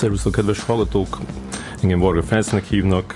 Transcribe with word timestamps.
Szervusztok, 0.00 0.32
kedves 0.32 0.60
hallgatók! 0.60 1.18
Engem 1.82 1.98
Varga 1.98 2.22
Felsznek 2.22 2.64
hívnak. 2.64 3.14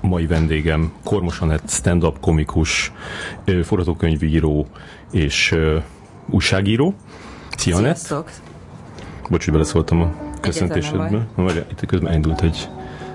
Mai 0.00 0.26
vendégem 0.26 0.92
Kormos 1.04 1.40
Anett, 1.40 1.70
stand-up 1.70 2.20
komikus, 2.20 2.92
forgatókönyvíró 3.62 4.66
és 5.10 5.54
újságíró. 6.30 6.94
Szia, 7.56 7.76
Anett! 7.76 8.14
Bocs, 9.30 9.44
hogy 9.44 9.52
beleszóltam 9.52 10.00
a 10.00 10.14
köszöntésedbe. 10.40 11.26
Várjál, 11.34 11.66
itt 11.70 11.86
közben 11.86 12.14
indult 12.14 12.42
egy 12.42 12.68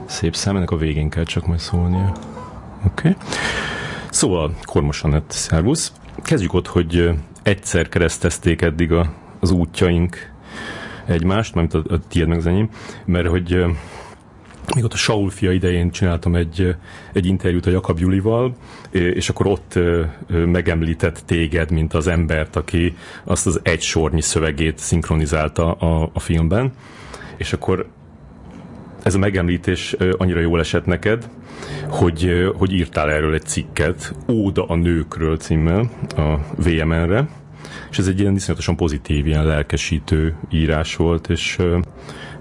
szép 0.05 0.35
szám, 0.35 0.55
ennek 0.55 0.71
a 0.71 0.77
végén 0.77 1.09
kell 1.09 1.23
csak 1.23 1.47
majd 1.47 1.59
szólnia. 1.59 2.15
Oké. 2.85 3.09
Okay. 3.09 3.15
Szóval, 4.09 4.55
Kormos 4.63 5.03
Anett, 5.03 5.31
szervusz! 5.31 5.91
Kezdjük 6.21 6.53
ott, 6.53 6.67
hogy 6.67 7.09
egyszer 7.43 7.89
keresztezték 7.89 8.61
eddig 8.61 8.91
a, 8.91 9.13
az 9.39 9.51
útjaink 9.51 10.32
egymást, 11.05 11.55
mert 11.55 11.73
a, 11.73 11.83
a 11.89 11.99
tiéd 12.07 12.27
meg 12.27 12.37
az 12.37 12.45
enyém, 12.45 12.69
mert 13.05 13.27
hogy 13.27 13.65
még 14.75 14.83
ott 14.83 14.93
a 14.93 14.97
Saul 14.97 15.29
fia 15.29 15.51
idején 15.51 15.91
csináltam 15.91 16.35
egy, 16.35 16.75
egy 17.13 17.25
interjút 17.25 17.65
a 17.65 17.69
Jakab 17.69 17.99
Julival, 17.99 18.55
és 18.91 19.29
akkor 19.29 19.47
ott 19.47 19.79
megemlített 20.29 21.23
téged, 21.25 21.71
mint 21.71 21.93
az 21.93 22.07
embert, 22.07 22.55
aki 22.55 22.95
azt 23.23 23.47
az 23.47 23.59
egy 23.63 23.81
sornyi 23.81 24.21
szövegét 24.21 24.77
szinkronizálta 24.77 25.71
a, 25.71 26.09
a 26.13 26.19
filmben, 26.19 26.71
és 27.37 27.53
akkor 27.53 27.87
ez 29.03 29.15
a 29.15 29.19
megemlítés 29.19 29.95
annyira 30.17 30.39
jól 30.39 30.59
esett 30.59 30.85
neked, 30.85 31.29
hogy, 31.89 32.51
hogy 32.55 32.73
írtál 32.73 33.11
erről 33.11 33.33
egy 33.33 33.45
cikket, 33.45 34.15
Óda 34.29 34.65
a 34.65 34.75
nőkről 34.75 35.37
címmel 35.37 35.89
a 36.15 36.37
VMN-re, 36.57 37.27
és 37.93 37.99
ez 37.99 38.07
egy 38.07 38.19
ilyen 38.19 38.35
iszonyatosan 38.35 38.75
pozitív, 38.75 39.27
ilyen 39.27 39.45
lelkesítő 39.45 40.35
írás 40.49 40.95
volt, 40.95 41.29
és, 41.29 41.57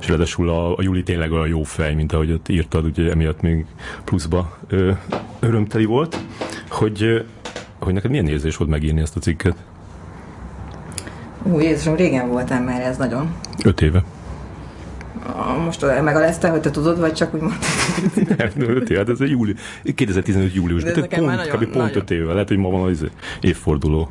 és 0.00 0.08
ráadásul 0.08 0.48
a, 0.48 0.77
a 0.77 0.83
Juli 0.83 1.03
tényleg 1.03 1.33
olyan 1.33 1.48
jó 1.48 1.62
fej, 1.62 1.95
mint 1.95 2.12
ahogy 2.12 2.33
ott 2.33 2.48
írtad, 2.48 2.84
ugye 2.84 3.11
emiatt 3.11 3.41
még 3.41 3.67
pluszba 4.05 4.58
ö, 4.69 4.91
örömteli 5.41 5.84
volt, 5.84 6.19
hogy, 6.69 7.25
hogy 7.78 7.92
neked 7.92 8.11
milyen 8.11 8.28
érzés 8.28 8.56
volt 8.56 8.70
megírni 8.70 9.00
ezt 9.00 9.17
a 9.17 9.20
cikket? 9.20 9.56
Ú, 11.42 11.61
Jézusom, 11.61 11.97
régen 11.97 12.28
voltam 12.28 12.62
már 12.62 12.80
ez 12.80 12.97
nagyon. 12.97 13.34
Öt 13.64 13.80
éve. 13.80 14.05
Most 15.64 16.03
megalezte, 16.03 16.48
hogy 16.48 16.61
te 16.61 16.70
tudod, 16.70 16.98
vagy 16.98 17.12
csak 17.12 17.34
úgy 17.34 17.41
mondtad? 17.41 17.69
Nem, 18.39 18.69
öt 18.69 18.91
éve, 18.91 18.98
hát 18.98 19.08
ez 19.08 19.20
egy 19.20 19.30
júli, 19.30 19.55
2015 19.95 20.55
július, 20.55 20.83
de, 20.83 20.92
pont, 20.92 21.27
nagyon, 21.27 21.47
kb. 21.47 21.58
pont 21.58 21.75
nagyon... 21.75 21.97
öt 21.97 22.11
éve, 22.11 22.33
lehet, 22.33 22.48
hogy 22.48 22.56
ma 22.56 22.70
van 22.70 22.89
az 22.89 23.06
évforduló 23.41 24.11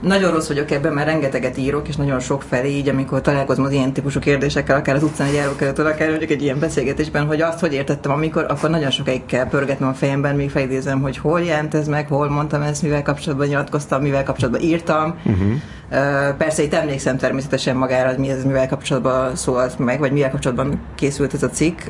nagyon 0.00 0.32
rossz 0.32 0.48
vagyok 0.48 0.70
ebben, 0.70 0.92
mert 0.92 1.06
rengeteget 1.06 1.58
írok, 1.58 1.88
és 1.88 1.96
nagyon 1.96 2.20
sok 2.20 2.42
felé, 2.42 2.68
így 2.68 2.88
amikor 2.88 3.20
találkozom 3.20 3.64
az 3.64 3.72
ilyen 3.72 3.92
típusú 3.92 4.20
kérdésekkel, 4.20 4.76
akár 4.76 4.94
az 4.94 5.02
utcán 5.02 5.26
egy 5.26 5.34
járókerültől, 5.34 5.86
akár 5.86 6.08
mondjuk 6.08 6.30
egy 6.30 6.42
ilyen 6.42 6.58
beszélgetésben, 6.58 7.26
hogy 7.26 7.40
azt, 7.40 7.60
hogy 7.60 7.72
értettem, 7.72 8.12
amikor, 8.12 8.46
akkor 8.48 8.70
nagyon 8.70 8.90
sokáig 8.90 9.26
kell 9.26 9.48
pörgetnem 9.48 9.88
a 9.88 9.94
fejemben, 9.94 10.36
még 10.36 10.50
felidézem, 10.50 11.00
hogy 11.00 11.18
hol 11.18 11.40
jelent 11.40 11.74
ez 11.74 11.88
meg, 11.88 12.08
hol 12.08 12.28
mondtam 12.28 12.62
ezt, 12.62 12.82
mivel 12.82 13.02
kapcsolatban 13.02 13.46
nyilatkoztam, 13.46 14.02
mivel 14.02 14.24
kapcsolatban 14.24 14.62
írtam. 14.62 15.18
Uh-huh. 15.24 15.48
Uh, 15.92 16.36
persze 16.36 16.62
itt 16.62 16.74
emlékszem 16.74 17.16
természetesen 17.16 17.76
magára, 17.76 18.08
hogy 18.08 18.18
mi 18.18 18.30
ez, 18.30 18.44
mivel 18.44 18.68
kapcsolatban 18.68 19.36
szólt 19.36 19.78
meg, 19.78 19.98
vagy 19.98 20.12
mivel 20.12 20.30
kapcsolatban 20.30 20.80
készült 20.94 21.34
ez 21.34 21.42
a 21.42 21.50
cikk, 21.50 21.80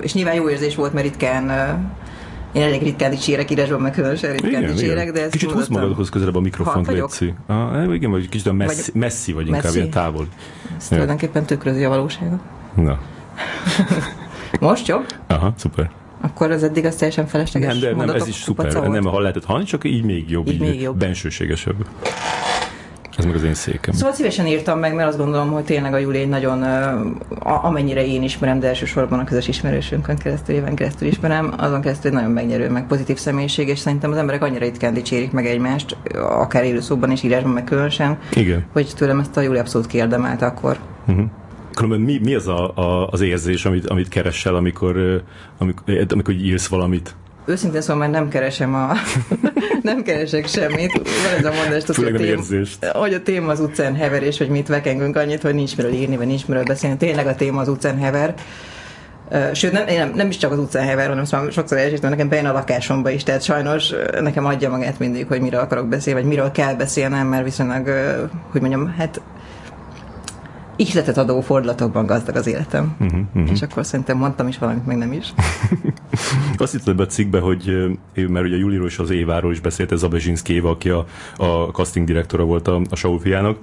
és 0.00 0.14
nyilván 0.14 0.34
jó 0.34 0.48
érzés 0.48 0.74
volt, 0.74 0.92
mert 0.92 1.06
ritkán 1.06 1.50
én 2.58 2.64
elég 2.64 2.82
ritkán 2.82 3.10
dicsérek 3.10 3.50
írásban, 3.50 3.80
meg 3.80 3.92
különösen 3.92 4.32
ritkán 4.32 4.50
igen, 4.50 4.74
dicsérek, 4.74 5.02
igen. 5.02 5.14
de 5.14 5.22
ezt 5.22 5.30
Kicsit 5.30 5.50
húzz 5.50 5.68
magadhoz 5.68 6.08
közelebb 6.08 6.34
a 6.34 6.40
mikrofont, 6.40 6.86
Léci. 6.86 7.34
Ah, 7.46 7.94
igen, 7.94 8.10
vagy 8.10 8.28
kicsit 8.28 8.46
a 8.46 8.52
messzi, 8.52 8.90
vagy, 8.92 9.00
messzi 9.00 9.32
vagy 9.32 9.46
inkább 9.46 9.62
messzi. 9.62 9.76
ilyen 9.76 9.90
távol. 9.90 10.26
Ez 10.76 10.88
tulajdonképpen 10.88 11.44
tükrözi 11.44 11.84
a 11.84 11.88
valóságot. 11.88 12.40
Na. 12.74 12.98
Most 14.60 14.86
jobb? 14.86 15.06
Aha, 15.26 15.52
szuper. 15.56 15.90
Akkor 16.20 16.50
az 16.50 16.62
eddig 16.62 16.84
az 16.84 16.94
teljesen 16.94 17.26
felesleges 17.26 17.78
Nem, 17.78 17.80
de 17.80 18.04
nem, 18.04 18.14
ez 18.14 18.26
is 18.26 18.34
szuper. 18.34 18.88
Nem, 18.88 19.04
ha 19.04 19.20
lehetett 19.20 19.44
hallani, 19.44 19.64
csak 19.64 19.84
így 19.84 20.04
még 20.04 20.30
jobb, 20.30 20.46
így, 20.46 20.52
így 20.52 20.60
még 20.60 20.80
jobb. 20.80 20.96
bensőségesebb. 20.96 21.86
Ez 23.18 23.24
meg 23.24 23.34
az 23.34 23.42
én 23.42 23.54
székem. 23.54 23.94
Szóval 23.94 24.14
szívesen 24.14 24.46
írtam 24.46 24.78
meg, 24.78 24.94
mert 24.94 25.08
azt 25.08 25.18
gondolom, 25.18 25.50
hogy 25.50 25.64
tényleg 25.64 25.92
a 25.92 25.98
Júli 25.98 26.18
egy 26.18 26.28
nagyon, 26.28 26.62
amennyire 27.42 28.06
én 28.06 28.22
ismerem, 28.22 28.60
de 28.60 28.68
elsősorban 28.68 29.18
a 29.18 29.24
közös 29.24 29.48
ismerősünkön 29.48 30.16
keresztül, 30.16 30.54
éven 30.54 30.74
keresztül 30.74 31.08
ismerem, 31.08 31.54
azon 31.56 31.80
keresztül 31.80 32.10
egy 32.10 32.16
nagyon 32.16 32.30
megnyerő, 32.30 32.70
meg 32.70 32.86
pozitív 32.86 33.16
személyiség, 33.16 33.68
és 33.68 33.78
szerintem 33.78 34.10
az 34.10 34.16
emberek 34.16 34.42
annyira 34.42 34.64
ritkán 34.64 34.94
dicsérik 34.94 35.32
meg 35.32 35.46
egymást, 35.46 35.96
akár 36.14 36.64
élőszóban 36.64 37.10
és 37.10 37.22
írásban, 37.22 37.52
meg 37.52 37.64
különösen, 37.64 38.18
Igen. 38.34 38.64
hogy 38.72 38.92
tőlem 38.96 39.18
ezt 39.18 39.36
a 39.36 39.40
Júli 39.40 39.58
abszolút 39.58 39.86
kiérdemelte 39.86 40.46
akkor. 40.46 40.78
Uh-huh. 41.06 41.24
Különben 41.74 42.00
mi, 42.00 42.20
mi 42.22 42.34
az 42.34 42.48
a, 42.48 42.76
a, 42.76 43.08
az 43.10 43.20
érzés, 43.20 43.64
amit, 43.64 43.86
amit 43.86 44.08
keresel, 44.08 44.54
amikor, 44.54 45.22
amikor, 45.58 45.84
amikor 46.08 46.34
írsz 46.34 46.66
valamit? 46.66 47.14
Őszintén 47.48 47.80
szóval 47.80 47.96
már 47.96 48.10
nem 48.10 48.28
keresem 48.28 48.74
a... 48.74 48.92
nem 49.82 50.02
keresek 50.02 50.46
semmit. 50.46 50.92
Van 50.92 51.38
ez 51.38 51.44
a 51.44 51.52
mondás, 51.52 51.84
hogy 51.96 52.14
a, 52.14 52.16
tém, 52.16 52.42
hogy 52.92 53.14
a 53.14 53.22
téma 53.22 53.50
az 53.50 53.60
utcán 53.60 53.94
hever, 53.94 54.22
és 54.22 54.38
hogy 54.38 54.48
mit 54.48 54.68
vekengünk 54.68 55.16
annyit, 55.16 55.42
hogy 55.42 55.54
nincs 55.54 55.76
miről 55.76 55.92
írni, 55.92 56.16
vagy 56.16 56.26
nincs 56.26 56.46
miről 56.46 56.64
beszélni. 56.64 56.96
Tényleg 56.96 57.26
a 57.26 57.34
téma 57.34 57.60
az 57.60 57.68
utcán 57.68 57.98
hever. 57.98 58.34
Sőt, 59.52 59.72
nem, 59.72 59.84
nem, 59.86 60.12
nem 60.14 60.28
is 60.28 60.36
csak 60.36 60.52
az 60.52 60.58
utcán 60.58 60.86
hever, 60.86 61.08
hanem 61.08 61.24
szóval 61.24 61.50
sokszor 61.50 61.78
elsítem, 61.78 62.10
nekem 62.10 62.28
bejön 62.28 62.46
a 62.46 62.52
lakásomba 62.52 63.10
is, 63.10 63.22
tehát 63.22 63.42
sajnos 63.42 63.92
nekem 64.20 64.44
adja 64.44 64.70
magát 64.70 64.98
mindig, 64.98 65.26
hogy 65.26 65.40
miről 65.40 65.60
akarok 65.60 65.88
beszélni, 65.88 66.20
vagy 66.20 66.28
miről 66.28 66.50
kell 66.50 66.74
beszélnem, 66.74 67.26
mert 67.26 67.44
viszonylag, 67.44 67.88
hogy 68.50 68.60
mondjam, 68.60 68.94
hát 68.98 69.20
ihletet 70.78 71.16
adó 71.16 71.40
fordulatokban 71.40 72.06
gazdag 72.06 72.36
az 72.36 72.46
életem. 72.46 72.96
Uh-huh, 73.00 73.20
uh-huh. 73.34 73.50
És 73.50 73.62
akkor 73.62 73.86
szerintem 73.86 74.16
mondtam 74.16 74.48
is 74.48 74.58
valamit, 74.58 74.86
meg 74.86 74.96
nem 74.96 75.12
is. 75.12 75.32
Azt 76.56 76.94
be 76.96 77.02
a 77.02 77.06
cikkbe, 77.06 77.40
hogy 77.40 77.96
mert 78.14 78.46
ugye 78.46 78.56
Juliról 78.56 78.86
és 78.86 78.98
az 78.98 79.10
Éváról 79.10 79.52
is 79.52 79.60
beszélt, 79.60 79.92
ez 79.92 79.98
Zabezsinszki 79.98 80.52
Éva, 80.52 80.70
aki 80.70 80.88
a, 80.88 81.06
a 81.36 81.70
casting 81.72 82.06
direktora 82.06 82.44
volt 82.44 82.68
a, 82.68 82.80
a 82.90 82.96
Saul 82.96 83.20
fiának, 83.20 83.58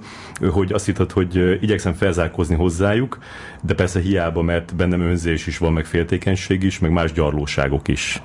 hogy 0.50 0.72
azt 0.72 0.84
hittad, 0.86 1.12
hogy 1.12 1.58
igyekszem 1.62 1.92
felzárkózni 1.92 2.54
hozzájuk, 2.54 3.18
de 3.62 3.74
persze 3.74 4.00
hiába, 4.00 4.42
mert 4.42 4.74
bennem 4.74 5.00
önzés 5.00 5.46
is 5.46 5.58
van, 5.58 5.72
meg 5.72 5.84
féltékenység 5.84 6.62
is, 6.62 6.78
meg 6.78 6.90
más 6.90 7.12
gyarlóságok 7.12 7.88
is 7.88 8.22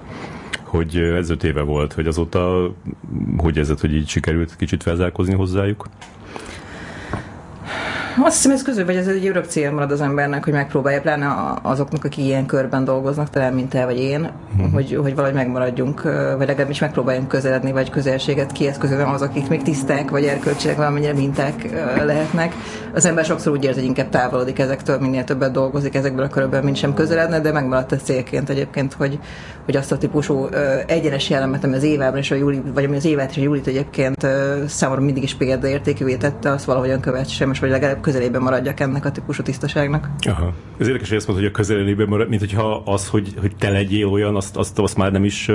hogy 0.64 0.98
ez 0.98 1.30
öt 1.30 1.44
éve 1.44 1.62
volt, 1.62 1.94
hogy 1.94 2.08
azóta 2.08 2.72
hogy 3.38 3.58
érzed, 3.58 3.80
hogy 3.80 3.96
így 3.96 4.08
sikerült 4.08 4.56
kicsit 4.56 4.84
felzárkózni 4.84 5.34
hozzájuk? 5.34 5.88
Azt 8.20 8.36
hiszem, 8.36 8.52
ez 8.52 8.62
közül, 8.62 8.86
vagy 8.86 8.96
ez 8.96 9.08
egy 9.08 9.28
örök 9.28 9.46
cél 9.46 9.72
marad 9.72 9.92
az 9.92 10.02
embernek, 10.02 10.44
hogy 10.44 10.54
megpróbálja, 10.54 11.02
pláne 11.02 11.36
azoknak, 11.62 12.04
akik 12.04 12.26
ilyen 12.26 12.46
körben 12.46 12.84
dolgoznak, 12.84 13.30
talán 13.30 13.54
mint 13.54 13.70
te 13.70 13.86
vagy 13.86 14.00
én, 14.00 14.32
uh-huh. 14.56 14.74
hogy, 14.74 14.98
hogy 15.02 15.16
valahogy 15.16 15.36
megmaradjunk, 15.36 16.02
vagy 16.38 16.48
legalábbis 16.48 16.80
megpróbáljunk 16.80 17.28
közeledni, 17.28 17.72
vagy 17.72 17.90
közelséget 17.90 18.52
kieszközölni 18.52 19.12
az, 19.14 19.22
akik 19.22 19.50
még 19.50 19.62
tiszták, 19.62 20.10
vagy 20.10 20.24
erkölcsileg 20.24 20.78
valamennyire 20.78 21.14
minták 21.14 21.70
lehetnek. 22.06 22.54
Az 22.94 23.06
ember 23.06 23.26
sokszor 23.26 23.54
úgy 23.54 23.64
érzi, 23.64 23.80
hogy 23.80 23.88
inkább 23.88 24.10
távolodik 24.10 24.60
ezektől, 24.60 25.00
minél 25.00 25.24
többet 25.24 25.52
dolgozik 25.52 25.96
ezekből 25.96 26.26
a 26.26 26.30
körökben, 26.30 26.64
mint 26.64 26.76
sem 26.76 26.94
közeledne, 26.94 27.40
de 27.40 27.52
megmaradt 27.52 27.92
ez 27.92 28.02
célként 28.02 28.50
egyébként, 28.50 28.94
hogy, 28.94 29.20
hogy 29.66 29.76
azt 29.76 29.92
a 29.92 29.98
típusú 29.98 30.48
egyenes 30.86 31.30
jellemet, 31.30 31.64
ami 31.64 31.76
az 31.76 31.84
évában 31.84 32.18
és 32.18 32.32
a 32.32 32.36
Júli, 32.36 32.62
vagy 32.74 32.84
ami 32.84 32.96
az 32.96 33.06
évet 33.06 33.30
és 33.30 33.38
a 33.38 33.42
Júlit 33.42 33.68
egyébként 33.68 34.28
számomra 34.68 35.02
mindig 35.02 35.24
is 35.24 35.36
példaértékűvé 35.36 36.16
tette, 36.16 36.52
azt 36.52 36.66
valahogyan 36.66 37.00
követsem, 37.00 37.52
és 37.52 37.60
vagy 37.60 37.70
legalább 37.70 38.01
közelében 38.02 38.42
maradjak 38.42 38.80
ennek 38.80 39.06
a 39.06 39.12
típusú 39.12 39.44
tisztaságnak. 39.44 40.10
Aha. 40.28 40.54
Ez 40.78 40.88
érdekes, 40.88 41.08
hogy 41.08 41.18
azt 41.18 41.28
mondod, 41.28 41.46
hogy 41.46 41.54
a 41.54 41.58
közelében 41.58 42.08
marad, 42.08 42.30
mint 42.30 42.42
hogyha 42.42 42.82
az, 42.86 43.08
hogy, 43.08 43.34
hogy 43.40 43.56
te 43.56 43.70
legyél 43.70 44.08
olyan, 44.08 44.36
azt, 44.36 44.58
azt, 44.58 44.80
azt 44.80 44.98
már 44.98 45.12
nem 45.12 45.24
is 45.24 45.50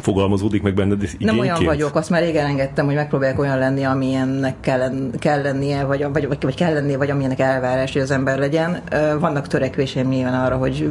fogalmazódik 0.00 0.62
meg 0.62 0.74
benned 0.74 1.02
igényként? 1.02 1.30
Nem 1.30 1.38
olyan 1.38 1.64
vagyok, 1.64 1.94
azt 1.94 2.10
már 2.10 2.22
rég 2.22 2.36
elengedtem, 2.36 2.86
hogy 2.86 2.94
megpróbálják 2.94 3.38
olyan 3.38 3.58
lenni, 3.58 3.84
amilyennek 3.84 4.60
kell, 4.60 4.92
kell 5.18 5.42
lennie, 5.42 5.84
vagy, 5.84 6.06
vagy, 6.12 6.26
vagy, 6.26 6.38
vagy 6.40 6.54
kell 6.54 6.72
lennie, 6.72 6.96
vagy 6.96 7.10
amilyenek 7.10 7.38
elvárás, 7.38 7.92
hogy 7.92 8.02
az 8.02 8.10
ember 8.10 8.38
legyen. 8.38 8.82
Vannak 9.18 9.46
törekvéseim 9.46 10.08
nyilván 10.08 10.44
arra, 10.44 10.56
hogy 10.56 10.90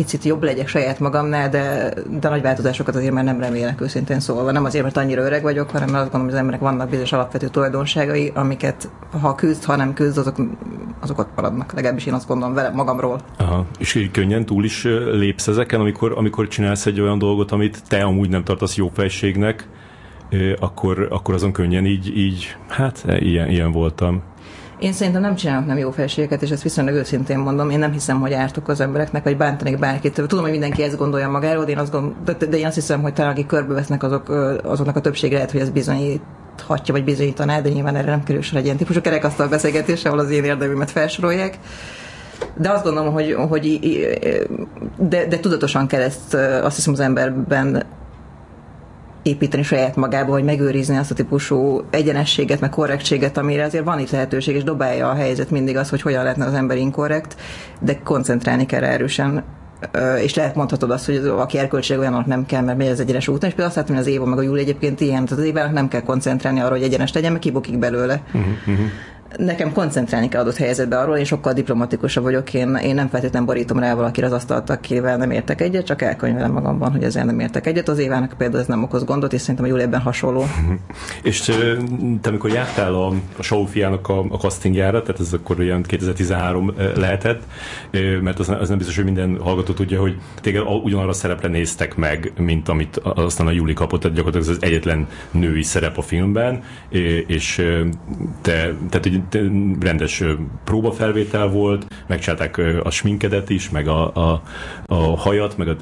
picit 0.00 0.24
jobb 0.24 0.42
legyek 0.42 0.68
saját 0.68 1.00
magamnál, 1.00 1.48
de, 1.48 1.94
de 2.20 2.28
nagy 2.28 2.42
változásokat 2.42 2.94
azért 2.94 3.12
már 3.12 3.24
nem 3.24 3.40
remélek 3.40 3.80
őszintén 3.80 4.20
szólva. 4.20 4.50
Nem 4.50 4.64
azért, 4.64 4.84
mert 4.84 4.96
annyira 4.96 5.22
öreg 5.22 5.42
vagyok, 5.42 5.70
hanem 5.70 5.88
mert 5.88 6.02
azt 6.02 6.12
gondolom, 6.12 6.26
hogy 6.26 6.34
az 6.34 6.40
emberek 6.40 6.60
vannak 6.60 6.88
bizonyos 6.88 7.12
alapvető 7.12 7.48
tulajdonságai, 7.48 8.32
amiket 8.34 8.90
ha 9.20 9.34
küzd, 9.34 9.64
ha 9.64 9.76
nem 9.76 9.92
küzd, 9.92 10.18
azok, 10.18 10.36
azok 11.00 11.18
ott 11.18 11.28
maradnak. 11.36 11.72
Legalábbis 11.72 12.06
én 12.06 12.12
azt 12.12 12.26
gondolom 12.26 12.54
vele 12.54 12.70
magamról. 12.70 13.20
Aha. 13.38 13.66
És 13.78 14.08
könnyen 14.12 14.46
túl 14.46 14.64
is 14.64 14.84
lépsz 15.12 15.46
ezeken, 15.46 15.80
amikor, 15.80 16.12
amikor 16.16 16.48
csinálsz 16.48 16.86
egy 16.86 17.00
olyan 17.00 17.18
dolgot, 17.18 17.52
amit 17.52 17.82
te 17.88 18.02
amúgy 18.02 18.28
nem 18.28 18.44
tartasz 18.44 18.74
jó 18.74 18.90
fejségnek, 18.94 19.68
akkor, 20.58 21.06
akkor 21.10 21.34
azon 21.34 21.52
könnyen 21.52 21.86
így, 21.86 22.16
így 22.16 22.56
hát 22.68 23.04
ilyen, 23.18 23.48
ilyen 23.48 23.72
voltam. 23.72 24.22
Én 24.80 24.92
szerintem 24.92 25.22
nem 25.22 25.34
csinálok 25.34 25.66
nem 25.66 25.78
jó 25.78 25.90
felségeket, 25.90 26.42
és 26.42 26.50
ezt 26.50 26.62
viszonylag 26.62 26.94
őszintén 26.94 27.38
mondom. 27.38 27.70
Én 27.70 27.78
nem 27.78 27.92
hiszem, 27.92 28.20
hogy 28.20 28.32
ártok 28.32 28.68
az 28.68 28.80
embereknek, 28.80 29.24
vagy 29.24 29.36
bántanék 29.36 29.78
bárkit. 29.78 30.14
Tudom, 30.14 30.40
hogy 30.40 30.50
mindenki 30.50 30.82
ezt 30.82 30.96
gondolja 30.96 31.28
magáról, 31.28 31.64
de 31.64 31.70
én 31.70 31.78
azt, 31.78 31.92
gond, 31.92 32.12
de, 32.24 32.46
de 32.46 32.58
én 32.58 32.66
azt 32.66 32.74
hiszem, 32.74 33.02
hogy 33.02 33.12
talán 33.12 33.30
akik 33.30 33.46
körbevesznek, 33.46 34.02
azok, 34.02 34.28
azoknak 34.64 34.96
a 34.96 35.00
többsége 35.00 35.34
lehet, 35.34 35.50
hogy 35.50 35.60
ez 35.60 35.70
bizonyít 35.70 36.20
bizonyíthatja, 36.60 36.94
vagy 36.94 37.04
bizonyítaná, 37.04 37.60
de 37.60 37.68
nyilván 37.68 37.96
erre 37.96 38.10
nem 38.10 38.22
kerül 38.22 38.42
sor 38.42 38.58
egy 38.58 38.64
ilyen 38.64 38.76
típusú 38.76 39.00
kerekasztal 39.00 39.48
beszélgetés, 39.48 40.04
ahol 40.04 40.18
az 40.18 40.30
én 40.30 40.44
érdemümet 40.44 40.90
felsorolják. 40.90 41.58
De 42.56 42.70
azt 42.70 42.84
gondolom, 42.84 43.12
hogy, 43.12 43.32
hogy 43.32 43.80
de, 44.96 45.26
de 45.26 45.40
tudatosan 45.40 45.86
kell 45.86 46.00
ezt 46.00 46.34
azt 46.62 46.76
hiszem 46.76 46.92
az 46.92 47.00
emberben 47.00 47.84
építeni 49.22 49.62
saját 49.62 49.96
magába, 49.96 50.32
hogy 50.32 50.44
megőrizni 50.44 50.96
azt 50.96 51.10
a 51.10 51.14
típusú 51.14 51.82
egyenességet, 51.90 52.60
meg 52.60 52.70
korrektséget, 52.70 53.36
amire 53.36 53.64
azért 53.64 53.84
van 53.84 53.98
itt 53.98 54.10
lehetőség, 54.10 54.54
és 54.54 54.64
dobálja 54.64 55.08
a 55.08 55.14
helyzet 55.14 55.50
mindig 55.50 55.76
az, 55.76 55.88
hogy 55.88 56.02
hogyan 56.02 56.22
lehetne 56.22 56.44
az 56.44 56.54
ember 56.54 56.76
inkorrekt, 56.76 57.36
de 57.80 57.98
koncentrálni 58.04 58.66
kell 58.66 58.84
erősen. 58.84 59.44
És 60.22 60.34
lehet 60.34 60.54
mondhatod 60.54 60.90
azt, 60.90 61.06
hogy 61.06 61.16
az, 61.16 61.26
aki 61.26 61.58
erkölcsileg 61.58 62.00
olyanok 62.00 62.26
nem 62.26 62.46
kell, 62.46 62.62
mert 62.62 62.78
megy 62.78 62.88
az 62.88 63.00
egyenes 63.00 63.28
úton, 63.28 63.48
és 63.48 63.54
például 63.54 63.68
azt 63.68 63.76
látom, 63.76 63.96
hogy 63.96 64.04
az 64.04 64.10
Éva 64.10 64.24
meg 64.24 64.38
a 64.38 64.42
Júli 64.42 64.60
egyébként 64.60 65.00
ilyen, 65.00 65.24
tehát 65.24 65.42
az 65.42 65.48
Évának 65.48 65.72
nem 65.72 65.88
kell 65.88 66.02
koncentrálni 66.02 66.60
arra, 66.60 66.70
hogy 66.70 66.82
egyenes 66.82 67.12
legyen, 67.12 67.30
mert 67.30 67.42
kibukik 67.42 67.78
belőle. 67.78 68.22
Uh-huh, 68.26 68.86
nekem 69.36 69.72
koncentrálni 69.72 70.28
kell 70.28 70.40
adott 70.40 70.56
helyzetbe 70.56 70.98
arról, 70.98 71.16
én 71.16 71.24
sokkal 71.24 71.52
diplomatikusabb 71.52 72.22
vagyok, 72.22 72.54
én, 72.54 72.74
én 72.74 72.94
nem 72.94 73.08
feltétlenül 73.08 73.48
borítom 73.48 73.78
rá 73.78 73.94
valakire 73.94 74.26
az 74.26 74.32
asztalt, 74.32 74.70
akivel 74.70 75.16
nem 75.16 75.30
értek 75.30 75.60
egyet, 75.60 75.86
csak 75.86 76.02
elkönyvelem 76.02 76.52
magamban, 76.52 76.92
hogy 76.92 77.02
ezzel 77.02 77.24
nem 77.24 77.40
értek 77.40 77.66
egyet. 77.66 77.88
Az 77.88 77.98
Évának 77.98 78.34
például 78.38 78.60
ez 78.60 78.66
nem 78.66 78.82
okoz 78.82 79.04
gondot, 79.04 79.32
és 79.32 79.40
szerintem 79.40 79.64
a 79.64 79.68
Júliában 79.68 80.00
hasonló. 80.00 80.44
és 81.22 81.40
te 82.20 82.28
amikor 82.28 82.50
jártál 82.50 82.94
a, 82.94 83.12
a 83.38 83.42
Sófiának 83.42 84.08
a, 84.08 84.18
a 84.18 84.36
castingjára, 84.36 85.02
tehát 85.02 85.20
ez 85.20 85.32
akkor 85.32 85.58
olyan 85.58 85.82
2013 85.82 86.74
lehetett, 86.96 87.42
mert 88.22 88.38
az, 88.38 88.48
az 88.48 88.68
nem 88.68 88.78
biztos, 88.78 88.96
hogy 88.96 89.04
minden 89.04 89.38
hallgató 89.40 89.72
tudja, 89.72 90.00
hogy 90.00 90.18
téged 90.40 90.62
ugyanarra 90.82 91.12
szerepre 91.12 91.48
néztek 91.48 91.96
meg, 91.96 92.32
mint 92.38 92.68
amit 92.68 92.96
aztán 92.96 93.46
a 93.46 93.50
Júli 93.50 93.72
kapott, 93.72 94.00
tehát 94.00 94.16
gyakorlatilag 94.16 94.54
ez 94.54 94.62
az 94.62 94.68
egyetlen 94.70 95.06
női 95.30 95.62
szerep 95.62 95.98
a 95.98 96.02
filmben, 96.02 96.62
és 97.26 97.66
te, 98.40 98.74
tehát 98.90 99.10
rendes 99.80 100.24
próbafelvétel 100.64 101.48
volt, 101.48 101.86
megcsinálták 102.06 102.60
a 102.82 102.90
sminkedet 102.90 103.50
is, 103.50 103.70
meg 103.70 103.88
a, 103.88 104.14
a, 104.14 104.42
a 104.86 104.94
hajat, 104.94 105.56
meg 105.56 105.68
a, 105.68 105.76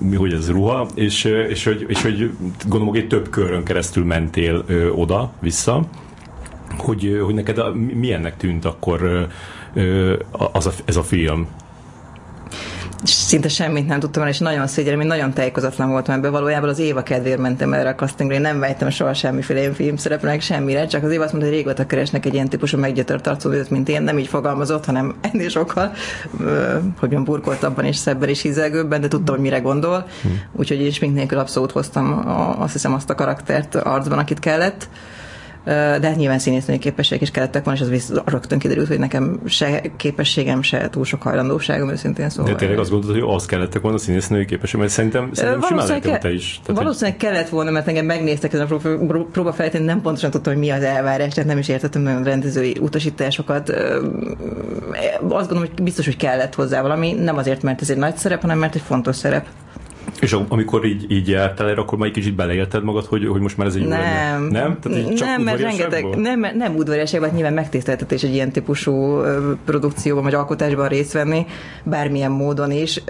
mi, 0.00 0.16
hogy 0.16 0.32
ez 0.32 0.50
ruha, 0.50 0.86
és, 0.94 1.24
és, 1.24 1.64
hogy, 1.64 1.84
és 1.88 2.02
hogy 2.02 2.30
gondolom, 2.68 2.94
hogy 2.94 3.06
több 3.06 3.28
körön 3.30 3.64
keresztül 3.64 4.04
mentél 4.04 4.64
oda-vissza, 4.94 5.88
hogy, 6.76 7.20
hogy 7.24 7.34
neked 7.34 7.58
a, 7.58 7.72
milyennek 7.74 8.36
tűnt 8.36 8.64
akkor 8.64 9.28
az 10.52 10.66
a, 10.66 10.70
ez 10.84 10.96
a 10.96 11.02
film? 11.02 11.46
Szinte 13.04 13.48
semmit 13.48 13.86
nem 13.86 14.00
tudtam 14.00 14.22
el, 14.22 14.28
és 14.28 14.38
nagyon 14.38 14.66
szégyellem, 14.66 15.00
én 15.00 15.06
nagyon 15.06 15.32
tájékozatlan 15.32 15.90
voltam 15.90 16.14
ebben. 16.14 16.30
Valójában 16.30 16.68
az 16.68 16.78
Éva 16.78 17.02
kedvéért 17.02 17.38
mentem 17.38 17.72
erre 17.72 17.88
a 17.88 17.94
castingra, 17.94 18.34
én 18.34 18.40
nem 18.40 18.58
vettem 18.58 18.90
soha 18.90 19.14
semmiféle 19.14 19.60
ilyen 19.60 19.74
film 19.74 19.96
szerepnek 19.96 20.40
semmire, 20.40 20.86
csak 20.86 21.04
az 21.04 21.12
Éva 21.12 21.22
azt 21.22 21.32
mondta, 21.32 21.50
hogy 21.50 21.58
régóta 21.58 21.86
keresnek 21.86 22.26
egy 22.26 22.34
ilyen 22.34 22.48
típusú 22.48 22.78
meggyötört 22.78 23.26
arcú 23.26 23.50
mint 23.68 23.88
én, 23.88 24.02
nem 24.02 24.18
így 24.18 24.26
fogalmazott, 24.26 24.84
hanem 24.84 25.14
ennél 25.20 25.48
sokkal, 25.48 25.92
hogy 26.98 27.10
olyan 27.10 27.24
burkoltabban 27.24 27.84
és 27.84 27.96
szebben 27.96 28.28
és 28.28 28.42
hízelgőbben, 28.42 29.00
de 29.00 29.08
tudtam, 29.08 29.34
hogy 29.34 29.44
mire 29.44 29.58
gondol. 29.58 30.06
Hmm. 30.22 30.40
Úgyhogy 30.52 30.80
én 30.80 30.86
is 30.86 30.98
nélkül 30.98 31.38
abszolút 31.38 31.70
hoztam 31.70 32.28
a, 32.28 32.60
azt 32.62 32.72
hiszem 32.72 32.94
azt 32.94 33.10
a 33.10 33.14
karaktert 33.14 33.74
arcban, 33.74 34.18
akit 34.18 34.38
kellett 34.38 34.88
de 35.64 36.06
hát 36.06 36.16
nyilván 36.16 36.38
színésznői 36.38 36.78
képességek 36.78 37.22
is 37.22 37.30
kellettek 37.30 37.64
volna, 37.64 37.78
és 37.78 37.84
az 37.84 37.92
visz, 37.92 38.12
rögtön 38.24 38.58
kiderült, 38.58 38.88
hogy 38.88 38.98
nekem 38.98 39.40
se 39.46 39.80
képességem, 39.96 40.62
se 40.62 40.88
túl 40.90 41.04
sok 41.04 41.22
hajlandóságom, 41.22 41.90
őszintén 41.90 42.28
szóval. 42.28 42.52
De 42.52 42.58
tényleg 42.58 42.78
azt 42.78 42.90
gondolod, 42.90 43.20
hogy 43.20 43.34
az 43.34 43.46
kellettek 43.46 43.82
volna 43.82 43.96
a 43.96 44.00
színésznői 44.00 44.44
képesség, 44.44 44.80
mert 44.80 44.92
szerintem, 44.92 45.30
szerintem 45.32 45.62
simán 45.62 46.00
ke- 46.00 46.20
te 46.20 46.32
is. 46.32 46.60
Tehát, 46.64 46.82
valószínűleg 46.82 47.20
hogy... 47.20 47.28
kellett 47.28 47.48
volna, 47.48 47.70
mert 47.70 47.88
engem 47.88 48.06
megnéztek 48.06 48.52
ezen 48.52 48.66
a 48.66 48.76
próba 49.32 49.52
feltétlenül, 49.52 49.88
nem 49.88 50.00
pontosan 50.00 50.30
tudtam, 50.30 50.52
hogy 50.52 50.62
mi 50.62 50.70
az 50.70 50.82
elvárás, 50.82 51.34
tehát 51.34 51.48
nem 51.48 51.58
is 51.58 51.68
értettem 51.68 52.06
olyan 52.06 52.24
rendezői 52.24 52.76
utasításokat. 52.80 53.70
Azt 55.28 55.48
gondolom, 55.48 55.58
hogy 55.58 55.82
biztos, 55.82 56.04
hogy 56.04 56.16
kellett 56.16 56.54
hozzá 56.54 56.82
valami, 56.82 57.12
nem 57.12 57.36
azért, 57.36 57.62
mert 57.62 57.80
ez 57.80 57.90
egy 57.90 57.96
nagy 57.96 58.16
szerep, 58.16 58.40
hanem 58.40 58.58
mert 58.58 58.74
egy 58.74 58.82
fontos 58.82 59.16
szerep. 59.16 59.46
És 60.20 60.32
amikor 60.48 60.84
így, 60.84 61.10
így 61.10 61.28
jártál 61.28 61.68
erre, 61.68 61.80
akkor 61.80 61.98
már 61.98 62.08
egy 62.08 62.14
kicsit 62.14 62.34
beleélted 62.34 62.82
magad, 62.84 63.04
hogy, 63.04 63.26
hogy 63.26 63.40
most 63.40 63.56
már 63.56 63.66
ez 63.66 63.74
egy 63.74 63.86
nem, 63.86 64.46
nem? 64.50 64.78
Tehát 64.80 64.98
így 64.98 65.14
csak 65.14 65.28
nem, 65.28 65.42
mert 65.42 65.60
rengeteg, 65.60 66.04
nem, 66.04 66.46
nem 66.54 66.74
udvariasságban, 66.76 67.30
nyilván 67.34 67.52
megtiszteltetés 67.52 68.22
egy 68.22 68.32
ilyen 68.32 68.50
típusú 68.52 69.22
produkcióban 69.64 70.22
vagy 70.22 70.34
alkotásban 70.34 70.88
részt 70.88 71.12
venni, 71.12 71.46
bármilyen 71.84 72.30
módon 72.30 72.70
is, 72.70 73.02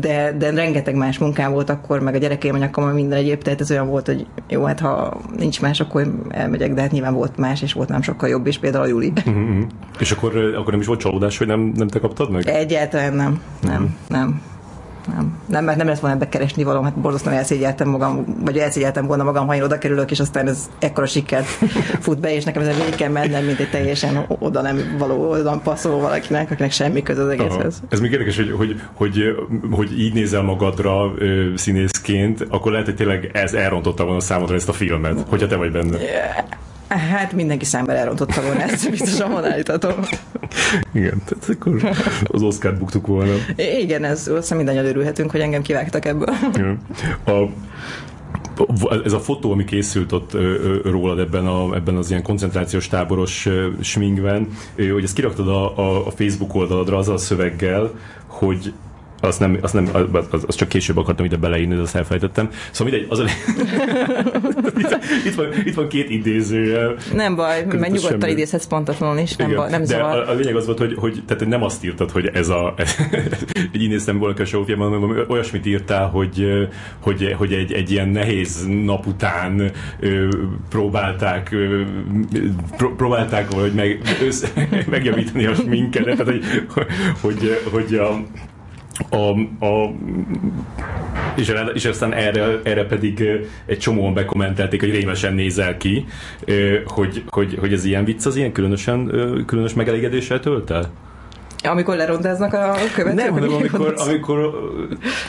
de, 0.00 0.34
de 0.38 0.50
rengeteg 0.50 0.94
más 0.94 1.18
munkám 1.18 1.52
volt 1.52 1.70
akkor, 1.70 2.00
meg 2.00 2.14
a 2.14 2.18
gyerekeim 2.18 2.54
anyakom, 2.54 2.88
minden 2.88 3.18
egyéb, 3.18 3.42
tehát 3.42 3.60
ez 3.60 3.70
olyan 3.70 3.88
volt, 3.88 4.06
hogy 4.06 4.26
jó, 4.48 4.64
hát 4.64 4.80
ha 4.80 5.20
nincs 5.38 5.60
más, 5.60 5.80
akkor 5.80 6.12
elmegyek, 6.28 6.74
de 6.74 6.80
hát 6.80 6.90
nyilván 6.90 7.14
volt 7.14 7.36
más, 7.36 7.62
és 7.62 7.72
volt 7.72 7.88
nem 7.88 8.02
sokkal 8.02 8.28
jobb 8.28 8.46
is, 8.46 8.58
például 8.58 8.84
a 8.84 8.88
Júli. 8.88 9.12
Uh-huh. 9.16 9.64
És 9.98 10.10
akkor, 10.10 10.36
akkor 10.36 10.70
nem 10.70 10.80
is 10.80 10.86
volt 10.86 11.00
csalódás, 11.00 11.38
hogy 11.38 11.46
nem, 11.46 11.72
nem 11.76 11.88
te 11.88 11.98
kaptad 11.98 12.30
meg? 12.30 12.46
Egyáltalán 12.48 13.14
nem, 13.14 13.40
nem, 13.62 13.72
uh-huh. 13.72 13.90
nem 14.08 14.40
nem, 15.06 15.38
nem, 15.46 15.64
mert 15.64 15.78
nem 15.78 15.86
lesz 15.86 16.00
volna 16.00 16.16
ebbe 16.16 16.28
keresni 16.28 16.62
való, 16.62 16.82
hát 16.82 16.94
borzasztóan 16.98 17.36
elszégyeltem 17.36 17.88
magam, 17.88 18.24
vagy 18.44 18.58
elszégyeltem 18.58 19.06
volna 19.06 19.24
magam, 19.24 19.46
ha 19.46 19.54
én 19.54 19.62
oda 19.62 19.78
kerülök, 19.78 20.10
és 20.10 20.20
aztán 20.20 20.48
ez 20.48 20.70
ekkora 20.78 21.06
sikert 21.06 21.46
fut 22.00 22.20
be, 22.20 22.34
és 22.34 22.44
nekem 22.44 22.62
ez 22.62 22.76
végig 22.76 22.94
kell 22.94 23.10
mennem, 23.10 23.44
mint 23.44 23.58
egy 23.58 23.70
teljesen 23.70 24.24
oda 24.28 24.62
nem 24.62 24.96
való, 24.98 25.30
oda 25.30 25.60
passzoló 25.64 26.00
valakinek, 26.00 26.50
akinek 26.50 26.72
semmi 26.72 27.02
köze 27.02 27.22
az 27.22 27.28
egészhez. 27.28 27.76
Aha. 27.76 27.86
Ez 27.88 28.00
még 28.00 28.12
érdekes, 28.12 28.36
hogy, 28.36 28.50
hogy, 28.50 28.80
hogy, 28.94 29.22
hogy 29.70 30.00
így 30.00 30.12
nézel 30.12 30.42
magadra 30.42 31.12
ö, 31.18 31.50
színészként, 31.54 32.46
akkor 32.48 32.72
lehet, 32.72 32.86
hogy 32.86 32.96
tényleg 32.96 33.30
ez 33.32 33.54
elrontotta 33.54 34.04
volna 34.04 34.20
számodra 34.20 34.54
ezt 34.54 34.68
a 34.68 34.72
filmet, 34.72 35.24
hogyha 35.28 35.46
te 35.46 35.56
vagy 35.56 35.72
benne. 35.72 35.98
Yeah. 35.98 36.44
Hát 36.88 37.32
mindenki 37.32 37.64
számára 37.64 37.98
elrontotta 37.98 38.42
volna 38.42 38.60
ezt, 38.60 38.90
biztosan 38.90 39.44
állítatom. 39.44 39.92
Igen, 40.92 41.22
tehát 41.24 41.48
akkor 41.48 41.90
az 42.24 42.42
Oscar 42.42 42.78
buktuk 42.78 43.06
volna. 43.06 43.32
Igen, 43.56 44.04
ez 44.04 44.28
azt 44.28 44.54
mindannyian 44.54 44.84
örülhetünk, 44.84 45.30
hogy 45.30 45.40
engem 45.40 45.62
kivágtak 45.62 46.04
ebből. 46.04 46.34
Igen. 46.54 46.78
A, 47.26 47.42
ez 49.04 49.12
a 49.12 49.20
fotó, 49.20 49.52
ami 49.52 49.64
készült 49.64 50.12
ott 50.12 50.32
rólad 50.84 51.18
ebben, 51.18 51.46
a, 51.46 51.74
ebben 51.74 51.96
az 51.96 52.10
ilyen 52.10 52.22
koncentrációs 52.22 52.88
táboros 52.88 53.48
sminkben, 53.80 54.48
hogy 54.76 55.04
ezt 55.04 55.14
kiraktad 55.14 55.48
a, 55.48 55.78
a, 55.78 56.06
a 56.06 56.10
Facebook 56.10 56.54
oldaladra 56.54 56.96
azzal 56.96 57.14
a 57.14 57.18
szöveggel, 57.18 57.90
hogy 58.26 58.72
azt 59.26 59.40
nem, 59.40 59.58
azt 59.60 59.74
nem 59.74 59.88
az, 60.30 60.44
az 60.46 60.54
csak 60.54 60.68
később 60.68 60.96
akartam 60.96 61.24
ide 61.24 61.36
beleírni, 61.36 61.74
de 61.74 61.80
azt 61.80 61.96
elfejtettem. 61.96 62.48
Szóval 62.70 62.92
mindegy, 62.92 63.10
az 63.10 63.18
a 63.18 63.24
itt, 64.78 64.98
itt, 65.26 65.34
van, 65.34 65.46
itt 65.64 65.74
van 65.74 65.88
két 65.88 66.10
idéző. 66.10 66.94
Nem 67.14 67.36
baj, 67.36 67.64
mert 67.64 67.92
nyugodtan 67.92 68.20
semmi. 68.20 68.32
idézhetsz 68.32 68.66
pontatlanul 68.66 69.18
is, 69.18 69.36
nem, 69.36 69.54
baj, 69.54 69.70
nem 69.70 69.80
de 69.80 69.86
zavar. 69.86 70.18
A, 70.18 70.30
a, 70.30 70.34
lényeg 70.34 70.56
az 70.56 70.66
volt, 70.66 70.78
hogy, 70.78 70.94
hogy 70.96 71.22
tehát 71.26 71.46
nem 71.46 71.62
azt 71.62 71.84
írtad, 71.84 72.10
hogy 72.10 72.26
ez 72.26 72.48
a 72.48 72.74
így 73.78 73.88
néztem 73.88 74.18
volna 74.18 74.40
a 74.40 74.44
sófiában, 74.44 74.92
hanem 74.92 75.24
olyasmit 75.28 75.66
írtál, 75.66 76.06
hogy, 76.08 76.46
hogy, 77.00 77.34
hogy 77.38 77.52
egy, 77.52 77.72
egy 77.72 77.90
ilyen 77.90 78.08
nehéz 78.08 78.66
nap 78.84 79.06
után 79.06 79.70
próbálták 80.68 81.54
próbálták 82.96 83.50
valahogy 83.50 83.72
meg, 83.72 84.00
össze, 84.26 84.48
megjavítani 84.90 85.46
a 85.46 85.54
sminkedet, 85.54 86.16
tehát 86.16 86.32
hogy, 86.32 86.44
hogy, 87.20 87.60
hogy 87.70 87.94
a 87.94 88.22
a, 89.10 89.30
a, 89.66 89.94
és, 91.36 91.52
és 91.74 91.84
aztán 91.84 92.12
erre, 92.12 92.60
erre 92.62 92.86
pedig 92.86 93.28
egy 93.66 93.78
csomóan 93.78 94.14
bekommentelték, 94.14 94.80
hogy 94.80 94.90
rémesen 94.90 95.34
nézel 95.34 95.76
ki, 95.76 96.06
hogy, 96.86 97.22
hogy, 97.26 97.56
hogy 97.60 97.72
ez 97.72 97.84
ilyen 97.84 98.04
vicc, 98.04 98.26
az 98.26 98.36
ilyen 98.36 98.52
különösen, 98.52 99.12
különös 99.46 99.74
megelégedéssel 99.74 100.40
tölt 100.40 100.70
el? 100.70 100.90
Amikor 101.64 101.96
lerontáznak 101.96 102.52
a 102.52 102.74
követők? 102.94 103.24
Nem, 103.24 103.32
hanem 103.32 103.52
amikor, 103.52 103.94
amikor 103.96 104.50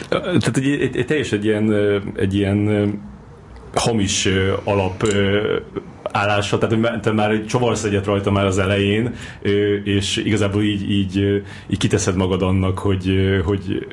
tehát 0.09 0.57
egy, 0.57 0.67
egy, 0.67 0.97
egy 0.97 1.05
teljesen 1.05 1.39
egy 1.39 1.45
ilyen, 1.45 1.73
egy 2.15 2.35
ilyen 2.35 2.91
hamis 3.73 4.29
alap 4.63 5.03
állása, 6.17 6.57
tehát 6.57 7.01
te 7.01 7.11
már 7.11 7.45
csavarsz 7.45 7.83
egyet 7.83 8.05
rajta 8.05 8.31
már 8.31 8.45
az 8.45 8.57
elején, 8.57 9.13
és 9.83 10.17
igazából 10.17 10.63
így, 10.63 10.91
így, 10.91 11.43
így 11.67 11.77
kiteszed 11.77 12.15
magad 12.15 12.41
annak, 12.41 12.79
hogy, 12.79 13.11
hogy 13.45 13.87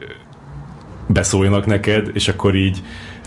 beszóljanak 1.09 1.67
neked, 1.67 2.11
és 2.13 2.29
akkor 2.29 2.55
így 2.55 2.83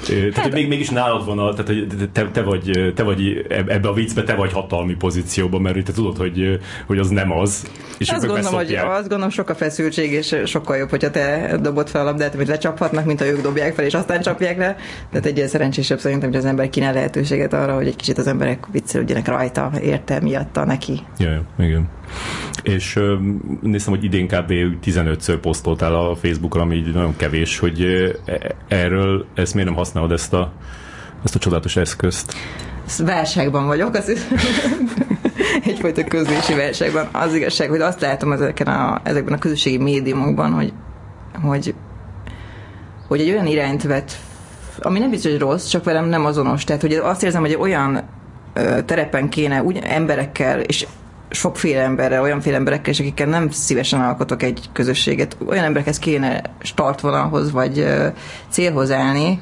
tehát, 0.06 0.36
hát, 0.36 0.54
még, 0.54 0.68
mégis 0.68 0.89
nálad 0.89 1.25
van, 1.25 1.39
a, 1.39 1.54
tehát 1.54 1.68
hogy 1.68 2.10
te, 2.12 2.30
te, 2.32 2.42
vagy, 2.42 2.94
te 2.96 3.04
vagy 3.04 3.46
ebbe 3.50 3.88
a 3.88 3.94
viccbe, 3.94 4.24
te 4.24 4.36
vagy 4.36 4.51
hatalmi 4.54 4.96
pozícióban, 4.96 5.62
mert 5.62 5.84
te 5.86 5.92
tudod, 5.92 6.18
hogy, 6.18 6.60
hogy 6.88 6.98
az 6.98 7.10
nem 7.10 7.32
az. 7.32 7.68
És 7.98 8.10
azt 8.10 8.27
gondolom, 8.27 8.54
hogy 8.54 8.74
azt 8.74 9.00
gondolom, 9.00 9.30
sok 9.30 9.50
a 9.50 9.56
feszültség, 9.56 10.12
és 10.12 10.36
sokkal 10.46 10.77
jobb, 10.77 10.89
hogyha 10.89 11.12
te 11.12 11.58
dobod 11.62 11.89
fel 11.89 12.01
a 12.01 12.04
labdát, 12.04 12.34
amit 12.34 12.48
lecsaphatnak, 12.48 13.06
mint 13.06 13.20
ha 13.20 13.25
ők 13.25 13.42
dobják 13.42 13.74
fel, 13.74 13.86
és 13.86 13.94
aztán 13.94 14.22
csapják 14.22 14.58
le. 14.58 14.75
Tehát 15.12 15.25
egy 15.25 15.48
szerencsésebb 15.48 16.00
szerintem, 16.00 16.30
hogy 16.30 16.38
az 16.38 16.46
ember 16.46 16.70
kínál 16.70 16.94
lehetőséget 16.94 17.54
arra, 17.54 17.75
hogy 17.75 17.88
egy 17.88 17.96
kicsit 17.96 18.18
az 18.18 18.27
emberek 18.27 18.66
viccelődjenek 18.72 19.27
rajta, 19.27 19.72
érte 19.82 20.20
miatta 20.22 20.66
neki. 20.66 21.00
Ja, 21.18 21.44
igen. 21.60 21.97
És 22.64 23.00
néztem, 23.62 23.94
hogy 23.94 24.04
idén 24.04 24.28
kb. 24.28 24.52
15-ször 24.86 25.38
posztoltál 25.42 25.96
a 25.96 26.16
Facebookra, 26.16 26.62
ami 26.62 26.76
így 26.76 26.94
nagyon 26.94 27.16
kevés, 27.16 27.60
hogy 27.60 27.86
erről 28.68 29.26
ezt 29.34 29.54
miért 29.54 29.70
nem 29.70 29.78
használod 29.78 30.12
ezt 30.12 30.34
a, 30.34 30.52
ezt 31.24 31.36
a 31.36 31.40
csodálatos 31.40 31.76
eszközt? 31.76 32.36
válságban 33.06 33.66
vagyok, 33.66 33.96
az 33.96 34.12
egyfajta 35.66 36.04
közlési 36.04 36.54
válságban. 36.54 37.08
Az 37.12 37.34
igazság, 37.34 37.70
hogy 37.70 37.82
azt 37.82 38.02
látom 38.02 38.32
ezeken 38.32 38.68
a, 38.68 39.02
ezekben 39.04 39.34
a 39.34 39.38
közösségi 39.38 39.78
médiumokban, 39.78 40.52
hogy, 40.52 40.74
hogy, 41.42 41.76
hogy 43.08 43.20
egy 43.20 43.30
olyan 43.30 43.48
irányt 43.48 43.84
vett, 43.84 44.12
ami 44.82 45.00
nem 45.00 45.10
biztos, 45.10 45.32
hogy 45.32 45.40
rossz, 45.40 45.68
csak 45.68 45.84
velem 45.84 46.06
nem 46.06 46.26
azonos. 46.26 46.64
Tehát, 46.64 46.82
hogy 46.82 46.94
azt 46.94 47.24
érzem, 47.24 47.42
hogy 47.42 47.58
olyan 47.60 48.02
terepen 48.86 49.30
kéne 49.30 49.64
úgy 49.64 49.80
emberekkel, 49.84 50.60
és 50.60 50.88
sokféle 51.30 51.82
emberrel, 51.82 52.22
olyanféle 52.22 52.56
emberekkel, 52.56 52.94
és 52.94 53.00
akikkel 53.00 53.28
nem 53.28 53.50
szívesen 53.50 54.02
alkotok 54.02 54.44
egy 54.44 54.70
közösséget, 54.74 55.38
olyan 55.48 55.64
emberekhez 55.64 56.00
kéne 56.00 56.42
startvonalhoz, 56.60 57.52
vagy 57.52 57.86
célhoz 58.50 58.92
állni, 58.92 59.40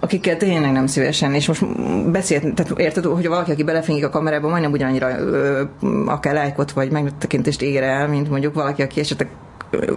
akikkel 0.00 0.36
tényleg 0.36 0.72
nem 0.72 0.86
szívesen, 0.86 1.34
és 1.34 1.46
most 1.46 1.66
beszélt, 2.10 2.54
tehát 2.54 2.78
érted, 2.78 3.04
hogy 3.04 3.26
valaki, 3.26 3.50
aki 3.50 3.62
belefényik 3.62 4.04
a 4.04 4.08
kamerába, 4.08 4.48
majdnem 4.48 4.72
ugyanannyira 4.72 5.18
ö, 5.18 5.62
akár 6.06 6.34
lájkot 6.34 6.72
vagy 6.72 6.90
megtekintést 6.90 7.62
ér 7.62 7.82
el, 7.82 8.08
mint 8.08 8.30
mondjuk 8.30 8.54
valaki, 8.54 8.82
aki 8.82 9.00
esetleg 9.00 9.28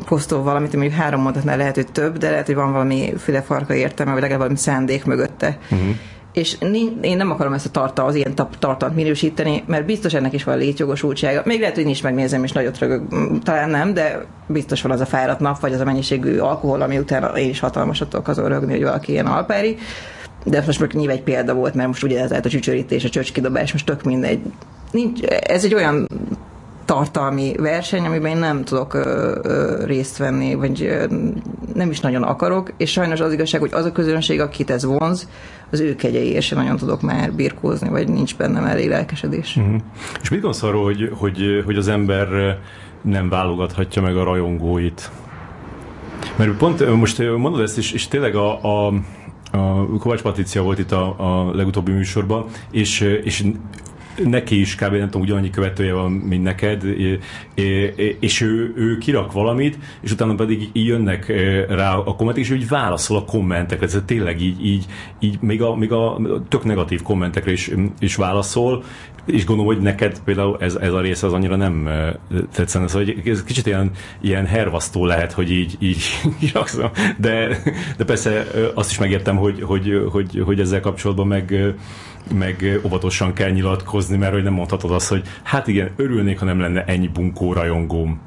posztol 0.05 0.43
valamit, 0.43 0.73
mondjuk 0.73 0.93
három 0.93 1.21
mondatnál 1.21 1.57
lehet, 1.57 1.75
hogy 1.75 1.91
több, 1.91 2.17
de 2.17 2.29
lehet, 2.29 2.45
hogy 2.45 2.55
van 2.55 2.71
valami 2.71 3.13
füle 3.17 3.41
farka 3.41 3.73
értelme, 3.73 4.11
vagy 4.11 4.21
legalább 4.21 4.41
valami 4.41 4.59
szándék 4.59 5.05
mögötte. 5.05 5.57
Uh-huh 5.71 5.95
és 6.37 6.57
én 7.01 7.17
nem 7.17 7.31
akarom 7.31 7.53
ezt 7.53 7.65
a 7.65 7.69
tartalmat, 7.69 8.13
az 8.13 8.19
ilyen 8.19 8.35
tartalmat 8.35 8.95
minősíteni, 8.95 9.63
mert 9.67 9.85
biztos 9.85 10.13
ennek 10.13 10.33
is 10.33 10.43
van 10.43 10.57
létjogosultsága. 10.57 11.41
Még 11.45 11.59
lehet, 11.59 11.75
hogy 11.75 11.89
is 11.89 12.01
megnézem, 12.01 12.43
és 12.43 12.51
nagyot 12.51 12.79
rögök, 12.79 13.01
talán 13.43 13.69
nem, 13.69 13.93
de 13.93 14.25
biztos 14.47 14.81
van 14.81 14.91
az 14.91 14.99
a 14.99 15.05
fáradt 15.05 15.39
nap, 15.39 15.59
vagy 15.59 15.73
az 15.73 15.79
a 15.79 15.85
mennyiségű 15.85 16.37
alkohol, 16.37 16.81
ami 16.81 16.97
után 16.97 17.35
én 17.35 17.49
is 17.49 17.59
hatalmasat 17.59 18.09
tudok 18.09 18.27
azon 18.27 18.47
rögni, 18.47 18.71
hogy 18.71 18.83
valaki 18.83 19.11
ilyen 19.11 19.25
alpári. 19.25 19.77
De 20.43 20.63
most 20.65 20.79
meg 20.79 20.93
nyilván 20.93 21.15
egy 21.15 21.23
példa 21.23 21.53
volt, 21.53 21.73
mert 21.73 21.87
most 21.87 22.03
ugye 22.03 22.21
ez 22.21 22.31
a 22.31 22.49
csücsörítés, 22.49 23.03
a 23.03 23.09
csöcskidobás, 23.09 23.71
most 23.71 23.85
tök 23.85 24.03
mindegy. 24.03 24.39
Nincs, 24.91 25.21
ez 25.23 25.63
egy 25.63 25.73
olyan 25.73 26.07
tartalmi 26.87 27.53
verseny, 27.57 28.05
amiben 28.05 28.31
én 28.31 28.37
nem 28.37 28.63
tudok 28.63 28.93
ö, 28.93 29.37
ö, 29.43 29.85
részt 29.85 30.17
venni, 30.17 30.55
vagy 30.55 30.81
ö, 30.83 31.05
nem 31.73 31.89
is 31.89 31.99
nagyon 31.99 32.23
akarok, 32.23 32.73
és 32.77 32.91
sajnos 32.91 33.19
az 33.19 33.33
igazság, 33.33 33.61
hogy 33.61 33.73
az 33.73 33.85
a 33.85 33.91
közönség, 33.91 34.41
akit 34.41 34.69
ez 34.69 34.85
vonz, 34.85 35.29
az 35.71 35.79
ő 35.79 35.95
kegyeiért 35.95 36.45
sem 36.45 36.57
nagyon 36.57 36.77
tudok 36.77 37.01
már 37.01 37.33
birkózni, 37.33 37.89
vagy 37.89 38.09
nincs 38.09 38.37
bennem 38.37 38.65
elég 38.65 38.89
lelkesedés. 38.89 39.55
Uh-huh. 39.55 39.75
És 40.21 40.29
mit 40.29 40.41
gondolsz 40.41 40.63
arról, 40.63 40.83
hogy, 40.83 41.11
hogy, 41.13 41.61
hogy 41.65 41.75
az 41.75 41.87
ember 41.87 42.57
nem 43.01 43.29
válogathatja 43.29 44.01
meg 44.01 44.17
a 44.17 44.23
rajongóit? 44.23 45.11
Mert 46.35 46.51
pont 46.51 46.95
most 46.95 47.17
mondod 47.37 47.61
ezt, 47.61 47.77
és, 47.77 47.91
és 47.91 48.07
tényleg 48.07 48.35
a, 48.35 48.87
a 48.87 48.93
a 49.51 49.97
Kovács 49.99 50.21
Patricia 50.21 50.61
volt 50.61 50.79
itt 50.79 50.91
a, 50.91 51.15
a 51.17 51.55
legutóbbi 51.55 51.91
műsorban, 51.91 52.45
és, 52.71 53.01
és 53.23 53.45
neki 54.23 54.59
is 54.59 54.75
kb. 54.75 54.91
nem 54.91 55.05
tudom, 55.05 55.21
ugyanannyi 55.21 55.49
követője 55.49 55.93
van, 55.93 56.11
mint 56.11 56.43
neked, 56.43 56.83
és 58.19 58.41
ő, 58.41 58.73
ő 58.75 58.97
kirak 58.97 59.31
valamit, 59.31 59.77
és 60.01 60.11
utána 60.11 60.35
pedig 60.35 60.69
így 60.73 60.85
jönnek 60.85 61.27
rá 61.69 61.95
a 61.95 62.15
kommentek, 62.15 62.43
és 62.43 62.51
úgy 62.51 62.67
válaszol 62.67 63.17
a 63.17 63.25
kommentekre, 63.25 63.85
ez 63.85 64.01
tényleg 64.05 64.41
így, 64.41 64.65
így, 64.65 64.85
így 65.19 65.37
még, 65.41 65.61
a, 65.61 65.75
még 65.75 65.91
a 65.91 66.19
tök 66.49 66.63
negatív 66.63 67.01
kommentekre 67.01 67.51
is, 67.51 67.71
is 67.99 68.15
válaszol, 68.15 68.83
és 69.27 69.45
gondolom, 69.45 69.73
hogy 69.73 69.83
neked 69.83 70.19
például 70.25 70.57
ez, 70.59 70.75
ez 70.75 70.93
a 70.93 71.01
része 71.01 71.25
az 71.25 71.33
annyira 71.33 71.55
nem 71.55 71.89
tetszene, 72.53 72.87
szóval 72.87 73.13
ez 73.25 73.43
kicsit 73.43 73.65
ilyen, 73.65 73.91
ilyen 74.21 74.45
hervasztó 74.45 75.05
lehet, 75.05 75.31
hogy 75.31 75.51
így, 75.51 75.75
így 75.79 76.03
irakszom, 76.51 76.89
de, 77.17 77.57
de 77.97 78.05
persze 78.05 78.47
azt 78.73 78.91
is 78.91 78.97
megértem, 78.97 79.37
hogy, 79.37 79.61
hogy, 79.61 80.01
hogy, 80.11 80.41
hogy 80.45 80.59
ezzel 80.59 80.79
kapcsolatban 80.79 81.27
meg 81.27 81.75
meg 82.33 82.81
óvatosan 82.85 83.33
kell 83.33 83.49
nyilatkozni, 83.49 84.17
mert 84.17 84.33
hogy 84.33 84.43
nem 84.43 84.53
mondhatod 84.53 84.91
azt, 84.91 85.09
hogy 85.09 85.23
hát 85.43 85.67
igen, 85.67 85.91
örülnék, 85.95 86.39
ha 86.39 86.45
nem 86.45 86.59
lenne 86.59 86.83
ennyi 86.83 87.07
bunkó 87.07 87.53
rajongóm 87.53 88.19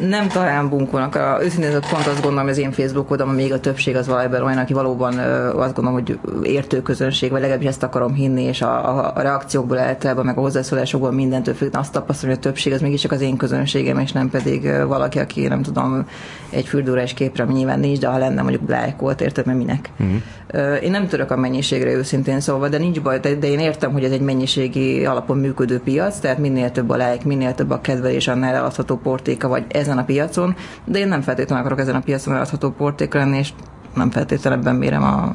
nem 0.00 0.28
talán 0.28 0.68
bunkónak. 0.68 1.14
A, 1.14 1.38
őszintén 1.42 1.70
pont 1.70 2.06
azt 2.06 2.22
gondolom, 2.22 2.48
az 2.48 2.58
én 2.58 2.72
Facebook 2.72 3.10
oldalon 3.10 3.34
még 3.34 3.52
a 3.52 3.60
többség 3.60 3.96
az 3.96 4.06
valójában 4.06 4.42
olyan, 4.42 4.58
aki 4.58 4.72
valóban 4.72 5.18
azt 5.18 5.74
gondolom, 5.74 5.92
hogy 5.92 6.18
értő 6.42 6.82
közönség, 6.82 7.30
vagy 7.30 7.40
legalábbis 7.40 7.68
ezt 7.68 7.82
akarom 7.82 8.14
hinni, 8.14 8.42
és 8.42 8.62
a, 8.62 8.98
a, 8.98 9.12
a 9.14 9.20
reakciókból 9.20 9.78
általában, 9.78 10.24
meg 10.24 10.38
a 10.38 10.40
hozzászólásokból 10.40 11.12
mindentől 11.12 11.54
függ. 11.54 11.76
Azt 11.76 11.92
tapasztalom, 11.92 12.34
hogy 12.34 12.44
a 12.44 12.48
többség 12.48 12.72
az 12.72 12.80
mégiscsak 12.80 13.12
az 13.12 13.20
én 13.20 13.36
közönségem, 13.36 13.98
és 13.98 14.12
nem 14.12 14.30
pedig 14.30 14.70
valaki, 14.86 15.18
aki 15.18 15.46
nem 15.46 15.62
tudom, 15.62 16.06
egy 16.50 16.66
fürdőres 16.66 17.14
képre, 17.14 17.44
nyilván 17.44 17.80
nincs, 17.80 17.98
de 17.98 18.06
ha 18.06 18.18
lenne 18.18 18.42
mondjuk 18.42 18.68
lájkolt, 18.68 19.20
érted, 19.20 19.46
mert 19.46 19.58
minek. 19.58 19.90
Uh-huh. 19.98 20.82
Én 20.82 20.90
nem 20.90 21.06
török 21.06 21.30
a 21.30 21.36
mennyiségre 21.36 21.90
őszintén 21.90 22.40
szóval, 22.40 22.68
de 22.68 22.78
nincs 22.78 23.00
baj, 23.00 23.18
de, 23.18 23.34
de 23.34 23.46
én 23.46 23.58
értem, 23.58 23.92
hogy 23.92 24.04
ez 24.04 24.12
egy 24.12 24.20
mennyiségi 24.20 25.06
alapon 25.06 25.38
működő 25.38 25.80
piac, 25.80 26.18
tehát 26.18 26.38
minél 26.38 26.70
több 26.70 26.90
a 26.90 26.96
lájk, 26.96 27.24
minél 27.24 27.54
több 27.54 27.70
a 27.70 27.80
kedvelés, 27.80 28.28
annál 28.28 28.54
eladható 28.54 28.96
portéka, 28.96 29.48
vagy 29.48 29.64
ez 29.68 29.87
ezen 29.88 29.98
a 29.98 30.04
piacon, 30.04 30.54
de 30.84 30.98
én 30.98 31.08
nem 31.08 31.20
feltétlenül 31.20 31.64
akarok 31.64 31.80
ezen 31.80 31.94
a 31.94 32.00
piacon 32.00 32.34
eladható 32.34 32.70
porték 32.70 33.14
lenni, 33.14 33.38
és 33.38 33.52
nem 33.94 34.10
feltétlenül 34.10 34.58
ebben 34.58 34.74
mérem 34.74 35.02
a 35.02 35.32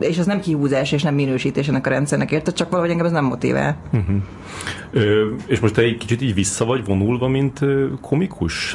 és 0.00 0.18
az 0.18 0.26
nem 0.26 0.40
kihúzás 0.40 0.92
és 0.92 1.02
nem 1.02 1.14
minősítés 1.14 1.68
ennek 1.68 1.86
a 1.86 1.90
rendszernek, 1.90 2.30
érted? 2.30 2.54
Csak 2.54 2.70
valahogy 2.70 2.90
engem 2.90 3.06
ez 3.06 3.12
nem 3.12 3.24
motivál. 3.24 3.76
Uh-huh. 3.92 4.16
Ö, 4.90 5.30
és 5.46 5.60
most 5.60 5.74
te 5.74 5.82
egy 5.82 5.96
kicsit 5.96 6.22
így 6.22 6.34
vissza 6.34 6.64
vagy 6.64 6.84
vonulva, 6.84 7.28
mint 7.28 7.60
komikus? 8.00 8.74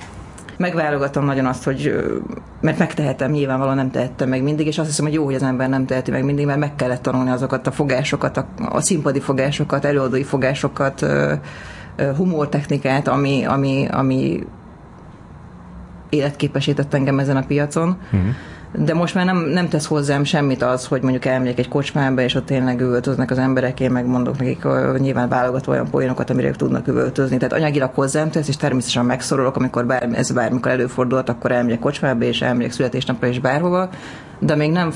megválogatom 0.57 1.25
nagyon 1.25 1.45
azt, 1.45 1.63
hogy 1.63 1.95
mert 2.61 2.77
megtehetem, 2.77 3.31
nyilvánvalóan 3.31 3.75
nem 3.75 3.91
tehettem 3.91 4.29
meg 4.29 4.43
mindig, 4.43 4.67
és 4.67 4.77
azt 4.77 4.87
hiszem, 4.87 5.05
hogy 5.05 5.13
jó, 5.13 5.23
hogy 5.23 5.33
az 5.33 5.43
ember 5.43 5.69
nem 5.69 5.85
teheti 5.85 6.11
meg 6.11 6.23
mindig, 6.23 6.45
mert 6.45 6.59
meg 6.59 6.75
kellett 6.75 7.01
tanulni 7.01 7.29
azokat 7.29 7.67
a 7.67 7.71
fogásokat, 7.71 8.37
a, 8.37 8.47
a 8.69 8.81
színpadi 8.81 9.19
fogásokat, 9.19 9.85
előadói 9.85 10.23
fogásokat, 10.23 11.05
humortechnikát, 12.15 13.07
ami, 13.07 13.45
ami, 13.45 13.87
ami 13.91 14.43
életképesített 16.11 16.93
engem 16.93 17.19
ezen 17.19 17.37
a 17.37 17.45
piacon. 17.45 17.97
Uh-huh. 18.11 18.29
De 18.85 18.93
most 18.93 19.15
már 19.15 19.25
nem, 19.25 19.37
nem 19.37 19.69
tesz 19.69 19.85
hozzám 19.85 20.23
semmit 20.23 20.61
az, 20.61 20.85
hogy 20.85 21.01
mondjuk 21.01 21.25
elmegyek 21.25 21.59
egy 21.59 21.67
kocsmába, 21.67 22.21
és 22.21 22.35
ott 22.35 22.45
tényleg 22.45 22.81
üvöltöznek 22.81 23.31
az 23.31 23.37
emberek, 23.37 23.79
én 23.79 23.91
megmondok 23.91 24.37
nekik 24.37 24.65
uh, 24.65 24.97
nyilván 24.97 25.29
válogatva 25.29 25.71
olyan 25.71 25.89
poénokat, 25.89 26.29
amire 26.29 26.47
ők 26.47 26.55
tudnak 26.55 26.87
üvöltözni. 26.87 27.37
Tehát 27.37 27.53
anyagilag 27.53 27.91
hozzám 27.93 28.29
tesz, 28.29 28.47
és 28.47 28.57
természetesen 28.57 29.05
megszorolok, 29.05 29.55
amikor 29.55 29.85
bármi, 29.85 30.17
ez 30.17 30.31
bármikor 30.31 30.71
előfordulhat, 30.71 31.29
akkor 31.29 31.51
elmegyek 31.51 31.79
kocsmába, 31.79 32.23
és 32.23 32.41
elmegyek 32.41 32.71
születésnapra, 32.71 33.27
és 33.27 33.39
bárhova 33.39 33.89
de 34.43 34.55
még 34.55 34.71
nem 34.71 34.91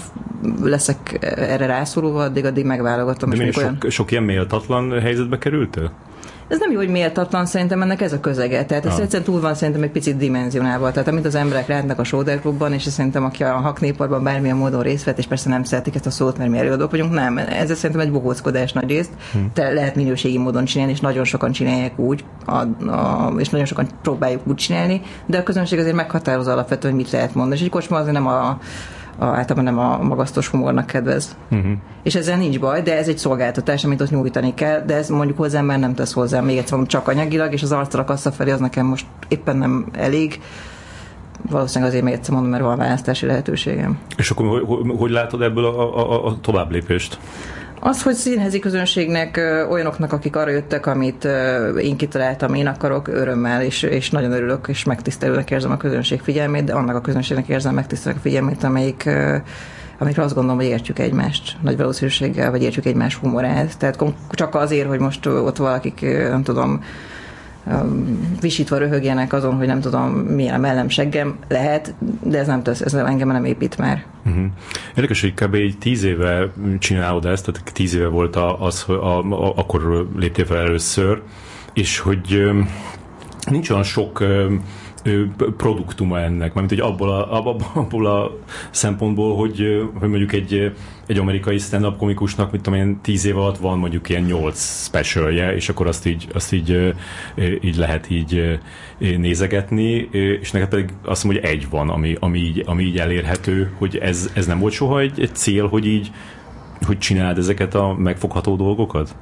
leszek 0.63 1.17
erre 1.21 1.65
rászorulva, 1.65 2.23
addig 2.23 2.45
addig 2.45 2.65
megválogatom. 2.65 3.29
De 3.29 3.35
még 3.37 3.53
sok, 3.53 3.63
olyan... 3.63 3.77
sok 3.89 4.11
ilyen 4.11 4.23
méltatlan 4.23 4.99
helyzetbe 4.99 5.37
kerültél? 5.37 5.91
Ez 6.47 6.59
nem 6.59 6.71
jó, 6.71 6.77
hogy 6.77 6.89
méltatlan, 6.89 7.45
szerintem 7.45 7.81
ennek 7.81 8.01
ez 8.01 8.13
a 8.13 8.19
közege. 8.19 8.65
Tehát 8.65 8.85
ez 8.85 8.93
ah. 8.93 8.99
egyszerűen 8.99 9.23
túl 9.23 9.41
van 9.41 9.55
szerintem 9.55 9.83
egy 9.83 9.91
picit 9.91 10.17
dimenzionálva. 10.17 10.91
Tehát 10.91 11.07
amit 11.07 11.25
az 11.25 11.35
emberek 11.35 11.67
látnak 11.67 11.99
a 11.99 12.03
Soder 12.03 12.39
Klubban, 12.39 12.73
és 12.73 12.83
szerintem 12.83 13.23
aki 13.23 13.43
a 13.43 13.51
haknéparban 13.51 14.23
bármilyen 14.23 14.57
módon 14.57 14.81
részt 14.81 15.03
vett, 15.03 15.17
és 15.17 15.27
persze 15.27 15.49
nem 15.49 15.63
szeretik 15.63 15.95
ezt 15.95 16.05
a 16.05 16.09
szót, 16.09 16.37
mert 16.37 16.49
mi 16.49 16.57
előadók 16.57 16.91
vagyunk, 16.91 17.13
nem. 17.13 17.37
Ez 17.37 17.77
szerintem 17.77 18.05
egy 18.05 18.11
bohóckodás 18.11 18.73
nagy 18.73 18.89
részt. 18.89 19.11
Hmm. 19.31 19.51
Te 19.53 19.71
lehet 19.71 19.95
minőségi 19.95 20.37
módon 20.37 20.65
csinálni, 20.65 20.91
és 20.91 20.99
nagyon 20.99 21.23
sokan 21.23 21.51
csinálják 21.51 21.99
úgy, 21.99 22.23
a, 22.45 22.57
a, 22.89 23.33
és 23.37 23.49
nagyon 23.49 23.65
sokan 23.65 23.87
próbáljuk 24.01 24.47
úgy 24.47 24.55
csinálni, 24.55 25.01
de 25.25 25.37
a 25.37 25.43
közönség 25.43 25.79
azért 25.79 25.95
meghatározza 25.95 26.51
alapvetően, 26.51 26.93
hogy 26.93 27.03
mit 27.03 27.11
lehet 27.11 27.33
mondani. 27.33 27.59
És 27.59 27.63
egy 27.63 27.71
kocsma 27.71 27.97
azért 27.97 28.13
nem 28.13 28.27
a 28.27 28.59
a, 29.17 29.25
általában 29.25 29.63
nem 29.63 29.79
a 29.79 30.03
magasztos 30.03 30.47
humornak 30.47 30.85
kedvez. 30.85 31.35
Uh-huh. 31.51 31.71
És 32.03 32.15
ezzel 32.15 32.37
nincs 32.37 32.59
baj, 32.59 32.81
de 32.81 32.97
ez 32.97 33.07
egy 33.07 33.17
szolgáltatás, 33.17 33.83
amit 33.83 34.01
ott 34.01 34.09
nyújtani 34.09 34.53
kell, 34.53 34.83
de 34.85 34.95
ez 34.95 35.09
mondjuk 35.09 35.37
hozzám 35.37 35.65
már 35.65 35.79
nem 35.79 35.93
tesz 35.93 36.13
hozzá, 36.13 36.41
még 36.41 36.57
egyszer 36.57 36.77
mondom, 36.77 36.87
csak 36.87 37.07
anyagilag, 37.07 37.53
és 37.53 37.63
az 37.63 37.71
arcra 37.71 38.03
kassza 38.03 38.31
felé 38.31 38.51
az 38.51 38.59
nekem 38.59 38.85
most 38.85 39.05
éppen 39.27 39.57
nem 39.57 39.85
elég. 39.93 40.41
Valószínűleg 41.49 41.89
azért 41.89 42.03
még 42.03 42.13
egyszer 42.13 42.33
mondom, 42.33 42.51
mert 42.51 42.63
van 42.63 42.77
választási 42.77 43.25
lehetőségem. 43.25 43.97
És 44.17 44.29
akkor 44.29 44.47
hogy, 44.47 44.97
hogy 44.97 45.11
látod 45.11 45.41
ebből 45.41 45.65
a, 45.65 45.97
a, 45.97 46.25
a 46.25 46.39
tovább 46.41 46.71
lépést? 46.71 47.19
Az, 47.79 48.03
hogy 48.03 48.13
színházi 48.13 48.59
közönségnek, 48.59 49.41
olyanoknak, 49.69 50.13
akik 50.13 50.35
arra 50.35 50.49
jöttek, 50.49 50.85
amit 50.85 51.27
én 51.81 51.97
kitaláltam, 51.97 52.53
én 52.53 52.67
akarok, 52.67 53.07
örömmel, 53.07 53.61
és, 53.61 53.83
és 53.83 54.09
nagyon 54.09 54.31
örülök, 54.31 54.67
és 54.67 54.83
megtisztelőnek 54.83 55.51
érzem 55.51 55.71
a 55.71 55.77
közönség 55.77 56.21
figyelmét, 56.21 56.63
de 56.63 56.73
annak 56.73 56.95
a 56.95 57.01
közönségnek 57.01 57.47
érzem 57.47 57.73
megtisztelőnek 57.73 58.23
figyelmét, 58.23 58.63
amelyik 58.63 59.09
amikre 59.99 60.23
azt 60.23 60.33
gondolom, 60.33 60.59
hogy 60.59 60.67
értjük 60.67 60.99
egymást 60.99 61.57
nagy 61.61 61.77
valószínűséggel, 61.77 62.51
vagy 62.51 62.63
értjük 62.63 62.85
egymás 62.85 63.15
humorát. 63.15 63.77
Tehát 63.77 64.03
csak 64.31 64.55
azért, 64.55 64.87
hogy 64.87 64.99
most 64.99 65.25
ott 65.25 65.57
valakik, 65.57 66.01
nem 66.29 66.43
tudom, 66.43 66.83
visítva 68.41 68.77
röhögjenek 68.77 69.33
azon, 69.33 69.55
hogy 69.55 69.67
nem 69.67 69.81
tudom, 69.81 70.09
milyen 70.11 70.53
a 70.53 70.57
mellem 70.57 70.89
seggem, 70.89 71.37
lehet, 71.47 71.93
de 72.23 72.39
ez 72.39 72.47
nem 72.47 72.63
tesz, 72.63 72.81
ez 72.81 72.93
engem 72.93 73.27
nem 73.27 73.45
épít 73.45 73.77
már. 73.77 74.05
Uh-huh. 74.25 74.45
Érdekes, 74.95 75.21
hogy 75.21 75.33
kb. 75.33 75.53
egy 75.53 75.77
tíz 75.79 76.03
éve 76.03 76.51
csinálod 76.79 77.25
ezt, 77.25 77.45
tehát 77.45 77.73
tíz 77.73 77.95
éve 77.95 78.07
volt 78.07 78.35
az, 78.59 78.81
hogy 78.81 78.95
a, 78.95 79.19
a, 79.19 79.53
akkor 79.55 80.07
léptél 80.15 80.45
fel 80.45 80.57
először, 80.57 81.21
és 81.73 81.99
hogy 81.99 82.43
nincs 83.49 83.69
olyan 83.69 83.83
sok 83.83 84.23
produktuma 85.57 86.19
ennek, 86.19 86.53
mert 86.53 86.69
hogy 86.69 86.79
abból 86.79 87.09
a, 87.09 87.45
abból 87.73 88.05
a 88.05 88.39
szempontból, 88.71 89.35
hogy, 89.35 89.89
hogy 89.99 90.09
mondjuk 90.09 90.33
egy, 90.33 90.71
egy 91.05 91.17
amerikai 91.17 91.57
stand-up 91.57 91.97
komikusnak, 91.97 92.51
mit 92.51 92.61
tudom 92.61 92.79
én, 92.79 92.99
tíz 93.01 93.25
év 93.25 93.37
alatt 93.37 93.57
van 93.57 93.77
mondjuk 93.77 94.09
ilyen 94.09 94.23
nyolc 94.23 94.83
specialje, 94.85 95.55
és 95.55 95.69
akkor 95.69 95.87
azt 95.87 96.05
így, 96.05 96.27
azt 96.33 96.53
így, 96.53 96.93
így 97.61 97.75
lehet 97.75 98.09
így 98.09 98.59
nézegetni, 98.97 100.09
és 100.41 100.51
neked 100.51 100.69
pedig 100.69 100.93
azt 101.03 101.23
mondom, 101.23 101.43
hogy 101.43 101.51
egy 101.51 101.69
van, 101.69 101.89
ami, 101.89 102.15
ami, 102.19 102.39
így, 102.39 102.63
ami 102.65 102.83
így 102.83 102.97
elérhető, 102.97 103.71
hogy 103.77 103.97
ez, 103.97 104.31
ez 104.33 104.45
nem 104.45 104.59
volt 104.59 104.73
soha 104.73 104.99
egy, 104.99 105.19
egy 105.19 105.35
cél, 105.35 105.67
hogy 105.67 105.85
így 105.85 106.11
hogy 106.85 106.97
csináld 106.97 107.37
ezeket 107.37 107.75
a 107.75 107.93
megfogható 107.93 108.55
dolgokat? 108.55 109.15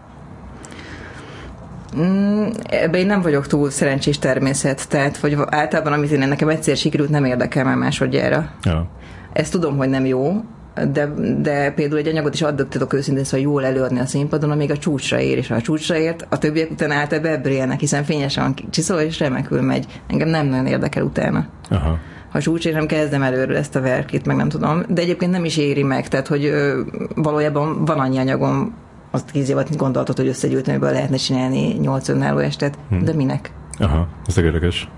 Mm, 1.98 2.46
ebben 2.64 3.00
én 3.00 3.06
nem 3.06 3.22
vagyok 3.22 3.48
túl 3.48 3.70
szerencsés 3.70 4.20
természet, 4.20 4.90
tehát 4.90 5.18
hogy 5.18 5.38
általában 5.46 5.94
amit 5.94 6.12
én 6.12 6.28
nekem 6.28 6.50
egyszer 6.50 6.78
sikerült, 6.78 7.10
nem 7.10 7.26
érdekel 7.26 7.64
már 7.64 7.76
másodjára. 7.76 8.50
Ja. 8.64 8.88
Ezt 9.34 9.52
tudom, 9.52 9.78
hogy 9.78 9.90
nem 9.90 10.06
jó, 10.06 10.44
de, 10.92 11.14
de 11.42 11.72
például 11.72 12.00
egy 12.00 12.08
anyagot 12.08 12.34
is 12.34 12.42
adott 12.42 12.70
tudok 12.70 12.94
őszintén, 12.94 13.24
szóval 13.24 13.46
jól 13.46 13.66
előadni 13.66 14.00
a 14.00 14.06
színpadon, 14.06 14.52
amíg 14.52 14.72
a 14.72 14.78
csúcsra 14.78 15.20
ér, 15.20 15.38
és 15.38 15.48
ha 15.48 15.56
a 15.56 15.62
csúcsra 15.62 15.98
ért, 15.98 16.28
a 16.30 16.38
többiek 16.38 16.72
után 16.72 16.92
általában 16.92 17.32
ebből 17.32 17.52
élnek, 17.52 17.80
hiszen 17.80 18.04
fényesen 18.04 18.44
van 18.44 18.56
csiszol, 18.70 19.00
és 19.00 19.20
remekül 19.20 19.62
megy. 19.62 19.86
Engem 20.08 20.28
nem 20.28 20.48
nagyon 20.48 20.68
érdekel 20.68 21.04
utána. 21.04 21.46
Aha 21.70 22.00
ha 22.34 22.42
csúcsért 22.42 22.76
nem 22.76 22.86
kezdem 22.86 23.22
előről 23.22 23.56
ezt 23.56 23.76
a 23.76 23.82
verkét, 23.82 24.26
meg 24.26 24.36
nem 24.36 24.50
tudom. 24.50 24.84
De 24.88 25.02
egyébként 25.02 25.32
nem 25.32 25.46
is 25.46 25.58
éri 25.58 25.84
meg, 25.84 26.08
tehát 26.08 26.28
hogy 26.28 26.46
ö, 26.46 26.82
valójában 27.16 27.86
van 27.86 28.00
annyi 28.00 28.18
anyagom, 28.18 28.74
azt 29.14 29.32
tíz 29.32 29.50
évet 29.50 29.78
gondoltad, 29.78 30.18
hogy 30.18 30.28
összegyűjteni, 30.28 30.78
amiből 30.78 30.94
lehetne 30.94 31.18
csinálni 31.18 31.74
nyolc 31.74 32.08
önálló 32.08 32.38
estet, 32.38 32.78
hmm. 32.90 33.04
de 33.04 33.14
minek? 33.14 33.54
Aha, 33.80 34.08
ez 34.26 34.38
érdekes. 34.38 34.90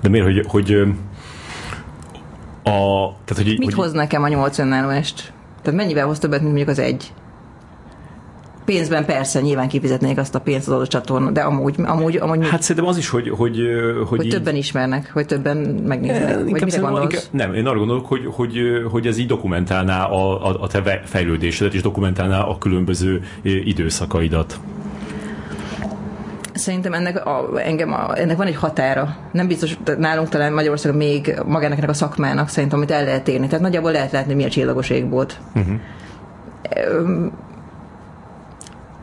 De 0.00 0.08
miért, 0.08 0.26
hogy, 0.26 0.44
hogy 0.48 0.72
a... 2.62 2.80
Tehát, 3.24 3.36
hogy, 3.36 3.46
Mit 3.46 3.64
hogy... 3.64 3.74
hoz 3.74 3.92
nekem 3.92 4.22
a 4.22 4.28
nyolc 4.28 4.58
önálló 4.58 4.88
est? 4.88 5.32
Tehát 5.62 5.78
mennyivel 5.78 6.06
hoz 6.06 6.18
többet, 6.18 6.40
mint 6.40 6.54
mondjuk 6.54 6.68
az 6.68 6.78
egy? 6.78 7.12
Pénzben 8.64 9.04
persze 9.04 9.40
nyilván 9.40 9.68
kifizetnék 9.68 10.18
azt 10.18 10.34
a 10.34 10.40
pénzt 10.40 10.68
az 10.68 10.74
adott 10.74 10.88
csatorna, 10.88 11.30
de 11.30 11.40
amúgy, 11.40 11.74
amúgy, 11.84 12.16
amúgy 12.16 12.48
Hát 12.48 12.62
szerintem 12.62 12.90
az 12.90 12.96
is, 12.96 13.08
hogy... 13.08 13.28
Hogy, 13.28 13.36
hogy, 13.36 14.08
hogy 14.08 14.24
így... 14.24 14.30
többen 14.30 14.54
ismernek, 14.54 15.10
hogy 15.12 15.26
többen 15.26 15.56
megnéznek. 15.86 16.30
E, 16.30 16.36
vagy 16.36 16.64
mire 16.64 16.76
Inkább, 16.76 17.10
nem, 17.30 17.54
én 17.54 17.66
arra 17.66 17.78
gondolok, 17.78 18.06
hogy, 18.06 18.26
hogy, 18.26 18.58
hogy 18.90 19.06
ez 19.06 19.18
így 19.18 19.26
dokumentálná 19.26 20.04
a, 20.04 20.48
a, 20.48 20.62
a 20.62 20.66
te 20.66 21.02
fejlődésedet, 21.04 21.74
és 21.74 21.82
dokumentálná 21.82 22.40
a 22.40 22.58
különböző 22.58 23.22
időszakaidat. 23.42 24.60
Szerintem 26.54 26.92
ennek, 26.92 27.26
a, 27.26 27.50
engem 27.56 27.92
a, 27.92 28.18
ennek 28.18 28.36
van 28.36 28.46
egy 28.46 28.56
határa. 28.56 29.16
Nem 29.32 29.46
biztos, 29.46 29.78
nálunk 29.98 30.28
talán 30.28 30.52
Magyarországon 30.52 30.96
még 30.96 31.40
magának 31.46 31.88
a 31.88 31.92
szakmának 31.92 32.48
szerintem, 32.48 32.78
amit 32.78 32.90
el 32.90 33.04
lehet 33.04 33.28
érni. 33.28 33.46
Tehát 33.46 33.60
nagyjából 33.60 33.92
lehet 33.92 34.12
látni, 34.12 34.34
mi 34.34 34.44
a 34.44 34.48
csillagos 34.48 34.90
égbolt. 34.90 35.40
Uh-huh 35.54 35.80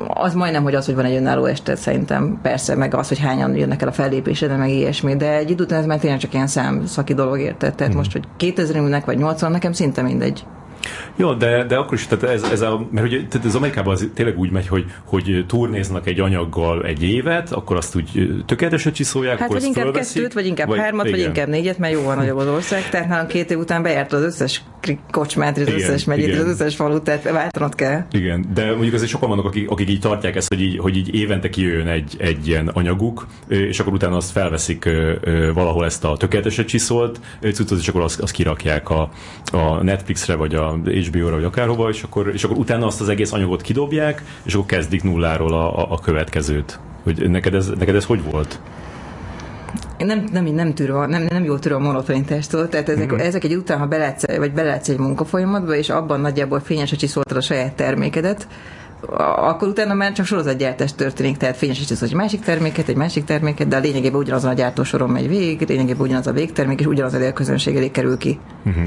az 0.08 0.34
majdnem, 0.34 0.64
hogy 0.64 0.76
az, 0.76 0.86
hogy 0.86 0.96
van 0.96 1.06
egy 1.06 1.16
önálló 1.16 1.46
este, 1.46 1.76
szerintem 1.76 2.40
persze, 2.42 2.76
meg 2.76 2.94
az, 2.94 3.08
hogy 3.08 3.20
hányan 3.20 3.56
jönnek 3.56 3.82
el 3.82 3.88
a 3.88 3.92
fellépésre, 3.92 4.56
meg 4.56 4.70
ilyesmi, 4.70 5.16
de 5.16 5.38
egy 5.38 5.50
idő 5.50 5.64
után 5.64 5.80
ez 5.80 5.86
már 5.86 6.00
tényleg 6.00 6.20
csak 6.20 6.34
ilyen 6.34 6.48
szaki 6.86 7.14
dolog 7.14 7.40
érted. 7.40 7.76
Tehát 7.76 7.94
mm. 7.94 7.98
most, 7.98 8.12
hogy 8.12 8.24
2000 8.38 8.76
ülnek, 8.76 9.06
vagy 9.06 9.18
80, 9.18 9.52
nekem 9.52 9.72
szinte 9.72 10.02
mindegy. 10.02 10.46
Jó, 11.16 11.34
de, 11.34 11.64
de 11.64 11.76
akkor 11.76 11.94
is, 11.94 12.08
tehát 12.08 12.36
ez, 12.36 12.44
ez 12.44 12.62
a, 12.62 12.88
mert 12.92 13.08
ugye, 13.08 13.18
tehát 13.30 13.48
az 13.48 13.56
Amerikában 13.56 13.94
az 13.94 14.10
tényleg 14.14 14.38
úgy 14.38 14.52
megy, 14.52 14.68
hogy, 14.68 14.86
hogy 15.04 15.46
turnéznak 15.48 16.08
egy 16.08 16.20
anyaggal 16.20 16.86
egy 16.86 17.04
évet, 17.04 17.52
akkor 17.52 17.78
azt 17.78 17.96
úgy 17.96 18.44
tökéletesen 18.46 18.94
csiszolják, 18.94 19.38
hát, 19.38 19.50
akkor 19.50 19.60
vagy 19.60 19.68
inkább 19.68 19.94
kettőt, 19.94 20.34
vagy 20.34 20.46
inkább 20.46 20.68
vagy, 20.68 20.80
hármat, 20.80 21.06
igen. 21.06 21.18
vagy 21.20 21.28
inkább 21.28 21.48
négyet, 21.48 21.78
mert 21.78 21.94
jó 21.94 22.02
van 22.04 22.18
nagyobb 22.18 22.38
az 22.38 22.48
ország, 22.48 22.90
tehát 22.90 23.08
nálam 23.08 23.28
két 23.28 23.52
év 23.52 23.58
után 23.58 23.84
bejárt 23.84 24.14
az 24.14 24.22
összes 24.22 24.64
kocsmát, 25.12 25.58
az 25.58 25.68
igen, 25.68 25.80
összes 25.80 26.04
megyét, 26.04 26.38
az 26.38 26.48
összes 26.48 26.76
falut, 26.76 27.04
tehát 27.04 27.24
váltanod 27.24 27.76
kell. 27.76 28.06
Igen, 28.12 28.46
de 28.54 28.72
mondjuk 28.72 28.94
azért 28.94 29.10
sokan 29.10 29.30
vannak, 29.30 29.46
akik, 29.46 29.70
akik 29.70 29.90
így 29.90 30.00
tartják 30.00 30.36
ezt, 30.36 30.48
hogy 30.48 30.62
így, 30.62 30.78
hogy 30.78 30.98
így 30.98 31.16
évente 31.16 31.50
kijön 31.50 31.88
egy, 31.88 32.16
egy 32.18 32.48
ilyen 32.48 32.68
anyaguk, 32.68 33.28
és 33.48 33.80
akkor 33.80 33.94
utána 33.94 34.16
azt 34.16 34.32
felveszik 34.32 34.90
valahol 35.54 35.86
ezt 35.86 36.04
a 36.04 36.18
tökéletesen 36.18 36.66
csiszolt 36.66 37.20
cuccot, 37.42 37.80
és 37.80 37.88
akkor 37.88 38.02
azt, 38.02 38.20
azt 38.20 38.34
kirakják 38.34 38.90
a, 38.90 39.10
a 39.52 39.84
Netflixre, 39.84 40.36
vagy 40.36 40.56
a 40.56 40.79
HBO-ra, 40.86 41.36
vagy 41.36 41.44
akárhova, 41.44 41.90
és 41.90 42.04
akkor, 42.04 42.30
és 42.34 42.44
akkor 42.44 42.58
utána 42.58 42.86
azt 42.86 43.02
az 43.02 43.10
egész 43.10 43.32
anyagot 43.32 43.62
kidobják, 43.62 44.24
és 44.44 44.54
akkor 44.54 44.66
kezdik 44.66 45.04
nulláról 45.04 45.54
a, 45.54 45.78
a, 45.78 45.92
a 45.92 46.00
következőt. 46.00 46.80
Hogy 47.04 47.30
neked 47.30 47.54
ez, 47.54 47.68
neked 47.78 47.96
ez 47.96 48.06
hogy 48.06 48.24
volt? 48.32 48.60
Én 49.98 50.06
nem, 50.06 50.24
nem, 50.32 50.46
nem, 50.46 50.74
tűröm, 50.74 51.10
nem, 51.10 51.26
nem 51.30 51.44
jól 51.44 51.60
tűröm 51.60 51.82
a 51.82 51.86
monotonitástól, 51.86 52.70
tehát 52.70 52.90
ezek, 52.90 53.12
mm-hmm. 53.12 53.26
ezek 53.26 53.44
egy 53.44 53.56
után, 53.56 53.80
ha 53.80 53.86
belátsz, 53.86 54.38
vagy 54.38 54.54
belátsz 54.54 54.90
egy 54.90 54.98
munkafolyamatba, 54.98 55.76
és 55.76 55.90
abban 55.90 56.22
nagyjából 56.22 56.60
fényes, 56.60 56.90
hogy 56.90 57.00
csiszoltad 57.00 57.38
a 57.38 57.42
saját 57.42 57.74
termékedet, 57.74 58.48
akkor 59.38 59.68
utána 59.68 59.94
már 59.94 60.12
csak 60.12 60.26
sorozatgyártás 60.26 60.94
történik, 60.94 61.38
tehát 61.38 61.58
fényes 61.58 61.80
is 61.80 62.02
egy 62.02 62.14
másik 62.14 62.42
terméket, 62.42 62.88
egy 62.88 62.96
másik 62.96 63.24
terméket, 63.24 63.68
de 63.68 63.76
a 63.76 63.80
lényegében 63.80 64.20
ugyanazon 64.20 64.50
a 64.50 64.54
gyártósoron 64.54 65.10
megy 65.10 65.28
végig, 65.28 65.68
lényegében 65.68 66.02
ugyanaz 66.02 66.28
a 66.28 66.32
végtermék, 66.32 66.80
és 66.80 66.86
ugyanaz 66.86 67.14
a 67.14 67.34
közönség 67.34 67.76
elé 67.76 67.92
kerül 67.92 68.18
ki. 68.18 68.40
Mm-hmm. 68.70 68.86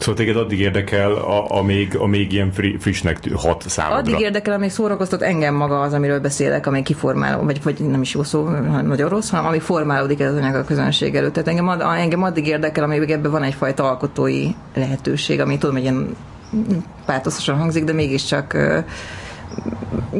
Szóval 0.00 0.14
téged 0.14 0.36
addig 0.36 0.60
érdekel, 0.60 1.12
a, 1.12 1.58
amíg, 1.58 1.96
amíg 1.96 2.32
ilyen 2.32 2.52
frissnek 2.78 3.18
hat 3.34 3.64
számodra. 3.68 3.98
Addig 3.98 4.20
érdekel, 4.20 4.54
amíg 4.54 4.70
szórakoztat 4.70 5.22
engem 5.22 5.54
maga 5.54 5.80
az, 5.80 5.92
amiről 5.92 6.20
beszélek, 6.20 6.66
amíg 6.66 6.82
kiformáló, 6.82 7.42
vagy, 7.42 7.62
vagy 7.62 7.80
nem 7.80 8.02
is 8.02 8.14
jó 8.14 8.22
szó, 8.22 8.48
nagyon 8.82 9.08
rossz, 9.08 9.30
hanem 9.30 9.46
amíg 9.46 9.60
formálódik 9.60 10.20
ez 10.20 10.32
az 10.32 10.38
anyag 10.38 10.54
a 10.54 10.64
közönség 10.64 11.14
előtt. 11.14 11.32
Tehát 11.32 11.48
engem, 11.48 11.68
ad, 11.68 11.80
engem 11.80 12.22
addig 12.22 12.46
érdekel, 12.46 12.84
amíg 12.84 13.10
ebben 13.10 13.30
van 13.30 13.42
egyfajta 13.42 13.88
alkotói 13.88 14.46
lehetőség, 14.74 15.40
ami 15.40 15.58
tudom, 15.58 15.74
hogy 15.74 15.84
ilyen 15.84 16.16
pátoszosan 17.06 17.56
hangzik, 17.56 17.84
de 17.84 17.92
mégiscsak 17.92 18.56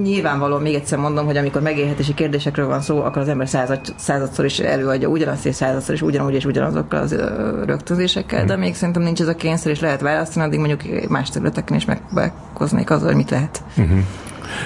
nyilvánvalóan 0.02 0.62
még 0.62 0.74
egyszer 0.74 0.98
mondom, 0.98 1.26
hogy 1.26 1.36
amikor 1.36 1.62
megélhetési 1.62 2.14
kérdésekről 2.14 2.66
van 2.66 2.80
szó, 2.80 3.02
akkor 3.02 3.22
az 3.22 3.28
ember 3.28 3.48
század, 3.48 3.80
századszor 3.96 4.44
is 4.44 4.58
előadja 4.58 5.08
ugyanazt, 5.08 5.46
és 5.46 5.54
századszor 5.54 5.94
is 5.94 6.02
ugyanúgy 6.02 6.34
és 6.34 6.44
ugyanazokkal 6.44 7.00
az 7.00 7.16
rögtönzésekkel, 7.64 8.44
de 8.44 8.56
még 8.56 8.74
szerintem 8.74 9.02
nincs 9.02 9.20
ez 9.20 9.28
a 9.28 9.34
kényszer, 9.34 9.70
és 9.70 9.80
lehet 9.80 10.00
választani, 10.00 10.46
addig 10.46 10.58
mondjuk 10.58 11.08
más 11.08 11.30
területeken 11.30 11.76
is 11.76 11.84
megpróbálkoznék 11.84 12.90
azzal, 12.90 13.06
hogy 13.06 13.16
mit 13.16 13.30
lehet. 13.30 13.62
Uh-huh. 13.76 13.98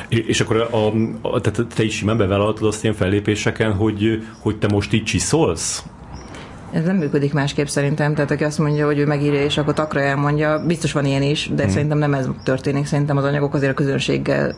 És 0.08 0.40
akkor 0.40 0.56
a, 0.56 0.86
a, 1.28 1.40
tehát 1.40 1.74
te 1.74 1.82
is 1.82 1.96
simán 1.96 2.16
bevállaltad 2.16 2.66
azt 2.66 2.82
ilyen 2.82 2.94
fellépéseken, 2.94 3.72
hogy, 3.72 4.26
hogy 4.38 4.58
te 4.58 4.68
most 4.68 4.92
így 4.92 5.04
csiszolsz? 5.04 5.84
Ez 6.74 6.84
nem 6.84 6.96
működik 6.96 7.32
másképp 7.32 7.66
szerintem, 7.66 8.14
tehát 8.14 8.30
aki 8.30 8.44
azt 8.44 8.58
mondja, 8.58 8.86
hogy 8.86 8.98
ő 8.98 9.06
megírja, 9.06 9.42
és 9.42 9.58
akkor 9.58 9.74
takra 9.74 10.00
elmondja, 10.00 10.62
biztos 10.66 10.92
van 10.92 11.04
ilyen 11.04 11.22
is, 11.22 11.50
de 11.54 11.62
hmm. 11.62 11.72
szerintem 11.72 11.98
nem 11.98 12.14
ez 12.14 12.28
történik, 12.44 12.86
szerintem 12.86 13.16
az 13.16 13.24
anyagok 13.24 13.54
azért 13.54 13.72
a 13.72 13.74
közönséggel 13.74 14.54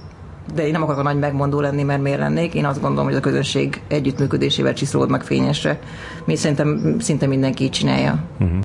de 0.55 0.67
én 0.67 0.73
nem 0.73 0.83
akarok 0.83 1.01
a 1.01 1.03
nagy 1.03 1.19
megmondó 1.19 1.61
lenni, 1.61 1.83
mert 1.83 2.03
miért 2.03 2.19
lennék. 2.19 2.55
Én 2.55 2.65
azt 2.65 2.81
gondolom, 2.81 3.05
hogy 3.05 3.15
a 3.15 3.21
közönség 3.21 3.81
együttműködésével 3.89 4.75
csiszolód 4.75 5.11
meg 5.11 5.23
fényesre. 5.23 5.79
Mi 6.25 6.37
szerintem 6.37 6.97
szinte 6.99 7.27
mindenki 7.27 7.65
így 7.65 7.71
csinálja. 7.71 8.25
Uh-huh. 8.41 8.59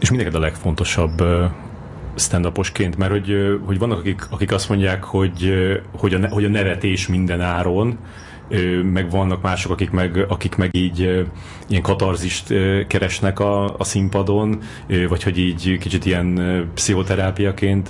És 0.00 0.10
mi 0.10 0.16
neked 0.16 0.34
a 0.34 0.38
legfontosabb 0.38 1.22
stand 2.14 2.52
mert 2.98 3.10
hogy, 3.10 3.58
hogy 3.64 3.78
vannak, 3.78 3.98
akik, 3.98 4.26
akik 4.30 4.52
azt 4.52 4.68
mondják, 4.68 5.04
hogy, 5.04 5.52
hogy, 5.98 6.14
a, 6.14 6.28
hogy 6.28 6.44
a 6.44 6.48
nevetés 6.48 7.08
minden 7.08 7.40
áron, 7.40 7.98
meg 8.92 9.10
vannak 9.10 9.42
mások, 9.42 9.72
akik 9.72 9.90
meg, 9.90 10.24
akik 10.28 10.56
meg 10.56 10.74
így 10.74 11.26
ilyen 11.68 11.82
katarzist 11.82 12.54
keresnek 12.86 13.40
a, 13.40 13.76
a 13.78 13.84
színpadon, 13.84 14.58
vagy 15.08 15.22
hogy 15.22 15.38
így 15.38 15.78
kicsit 15.78 16.04
ilyen 16.04 16.40
pszichoterápiaként 16.74 17.88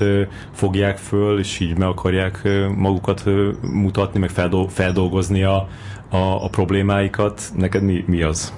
fogják 0.52 0.96
föl, 0.96 1.38
és 1.38 1.60
így 1.60 1.78
meg 1.78 1.88
akarják 1.88 2.48
magukat 2.76 3.24
mutatni, 3.62 4.20
meg 4.20 4.30
feldolgozni 4.68 5.42
a, 5.42 5.68
a, 6.10 6.44
a 6.44 6.48
problémáikat. 6.48 7.42
Neked 7.56 7.82
mi, 7.82 8.04
mi 8.06 8.22
az? 8.22 8.52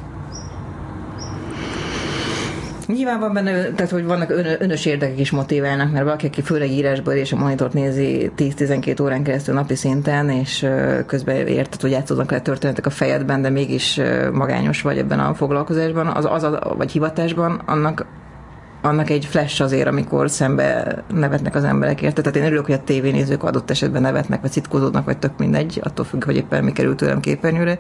Nyilván 2.97 3.21
van 3.21 3.33
benne, 3.33 3.71
tehát 3.71 3.91
hogy 3.91 4.05
vannak 4.05 4.31
ön, 4.31 4.47
önös 4.59 4.87
érdekek 4.87 5.19
is 5.19 5.31
motiválnak, 5.31 5.93
mert 5.93 6.05
valaki, 6.05 6.27
aki 6.27 6.43
főleg 6.43 6.71
írásból 6.71 7.13
és 7.13 7.33
a 7.33 7.37
monitort 7.37 7.73
nézi 7.73 8.31
10-12 8.37 9.03
órán 9.03 9.23
keresztül 9.23 9.55
napi 9.55 9.75
szinten, 9.75 10.31
és 10.31 10.67
közben 11.07 11.47
érted, 11.47 11.81
hogy 11.81 11.91
játszódnak 11.91 12.31
le 12.31 12.41
történetek 12.41 12.87
a 12.87 12.91
fejedben, 12.91 13.43
de 13.43 13.51
mégis 13.51 14.01
magányos 14.33 14.83
vagy 14.83 14.99
ebben 14.99 15.21
a 15.21 15.35
foglalkozásban, 15.35 16.07
az, 16.07 16.25
az 16.25 16.43
a, 16.43 16.75
vagy 16.77 16.91
hivatásban, 16.91 17.63
annak 17.67 18.07
annak 18.83 19.11
egy 19.11 19.25
flash 19.25 19.63
azért, 19.63 19.87
amikor 19.87 20.31
szembe 20.31 20.99
nevetnek 21.15 21.55
az 21.55 21.65
emberek, 21.65 22.03
érted? 22.03 22.25
Tehát 22.25 22.39
én 22.39 22.45
örülök, 22.45 22.65
hogy 22.65 22.75
a 22.75 22.85
tévénézők 22.85 23.43
adott 23.43 23.71
esetben 23.71 24.03
nevetnek, 24.03 24.41
vagy 24.41 24.51
citkózódnak, 24.51 25.05
vagy 25.05 25.19
tök 25.19 25.39
mindegy, 25.39 25.81
attól 25.83 26.05
függ, 26.05 26.25
hogy 26.25 26.37
éppen 26.37 26.65
mi 26.65 26.73
került 26.73 26.97
tőlem 26.97 27.21
képernyőre 27.21 27.79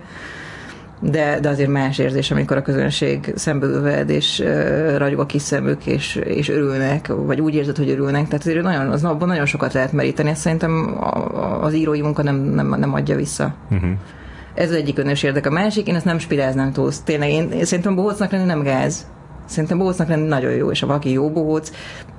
de, 1.00 1.38
de 1.40 1.48
azért 1.48 1.68
más 1.70 1.98
érzés, 1.98 2.30
amikor 2.30 2.56
a 2.56 2.62
közönség 2.62 3.32
szemből 3.36 3.82
veled, 3.82 4.10
és 4.10 4.38
uh, 4.44 4.96
ragyog 4.96 5.20
a 5.20 5.26
kis 5.26 5.42
szemük, 5.42 5.86
és, 5.86 6.14
és 6.14 6.48
örülnek, 6.48 7.06
vagy 7.06 7.40
úgy 7.40 7.54
érzed, 7.54 7.76
hogy 7.76 7.90
örülnek. 7.90 8.24
Tehát 8.24 8.46
azért 8.46 8.62
nagyon, 8.62 8.88
az 8.88 9.04
abban 9.04 9.28
nagyon 9.28 9.46
sokat 9.46 9.72
lehet 9.72 9.92
meríteni. 9.92 10.30
Ezt 10.30 10.40
szerintem 10.40 10.98
az 11.60 11.74
írói 11.74 12.00
munka 12.00 12.22
nem, 12.22 12.36
nem, 12.36 12.74
nem 12.78 12.94
adja 12.94 13.16
vissza. 13.16 13.54
Uh-huh. 13.70 13.90
Ez 14.54 14.70
az 14.70 14.76
egyik 14.76 14.98
önös 14.98 15.22
érdek. 15.22 15.46
A 15.46 15.50
másik, 15.50 15.86
én 15.86 15.94
ezt 15.94 16.04
nem 16.04 16.18
spiráznám 16.18 16.72
túl. 16.72 16.92
Tényleg 17.04 17.30
én, 17.30 17.50
én 17.50 17.64
szerintem 17.64 17.94
bohócnak 17.94 18.30
lenni 18.30 18.44
nem 18.44 18.62
gáz. 18.62 19.06
Szerintem 19.48 19.78
bohócnak 19.78 20.08
lenni 20.08 20.26
nagyon 20.26 20.52
jó, 20.52 20.70
és 20.70 20.80
ha 20.80 20.86
valaki 20.86 21.12
jó 21.12 21.30
bohóc, 21.30 21.70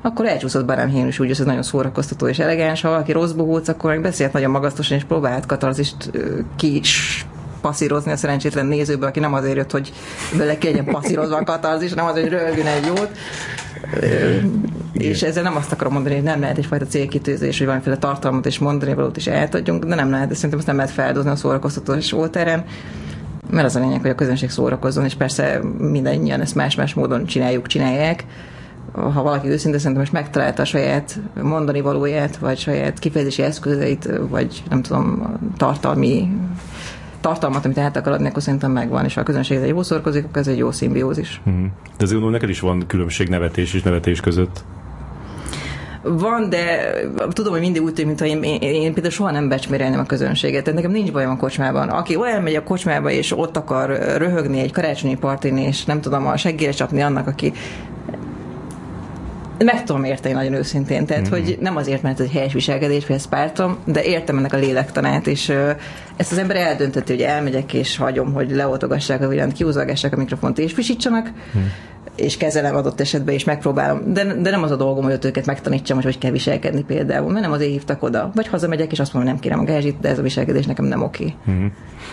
akkor 0.01 0.25
elcsúszott 0.25 0.65
barám 0.65 1.07
is 1.07 1.19
úgy, 1.19 1.29
ez 1.29 1.39
nagyon 1.39 1.63
szórakoztató 1.63 2.27
és 2.27 2.39
elegáns. 2.39 2.81
Ha 2.81 2.89
valaki 2.89 3.11
rossz 3.11 3.31
bohóc, 3.31 3.67
akkor 3.67 3.89
meg 3.89 4.01
beszélt 4.01 4.33
nagyon 4.33 4.51
magasztosan, 4.51 4.97
és 4.97 5.03
próbált 5.03 5.45
katarzist 5.45 6.11
ki 6.55 6.75
is 6.75 7.25
passzírozni 7.61 8.11
a 8.11 8.17
szerencsétlen 8.17 8.65
nézőből, 8.65 9.07
aki 9.07 9.19
nem 9.19 9.33
azért 9.33 9.55
jött, 9.55 9.71
hogy 9.71 9.93
bele 10.37 10.57
kelljen 10.57 10.85
passzírozva 10.85 11.37
a 11.37 11.43
katarzis, 11.43 11.93
nem 11.93 12.05
azért, 12.05 12.29
hogy 12.29 12.37
röhögjön 12.37 12.67
egy 12.67 12.85
jót. 12.85 13.09
És 14.93 15.21
ezzel 15.21 15.43
nem 15.43 15.55
azt 15.55 15.71
akarom 15.71 15.93
mondani, 15.93 16.15
hogy 16.15 16.23
nem 16.23 16.39
lehet 16.39 16.57
egyfajta 16.57 16.85
célkitűzés, 16.85 17.57
hogy 17.57 17.65
valamiféle 17.65 17.97
tartalmat 17.97 18.45
és 18.45 18.59
mondani 18.59 18.93
valót 18.93 19.17
is 19.17 19.27
eltadjunk, 19.27 19.85
de 19.85 19.95
nem 19.95 20.09
lehet, 20.09 20.33
szerintem 20.33 20.59
ezt 20.59 20.67
nem 20.67 20.75
lehet 20.75 20.91
feldozni 20.91 21.29
a 21.29 21.35
szórakoztatós 21.35 22.11
voltáren 22.11 22.65
mert 23.51 23.65
az 23.65 23.75
a 23.75 23.79
lényeg, 23.79 24.01
hogy 24.01 24.09
a 24.09 24.15
közönség 24.15 24.49
szórakozzon, 24.49 25.05
és 25.05 25.15
persze 25.15 25.59
mindannyian 25.77 26.41
ezt 26.41 26.55
más-más 26.55 26.93
módon 26.93 27.25
csináljuk, 27.25 27.67
csinálják. 27.67 28.25
Ha 28.93 29.23
valaki 29.23 29.47
őszinte, 29.47 29.77
szerintem 29.77 30.01
most 30.01 30.11
megtalálta 30.13 30.61
a 30.61 30.65
saját 30.65 31.19
mondani 31.41 31.81
valóját, 31.81 32.37
vagy 32.37 32.57
saját 32.57 32.99
kifejezési 32.99 33.41
eszközeit, 33.41 34.09
vagy 34.29 34.63
nem 34.69 34.81
tudom, 34.81 35.37
tartalmi 35.57 36.29
tartalmat, 37.21 37.65
amit 37.65 37.77
át 37.77 37.97
akar 37.97 38.13
adni, 38.13 38.27
akkor 38.27 38.41
szerintem 38.41 38.71
megvan, 38.71 39.05
és 39.05 39.13
ha 39.13 39.21
a 39.21 39.23
közönség 39.23 39.57
egy 39.57 39.67
jó 39.67 39.83
szorkozik, 39.83 40.25
akkor 40.25 40.37
ez 40.37 40.47
egy 40.47 40.57
jó 40.57 40.71
szimbiózis. 40.71 41.41
Mm. 41.49 41.63
De 41.63 42.03
azért 42.03 42.11
gondolom, 42.11 42.31
neked 42.31 42.49
is 42.49 42.59
van 42.59 42.83
különbség 42.87 43.29
nevetés 43.29 43.73
és 43.73 43.81
nevetés 43.81 44.19
között. 44.19 44.63
Van, 46.01 46.49
de 46.49 46.93
tudom, 47.29 47.51
hogy 47.51 47.61
mindig 47.61 47.81
úgy 47.81 47.93
tűnik, 47.93 48.17
mintha 48.17 48.25
én, 48.25 48.43
én, 48.61 48.73
én 48.73 48.93
például 48.93 49.13
soha 49.13 49.31
nem 49.31 49.49
becsmérelném 49.49 49.99
a 49.99 50.03
közönséget. 50.03 50.63
Tehát 50.63 50.79
nekem 50.79 50.91
nincs 50.91 51.11
bajom 51.11 51.31
a 51.31 51.37
kocsmában. 51.37 51.89
Aki 51.89 52.15
olyan 52.15 52.41
megy 52.41 52.55
a 52.55 52.63
kocsmába, 52.63 53.11
és 53.11 53.37
ott 53.37 53.57
akar 53.57 53.89
röhögni 54.17 54.59
egy 54.59 54.71
karácsonyi 54.71 55.15
partin, 55.15 55.57
és 55.57 55.85
nem 55.85 56.01
tudom, 56.01 56.27
a 56.27 56.37
seggére 56.37 56.71
csapni 56.71 57.01
annak, 57.01 57.27
aki 57.27 57.53
meg 59.65 59.83
tudom 59.83 60.03
érteni 60.03 60.33
nagyon 60.33 60.53
őszintén, 60.53 61.05
tehát 61.05 61.27
mm. 61.27 61.31
hogy 61.31 61.57
nem 61.61 61.75
azért, 61.75 62.01
mert 62.01 62.19
ez 62.19 62.25
egy 62.25 62.31
helyes 62.31 62.53
viselkedés, 62.53 63.07
vagy 63.07 63.15
ezt 63.15 63.29
pártom, 63.29 63.77
de 63.85 64.03
értem 64.03 64.37
ennek 64.37 64.53
a 64.53 64.57
lélektanát, 64.57 65.27
és 65.27 65.53
ezt 66.19 66.31
az 66.31 66.37
ember 66.37 66.55
eldönteti, 66.55 67.11
hogy 67.11 67.21
elmegyek, 67.21 67.73
és 67.73 67.97
hagyom, 67.97 68.33
hogy 68.33 68.51
leoltogassák 68.51 69.21
a 69.21 69.27
villant, 69.27 69.53
kiúzagassák 69.53 70.13
a 70.13 70.17
mikrofont, 70.17 70.57
és 70.57 70.73
frissítsanak, 70.73 71.31
mm 71.57 71.61
és 72.19 72.37
kezelem 72.37 72.75
adott 72.75 72.99
esetben, 72.99 73.33
és 73.33 73.43
megpróbálom. 73.43 74.13
De, 74.13 74.33
de 74.33 74.49
nem 74.49 74.63
az 74.63 74.71
a 74.71 74.75
dolgom, 74.75 75.03
hogy 75.03 75.17
őket 75.21 75.45
megtanítsam, 75.45 75.95
hogy 75.95 76.05
hogy 76.05 76.17
kell 76.17 76.31
viselkedni 76.31 76.83
például, 76.83 77.31
mert 77.31 77.41
nem 77.41 77.51
azért 77.51 77.71
hívtak 77.71 78.03
oda. 78.03 78.31
Vagy 78.35 78.47
hazamegyek, 78.47 78.91
és 78.91 78.99
azt 78.99 79.13
mondom, 79.13 79.31
nem 79.31 79.41
kérem 79.41 79.59
a 79.59 79.63
gázsit, 79.63 79.99
de 79.99 80.09
ez 80.09 80.19
a 80.19 80.21
viselkedés 80.21 80.65
nekem 80.65 80.85
nem 80.85 81.01
oké. 81.01 81.33
Mm-hmm. 81.49 81.65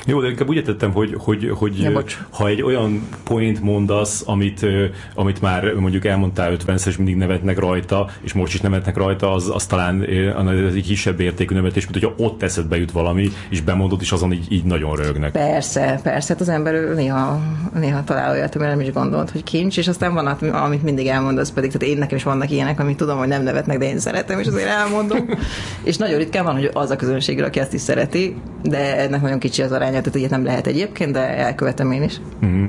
Jó, 0.06 0.20
de 0.20 0.28
inkább 0.28 0.48
úgy 0.48 0.56
értettem, 0.56 0.92
hogy, 0.92 1.14
hogy, 1.18 1.50
hogy 1.54 1.80
ja, 1.80 2.02
ha 2.30 2.46
egy 2.46 2.62
olyan 2.62 3.08
point 3.24 3.60
mondasz, 3.60 4.22
amit, 4.26 4.66
amit 5.14 5.40
már 5.40 5.74
mondjuk 5.74 6.04
elmondtál 6.04 6.52
50 6.52 6.78
és 6.86 6.96
mindig 6.96 7.16
nevetnek 7.16 7.58
rajta, 7.58 8.10
és 8.20 8.32
most 8.32 8.54
is 8.54 8.60
nevetnek 8.60 8.96
rajta, 8.96 9.32
az, 9.32 9.50
az 9.54 9.66
talán 9.66 10.00
az 10.36 10.74
egy 10.74 10.86
kisebb 10.86 11.20
értékű 11.20 11.54
nevetés, 11.54 11.86
mint 11.86 12.04
hogyha 12.04 12.24
ott 12.24 12.42
eszedbe 12.42 12.78
jut 12.78 12.92
valami, 12.92 13.28
és 13.50 13.60
bemondod, 13.60 13.95
és 14.00 14.12
azon 14.12 14.32
így, 14.32 14.52
így 14.52 14.64
nagyon 14.64 14.96
rögnek. 14.96 15.32
Persze, 15.32 16.00
persze, 16.02 16.32
hát 16.32 16.40
az 16.40 16.48
ember 16.48 16.74
néha, 16.94 17.40
néha 17.74 18.04
talál 18.04 18.30
olyat, 18.30 18.54
amire 18.54 18.70
nem 18.70 18.80
is 18.80 18.92
gondolt, 18.92 19.30
hogy 19.30 19.42
kincs, 19.42 19.78
és 19.78 19.88
aztán 19.88 20.14
van, 20.14 20.26
amit 20.26 20.82
mindig 20.82 21.06
elmondasz, 21.06 21.50
pedig 21.50 21.72
tehát 21.72 21.94
én 21.94 21.98
nekem 21.98 22.16
is 22.16 22.22
vannak 22.22 22.50
ilyenek, 22.50 22.80
amit 22.80 22.96
tudom, 22.96 23.18
hogy 23.18 23.28
nem 23.28 23.42
nevetnek, 23.42 23.78
de 23.78 23.84
én 23.84 23.98
szeretem, 23.98 24.38
és 24.38 24.46
azért 24.46 24.68
elmondom. 24.68 25.28
és 25.84 25.96
nagyon 25.96 26.18
ritkán 26.18 26.44
van, 26.44 26.54
hogy 26.54 26.70
az 26.72 26.90
a 26.90 26.96
közönség, 26.96 27.42
aki 27.42 27.58
ezt 27.58 27.72
is 27.72 27.80
szereti, 27.80 28.36
de 28.62 28.96
ennek 28.98 29.20
nagyon 29.22 29.38
kicsi 29.38 29.62
az 29.62 29.72
aránya, 29.72 30.00
tehát 30.00 30.14
ilyet 30.14 30.30
nem 30.30 30.44
lehet 30.44 30.66
egyébként, 30.66 31.12
de 31.12 31.36
elkövetem 31.36 31.90
én 31.90 32.02
is. 32.02 32.20
Mm. 32.46 32.64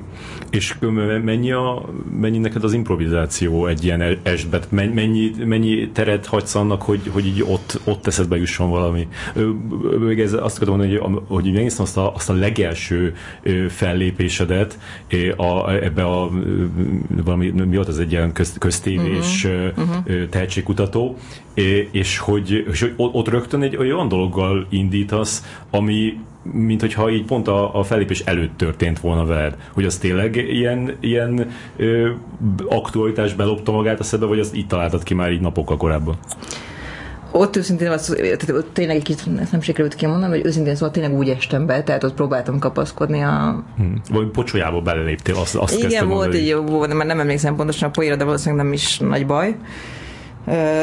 És 0.50 0.76
mennyi, 1.24 1.52
a, 1.52 1.90
mennyi 2.20 2.38
neked 2.38 2.63
az 2.63 2.74
improvizáció 2.74 3.68
egy 3.68 3.84
ilyen 3.84 4.20
esbet? 4.24 4.72
Mennyi, 4.72 5.32
mennyi 5.46 5.90
teret 5.90 6.26
hagysz 6.26 6.56
annak, 6.56 6.82
hogy, 6.82 7.02
hogy 7.13 7.26
így 7.26 7.44
ott, 7.48 7.80
ott 7.84 8.08
eszedbe 8.08 8.38
jusson 8.38 8.70
valami? 8.70 9.08
Még 10.00 10.20
ez 10.20 10.34
azt 10.34 10.56
akarom 10.56 10.78
mondani, 10.78 10.98
hogy, 10.98 11.07
hogy 11.28 11.43
megnéztem 11.43 11.84
azt 11.84 11.98
a, 11.98 12.13
azt 12.15 12.30
a 12.30 12.34
legelső 12.34 13.15
fellépésedet 13.70 14.80
a, 15.38 15.72
ebbe 15.72 16.04
a 16.06 16.30
valami, 17.24 17.50
mi 17.50 17.76
volt 17.76 17.88
az 17.88 18.00
egy 18.00 18.12
ilyen 18.12 18.32
köz, 18.32 18.56
köztévés 18.58 19.46
uh-huh. 19.46 19.88
uh-huh. 19.89 20.30
tehetségkutató, 20.30 21.17
és 21.91 22.17
hogy, 22.17 22.65
és 22.72 22.82
hogy 22.82 22.93
ott 22.98 23.28
rögtön 23.28 23.62
egy 23.62 23.76
olyan 23.76 24.08
dologgal 24.08 24.67
indítasz, 24.70 25.60
ami 25.70 26.17
mint 26.52 26.82
hogyha 26.82 27.10
így 27.10 27.26
pont 27.26 27.48
a, 27.48 27.80
a 27.80 27.84
fellépés 27.84 28.20
előtt 28.20 28.58
történt 28.58 29.00
volna 29.00 29.26
veled, 29.26 29.58
hogy 29.74 29.86
az 29.86 29.98
tényleg 29.98 30.36
ilyen, 30.36 30.96
ilyen 31.00 31.52
ö, 31.76 32.12
aktualitás 32.70 33.34
belopta 33.34 33.72
magát 33.72 34.00
a 34.00 34.04
szedbe, 34.04 34.26
vagy 34.26 34.39
azt 34.39 34.56
itt 34.56 34.67
találtad 34.67 35.04
ki 35.04 35.13
már 35.13 35.32
így 35.32 35.41
napokkal 35.41 35.78
korábban? 35.78 36.15
Ott 37.38 37.56
őszintén, 37.56 37.89
az, 37.89 38.15
tehát 38.17 38.50
ott 38.50 38.73
tényleg 38.73 38.95
egy 38.95 39.04
kicsit 39.04 39.39
ezt 39.39 39.52
nem 39.52 39.62
sikerült 39.62 39.95
kimondani, 39.95 40.36
hogy 40.36 40.45
őszintén 40.45 40.76
szóval 40.76 40.91
tényleg 40.91 41.13
úgy 41.13 41.30
estem 41.30 41.65
be, 41.65 41.84
tehát 41.84 42.04
ott 42.04 42.13
próbáltam 42.13 42.60
kapaszkodni 42.60 43.21
a... 43.21 43.63
Hmm. 43.78 44.02
Vagy 44.10 44.28
pocsolyába 44.28 44.82
beleléptél, 44.82 45.36
azt, 45.36 45.56
azt 45.56 45.84
Igen, 45.84 46.08
volt 46.08 46.34
egy 46.34 46.47
jó, 46.47 46.86
de 46.86 46.93
már 46.93 47.06
nem 47.06 47.19
emlékszem 47.19 47.56
pontosan 47.56 47.89
a 47.89 47.91
poéra, 47.91 48.15
de 48.15 48.23
valószínűleg 48.23 48.65
nem 48.65 48.73
is 48.73 49.00
nagy 49.00 49.26
baj. 49.26 49.56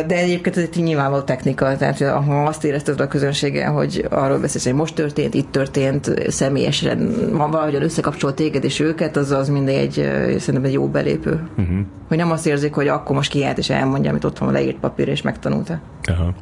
De 0.07 0.17
egyébként 0.17 0.57
ez 0.57 0.69
egy 0.73 0.83
nyilvánvaló 0.83 1.23
technika, 1.23 1.77
tehát 1.77 2.03
ha 2.03 2.45
azt 2.45 2.65
érezted 2.65 3.01
a 3.01 3.09
közönséggel, 3.09 3.73
hogy 3.73 4.07
arról 4.11 4.39
beszélsz, 4.39 4.65
hogy 4.65 4.75
most 4.75 4.95
történt, 4.95 5.35
itt 5.35 5.51
történt, 5.53 6.15
személyesen 6.29 7.15
van 7.33 7.51
valahogyan 7.51 7.83
összekapcsolt 7.83 8.35
téged 8.35 8.65
és 8.65 8.81
őket, 8.81 9.17
az 9.17 9.31
az 9.31 9.49
mindig 9.49 9.75
egy, 9.75 9.93
szerintem 10.39 10.65
egy 10.65 10.73
jó 10.73 10.89
belépő. 10.89 11.49
Uh-huh. 11.59 11.79
Hogy 12.09 12.17
nem 12.17 12.31
azt 12.31 12.47
érzik, 12.47 12.75
hogy 12.75 12.89
akkor 12.89 13.17
most 13.17 13.31
kiállt 13.31 13.59
és 13.59 13.71
elmondja, 13.71 14.11
amit 14.11 14.25
ott 14.25 14.39
van 14.39 14.53
leírt 14.53 14.77
papír 14.77 15.09
és 15.09 15.23
megtanulta. 15.23 15.81
Aha. 16.03 16.35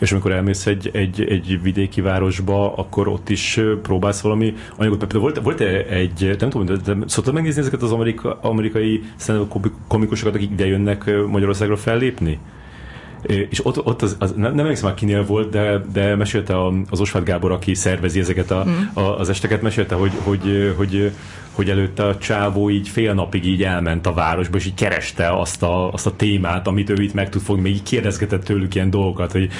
És 0.00 0.12
amikor 0.12 0.32
elmész 0.32 0.66
egy, 0.66 0.90
egy, 0.92 1.24
egy 1.28 1.62
vidéki 1.62 2.00
városba, 2.00 2.74
akkor 2.74 3.08
ott 3.08 3.28
is 3.28 3.60
próbálsz 3.82 4.20
valami 4.20 4.54
anyagot. 4.76 4.98
Például 4.98 5.20
volt, 5.20 5.40
volt 5.40 5.60
egy, 5.90 6.36
nem 6.38 6.50
tudom, 6.50 6.66
de 6.84 6.96
szoktad 7.06 7.34
megnézni 7.34 7.60
ezeket 7.60 7.82
az 7.82 7.92
amerika, 7.92 8.38
amerikai 8.42 9.02
komikusokat, 9.88 10.34
akik 10.34 10.50
ide 10.50 10.66
jönnek 10.66 11.10
Magyarországra 11.26 11.76
fellépni? 11.76 12.38
És 13.26 13.66
ott, 13.66 13.86
ott 13.86 14.02
az, 14.02 14.16
az, 14.18 14.32
nem, 14.36 14.50
nem 14.50 14.58
emlékszem 14.58 14.88
már 14.88 14.94
kinél 14.94 15.24
volt, 15.24 15.50
de, 15.50 15.84
de 15.92 16.16
mesélte 16.16 16.54
az 16.90 17.00
Osvát 17.00 17.24
Gábor, 17.24 17.52
aki 17.52 17.74
szervezi 17.74 18.20
ezeket 18.20 18.50
a, 18.50 18.64
mm. 18.68 19.02
a, 19.02 19.18
az 19.18 19.28
esteket, 19.28 19.62
mesélte, 19.62 19.94
hogy, 19.94 20.12
hogy, 20.24 20.74
hogy 20.76 20.90
hogy 20.90 21.12
előtte 21.68 22.04
a 22.04 22.18
csávó 22.18 22.70
így 22.70 22.88
fél 22.88 23.14
napig 23.14 23.46
így 23.46 23.62
elment 23.62 24.06
a 24.06 24.12
városba, 24.12 24.56
és 24.56 24.66
így 24.66 24.74
kereste 24.74 25.38
azt 25.38 25.62
a, 25.62 25.92
azt 25.92 26.06
a 26.06 26.16
témát, 26.16 26.66
amit 26.66 26.90
ő 26.90 27.02
itt 27.02 27.14
meg 27.14 27.28
tud 27.28 27.42
fogni, 27.42 27.62
még 27.62 27.72
így 27.72 27.82
kérdezgetett 27.82 28.44
tőlük 28.44 28.74
ilyen 28.74 28.90
dolgokat, 28.90 29.32
hogy 29.32 29.50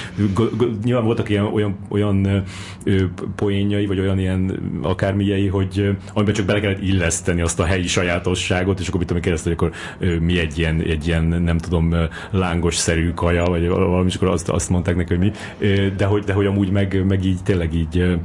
nyilván 0.83 1.05
voltak 1.05 1.29
ilyen, 1.29 1.43
olyan, 1.43 1.77
olyan 1.89 2.43
ö, 2.83 3.03
poénjai, 3.35 3.85
vagy 3.85 3.99
olyan 3.99 4.19
ilyen 4.19 4.59
akármilyei, 4.81 5.47
hogy 5.47 5.97
amiben 6.13 6.33
csak 6.33 6.45
bele 6.45 6.59
kellett 6.59 6.81
illeszteni 6.81 7.41
azt 7.41 7.59
a 7.59 7.65
helyi 7.65 7.87
sajátosságot, 7.87 8.79
és 8.79 8.87
akkor 8.87 8.99
mit 8.99 9.07
tudom, 9.07 9.23
kérdezte, 9.23 9.49
hogy 9.49 9.57
akkor 9.57 9.77
ö, 9.99 10.19
mi 10.19 10.39
egy 10.39 10.59
ilyen, 10.59 10.81
egy 10.81 11.07
ilyen, 11.07 11.23
nem 11.23 11.57
tudom, 11.57 11.95
lángos-szerű 12.31 13.11
kaja, 13.11 13.43
vagy 13.43 13.67
valami, 13.67 14.07
és 14.07 14.15
akkor 14.15 14.27
azt, 14.27 14.49
azt 14.49 14.69
mondták 14.69 14.95
neki, 14.95 15.15
hogy 15.15 15.23
mi, 15.23 15.31
de 15.97 16.05
hogy, 16.05 16.23
de 16.23 16.33
hogy 16.33 16.45
amúgy 16.45 16.71
meg, 16.71 17.05
meg 17.07 17.25
így 17.25 17.43
tényleg 17.43 17.73
így 17.73 18.19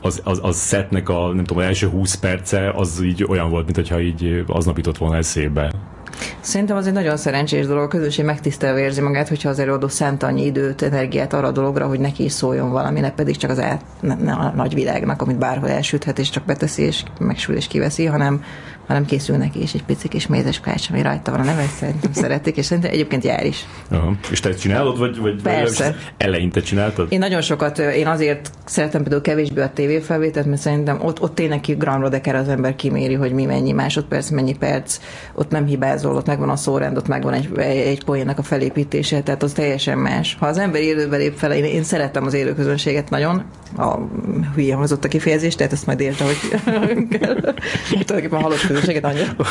az, 0.00 0.20
az, 0.24 0.38
az 0.42 0.68
setnek 0.68 1.08
a, 1.08 1.32
nem 1.32 1.44
tudom, 1.44 1.62
első 1.62 1.88
20 1.88 2.14
perce 2.20 2.70
az 2.70 3.00
így 3.02 3.24
olyan 3.28 3.50
volt, 3.50 3.76
mintha 3.76 4.00
így 4.00 4.44
aznap 4.46 4.76
jutott 4.76 4.98
volna 4.98 5.16
eszébe. 5.16 5.72
Szerintem 6.40 6.76
az 6.76 6.86
egy 6.86 6.92
nagyon 6.92 7.16
szerencsés 7.16 7.66
dolog, 7.66 7.82
a 7.82 7.88
közösség 7.88 8.24
megtisztelve 8.24 8.80
érzi 8.80 9.00
magát, 9.00 9.28
hogyha 9.28 9.48
az 9.48 9.58
előadó 9.58 9.88
szánt 9.88 10.22
annyi 10.22 10.44
időt, 10.44 10.82
energiát 10.82 11.32
arra 11.32 11.46
a 11.46 11.50
dologra, 11.50 11.86
hogy 11.86 12.00
neki 12.00 12.24
is 12.24 12.32
szóljon 12.32 12.70
valami, 12.70 13.00
ne 13.00 13.10
pedig 13.10 13.36
csak 13.36 13.50
az 13.50 13.60
át, 13.60 13.84
ne, 14.00 14.14
ne 14.14 14.32
a 14.32 14.52
nagy 14.56 14.74
világnak, 14.74 15.22
amit 15.22 15.38
bárhol 15.38 15.68
elsüthet, 15.68 16.18
és 16.18 16.30
csak 16.30 16.44
beteszi, 16.44 16.82
és 16.82 17.02
megsül, 17.18 17.56
és 17.56 17.66
kiveszi, 17.66 18.04
hanem 18.04 18.44
hanem 18.90 19.04
készül 19.04 19.36
neki 19.36 19.62
is 19.62 19.74
egy 19.74 19.84
pici 19.84 20.08
kis 20.08 20.26
mézeskács, 20.26 20.90
ami 20.90 21.02
rajta 21.02 21.30
van 21.30 21.40
a 21.40 21.44
neve, 21.44 21.66
szerintem 21.78 22.12
szeretik, 22.22 22.56
és 22.56 22.64
szerintem 22.64 22.92
egyébként 22.92 23.24
jár 23.24 23.46
is. 23.46 23.66
Aha. 23.90 24.12
És 24.30 24.40
te 24.40 24.54
csinálod, 24.54 24.98
vagy, 24.98 25.18
vagy 25.18 25.42
Persze. 25.42 25.96
eleinte 26.16 26.60
csináltad? 26.60 27.12
Én 27.12 27.18
nagyon 27.18 27.40
sokat, 27.40 27.78
én 27.78 28.06
azért 28.06 28.50
szeretem 28.64 29.00
például 29.00 29.22
kevésbé 29.22 29.60
a 29.60 29.70
tévéfelvételt, 29.74 30.46
mert 30.46 30.60
szerintem 30.60 30.98
ott, 31.02 31.20
ott 31.20 31.34
tényleg 31.34 31.60
ki 31.60 31.72
Grand 31.72 32.02
Rodeker 32.02 32.34
az 32.34 32.48
ember 32.48 32.76
kiméri, 32.76 33.14
hogy 33.14 33.32
mi 33.32 33.44
mennyi 33.44 33.72
másodperc, 33.72 34.30
mennyi 34.30 34.56
perc, 34.56 34.98
ott 35.34 35.50
nem 35.50 35.66
hibázol, 35.66 36.16
ott 36.16 36.26
megvan 36.26 36.48
a 36.48 36.56
szórend, 36.56 36.96
ott 36.96 37.08
megvan 37.08 37.32
egy, 37.32 37.58
egy 37.58 38.04
poénnak 38.04 38.38
a 38.38 38.42
felépítése, 38.42 39.22
tehát 39.22 39.42
az 39.42 39.52
teljesen 39.52 39.98
más. 39.98 40.36
Ha 40.40 40.46
az 40.46 40.58
ember 40.58 40.80
élőbe 40.80 41.16
lép 41.16 41.36
fel, 41.36 41.52
én, 41.52 41.64
én 41.64 41.82
szeretem 41.82 42.24
az 42.24 42.34
élő 42.34 42.54
közönséget 42.54 43.10
nagyon, 43.10 43.42
a 43.76 43.98
hülye 44.54 44.74
hozott 44.74 45.04
a 45.04 45.08
kifejezést, 45.08 45.56
tehát 45.56 45.72
ezt 45.72 45.86
majd 45.86 46.00
érte, 46.00 46.24
hogy 46.24 46.36
kell. 47.18 47.34
tulajdonképpen 48.04 48.40
halott 48.40 48.58
közönséget 48.80 49.04
annyira. 49.04 49.32
A 49.38 49.44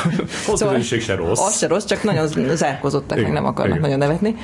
szóval, 0.44 0.68
közönség 0.68 1.02
se 1.02 1.15
rossz. 1.15 1.39
Az 1.39 1.58
se 1.58 1.68
rossz, 1.68 1.86
csak 1.86 2.04
nagyon 2.04 2.28
zárkozottak, 2.56 3.22
meg 3.22 3.32
nem 3.32 3.46
akarnak 3.46 3.78
Igen. 3.78 3.89
nagyon 3.89 3.98
nevetni. 3.98 4.36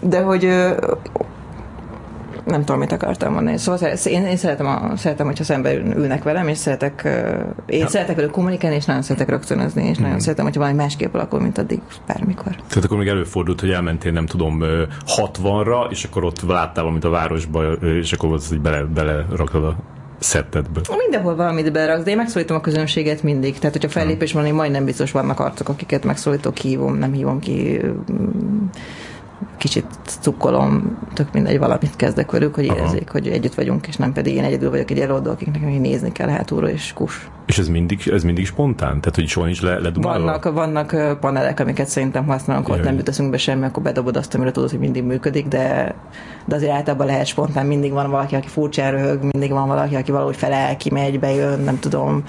De 0.00 0.20
hogy 0.20 0.42
Nem 2.44 2.64
tudom, 2.64 2.78
mit 2.78 2.92
akartam 2.92 3.32
mondani. 3.32 3.58
Szóval 3.58 3.88
én, 4.04 4.26
én 4.26 4.36
szeretem, 4.36 4.66
a, 4.66 4.96
szeretem, 4.96 5.26
hogyha 5.26 5.44
szemben 5.44 5.96
ülnek 5.96 6.22
velem, 6.22 6.48
és 6.48 6.58
szeretek, 6.58 7.02
én 7.66 7.78
ja. 7.78 7.88
szeretek 7.88 8.16
velük 8.16 8.30
kommunikálni, 8.30 8.76
és 8.76 8.84
nagyon 8.84 9.02
szeretek 9.02 9.28
rögtönözni, 9.28 9.88
és 9.88 9.98
mm. 9.98 10.02
nagyon 10.02 10.20
szeretem, 10.20 10.44
hogyha 10.44 10.60
valami 10.60 10.78
másképp 10.78 11.14
alakul, 11.14 11.40
mint 11.40 11.58
addig 11.58 11.80
bármikor. 12.06 12.54
Tehát 12.68 12.84
akkor 12.84 12.98
még 12.98 13.08
előfordult, 13.08 13.60
hogy 13.60 13.70
elmentél, 13.70 14.12
nem 14.12 14.26
tudom, 14.26 14.62
60-ra, 15.16 15.90
és 15.90 16.04
akkor 16.04 16.24
ott 16.24 16.42
láttál 16.42 16.82
valamit 16.82 17.04
a 17.04 17.10
városba, 17.10 17.72
és 17.72 18.12
akkor 18.12 18.32
ott 18.32 18.60
bele, 18.60 18.82
bele 18.82 19.26
rakod 19.36 19.64
a 19.64 19.76
szettedbe. 20.22 20.80
Mindenhol 20.98 21.36
valamit 21.36 21.72
beraksz, 21.72 22.04
de 22.04 22.10
én 22.10 22.16
megszólítom 22.16 22.56
a 22.56 22.60
közönséget 22.60 23.22
mindig. 23.22 23.58
Tehát, 23.58 23.72
hogyha 23.72 23.88
fellépés 23.88 24.32
van, 24.32 24.46
én 24.46 24.54
majdnem 24.54 24.84
biztos 24.84 25.10
vannak 25.10 25.40
arcok, 25.40 25.68
akiket 25.68 26.04
megszólítok, 26.04 26.56
hívom, 26.56 26.94
nem 26.94 27.12
hívom 27.12 27.40
ki 27.40 27.80
kicsit 29.56 29.86
cukkolom, 30.04 30.98
tök 31.14 31.32
mindegy, 31.32 31.58
valamit 31.58 31.96
kezdek 31.96 32.30
velük, 32.30 32.54
hogy 32.54 32.64
érezzék, 32.64 33.10
hogy 33.10 33.28
együtt 33.28 33.54
vagyunk, 33.54 33.86
és 33.86 33.96
nem 33.96 34.12
pedig 34.12 34.34
én 34.34 34.44
egyedül 34.44 34.70
vagyok 34.70 34.90
egy 34.90 34.98
előadó, 34.98 35.30
akiknek 35.30 35.80
nézni 35.80 36.12
kell 36.12 36.28
hátulra, 36.28 36.68
és 36.68 36.92
kus. 36.92 37.30
És 37.46 37.58
ez 37.58 37.68
mindig, 37.68 38.08
ez 38.12 38.22
mindig 38.22 38.46
spontán? 38.46 39.00
Tehát, 39.00 39.14
hogy 39.14 39.26
soha 39.26 39.46
nincs 39.46 39.62
le, 39.62 39.78
ledumálva? 39.78 40.24
Vannak, 40.24 40.52
vannak 40.52 41.18
panelek, 41.18 41.60
amiket 41.60 41.86
szerintem 41.86 42.26
használunk, 42.26 42.68
ott 42.68 42.82
nem 42.82 42.94
jut 42.96 43.30
be 43.30 43.36
semmi, 43.36 43.64
akkor 43.64 43.82
bedobod 43.82 44.16
azt, 44.16 44.34
amire 44.34 44.50
tudod, 44.50 44.70
hogy 44.70 44.78
mindig 44.78 45.04
működik, 45.04 45.46
de, 45.48 45.94
de 46.44 46.54
azért 46.54 46.72
általában 46.72 47.06
lehet 47.06 47.26
spontán, 47.26 47.66
mindig 47.66 47.92
van 47.92 48.10
valaki, 48.10 48.34
aki 48.34 48.48
furcsán 48.48 48.90
röhög, 48.90 49.22
mindig 49.22 49.50
van 49.50 49.68
valaki, 49.68 49.94
aki 49.94 50.10
valahogy 50.10 50.36
felel, 50.36 50.76
kimegy, 50.76 51.18
bejön, 51.18 51.60
nem 51.60 51.78
tudom, 51.78 52.24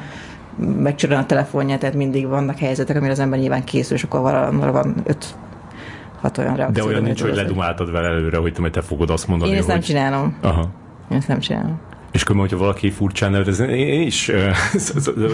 megcsörön 0.58 1.17
a 1.17 1.26
telefonját, 1.26 1.80
tehát 1.80 1.95
mindig 1.95 2.28
vannak 2.28 2.58
helyzetek, 2.58 2.95
amire 2.95 3.12
az 3.12 3.19
ember 3.19 3.39
nyilván 3.39 3.63
készül, 3.63 3.97
és 3.97 4.04
akkor 4.04 4.21
van, 4.21 4.71
van 4.71 4.95
öt 5.04 5.36
hat 6.23 6.38
olyan 6.38 6.55
reakció. 6.55 6.83
De 6.83 6.89
olyan 6.89 7.03
nincs, 7.03 7.21
hogy 7.21 7.36
ledumáltad 7.36 7.91
vele 7.91 8.07
előre, 8.07 8.38
hogy 8.38 8.53
te, 8.53 8.62
majd 8.62 8.73
te 8.73 8.81
fogod 8.81 9.09
azt 9.09 9.27
mondani, 9.27 9.51
Én 9.51 9.57
ezt 9.57 9.65
hogy... 9.65 9.73
nem 9.73 9.83
csinálom. 9.83 10.38
Aha. 10.41 10.69
Én 11.12 11.17
ezt 11.17 11.27
nem 11.27 11.39
csinálom. 11.39 11.79
És 12.12 12.21
akkor, 12.21 12.36
hogyha 12.36 12.57
valaki 12.57 12.89
furcsán 12.89 13.31
nevez, 13.31 13.59
én 13.59 14.01
is, 14.01 14.27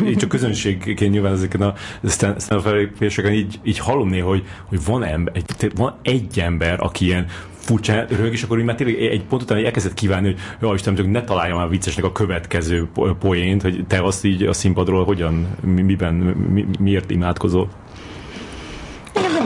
én 0.05 0.17
csak 0.21 0.29
közönségként 0.29 1.11
nyilván 1.11 1.33
ezeken 1.33 1.61
a 1.61 1.73
stand 2.07 2.41
felépéseken 2.41 3.31
így, 3.31 3.59
így 3.63 3.79
hallom 3.79 4.09
néha, 4.09 4.27
hogy, 4.27 4.43
hogy 4.65 4.85
van, 4.85 5.03
ember, 5.03 5.33
egy, 5.35 5.71
van 5.75 5.95
egy 6.01 6.39
ember, 6.39 6.79
aki 6.79 7.05
ilyen 7.05 7.25
furcsán 7.49 8.07
röhög, 8.07 8.31
és 8.31 8.43
akkor 8.43 8.59
így 8.59 8.65
már 8.65 8.75
tényleg 8.75 8.95
egy 8.95 9.23
pont 9.23 9.41
után 9.41 9.65
elkezdett 9.65 9.93
kívánni, 9.93 10.27
hogy 10.27 10.39
jó 10.61 10.73
Istenem, 10.73 11.09
ne 11.11 11.23
találjam 11.23 11.57
már 11.57 11.69
viccesnek 11.69 12.05
a 12.05 12.11
következő 12.11 12.87
poént, 13.19 13.61
hogy 13.61 13.85
te 13.87 14.03
azt 14.03 14.25
így 14.25 14.43
a 14.43 14.53
színpadról 14.53 15.05
hogyan, 15.05 15.47
miben, 15.61 16.13
mi, 16.13 16.65
miért 16.79 17.11
imádkozol? 17.11 17.69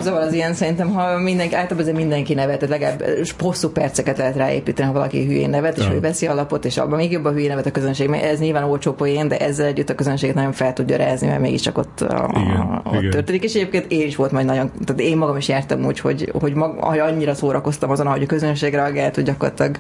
Zavar 0.02 0.22
az 0.22 0.34
ilyen, 0.34 0.54
szerintem, 0.54 0.94
ha 0.94 1.18
mindenki, 1.18 1.56
általában 1.56 1.90
ez 1.90 1.96
mindenki 1.96 2.34
nevet, 2.34 2.60
tehát 2.60 2.80
legalább 2.80 3.04
hosszú 3.40 3.70
perceket 3.70 4.18
lehet 4.18 4.36
ráépíteni, 4.36 4.88
ha 4.88 4.94
valaki 4.94 5.26
hülyén 5.26 5.50
nevet, 5.50 5.78
és 5.78 5.86
ja. 5.86 5.94
ő 5.94 6.00
veszi 6.00 6.28
alapot, 6.28 6.66
és 6.66 6.78
abban 6.78 6.98
még 6.98 7.12
jobban 7.12 7.34
hülyén 7.34 7.50
nevet 7.50 7.66
a 7.66 7.72
közönség, 7.72 8.08
mert 8.08 8.24
ez 8.24 8.40
nyilván 8.40 8.64
olcsó 8.64 8.92
poén, 8.94 9.28
de 9.28 9.38
ezzel 9.38 9.66
együtt 9.66 9.90
a 9.90 9.96
közönséget 9.96 10.36
nagyon 10.36 10.52
fel 10.52 10.74
tudja 10.74 10.98
rázni, 10.98 11.28
mert 11.28 11.42
mégiscsak 11.42 11.78
ott, 11.78 12.02
igen, 12.02 12.82
ott 12.84 12.94
igen. 12.94 13.10
történik, 13.10 13.44
és 13.44 13.54
egyébként 13.54 13.92
én 13.92 14.08
is 14.08 14.16
volt 14.16 14.32
majd 14.32 14.46
nagyon, 14.46 14.72
tehát 14.86 15.02
én 15.02 15.18
magam 15.18 15.38
is 15.38 15.48
jártam 15.48 15.86
úgy, 15.86 16.00
hogy, 16.00 16.32
hogy, 16.40 16.54
mag, 16.54 16.80
hogy 16.80 17.00
annyira 17.00 17.34
szórakoztam 17.34 17.90
azon, 17.90 18.08
ahogy 18.08 18.24
a 18.24 18.26
közönség 18.26 18.74
reagált, 18.74 19.16
hogy 19.16 19.24
gyakorlatilag 19.24 19.80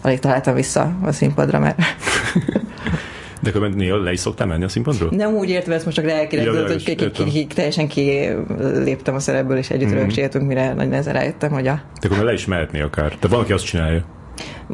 alig 0.00 0.18
találtam 0.18 0.54
vissza 0.54 0.92
a 1.02 1.12
színpadra, 1.12 1.58
mert 1.58 1.78
De 3.42 3.50
akkor 3.50 3.74
néha 3.74 3.96
le 3.96 4.12
is 4.12 4.20
szoktál 4.20 4.46
menni 4.46 4.64
a 4.64 4.68
színpadról? 4.68 5.10
Nem 5.12 5.34
úgy 5.34 5.48
értve, 5.48 5.74
ezt 5.74 5.84
most 5.84 5.96
csak 5.96 6.08
elkérdezett, 6.08 6.68
hogy 6.68 6.84
ki, 6.84 6.94
ki, 6.94 7.10
ki, 7.10 7.24
ki, 7.24 7.46
teljesen 7.46 7.88
kiléptem 7.88 9.14
a 9.14 9.18
szerepből, 9.18 9.56
és 9.56 9.70
együtt 9.70 9.90
mm. 9.90 9.94
rögzítünk, 9.94 10.46
mire 10.46 10.74
nagy 10.74 10.88
nehezen 10.88 11.12
rájöttem, 11.12 11.50
hogy 11.50 11.66
a... 11.66 11.82
De 12.00 12.08
akkor 12.08 12.24
le 12.24 12.32
is 12.32 12.46
mehetni 12.46 12.80
akár. 12.80 13.16
De 13.20 13.28
van, 13.28 13.40
aki 13.40 13.52
azt 13.52 13.64
csinálja. 13.64 14.04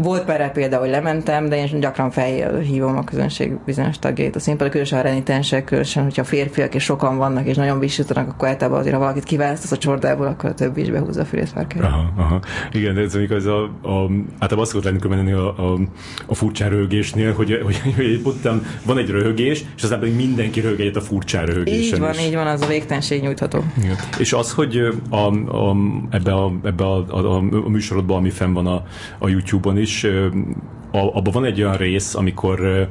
Volt 0.02 0.24
pár 0.24 0.52
példa, 0.52 0.78
hogy 0.78 0.88
lementem, 0.88 1.48
de 1.48 1.56
én 1.56 1.80
gyakran 1.80 2.10
felhívom 2.10 2.96
a 2.96 3.04
közönség 3.04 3.56
bizonyos 3.64 3.98
tagjait 3.98 4.36
a 4.36 4.38
színpadra, 4.38 4.68
különösen 4.68 4.98
a 4.98 5.02
renitensek, 5.02 5.64
különösen, 5.64 6.02
hogyha 6.02 6.24
férfiak 6.24 6.74
és 6.74 6.82
sokan 6.82 7.16
vannak, 7.16 7.46
és 7.46 7.56
nagyon 7.56 7.78
visítanak, 7.78 8.28
akkor 8.28 8.48
általában 8.48 8.80
azért, 8.80 8.94
ha 8.94 9.00
valakit 9.00 9.24
kiválasztasz 9.24 9.72
a 9.72 9.78
csordából, 9.78 10.26
akkor 10.26 10.50
a 10.50 10.54
többi 10.54 10.80
is 10.80 10.90
behúzza 10.90 11.20
a 11.20 11.24
fülét. 11.24 11.54
Aha, 11.80 12.12
aha. 12.16 12.40
Igen, 12.72 12.94
de 12.94 13.00
ez 13.00 13.14
amikor 13.14 13.36
ez 13.36 13.46
a, 13.46 13.62
a 13.62 14.10
általában 14.38 14.58
azt 14.58 14.70
szokott 14.70 14.84
lenni, 14.84 14.98
menni 15.08 15.32
a, 15.32 15.72
a, 15.72 15.78
a 16.26 16.34
furcsán 16.34 16.70
röhögésnél, 16.70 17.32
hogy, 17.32 17.60
hogy, 17.64 17.80
hogy, 17.80 17.94
hogy 17.94 18.20
hogy 18.22 18.60
van 18.84 18.98
egy 18.98 19.10
röhögés, 19.10 19.64
és 19.76 19.82
aztán 19.82 19.98
pedig 19.98 20.14
mindenki 20.14 20.60
röhög 20.60 20.80
egyet 20.80 20.96
a 20.96 21.00
furcsán 21.00 21.46
röhögésen 21.46 21.94
Így 21.94 21.98
van, 21.98 22.10
is. 22.10 22.26
így 22.26 22.34
van, 22.34 22.46
az 22.46 22.62
a 22.62 22.66
végtelenség 22.66 23.22
nyújtható. 23.22 23.64
Igen. 23.82 23.96
És 24.18 24.32
az, 24.32 24.52
hogy 24.52 24.76
a, 25.10 25.16
a, 25.56 25.76
ebbe, 26.10 26.32
a, 26.32 26.52
ebbe 26.62 26.84
a, 26.84 27.04
a, 27.08 27.16
a, 27.16 27.36
a 27.36 27.68
műsorodban, 27.68 28.16
ami 28.16 28.30
fenn 28.30 28.52
van 28.52 28.66
a, 28.66 28.82
a 29.18 29.28
YouTube-on 29.28 29.78
is, 29.78 29.85
abban 30.92 31.32
van 31.32 31.44
egy 31.44 31.62
olyan 31.62 31.76
rész, 31.76 32.14
amikor 32.14 32.88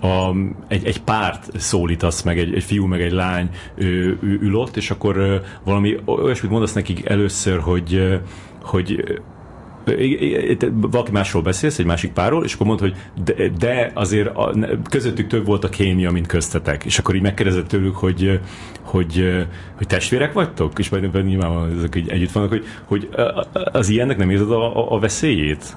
a, 0.00 0.30
egy, 0.68 0.86
egy 0.86 1.02
párt 1.02 1.60
szólítasz 1.60 2.22
meg, 2.22 2.38
egy, 2.38 2.54
egy 2.54 2.64
fiú 2.64 2.86
meg 2.86 3.00
egy 3.00 3.12
lány 3.12 3.48
ő, 3.74 4.18
ő, 4.22 4.38
ül 4.42 4.54
ott, 4.54 4.76
és 4.76 4.90
akkor 4.90 5.42
valami 5.64 5.96
olyasmit 6.04 6.50
mondasz 6.50 6.72
nekik 6.72 7.08
először, 7.08 7.60
hogy, 7.60 8.20
hogy 8.62 9.04
valaki 10.72 11.10
másról 11.10 11.42
beszélsz, 11.42 11.78
egy 11.78 11.86
másik 11.86 12.12
párról, 12.12 12.44
és 12.44 12.54
akkor 12.54 12.66
mondod, 12.66 12.90
hogy 12.90 13.24
de, 13.24 13.48
de 13.58 13.90
azért 13.94 14.36
a, 14.36 14.54
közöttük 14.90 15.26
több 15.26 15.46
volt 15.46 15.64
a 15.64 15.68
kémia, 15.68 16.10
mint 16.10 16.26
köztetek. 16.26 16.84
És 16.84 16.98
akkor 16.98 17.14
így 17.14 17.22
megkérdezett 17.22 17.68
tőlük, 17.68 17.96
hogy, 17.96 18.40
hogy, 18.82 19.44
hogy 19.76 19.86
testvérek 19.86 20.32
vagytok? 20.32 20.78
És 20.78 20.88
majd 20.88 21.24
nyilván 21.24 21.72
ezek 21.76 21.94
együtt 21.94 22.32
vannak, 22.32 22.50
hogy, 22.50 22.64
hogy 22.84 23.08
az 23.52 23.88
ilyennek 23.88 24.16
nem 24.16 24.30
érzed 24.30 24.50
a, 24.50 24.76
a, 24.76 24.94
a 24.94 24.98
veszélyét? 24.98 25.76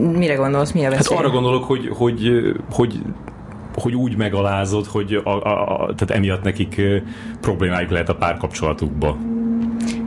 Mire 0.00 0.34
gondolsz, 0.34 0.72
mi 0.72 0.84
a 0.84 0.90
veszély? 0.90 1.16
Hát 1.16 1.24
arra 1.24 1.34
gondolok, 1.34 1.64
hogy, 1.64 1.88
hogy, 1.92 2.42
hogy 2.70 3.00
hogy 3.82 3.94
úgy 3.94 4.16
megalázod, 4.16 4.86
hogy 4.86 5.22
a, 5.24 5.30
a, 5.30 5.82
a, 5.82 5.94
tehát 5.94 6.10
emiatt 6.10 6.42
nekik 6.42 6.80
problémáik 7.40 7.90
lehet 7.90 8.08
a 8.08 8.14
párkapcsolatukba. 8.14 9.16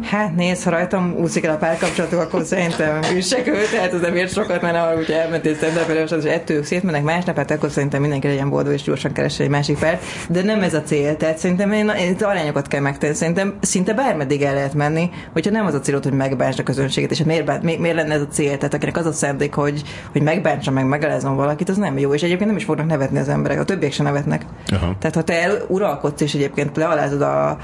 Hát 0.09 0.35
nézd, 0.35 0.63
ha 0.63 0.69
rajtam 0.69 1.15
úszik 1.17 1.45
el 1.45 1.53
a 1.53 1.57
párkapcsolatok, 1.57 2.19
akkor 2.19 2.43
szerintem 2.43 2.99
üssek 3.15 3.47
ő, 3.47 3.53
tehát 3.71 3.93
az 3.93 4.01
nem 4.01 4.15
ért 4.15 4.33
sokat, 4.33 4.61
mert 4.61 4.77
ha 4.77 4.95
ugye 4.95 5.21
elmentél 5.21 5.55
stand 5.55 6.19
és 6.19 6.23
ettől 6.23 6.63
szétmennek 6.63 7.03
másnap, 7.03 7.35
hát 7.35 7.51
akkor 7.51 7.71
szerintem 7.71 8.01
mindenki 8.01 8.27
legyen 8.27 8.49
boldog 8.49 8.73
és 8.73 8.81
gyorsan 8.81 9.11
keresel 9.11 9.45
egy 9.45 9.51
másik 9.51 9.79
párt. 9.79 10.03
De 10.29 10.43
nem 10.43 10.61
ez 10.61 10.73
a 10.73 10.81
cél, 10.81 11.17
tehát 11.17 11.37
szerintem 11.37 11.71
én, 11.71 11.89
én 11.89 12.15
arányokat 12.21 12.67
kell 12.67 12.81
megtenni. 12.81 13.13
Szerintem 13.13 13.57
szinte 13.61 13.93
bármeddig 13.93 14.41
el 14.41 14.53
lehet 14.53 14.73
menni, 14.73 15.09
hogyha 15.33 15.51
nem 15.51 15.65
az 15.65 15.73
a 15.73 15.79
célod, 15.79 16.03
hogy 16.03 16.13
megbántsd 16.13 16.59
a 16.59 16.63
közönséget, 16.63 17.11
és 17.11 17.23
miért, 17.23 17.63
miért, 17.63 17.79
miért 17.79 17.95
lenne 17.95 18.13
ez 18.13 18.21
a 18.21 18.27
cél? 18.27 18.57
Tehát 18.57 18.73
akinek 18.73 18.97
az 18.97 19.05
a 19.05 19.11
szándék, 19.11 19.53
hogy, 19.53 19.81
hogy 20.11 20.21
megbántsa 20.21 20.71
meg, 20.71 20.85
megalázom 20.85 21.35
valakit, 21.35 21.69
az 21.69 21.77
nem 21.77 21.97
jó, 21.97 22.13
és 22.13 22.21
egyébként 22.21 22.49
nem 22.49 22.57
is 22.57 22.63
fognak 22.63 22.85
nevetni 22.85 23.19
az 23.19 23.29
emberek, 23.29 23.59
a 23.59 23.63
többiek 23.63 23.91
sem 23.91 24.05
nevetnek. 24.05 24.45
Aha. 24.71 24.95
Tehát 24.99 25.15
ha 25.15 25.23
te 25.23 25.51
uralkodsz, 25.67 26.21
és 26.21 26.33
egyébként 26.33 26.77
lealázod 26.77 27.21
a, 27.21 27.57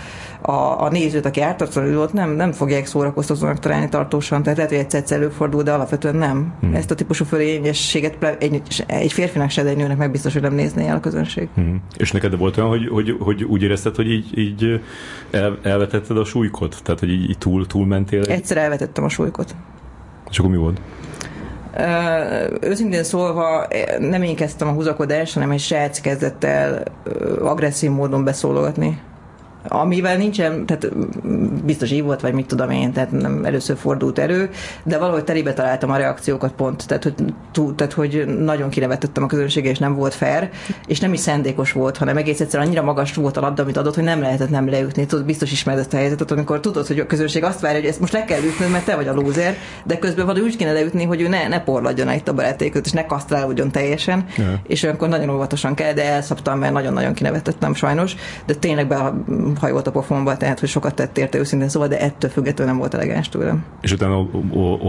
a, 0.46 0.82
a 0.82 0.90
nézőt, 0.90 1.26
aki 1.26 1.42
ártatlanul 1.42 1.98
ott, 1.98 2.14
nem, 2.14 2.30
nem 2.30 2.52
fogják 2.52 2.86
szórakoztatónak 2.86 3.60
találni 3.60 3.90
tartósan. 3.90 4.44
Tehát 4.44 4.58
lehet, 4.58 4.72
hogy 4.72 4.96
egyszer 4.96 5.18
előfordul, 5.18 5.64
de 5.64 5.72
alapvetően 5.72 6.16
nem. 6.16 6.54
Hmm. 6.62 6.74
Ezt 6.74 6.92
a 6.92 6.96
típusú 6.96 7.26
fölényességet 7.26 8.38
egy, 8.40 8.62
egy 8.88 9.12
férfinak 9.12 9.50
se, 9.50 9.64
de 9.64 9.70
egy 9.70 9.78
nőnek 9.78 9.98
meg 9.98 10.12
biztos, 10.12 10.34
hogy 10.34 10.42
nem 10.42 10.54
nézné 10.54 10.88
el 10.88 10.96
a 10.96 11.00
közönség. 11.00 11.48
Hmm. 11.56 11.82
És 11.98 12.12
neked 12.12 12.38
volt 12.38 12.58
olyan, 12.58 12.70
hogy, 12.70 12.88
hogy, 12.88 13.16
hogy 13.20 13.44
úgy 13.44 13.64
érezted, 13.64 13.96
hogy 13.96 14.12
így, 14.12 14.38
így 14.38 14.82
el, 15.32 15.58
elvetetted 15.64 16.18
a 16.18 16.26
súlykot? 16.26 16.80
Tehát, 16.84 17.00
hogy 17.00 17.12
így, 17.12 17.38
túl, 17.38 17.68
túl 17.68 17.86
mentél? 17.86 18.24
Egyszer 18.24 18.58
elvetettem 18.58 19.04
a 19.04 19.10
súlykot. 19.10 19.56
És 20.30 20.40
akkor 20.40 20.52
mi 20.52 20.58
volt? 20.58 20.82
Őszintén 22.62 23.04
szólva 23.04 23.68
nem 24.00 24.24
én 24.24 24.36
kezdtem 24.36 24.68
a 24.68 24.72
húzakodást, 24.72 25.34
hanem 25.34 25.52
egy 25.52 25.60
srác 25.60 26.00
kezdett 26.00 26.44
el 26.44 26.84
agresszív 27.42 27.90
módon 27.90 28.24
beszólogatni 28.24 29.00
amivel 29.68 30.18
nincsen, 30.18 30.66
tehát 30.66 30.96
biztos 31.66 31.92
így 31.92 32.04
volt, 32.04 32.22
vagy 32.22 32.34
mit 32.34 32.48
tudom 32.48 32.70
én, 32.70 32.92
tehát 32.92 33.12
nem 33.12 33.46
először 33.46 33.78
fordult 33.78 34.20
elő, 34.20 34.50
de 34.84 34.98
valahogy 34.98 35.24
terébe 35.24 35.54
találtam 35.54 35.92
a 35.92 35.98
reakciókat 35.98 36.52
pont, 36.52 36.88
tehát 36.88 37.04
hogy, 37.04 37.14
túl, 37.52 37.76
tehát, 37.76 37.94
hogy 37.94 38.26
nagyon 38.40 38.70
kinevetettem 38.70 39.24
a 39.24 39.28
közönséget, 39.28 39.72
és 39.72 39.78
nem 39.78 39.96
volt 39.96 40.14
fair, 40.14 40.50
és 40.88 41.00
nem 41.00 41.14
is 41.14 41.20
szendékos 41.20 41.72
volt, 41.72 41.98
hanem 41.98 42.18
egész 42.18 42.40
egyszer 42.40 42.60
annyira 42.60 42.82
magas 42.82 43.14
volt 43.14 43.38
a 43.38 43.42
labda, 43.42 43.64
amit 43.64 43.78
adott, 43.78 43.96
hogy 43.96 44.04
nem 44.04 44.22
lehetett 44.22 44.50
nem 44.50 44.70
leütni. 44.70 45.06
Tudod, 45.06 45.26
biztos 45.26 45.52
ismered 45.52 45.80
ezt 45.80 45.94
a 45.94 45.98
helyzetet, 45.98 46.32
amikor 46.32 46.60
tudod, 46.60 46.88
hogy 46.88 47.00
a 47.00 47.06
közönség 47.06 47.44
azt 47.44 47.60
várja, 47.60 47.80
hogy 47.80 47.90
ezt 47.90 48.00
most 48.00 48.14
le 48.14 48.26
kell 48.26 48.42
ütnöd, 48.44 48.72
mert 48.72 48.86
te 48.86 48.96
vagy 48.96 49.08
a 49.08 49.14
lúzer, 49.14 49.56
de 49.84 50.00
közben 50.00 50.26
valahogy 50.26 50.48
úgy 50.48 50.56
kéne 50.56 50.72
leütni, 50.72 51.04
hogy 51.04 51.22
ő 51.22 51.28
ne, 51.28 51.48
ne 51.48 51.64
porladjon 51.64 52.12
itt 52.12 52.28
a 52.28 52.34
barátéköt, 52.34 52.86
és 52.86 52.92
ne 52.92 53.06
kasztrálódjon 53.06 53.72
teljesen, 53.72 54.26
yeah. 54.38 54.54
és 54.68 54.84
olyankor 54.84 55.10
nagyon 55.10 55.30
óvatosan 55.30 55.74
kell, 55.74 55.94
de 55.94 56.04
elszaptam, 56.04 56.60
mert 56.60 56.74
nagyon-nagyon 56.74 57.14
kinevetettem 57.14 57.74
sajnos, 57.74 58.16
de 58.46 58.54
tényleg 58.54 58.88
be 58.88 59.14
hajolt 59.58 59.88
a 59.88 59.92
pofonba, 59.92 60.38
tehát 60.38 60.60
hogy 60.60 60.70
sokat 60.70 60.96
tett 60.96 61.18
érte 61.18 61.38
őszintén 61.38 61.70
szóval, 61.70 61.88
de 61.88 62.00
ettől 62.00 62.30
függetlenül 62.30 62.72
nem 62.72 62.82
volt 62.82 62.94
elegáns 62.94 63.30
tőlem. 63.30 63.66
És 63.82 63.92
utána 63.92 64.18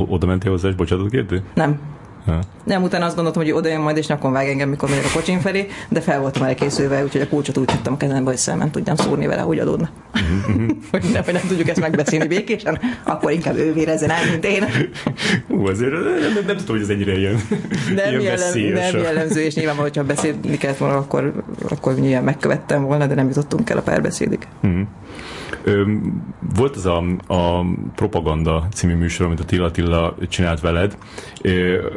oda 0.09 0.27
mentél 0.27 0.51
hozzá, 0.51 0.69
és 0.69 0.75
bocsánatot 0.75 1.11
kértél? 1.11 1.43
Nem. 1.55 1.81
Ha. 2.27 2.41
Nem, 2.65 2.83
utána 2.83 3.05
azt 3.05 3.15
gondoltam, 3.15 3.43
hogy 3.43 3.53
oda 3.53 3.69
jön 3.69 3.81
majd, 3.81 3.97
és 3.97 4.07
nyakon 4.07 4.33
vág 4.33 4.49
engem, 4.49 4.69
mikor 4.69 4.89
megyek 4.89 5.05
a 5.05 5.09
kocsim 5.13 5.41
felé, 5.41 5.67
de 5.89 6.01
fel 6.01 6.21
voltam 6.21 6.43
elkészülve, 6.43 7.03
úgyhogy 7.03 7.21
a 7.21 7.29
kulcsot 7.29 7.57
úgy 7.57 7.65
tettem 7.65 7.93
a 7.93 7.97
kezembe, 7.97 8.31
hogy 8.31 8.39
szemben 8.39 8.71
tudjam 8.71 8.97
szúrni 8.97 9.27
vele, 9.27 9.41
hogy 9.41 9.59
adódna. 9.59 9.89
Hogy, 10.91 11.05
nem, 11.13 11.23
hogy 11.25 11.33
nem 11.33 11.43
tudjuk 11.49 11.69
ezt 11.69 11.81
megbeszélni 11.81 12.27
békésen, 12.27 12.79
akkor 13.05 13.33
inkább 13.33 13.57
ő 13.57 13.73
vérezzen 13.73 14.11
el, 14.11 14.31
mint 14.31 14.45
én. 14.45 14.65
Ú, 15.49 15.67
azért 15.67 15.93
nem, 15.93 16.33
nem, 16.35 16.45
nem 16.47 16.57
tudom, 16.57 16.77
hogy 16.77 16.81
ez 16.81 16.89
ennyire 16.89 17.19
ilyen, 17.19 17.41
nem, 17.95 18.09
ilyen 18.09 18.21
jellem, 18.21 18.73
nem 18.73 19.03
jellemző, 19.03 19.41
és 19.41 19.55
nyilván, 19.55 19.77
hogyha 19.77 20.05
beszélni 20.05 20.57
kellett 20.59 20.77
volna, 20.77 20.97
akkor, 20.97 21.33
akkor 21.69 21.95
nyilván 21.95 22.25
megkövettem 22.25 22.83
volna, 22.83 23.07
de 23.07 23.15
nem 23.15 23.29
jutottunk 23.29 23.71
el 23.71 23.79
a 23.79 23.83
párbeszédig. 23.83 24.47
Mm-hmm. 24.67 24.83
Volt 26.55 26.77
az 26.77 26.87
a, 26.87 27.03
a 27.27 27.65
Propaganda 27.95 28.67
című 28.75 28.95
műsor, 28.95 29.27
amit 29.27 29.41
a 29.41 29.45
Tilla 29.45 29.71
Tilla 29.71 30.15
csinált 30.29 30.61
veled, 30.61 30.99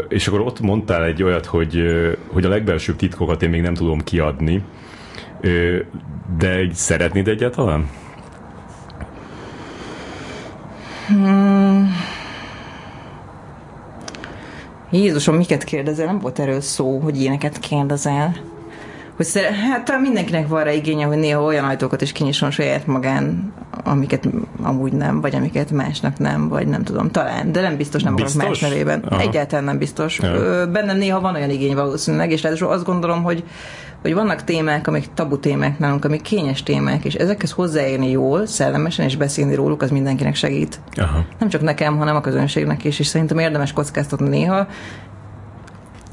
és 0.08 0.27
akkor 0.27 0.39
ott 0.39 0.60
mondtál 0.60 1.03
egy 1.03 1.23
olyat, 1.23 1.45
hogy, 1.45 1.84
hogy 2.27 2.45
a 2.45 2.49
legbelsőbb 2.49 2.95
titkokat 2.95 3.43
én 3.43 3.49
még 3.49 3.62
nem 3.62 3.73
tudom 3.73 3.99
kiadni, 3.99 4.63
de 6.38 6.67
szeretnéd 6.73 7.27
egyáltalán? 7.27 7.89
Hmm. 11.08 11.89
Jézusom, 14.91 15.36
miket 15.36 15.63
kérdezel? 15.63 16.05
Nem 16.05 16.19
volt 16.19 16.39
erről 16.39 16.62
szó, 16.62 16.99
hogy 16.99 17.21
ilyeneket 17.21 17.60
kérdezel 17.60 18.48
hogy 19.19 19.27
szere, 19.27 19.53
hát 19.53 19.86
talán 19.86 20.01
mindenkinek 20.01 20.47
van 20.47 20.63
rá 20.63 20.71
igénye, 20.71 21.05
hogy 21.05 21.17
néha 21.17 21.43
olyan 21.43 21.65
ajtókat 21.65 22.01
is 22.01 22.12
kinyisson 22.12 22.51
saját 22.51 22.88
magán, 22.88 23.53
amiket 23.84 24.27
amúgy 24.62 24.91
nem, 24.91 25.21
vagy 25.21 25.36
amiket 25.36 25.71
másnak 25.71 26.17
nem, 26.17 26.47
vagy 26.47 26.67
nem 26.67 26.84
tudom, 26.84 27.12
talán, 27.12 27.51
de 27.51 27.62
nem 27.62 27.77
biztos, 27.77 28.03
nem 28.03 28.15
biztos? 28.15 28.36
akarok 28.36 28.51
más 28.51 28.69
nevében. 28.69 29.03
Aha. 29.10 29.21
Egyáltalán 29.21 29.63
nem 29.63 29.77
biztos. 29.77 30.19
Ja. 30.19 30.67
Bennem 30.71 30.97
néha 30.97 31.19
van 31.19 31.36
olyan 31.36 31.49
igény 31.49 31.75
valószínűleg, 31.75 32.32
és 32.32 32.41
ráadásul 32.41 32.67
azt 32.67 32.86
gondolom, 32.86 33.23
hogy 33.23 33.43
hogy 34.01 34.13
vannak 34.13 34.43
témák, 34.43 34.88
amik 34.88 35.05
tabu 35.13 35.39
témák 35.39 35.79
nálunk, 35.79 36.05
amik 36.05 36.21
kényes 36.21 36.63
témák, 36.63 37.05
és 37.05 37.13
ezekhez 37.13 37.51
hozzáérni 37.51 38.10
jól, 38.10 38.45
szellemesen, 38.45 39.05
és 39.05 39.15
beszélni 39.15 39.55
róluk, 39.55 39.82
az 39.82 39.89
mindenkinek 39.89 40.36
segít. 40.36 40.79
Aha. 40.95 41.25
Nem 41.39 41.49
csak 41.49 41.62
nekem, 41.62 41.97
hanem 41.97 42.15
a 42.15 42.21
közönségnek 42.21 42.84
is, 42.84 42.99
és 42.99 43.08
szerintem 43.08 43.38
érdemes 43.38 43.73
kockáztatni 43.73 44.27
néha, 44.27 44.67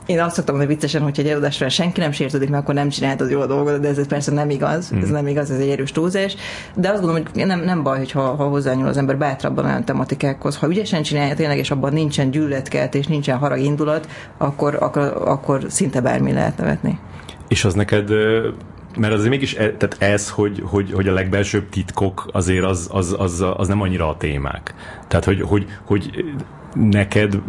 én 0.07 0.21
azt 0.21 0.35
szoktam 0.35 0.57
hogy 0.57 0.67
viccesen, 0.67 1.03
hogy 1.03 1.21
egy 1.21 1.29
előadásra 1.29 1.69
senki 1.69 2.01
nem 2.01 2.13
sértődik, 2.13 2.49
mert 2.49 2.63
akkor 2.63 2.75
nem 2.75 2.89
csináltad 2.89 3.31
jól 3.31 3.43
a 3.43 3.47
dolgot, 3.47 3.81
de 3.81 3.89
ez 3.89 4.07
persze 4.07 4.33
nem 4.33 4.51
igaz, 4.51 4.95
mm. 4.95 5.01
ez 5.01 5.09
nem 5.09 5.27
igaz, 5.27 5.51
ez 5.51 5.59
egy 5.59 5.69
erős 5.69 5.93
túlzás. 5.93 6.37
De 6.75 6.89
azt 6.89 7.01
gondolom, 7.01 7.25
hogy 7.33 7.47
nem, 7.47 7.61
nem 7.61 7.83
baj, 7.83 7.99
hogyha, 7.99 8.21
ha 8.21 8.45
hozzányúl 8.45 8.87
az 8.87 8.97
ember 8.97 9.19
bátrabban 9.19 9.65
olyan 9.65 9.85
tematikákhoz. 9.85 10.57
Ha 10.57 10.69
ügyesen 10.69 11.03
csinálja 11.03 11.35
tényleg, 11.35 11.59
és 11.59 11.71
abban 11.71 11.93
nincsen 11.93 12.31
gyűlöletkelt, 12.31 12.95
és 12.95 13.07
nincsen 13.07 13.39
harag 13.39 13.59
indulat, 13.59 14.09
akkor, 14.39 14.77
akkor, 14.81 15.23
akkor 15.25 15.65
szinte 15.69 16.01
bármi 16.01 16.33
lehet 16.33 16.57
nevetni. 16.57 16.99
És 17.49 17.65
az 17.65 17.75
neked 17.75 18.11
mert 18.99 19.13
azért 19.13 19.31
mégis 19.31 19.55
e, 19.55 19.73
tehát 19.73 19.97
ez, 19.99 20.31
hogy, 20.31 20.63
hogy, 20.65 20.93
hogy 20.93 21.09
a 21.09 21.13
legbelsőbb 21.13 21.69
titkok 21.69 22.29
azért 22.33 22.65
az, 22.65 22.89
az, 22.93 23.15
az, 23.19 23.45
az 23.57 23.69
nem 23.69 23.81
annyira 23.81 24.09
a 24.09 24.17
témák. 24.17 24.75
Tehát, 25.09 25.25
hogy, 25.25 25.41
hogy, 25.41 25.67
hogy 25.85 26.25
neked 26.77 27.43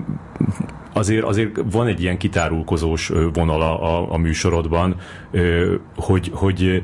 azért, 0.93 1.23
azért 1.23 1.59
van 1.71 1.87
egy 1.87 2.01
ilyen 2.01 2.17
kitárulkozós 2.17 3.11
vonal 3.33 3.61
a, 3.61 4.13
a 4.13 4.17
műsorodban, 4.17 4.95
hogy, 5.95 6.31
hogy 6.33 6.83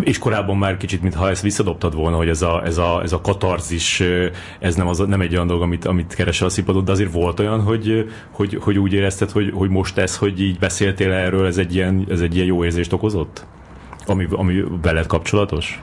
és 0.00 0.18
korábban 0.18 0.56
már 0.56 0.76
kicsit, 0.76 1.02
mintha 1.02 1.28
ezt 1.28 1.42
visszadobtad 1.42 1.94
volna, 1.94 2.16
hogy 2.16 2.28
ez 2.28 2.42
a, 2.42 2.62
ez 2.64 2.78
a, 2.78 3.02
ez 3.02 3.12
a 3.12 3.20
katarzis, 3.20 4.02
ez 4.58 4.74
nem, 4.74 4.88
az, 4.88 4.98
nem 4.98 5.20
egy 5.20 5.34
olyan 5.34 5.46
dolog, 5.46 5.62
amit, 5.62 5.84
amit 5.84 6.14
keresel 6.14 6.46
a 6.46 6.50
színpadon, 6.50 6.84
de 6.84 6.92
azért 6.92 7.12
volt 7.12 7.40
olyan, 7.40 7.62
hogy, 7.62 8.10
hogy, 8.30 8.58
hogy 8.60 8.78
úgy 8.78 8.92
érezted, 8.92 9.30
hogy, 9.30 9.50
hogy 9.54 9.68
most 9.68 9.98
ez, 9.98 10.16
hogy 10.16 10.40
így 10.40 10.58
beszéltél 10.58 11.12
erről, 11.12 11.46
ez 11.46 11.58
egy 11.58 11.74
ilyen, 11.74 12.06
ez 12.10 12.20
egy 12.20 12.34
ilyen 12.34 12.46
jó 12.46 12.64
érzést 12.64 12.92
okozott? 12.92 13.46
Ami, 14.06 14.26
ami 14.30 14.64
veled 14.82 15.06
kapcsolatos? 15.06 15.80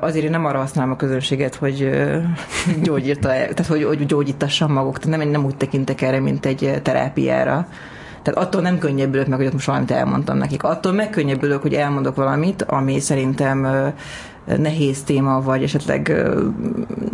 Azért 0.00 0.24
én 0.24 0.30
nem 0.30 0.44
arra 0.44 0.58
használom 0.58 0.90
a 0.90 0.96
közönséget, 0.96 1.54
hogy 1.54 1.90
gyógyírta, 2.82 3.28
tehát 3.28 3.66
hogy, 3.66 3.84
hogy 3.84 4.06
gyógyítassam 4.06 4.72
maguk. 4.72 4.98
Tehát 4.98 5.18
nem, 5.18 5.28
nem 5.28 5.44
úgy 5.44 5.56
tekintek 5.56 6.02
erre, 6.02 6.20
mint 6.20 6.46
egy 6.46 6.80
terápiára. 6.82 7.68
Tehát 8.22 8.40
attól 8.40 8.60
nem 8.60 8.78
könnyebbülök 8.78 9.26
meg, 9.26 9.36
hogy 9.36 9.46
ott 9.46 9.52
most 9.52 9.66
valamit 9.66 9.90
elmondtam 9.90 10.36
nekik. 10.36 10.62
Attól 10.62 10.92
megkönnyebbülök, 10.92 11.62
hogy 11.62 11.74
elmondok 11.74 12.16
valamit, 12.16 12.62
ami 12.62 13.00
szerintem 13.00 13.92
nehéz 14.44 15.02
téma, 15.02 15.40
vagy 15.40 15.62
esetleg 15.62 16.24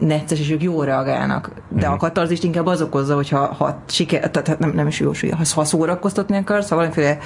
necces, 0.00 0.40
és 0.40 0.50
ők 0.50 0.62
jól 0.62 0.84
reagálnak. 0.84 1.50
De 1.68 1.88
mm. 1.88 1.92
a 1.92 1.96
katarzist 1.96 2.44
inkább 2.44 2.66
az 2.66 2.82
okozza, 2.82 3.14
hogyha 3.14 3.38
ha 3.38 3.82
siker, 3.86 4.30
tehát 4.30 4.58
nem, 4.58 4.70
nem 4.70 4.86
is 4.86 5.00
jó, 5.00 5.12
ha 5.36 5.64
szórakoztatni 5.64 6.36
akarsz, 6.36 6.68
ha 6.68 6.74
valamiféle 6.74 7.18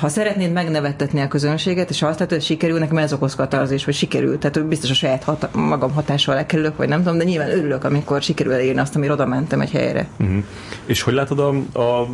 ha 0.00 0.08
szeretnéd 0.08 0.52
megnevettetni 0.52 1.20
a 1.20 1.28
közönséget, 1.28 1.90
és 1.90 2.00
ha 2.00 2.06
azt 2.06 2.18
látod, 2.18 2.34
hogy 2.34 2.46
sikerül, 2.46 2.78
nekem 2.78 2.98
ez 2.98 3.12
okoz 3.12 3.34
katarzis, 3.34 3.84
hogy 3.84 3.94
sikerült. 3.94 4.40
Tehát 4.40 4.68
biztos 4.68 4.90
a 4.90 4.94
saját 4.94 5.24
hat- 5.24 5.54
magam 5.54 5.92
hatással 5.92 6.34
lekerülök, 6.34 6.76
vagy 6.76 6.88
nem 6.88 7.02
tudom, 7.02 7.18
de 7.18 7.24
nyilván 7.24 7.50
örülök, 7.50 7.84
amikor 7.84 8.22
sikerül 8.22 8.52
elérni 8.52 8.80
azt, 8.80 8.96
amire 8.96 9.12
oda 9.12 9.26
mentem 9.26 9.60
egy 9.60 9.70
helyre. 9.70 10.06
Uh-huh. 10.18 10.44
És 10.86 11.02
hogy 11.02 11.14
látod 11.14 11.38
a, 11.38 11.48
a 11.80 12.08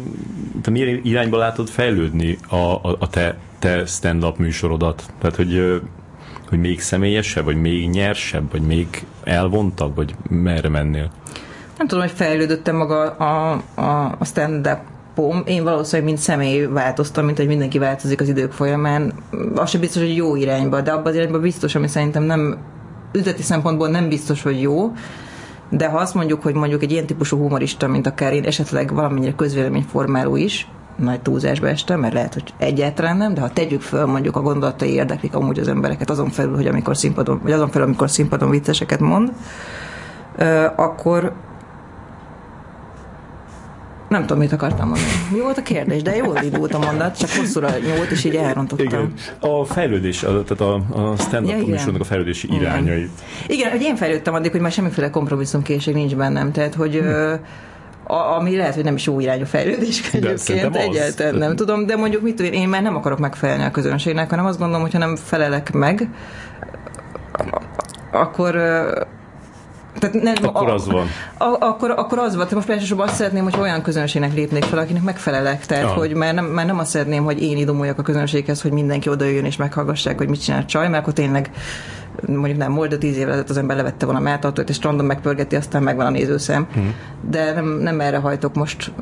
te 0.63 0.71
milyen 0.71 1.01
irányba 1.03 1.37
látod 1.37 1.69
fejlődni 1.69 2.39
a, 2.49 2.57
a, 2.57 2.97
a 2.99 3.09
te, 3.09 3.37
te 3.59 3.87
stand-up 3.87 4.39
műsorodat? 4.39 5.05
Tehát, 5.19 5.37
hogy 5.37 5.81
hogy 6.49 6.61
még 6.61 6.81
személyesebb, 6.81 7.45
vagy 7.45 7.61
még 7.61 7.89
nyersebb, 7.89 8.51
vagy 8.51 8.63
még 8.63 9.07
elvontabb, 9.25 9.95
vagy 9.95 10.15
merre 10.29 10.69
mennél? 10.69 11.11
Nem 11.79 11.87
tudom, 11.87 12.05
hogy 12.05 12.13
fejlődöttem 12.13 12.77
maga 12.77 13.11
a, 13.11 13.63
a, 13.75 14.17
a 14.19 14.25
stand-up 14.25 14.79
pom, 15.15 15.43
én 15.47 15.65
valószínűleg 15.65 16.13
mint 16.13 16.23
személy 16.23 16.65
változtam, 16.65 17.25
mint 17.25 17.37
hogy 17.37 17.47
mindenki 17.47 17.79
változik 17.79 18.21
az 18.21 18.29
idők 18.29 18.53
folyamán. 18.53 19.13
Az 19.55 19.71
sem 19.71 19.81
biztos, 19.81 20.03
hogy 20.03 20.17
jó 20.17 20.37
irányba, 20.37 20.81
de 20.81 20.91
abban 20.91 21.07
az 21.07 21.15
irányba 21.15 21.39
biztos, 21.41 21.75
ami 21.75 21.89
szerintem 21.89 22.23
nem 22.23 22.59
üzleti 23.13 23.43
szempontból 23.43 23.89
nem 23.89 24.09
biztos, 24.09 24.43
hogy 24.43 24.61
jó, 24.61 24.93
de 25.71 25.89
ha 25.89 25.99
azt 25.99 26.15
mondjuk, 26.15 26.43
hogy 26.43 26.55
mondjuk 26.55 26.83
egy 26.83 26.91
ilyen 26.91 27.07
típusú 27.07 27.39
humorista, 27.39 27.87
mint 27.89 28.07
akár 28.07 28.33
én, 28.33 28.45
esetleg 28.45 28.95
valamennyire 28.95 29.35
közvéleményformáló 29.35 30.37
is, 30.37 30.69
nagy 30.97 31.21
túlzásba 31.21 31.69
estem, 31.69 32.01
mert 32.01 32.15
lehet, 32.15 32.35
hogy 32.35 32.55
egyáltalán 32.59 33.17
nem, 33.17 33.35
de 33.35 33.41
ha 33.41 33.49
tegyük 33.49 33.81
föl, 33.81 34.07
mondjuk 34.07 34.37
a 34.37 34.41
gondolatai 34.41 34.93
érdeklik 34.93 35.35
amúgy 35.35 35.59
az 35.59 35.69
embereket 35.69 36.11
azon 36.11 36.31
felül, 36.31 36.55
hogy 36.55 36.67
amikor 36.67 36.97
színpadon, 36.97 37.41
vagy 37.43 37.53
azon 37.53 37.69
felül, 37.69 37.87
amikor 37.87 38.11
színpadon 38.11 38.51
vicceseket 38.51 39.01
mond, 39.01 39.33
akkor, 40.77 41.33
nem 44.13 44.21
tudom, 44.21 44.39
mit 44.39 44.53
akartam 44.53 44.89
mondani. 44.89 45.11
Mi 45.31 45.41
volt 45.41 45.59
a 45.59 45.63
kérdés, 45.63 46.03
de 46.03 46.17
jól 46.17 46.39
indult 46.43 46.75
a 46.75 46.79
mondat, 46.79 47.19
csak 47.19 47.31
hosszúra 47.31 47.69
nyúlt, 47.69 48.11
és 48.11 48.25
így 48.25 48.35
elrontottam. 48.35 48.87
Igen. 48.87 49.13
A 49.41 49.65
fejlődés, 49.65 50.23
a, 50.23 50.45
tehát 50.45 50.61
a, 50.61 50.75
a 50.75 51.17
stand-up 51.17 51.61
ja, 51.61 51.67
műsornak 51.67 52.01
a 52.01 52.05
fejlődési 52.05 52.47
igen. 52.47 52.61
irányait. 52.61 53.11
Igen, 53.47 53.71
hogy 53.71 53.83
én 53.83 53.97
fejlődtem 53.97 54.35
addig, 54.35 54.51
hogy 54.51 54.61
már 54.61 54.73
semmiféle 54.73 55.11
kompromisszumkészség 55.11 55.95
nincs 55.95 56.17
bennem, 56.17 56.53
tehát 56.53 56.75
hogy 56.75 56.95
hm. 56.95 58.13
a, 58.13 58.37
ami 58.37 58.57
lehet, 58.57 58.75
hogy 58.75 58.85
nem 58.85 58.95
is 58.95 59.07
jó 59.07 59.21
irányú 59.21 59.45
fejlődés 59.45 60.11
egyébként, 60.13 60.77
egyáltalán 60.77 61.35
nem 61.35 61.57
tudom, 61.57 61.87
de 61.87 61.97
mondjuk 61.97 62.23
mit 62.23 62.35
tudom, 62.35 62.53
én 62.53 62.69
már 62.69 62.83
nem 62.83 62.97
akarok 62.97 63.19
megfelelni 63.19 63.65
a 63.65 63.71
közönségnek, 63.71 64.31
hanem 64.31 64.45
azt 64.45 64.59
gondolom, 64.59 64.83
hogyha 64.83 64.99
nem 64.99 65.17
felelek 65.17 65.73
meg, 65.73 66.09
akkor 68.13 68.57
tehát 69.99 70.23
nem, 70.23 70.35
akkor 70.43 70.69
a, 70.69 70.75
az 70.75 70.87
van. 70.87 71.07
A, 71.39 71.45
a, 71.45 71.57
akkor, 71.61 71.91
akkor 71.91 72.19
az 72.19 72.37
van. 72.37 72.47
Most 72.55 72.69
elsősorban 72.69 73.07
azt 73.07 73.17
szeretném, 73.17 73.43
hogy 73.43 73.61
olyan 73.61 73.83
közönségnek 73.83 74.35
lépnék 74.35 74.65
fel, 74.65 74.79
akinek 74.79 75.03
megfelelek. 75.03 75.67
Tehát, 75.67 75.85
ja. 75.85 75.91
hogy 75.91 76.15
már 76.15 76.35
nem, 76.35 76.45
már 76.45 76.67
nem 76.67 76.79
azt 76.79 76.91
szeretném, 76.91 77.25
hogy 77.25 77.43
én 77.43 77.57
idomuljak 77.57 77.99
a 77.99 78.03
közönséghez, 78.03 78.63
hogy 78.63 78.73
mindenki 78.73 79.09
odajöjjön 79.09 79.45
és 79.45 79.57
meghallgassák, 79.57 80.19
hogy 80.19 80.29
mit 80.29 80.43
csinál 80.43 80.65
csaj, 80.65 80.89
mert 80.89 81.03
akkor 81.03 81.13
tényleg 81.13 81.51
mondjuk 82.27 82.59
nem 82.59 82.75
volt, 82.75 82.91
de 82.91 82.99
tíz 82.99 83.17
évvel 83.17 83.45
az 83.49 83.57
ember 83.57 83.77
levette 83.77 84.05
volna 84.05 84.21
a 84.21 84.23
melltartót, 84.23 84.69
és 84.69 84.83
random 84.83 85.07
megpörgeti, 85.07 85.57
aztán 85.57 85.83
megvan 85.83 86.07
a 86.07 86.11
nézőszem. 86.11 86.67
Hmm. 86.73 86.95
De 87.31 87.53
nem, 87.53 87.67
nem 87.67 88.01
erre 88.01 88.17
hajtok 88.17 88.55
most 88.55 88.93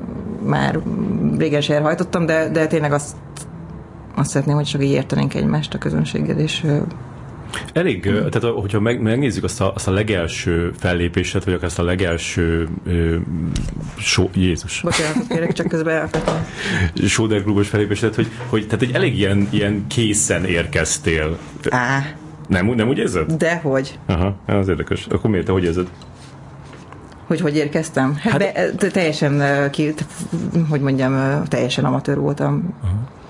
már 0.44 0.78
régen 1.38 1.60
se 1.60 1.80
hajtottam, 1.80 2.26
de, 2.26 2.48
de 2.48 2.66
tényleg 2.66 2.92
azt, 2.92 3.16
azt 4.16 4.30
szeretném, 4.30 4.56
hogy 4.56 4.64
csak 4.64 4.84
így 4.84 4.90
értenénk 4.90 5.34
egymást 5.34 5.74
a 5.74 5.78
közönséggel, 5.78 6.38
és 6.38 6.66
Elég, 7.72 8.10
mm. 8.10 8.14
tehát 8.14 8.44
hogyha 8.44 8.80
meg, 8.80 9.00
megnézzük 9.00 9.44
azt 9.44 9.60
a, 9.60 9.72
azt 9.74 9.88
a 9.88 9.90
legelső 9.90 10.72
fellépéset, 10.78 11.44
vagy 11.44 11.54
akár 11.54 11.64
azt 11.64 11.78
a 11.78 11.82
legelső 11.82 12.68
ö, 12.86 13.16
show, 13.98 14.28
Jézus. 14.34 14.80
Bocsánat, 14.80 15.26
kérek, 15.28 15.52
csak 15.52 15.68
közben 15.68 15.96
elfettem. 15.96 16.46
Soder 17.06 17.42
klubos 17.44 17.68
fellépéset, 17.68 18.14
hogy, 18.14 18.28
hogy 18.48 18.66
tehát 18.66 18.82
egy 18.82 18.92
elég 18.92 19.18
ilyen, 19.18 19.48
ilyen 19.50 19.86
készen 19.86 20.44
érkeztél. 20.44 21.38
Á. 21.70 22.14
Nem, 22.48 22.66
nem 22.66 22.88
úgy 22.88 22.98
érzed? 22.98 23.32
Dehogy. 23.32 23.98
Aha, 24.06 24.36
az 24.46 24.68
érdekes. 24.68 25.06
Akkor 25.10 25.30
miért, 25.30 25.46
te 25.46 25.52
hogy 25.52 25.64
érzed? 25.64 25.88
Hogy 27.26 27.40
hogy 27.40 27.56
érkeztem? 27.56 28.16
Hát, 28.16 28.42
hát 28.42 28.76
be, 28.76 28.88
teljesen, 28.88 29.70
ki, 29.70 29.94
hogy 30.68 30.80
mondjam, 30.80 31.44
teljesen 31.48 31.84
amatőr 31.84 32.18
voltam. 32.18 32.74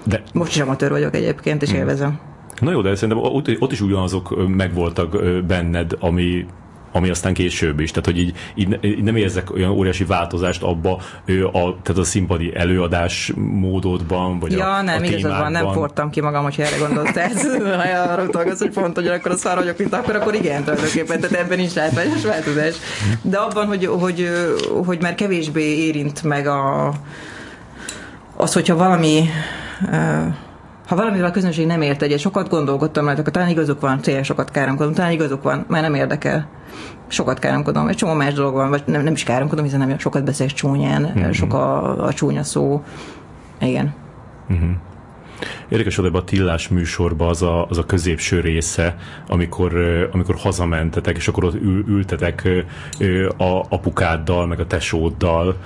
De... 0.05 0.23
Most 0.33 0.55
is 0.55 0.61
amatőr 0.61 0.91
vagyok 0.91 1.15
egyébként, 1.15 1.63
és 1.63 1.69
hmm. 1.69 1.79
élvezem. 1.79 2.19
Na 2.61 2.71
jó, 2.71 2.81
de 2.83 2.95
szerintem 2.95 3.19
ott, 3.19 3.51
ott 3.59 3.73
is 3.73 3.81
ugyanazok 3.81 4.49
megvoltak 4.49 5.45
benned, 5.47 5.97
ami 6.01 6.47
ami 6.93 7.11
aztán 7.11 7.35
később 7.35 7.81
is. 7.81 7.91
Tehát, 7.91 8.05
hogy 8.05 8.19
így, 8.19 8.37
így, 8.55 8.79
így 8.85 9.03
nem 9.03 9.17
érzek 9.17 9.53
olyan 9.53 9.71
óriási 9.71 10.05
változást 10.05 10.63
abba, 10.63 10.93
a, 11.53 11.83
tehát 11.83 11.97
a 11.97 12.05
színpadi 12.05 12.57
előadás 12.57 13.33
módodban, 13.37 14.39
vagy 14.39 14.53
ja, 14.53 14.75
a, 14.75 14.83
nem, 14.83 15.03
a 15.03 15.05
igazad 15.05 15.39
van, 15.39 15.53
nem 15.53 15.73
fortam 15.73 16.11
ki 16.11 16.21
magam, 16.21 16.43
hogy 16.43 16.55
erre 16.59 16.77
gondolsz. 16.79 17.13
Tehát, 17.13 17.43
ha 18.05 18.13
arra 18.13 18.23
utalgasz, 18.23 18.59
hogy 18.59 18.71
pont, 18.71 18.95
hogy 18.95 19.07
akkor 19.07 19.31
a 19.31 19.37
szar 19.37 19.57
vagyok, 19.57 19.79
mint 19.79 19.93
akkor, 19.95 20.17
akkor 20.17 20.35
igen, 20.35 20.65
tulajdonképpen, 20.65 21.21
tehát 21.21 21.45
ebben 21.45 21.59
is 21.59 21.75
látványos 21.75 22.25
változás. 22.25 22.75
De 23.23 23.37
abban, 23.37 23.67
hogy, 23.67 23.87
hogy, 23.87 24.29
hogy 24.85 25.01
már 25.01 25.15
kevésbé 25.15 25.87
érint 25.87 26.23
meg 26.23 26.47
a, 26.47 26.93
az, 28.37 28.53
hogyha 28.53 28.77
valami 28.77 29.29
ha 30.91 30.97
valamivel 30.97 31.29
a 31.29 31.31
közönség 31.31 31.67
nem 31.67 31.83
ért 31.83 32.03
egyet, 32.03 32.19
sokat 32.19 32.49
gondolkodtam 32.49 33.05
rajta, 33.05 33.21
akkor 33.21 33.33
talán 33.33 33.49
igazuk 33.49 33.81
van, 33.81 34.03
cél 34.03 34.23
sokat 34.23 34.51
káromkodom, 34.51 34.93
talán 34.93 35.11
igazuk 35.11 35.43
van, 35.43 35.65
már 35.69 35.83
nem 35.83 35.95
érdekel. 35.95 36.49
Sokat 37.09 37.39
káromkodom, 37.39 37.89
egy 37.89 37.97
csomó 37.97 38.13
más 38.13 38.33
dolog 38.33 38.55
van, 38.55 38.71
vagy 38.71 38.83
nem, 38.87 39.03
nem 39.03 39.13
is 39.13 39.23
káromkodom, 39.23 39.65
hiszen 39.65 39.89
nem 39.89 39.99
sokat 39.99 40.25
beszélsz 40.25 40.53
csúnyán, 40.53 41.03
mm-hmm. 41.03 41.31
sok 41.31 41.55
a, 41.55 42.05
a 42.05 42.13
csúnya 42.13 42.43
szó. 42.43 42.83
Igen. 43.61 43.95
Mm-hmm. 44.53 44.73
Érdekes, 45.69 45.97
hogy 45.97 46.11
a 46.13 46.25
Tillás 46.25 46.69
műsorban 46.69 47.29
az 47.29 47.43
a, 47.43 47.67
az 47.67 47.79
a 47.79 47.87
középső 47.87 48.41
része, 48.41 48.97
amikor, 49.29 49.75
amikor 50.13 50.35
hazamentetek, 50.35 51.17
és 51.17 51.29
akkor 51.29 51.45
ott 51.45 51.55
ül, 51.55 51.85
ültetek 51.89 52.49
a 53.37 53.65
apukáddal, 53.69 54.47
meg 54.47 54.61
a 54.61 54.67
tesóddal, 54.67 55.57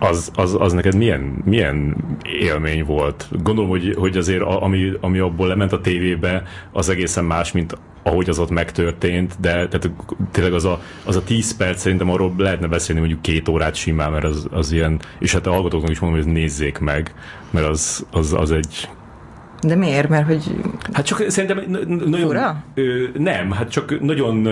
az, 0.00 0.30
az, 0.34 0.56
az 0.58 0.72
neked 0.72 0.94
milyen, 0.94 1.42
milyen 1.44 1.96
élmény 2.40 2.84
volt? 2.84 3.28
Gondolom, 3.42 3.70
hogy, 3.70 3.94
hogy 3.98 4.16
azért 4.16 4.42
ami, 4.42 4.92
ami 5.00 5.18
abból 5.18 5.48
lement 5.48 5.72
a 5.72 5.80
tévébe, 5.80 6.42
az 6.72 6.88
egészen 6.88 7.24
más, 7.24 7.52
mint 7.52 7.78
ahogy 8.02 8.28
az 8.28 8.38
ott 8.38 8.50
megtörtént, 8.50 9.34
de 9.40 9.50
tehát 9.50 9.90
tényleg 10.30 10.52
az 10.52 10.64
a, 10.64 10.80
az 11.04 11.16
a 11.16 11.22
tíz 11.22 11.56
perc 11.56 11.80
szerintem 11.80 12.10
arról 12.10 12.34
lehetne 12.36 12.66
beszélni 12.66 13.00
mondjuk 13.00 13.22
két 13.22 13.48
órát 13.48 13.74
simán, 13.74 14.12
mert 14.12 14.24
az, 14.24 14.46
az 14.50 14.72
ilyen, 14.72 15.00
és 15.18 15.32
hát 15.32 15.46
a 15.46 15.50
hallgatóknak 15.50 15.90
is 15.90 15.98
mondom, 15.98 16.22
hogy 16.22 16.32
nézzék 16.32 16.78
meg, 16.78 17.14
mert 17.50 17.66
az, 17.66 18.06
az, 18.10 18.32
az 18.32 18.50
egy 18.50 18.88
de 19.60 19.74
miért? 19.74 20.08
Mert 20.08 20.26
hogy... 20.26 20.54
Hát 20.92 21.06
csak 21.06 21.24
szerintem 21.28 21.86
nagyon... 21.86 22.36
Ö, 22.74 23.04
nem, 23.18 23.50
hát 23.50 23.70
csak 23.70 24.00
nagyon 24.00 24.46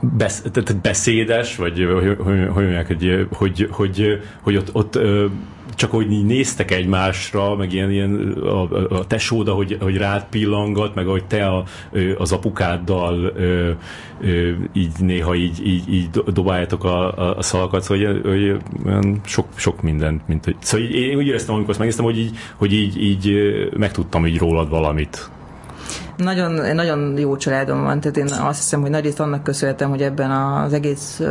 besz, 0.00 0.42
tehát 0.52 0.80
beszédes, 0.80 1.56
vagy 1.56 1.86
hogy, 1.92 2.16
hogy, 2.18 2.48
hogy, 2.48 2.68
hogy, 2.78 3.28
hogy, 3.30 3.68
hogy, 3.70 4.20
hogy 4.42 4.56
ott, 4.56 4.74
ott 4.74 4.98
csak 5.74 5.90
hogy 5.90 6.24
néztek 6.24 6.70
egymásra, 6.70 7.56
meg 7.56 7.72
ilyen, 7.72 7.90
ilyen 7.90 8.32
a, 8.32 8.62
a 8.96 9.06
tesód, 9.06 9.48
hogy, 9.48 9.76
hogy 9.80 9.96
rád 9.96 10.26
pillangat, 10.30 10.94
meg 10.94 11.06
ahogy 11.06 11.24
te 11.24 11.46
a, 11.46 11.64
az 12.18 12.32
apukáddal 12.32 13.32
ö, 13.36 13.70
ö, 14.20 14.50
így 14.72 14.92
néha 14.98 15.34
így, 15.34 15.66
így, 15.66 15.92
így 15.92 16.10
dobáljátok 16.10 16.84
a, 16.84 17.36
a, 17.36 17.42
szalakat, 17.42 17.82
szóval 17.82 18.12
hogy, 18.12 18.22
hogy 18.24 18.56
sok, 19.24 19.46
sok 19.54 19.82
mindent, 19.82 20.28
mint 20.28 20.44
hogy, 20.44 20.56
szóval 20.60 20.86
én 20.86 21.16
úgy 21.16 21.26
éreztem, 21.26 21.54
amikor 21.54 21.70
azt 21.70 21.78
megnéztem, 21.78 22.04
hogy 22.04 22.18
így, 22.18 22.36
hogy 22.56 22.72
így, 22.72 23.02
így 23.02 23.34
megtudtam 23.76 24.26
így 24.26 24.38
rólad 24.38 24.68
valamit. 24.68 25.30
Nagyon, 26.20 26.74
nagyon 26.74 27.18
jó 27.18 27.36
családom 27.36 27.82
van, 27.82 28.00
tehát 28.00 28.16
én 28.16 28.24
azt 28.24 28.58
hiszem, 28.58 28.80
hogy 28.80 28.90
nagyrészt 28.90 29.20
annak 29.20 29.42
köszönhetem, 29.42 29.88
hogy 29.90 30.02
ebben 30.02 30.30
az 30.30 30.72
egész 30.72 31.22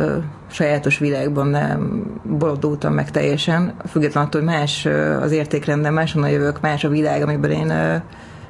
sajátos 0.50 0.98
világban 0.98 1.48
nem 1.48 2.04
boldultam 2.22 2.92
meg 2.92 3.10
teljesen, 3.10 3.74
függetlenül 3.88 4.28
attól, 4.28 4.40
hogy 4.40 4.50
más 4.50 4.86
az 5.20 5.32
értékrendem, 5.32 5.94
máshonnan 5.94 6.30
jövök, 6.30 6.60
más 6.60 6.84
a 6.84 6.88
világ, 6.88 7.22
amiben 7.22 7.50
én 7.50 8.02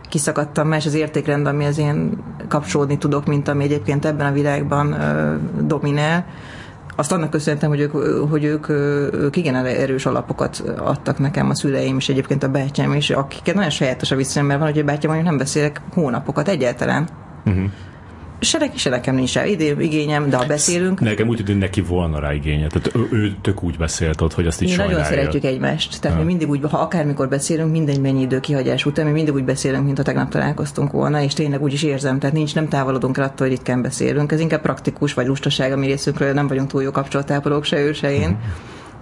kiszakadtam, 0.09 0.69
más 0.69 0.87
az 0.87 0.95
értékrend, 0.95 1.47
ami 1.47 1.65
az 1.65 1.79
én 1.79 2.19
kapcsolódni 2.49 2.99
tudok, 2.99 3.27
mint 3.27 3.49
ami 3.49 3.65
egyébként 3.65 4.05
ebben 4.05 4.27
a 4.27 4.33
világban 4.33 4.97
dominál 5.61 6.27
azt 7.01 7.13
annak 7.13 7.31
köszönhetem, 7.31 7.69
hogy 7.69 7.81
ők, 7.81 7.91
hogy 8.31 8.45
ők, 8.45 8.69
ők 9.13 9.37
igen 9.37 9.55
erős 9.55 10.07
alapokat 10.07 10.63
adtak 10.79 11.19
nekem 11.19 11.51
a 11.51 11.55
szüleim, 11.55 11.97
és 11.97 12.09
egyébként 12.09 12.43
a 12.43 12.49
bátyám 12.49 12.93
is, 12.93 13.11
akiket 13.11 13.55
nagyon 13.55 13.71
sajátos 13.71 14.11
a 14.11 14.17
viszonyom, 14.17 14.49
mert 14.49 14.61
van, 14.61 14.71
hogy 14.71 14.79
a 14.79 14.85
bátyám, 14.85 15.15
hogy 15.15 15.25
nem 15.25 15.37
beszélek 15.37 15.81
hónapokat 15.95 16.49
egyáltalán. 16.49 17.09
Uh-huh 17.47 17.71
se 18.41 18.59
neki, 18.59 18.79
se 18.79 18.91
nekem 18.91 19.15
nincs 19.15 19.35
rá 19.35 19.47
idő, 19.47 19.81
igényem, 19.81 20.31
de 20.31 20.37
ha 20.37 20.47
beszélünk... 20.47 21.01
Nekem 21.01 21.29
úgy 21.29 21.43
tűnik, 21.45 21.63
neki 21.63 21.81
volna 21.81 22.19
rá 22.19 22.35
igénye. 22.35 22.67
Tehát 22.67 22.95
ő, 22.95 23.09
ő 23.11 23.35
tök 23.41 23.63
úgy 23.63 23.77
beszélt 23.77 24.21
ott, 24.21 24.35
hogy 24.35 24.47
azt 24.47 24.61
Mi 24.61 24.75
nagyon 24.75 25.05
szeretjük 25.05 25.45
egymást. 25.45 26.01
Tehát 26.01 26.19
mi 26.19 26.25
mindig 26.25 26.49
úgy, 26.49 26.61
ha 26.71 26.79
akármikor 26.79 27.29
beszélünk, 27.29 27.71
mindegy 27.71 28.01
mennyi 28.01 28.21
idő 28.21 28.41
kihagyás 28.41 28.87
után, 28.87 29.07
mi 29.07 29.13
mindig 29.13 29.35
úgy 29.35 29.45
beszélünk, 29.45 29.85
mint 29.85 29.99
a 29.99 30.03
tegnap 30.03 30.31
találkoztunk 30.31 30.93
volna, 30.93 31.23
és 31.23 31.35
tényleg 31.35 31.63
úgy 31.63 31.73
is 31.73 31.83
érzem, 31.83 32.19
tehát 32.19 32.37
nincs, 32.37 32.55
nem 32.55 32.69
távolodunk 32.69 33.19
el 33.19 33.25
attól, 33.25 33.47
hogy 33.47 33.57
ritkán 33.57 33.83
beszélünk. 33.83 34.33
Ez 34.33 34.41
inkább 34.41 34.61
praktikus 34.61 35.15
vagy 35.15 35.27
lustaság 35.27 35.73
a 35.73 35.77
mi 35.77 35.87
részünkről, 35.87 36.33
nem 36.33 36.49
vagyunk 36.49 36.71
túl 36.71 36.83
jó 36.83 36.91
kapcsolatápolók, 36.91 37.65
se 37.65 37.81
ő, 37.81 37.93
se 37.93 38.13
én. 38.13 38.21
Uh-huh 38.21 38.39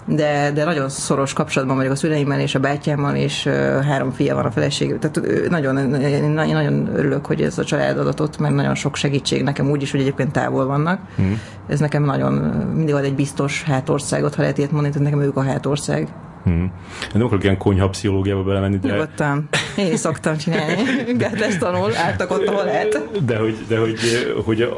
de, 0.08 0.50
de 0.54 0.64
nagyon 0.64 0.88
szoros 0.88 1.32
kapcsolatban 1.32 1.76
vagyok 1.76 1.92
a 1.92 1.96
szüleimmel 1.96 2.40
és 2.40 2.54
a 2.54 2.58
bátyámmal, 2.58 3.14
és 3.14 3.46
három 3.86 4.10
fia 4.10 4.34
van 4.34 4.44
a 4.44 4.50
feleség. 4.50 4.98
Tehát 4.98 5.48
nagyon, 5.48 5.94
én 6.00 6.30
nagyon 6.30 6.90
örülök, 6.96 7.26
hogy 7.26 7.42
ez 7.42 7.58
a 7.58 7.64
család 7.64 7.98
adatot, 7.98 8.38
mert 8.38 8.54
nagyon 8.54 8.74
sok 8.74 8.96
segítség 8.96 9.42
nekem 9.42 9.70
úgy 9.70 9.82
is, 9.82 9.90
hogy 9.90 10.00
egyébként 10.00 10.32
távol 10.32 10.66
vannak. 10.66 11.00
Mm. 11.22 11.32
Ez 11.68 11.80
nekem 11.80 12.02
nagyon 12.02 12.32
mindig 12.74 12.94
ad 12.94 13.04
egy 13.04 13.14
biztos 13.14 13.62
hátországot, 13.62 14.34
ha 14.34 14.40
lehet 14.40 14.58
ilyet 14.58 14.70
mondani, 14.70 14.92
hogy 14.92 15.02
nekem 15.02 15.20
ők 15.20 15.36
a 15.36 15.42
hátország. 15.42 16.08
Hmm. 16.44 16.72
Nem 17.12 17.22
akarok 17.22 17.42
ilyen 17.42 17.58
konyha 17.58 17.88
pszichológiába 17.88 18.42
belemenni, 18.42 18.78
de... 18.78 18.90
Nyugodtan. 18.90 19.48
Én 19.76 19.96
szoktam 19.96 20.36
csinálni. 20.36 20.74
Gátlás 21.16 21.58
tanul, 21.58 21.96
álltak 21.96 22.30
ott, 22.30 22.46
ahol 22.46 22.64
lehet. 22.64 23.08
De 23.24 23.38
hogy, 23.38 23.56
de 23.68 23.78
hogy, 23.78 23.98
hogy 24.44 24.68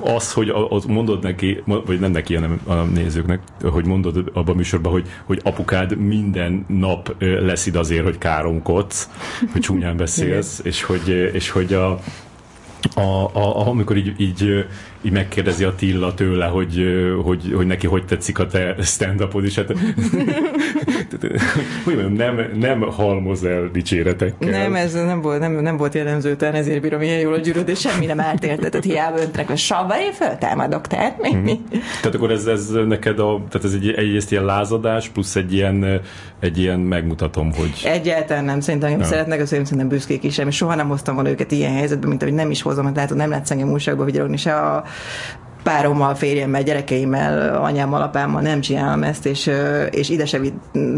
az, 0.00 0.32
hogy 0.32 0.52
az 0.68 0.84
mondod 0.84 1.22
neki, 1.22 1.62
vagy 1.64 2.00
nem 2.00 2.10
neki, 2.10 2.34
hanem 2.34 2.60
a 2.66 2.74
nézőknek, 2.74 3.40
hogy 3.62 3.86
mondod 3.86 4.16
abban 4.32 4.54
a 4.54 4.56
műsorban, 4.56 4.92
hogy, 4.92 5.08
hogy 5.24 5.40
apukád 5.44 5.96
minden 5.96 6.64
nap 6.68 7.14
leszid 7.18 7.76
azért, 7.76 8.04
hogy 8.04 8.18
káromkodsz, 8.18 9.08
hogy 9.52 9.60
csúnyán 9.60 9.96
beszélsz, 9.96 10.60
és 10.64 10.82
hogy, 10.82 11.08
és 11.32 11.50
hogy 11.50 11.72
a, 11.72 11.98
a, 12.94 13.00
a, 13.32 13.68
amikor 13.68 13.96
így, 13.96 14.14
így 14.20 14.66
így 15.02 15.12
megkérdezi 15.12 15.64
Attila 15.64 16.14
tőle, 16.14 16.46
hogy, 16.46 16.84
hogy, 17.24 17.52
hogy 17.56 17.66
neki 17.66 17.86
hogy 17.86 18.04
tetszik 18.04 18.38
a 18.38 18.46
te 18.46 18.74
stand-upod, 18.82 19.44
és 19.44 19.54
hát 19.54 19.66
hogy 21.84 21.94
mondjam, 21.96 22.12
nem, 22.12 22.50
nem 22.58 22.80
halmoz 22.80 23.44
el 23.44 23.68
dicséretekkel. 23.72 24.50
Nem, 24.50 24.74
ez 24.74 24.92
nem 24.92 25.20
volt, 25.20 25.40
nem, 25.40 25.52
nem 25.52 25.76
volt 25.76 25.94
jellemző, 25.94 26.36
tehát 26.36 26.54
ezért 26.54 26.80
bírom 26.80 27.02
ilyen 27.02 27.18
jól 27.18 27.32
a 27.32 27.38
gyűrűt, 27.38 27.68
és 27.68 27.80
semmi 27.80 28.06
nem 28.06 28.20
állt 28.20 28.44
érte, 28.44 28.68
tehát 28.68 28.86
hiába 28.86 29.20
öntrek 29.20 29.50
a 29.50 29.56
savva, 29.56 30.00
én 30.00 30.12
föltámadok, 30.12 30.86
tehát 30.86 31.20
mi? 31.20 31.30
Hmm. 31.30 31.68
Tehát 32.00 32.14
akkor 32.14 32.30
ez, 32.30 32.46
ez 32.46 32.70
neked 32.86 33.18
a, 33.18 33.42
tehát 33.48 33.66
ez 33.66 33.72
egy, 33.72 33.88
egyrészt 33.88 34.30
ilyen 34.30 34.44
lázadás, 34.44 35.08
plusz 35.08 35.36
egy 35.36 35.52
ilyen, 35.52 36.00
egy 36.40 36.58
ilyen 36.58 36.80
megmutatom, 36.80 37.52
hogy... 37.52 37.72
Egyáltalán 37.84 38.44
nem, 38.44 38.60
szerintem 38.60 38.98
ja. 38.98 39.04
szeretnek, 39.04 39.40
az 39.40 39.48
szerintem 39.48 39.88
büszkék 39.88 40.24
is, 40.24 40.38
és 40.38 40.56
soha 40.56 40.74
nem 40.74 40.88
hoztam 40.88 41.14
volna 41.14 41.30
őket 41.30 41.52
ilyen 41.52 41.74
helyzetbe, 41.74 42.06
mint 42.06 42.22
ahogy 42.22 42.34
nem 42.34 42.50
is 42.50 42.62
hozom, 42.62 42.84
mert 42.84 42.96
látod, 42.96 43.16
nem 43.16 43.30
látsz 43.30 43.50
engem 43.50 43.70
újságba 43.70 44.04
vigyorogni 44.04 44.36
se 44.36 44.54
a 44.54 44.84
párommal, 45.62 46.14
férjemmel, 46.14 46.62
gyerekeimmel, 46.62 47.62
anyámmal, 47.62 48.02
apámmal 48.02 48.40
nem 48.40 48.60
csinálom 48.60 49.02
ezt, 49.02 49.26
és, 49.26 49.50
és 49.90 50.08
ide 50.08 50.26
se 50.26 50.40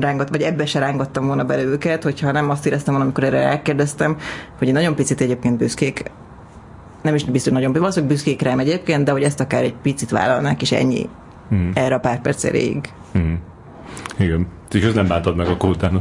rángat, 0.00 0.28
vagy 0.28 0.42
ebbe 0.42 0.66
se 0.66 0.78
rángattam 0.78 1.26
volna 1.26 1.44
bele 1.44 1.62
őket, 1.62 2.02
hogyha 2.02 2.32
nem 2.32 2.50
azt 2.50 2.66
éreztem 2.66 2.94
volna, 2.94 3.08
amikor 3.08 3.24
erre 3.24 3.48
elkérdeztem, 3.48 4.16
hogy 4.58 4.68
egy 4.68 4.74
nagyon 4.74 4.94
picit 4.94 5.20
egyébként 5.20 5.56
büszkék, 5.56 6.10
nem 7.02 7.14
is 7.14 7.24
biztos 7.24 7.52
nagyon 7.52 7.72
valószínűleg 7.72 8.14
büszkék 8.14 8.42
rám 8.42 8.58
egyébként, 8.58 9.04
de 9.04 9.12
hogy 9.12 9.22
ezt 9.22 9.40
akár 9.40 9.62
egy 9.62 9.74
picit 9.82 10.10
vállalnák, 10.10 10.62
és 10.62 10.72
ennyi 10.72 11.08
hmm. 11.48 11.70
erre 11.74 11.94
a 11.94 11.98
pár 11.98 12.20
perc 12.20 12.44
elég. 12.44 12.88
Hmm. 13.12 13.38
Igen. 14.18 14.46
És 14.72 14.92
nem 14.92 15.06
bántad 15.06 15.36
meg 15.36 15.46
akkor 15.46 15.70
utána? 15.70 16.00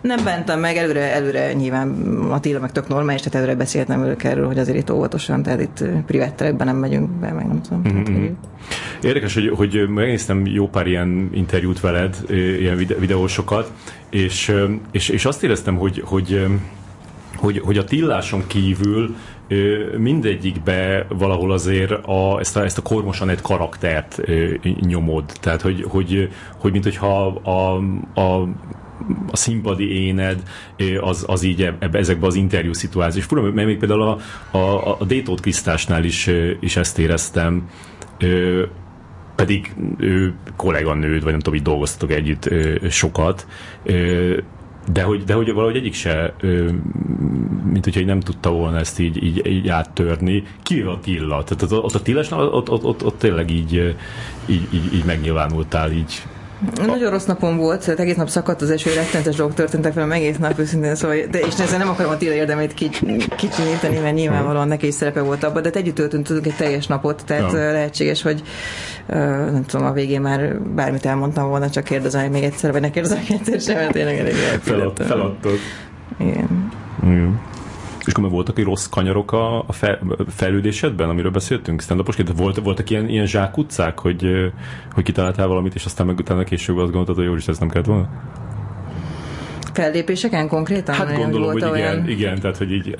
Nem 0.00 0.24
bántam 0.24 0.60
meg, 0.60 0.76
előre, 0.76 1.14
előre 1.14 1.52
nyilván 1.52 1.88
Attila 2.30 2.60
meg 2.60 2.72
tök 2.72 2.88
normális, 2.88 3.20
tehát 3.20 3.38
előre 3.38 3.54
beszéltem 3.54 4.04
ők 4.04 4.24
erről, 4.24 4.46
hogy 4.46 4.58
azért 4.58 4.78
itt 4.78 4.90
óvatosan, 4.90 5.42
tehát 5.42 5.60
itt 5.60 5.84
privát 6.06 6.34
terekben 6.34 6.66
nem 6.66 6.76
megyünk 6.76 7.10
be, 7.10 7.32
meg 7.32 7.46
nem 7.46 7.62
tudom. 7.62 7.78
Mm-hmm. 7.78 8.02
Tehát, 8.02 8.20
hogy... 8.20 8.32
Érdekes, 9.02 9.34
hogy, 9.34 9.52
hogy 9.54 9.88
megnéztem 9.88 10.46
jó 10.46 10.68
pár 10.68 10.86
ilyen 10.86 11.30
interjút 11.32 11.80
veled, 11.80 12.16
ilyen 12.58 12.76
videósokat, 12.76 13.72
és, 14.10 14.54
és, 14.90 15.08
és 15.08 15.24
azt 15.24 15.42
éreztem, 15.42 15.76
hogy, 15.76 16.02
hogy 16.04 16.46
hogy, 17.36 17.58
hogy 17.58 17.78
a 17.78 17.84
tilláson 17.84 18.44
kívül 18.46 19.16
mindegyikbe 19.96 21.06
valahol 21.08 21.52
azért 21.52 21.90
a, 21.90 22.38
ezt, 22.38 22.56
a, 22.56 22.64
ezt 22.64 22.78
a 22.78 22.82
kormosan 22.82 23.28
egy 23.28 23.40
karaktert 23.40 24.20
nyomod. 24.80 25.24
Tehát, 25.40 25.60
hogy, 25.60 25.84
hogy, 25.88 26.28
hogy 26.58 26.72
mint 26.72 26.84
hogyha 26.84 27.26
a, 27.26 27.76
a 28.20 28.48
a 29.30 29.36
színpadi 29.36 30.04
éned 30.04 30.42
az, 31.00 31.24
az 31.26 31.42
így 31.42 31.62
ebbe, 31.62 31.98
ezekbe 31.98 32.26
az 32.26 32.34
interjú 32.34 32.72
szituáció. 32.72 33.20
És 33.20 33.24
fura, 33.24 33.42
mert 33.42 33.66
még 33.66 33.78
például 33.78 34.02
a, 34.02 34.18
a, 34.56 34.96
a 34.98 35.04
Détót 35.04 35.40
Krisztásnál 35.40 36.04
is, 36.04 36.30
is 36.60 36.76
ezt 36.76 36.98
éreztem, 36.98 37.68
pedig 39.36 39.74
ő 39.98 40.34
kolléganőd, 40.56 41.22
vagy 41.22 41.30
nem 41.30 41.40
tudom, 41.40 41.58
így 41.58 41.64
dolgoztatok 41.64 42.16
együtt 42.16 42.48
sokat, 42.90 43.46
de 44.86 45.02
hogy, 45.02 45.24
de 45.24 45.34
hogy 45.34 45.52
valahogy 45.52 45.76
egyik 45.76 45.94
se, 45.94 46.34
mint 47.64 47.84
hogyha 47.84 48.04
nem 48.04 48.20
tudta 48.20 48.50
volna 48.50 48.78
ezt 48.78 48.98
így, 48.98 49.22
így, 49.24 49.46
így 49.46 49.68
áttörni, 49.68 50.44
kivéve 50.62 50.90
a 50.90 50.98
Tilla. 51.00 51.44
Tehát 51.44 51.72
ott, 51.72 51.94
a 51.94 52.02
Tilla, 52.02 52.50
ott, 52.50 52.70
ott, 52.70 52.84
ott, 52.84 53.04
ott 53.04 53.18
tényleg 53.18 53.50
így, 53.50 53.96
így, 54.46 54.68
így, 54.74 54.94
így 54.94 55.04
megnyilvánultál 55.04 55.92
így 55.92 56.22
nagyon 56.86 57.10
rossz 57.10 57.24
napom 57.24 57.56
volt, 57.56 57.84
tehát 57.84 58.00
egész 58.00 58.16
nap 58.16 58.28
szakadt 58.28 58.62
az 58.62 58.70
eső, 58.70 58.92
rettenetes 58.92 59.36
dolgok 59.36 59.56
történtek 59.56 59.94
velem 59.94 60.12
egész 60.12 60.36
nap 60.36 60.58
őszintén, 60.58 60.94
szóval, 60.94 61.16
de 61.30 61.38
és 61.38 61.58
ezzel 61.58 61.78
nem 61.78 61.88
akarom 61.88 62.12
a 62.12 62.16
Tila 62.16 62.32
érdemét 62.32 62.74
kicsinyíteni, 63.36 63.98
mert 63.98 64.14
nyilvánvalóan 64.14 64.68
neki 64.68 64.86
is 64.86 64.94
szerepe 64.94 65.20
volt 65.20 65.44
abban, 65.44 65.62
de 65.62 65.70
együtt 65.72 65.94
töltöttünk 65.94 66.46
egy 66.46 66.56
teljes 66.56 66.86
napot, 66.86 67.22
tehát 67.26 67.52
ja. 67.52 67.72
lehetséges, 67.72 68.22
hogy 68.22 68.42
nem 69.06 69.64
tudom, 69.66 69.86
a 69.86 69.92
végén 69.92 70.20
már 70.20 70.60
bármit 70.60 71.06
elmondtam 71.06 71.48
volna, 71.48 71.70
csak 71.70 71.84
kérdezem 71.84 72.30
még 72.30 72.42
egyszer, 72.42 72.72
vagy 72.72 72.80
ne 72.80 72.90
kérdezem 72.90 73.18
egyszer 73.28 73.60
sem, 73.60 73.76
mert 73.76 73.92
tényleg 73.92 74.18
elég 74.18 74.34
Feladtad. 75.06 75.58
Igen. 76.18 76.70
Igen. 77.02 77.40
És 78.06 78.12
akkor 78.12 78.30
voltak 78.30 78.58
egy 78.58 78.64
rossz 78.64 78.86
kanyarok 78.86 79.32
a, 79.32 79.58
a 79.58 79.72
fejlődésedben, 80.28 81.08
amiről 81.08 81.30
beszéltünk? 81.30 81.80
stand 81.82 82.36
volt, 82.36 82.60
voltak 82.62 82.90
ilyen, 82.90 83.08
ilyen 83.08 83.26
zsákutcák, 83.26 83.98
hogy, 83.98 84.26
hogy 84.92 85.04
kitaláltál 85.04 85.46
valamit, 85.46 85.74
és 85.74 85.84
aztán 85.84 86.06
meg 86.06 86.18
utána 86.18 86.44
később 86.44 86.76
azt 86.76 86.84
gondoltad, 86.84 87.16
hogy 87.16 87.24
jó, 87.24 87.36
is 87.36 87.48
ezt 87.48 87.60
nem 87.60 87.68
kellett 87.68 87.86
volna? 87.86 88.08
Fellépéseken 89.72 90.48
konkrétan? 90.48 90.94
Hát 90.94 91.16
gondolom, 91.16 91.50
hogy 91.50 91.56
igen, 91.56 91.70
olyan... 91.70 92.08
igen, 92.08 92.40
tehát 92.40 92.56
hogy 92.56 92.72
így... 92.72 92.96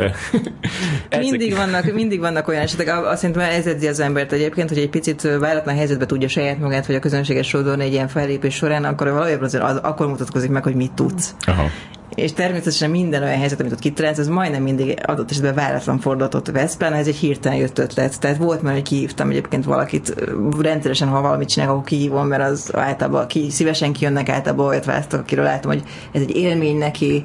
mindig, 1.30 1.56
vannak, 1.56 1.92
mindig 1.92 2.20
vannak 2.20 2.48
olyan 2.48 2.62
esetek, 2.62 3.06
azt 3.06 3.20
szerintem 3.20 3.50
ez 3.50 3.66
edzi 3.66 3.86
az 3.86 4.00
embert 4.00 4.32
egyébként, 4.32 4.68
hogy 4.68 4.78
egy 4.78 4.90
picit 4.90 5.22
váratlan 5.22 5.74
helyzetbe 5.74 6.06
tudja 6.06 6.28
saját 6.28 6.58
magát, 6.58 6.86
vagy 6.86 6.96
a 6.96 6.98
közönséges 6.98 7.48
sodorni 7.48 7.84
egy 7.84 7.92
ilyen 7.92 8.08
fellépés 8.08 8.54
során, 8.54 8.84
akkor 8.84 9.10
valójában 9.10 9.44
azért 9.44 9.64
az, 9.64 9.76
akkor 9.76 10.06
mutatkozik 10.06 10.50
meg, 10.50 10.62
hogy 10.62 10.74
mit 10.74 10.92
tudsz. 10.92 11.34
Aha 11.46 11.68
és 12.14 12.32
természetesen 12.32 12.90
minden 12.90 13.22
olyan 13.22 13.38
helyzet, 13.38 13.60
amit 13.60 13.72
ott 13.72 13.78
kitalálsz, 13.78 14.18
az 14.18 14.28
majdnem 14.28 14.62
mindig 14.62 14.98
adott 15.02 15.30
esetben 15.30 15.54
váratlan 15.54 15.98
fordulatot 15.98 16.50
vesz, 16.50 16.76
pláne 16.76 16.96
ez 16.96 17.06
egy 17.06 17.16
hirtelen 17.16 17.58
jött 17.58 17.78
ötlet. 17.78 18.20
Tehát 18.20 18.36
volt 18.36 18.62
már, 18.62 18.72
hogy 18.72 18.82
kihívtam 18.82 19.30
egyébként 19.30 19.64
valakit 19.64 20.14
rendszeresen, 20.60 21.08
ha 21.08 21.20
valamit 21.20 21.48
csinálok, 21.48 21.74
akkor 21.74 21.88
kihívom, 21.88 22.26
mert 22.26 22.42
az 22.42 22.70
általában 22.74 23.26
ki, 23.26 23.50
szívesen 23.50 23.92
kijönnek, 23.92 24.28
általában 24.28 24.66
olyat 24.66 24.84
választok, 24.84 25.20
akiről 25.20 25.44
látom, 25.44 25.72
hogy 25.72 25.82
ez 26.12 26.20
egy 26.20 26.36
élmény 26.36 26.76
neki, 26.78 27.24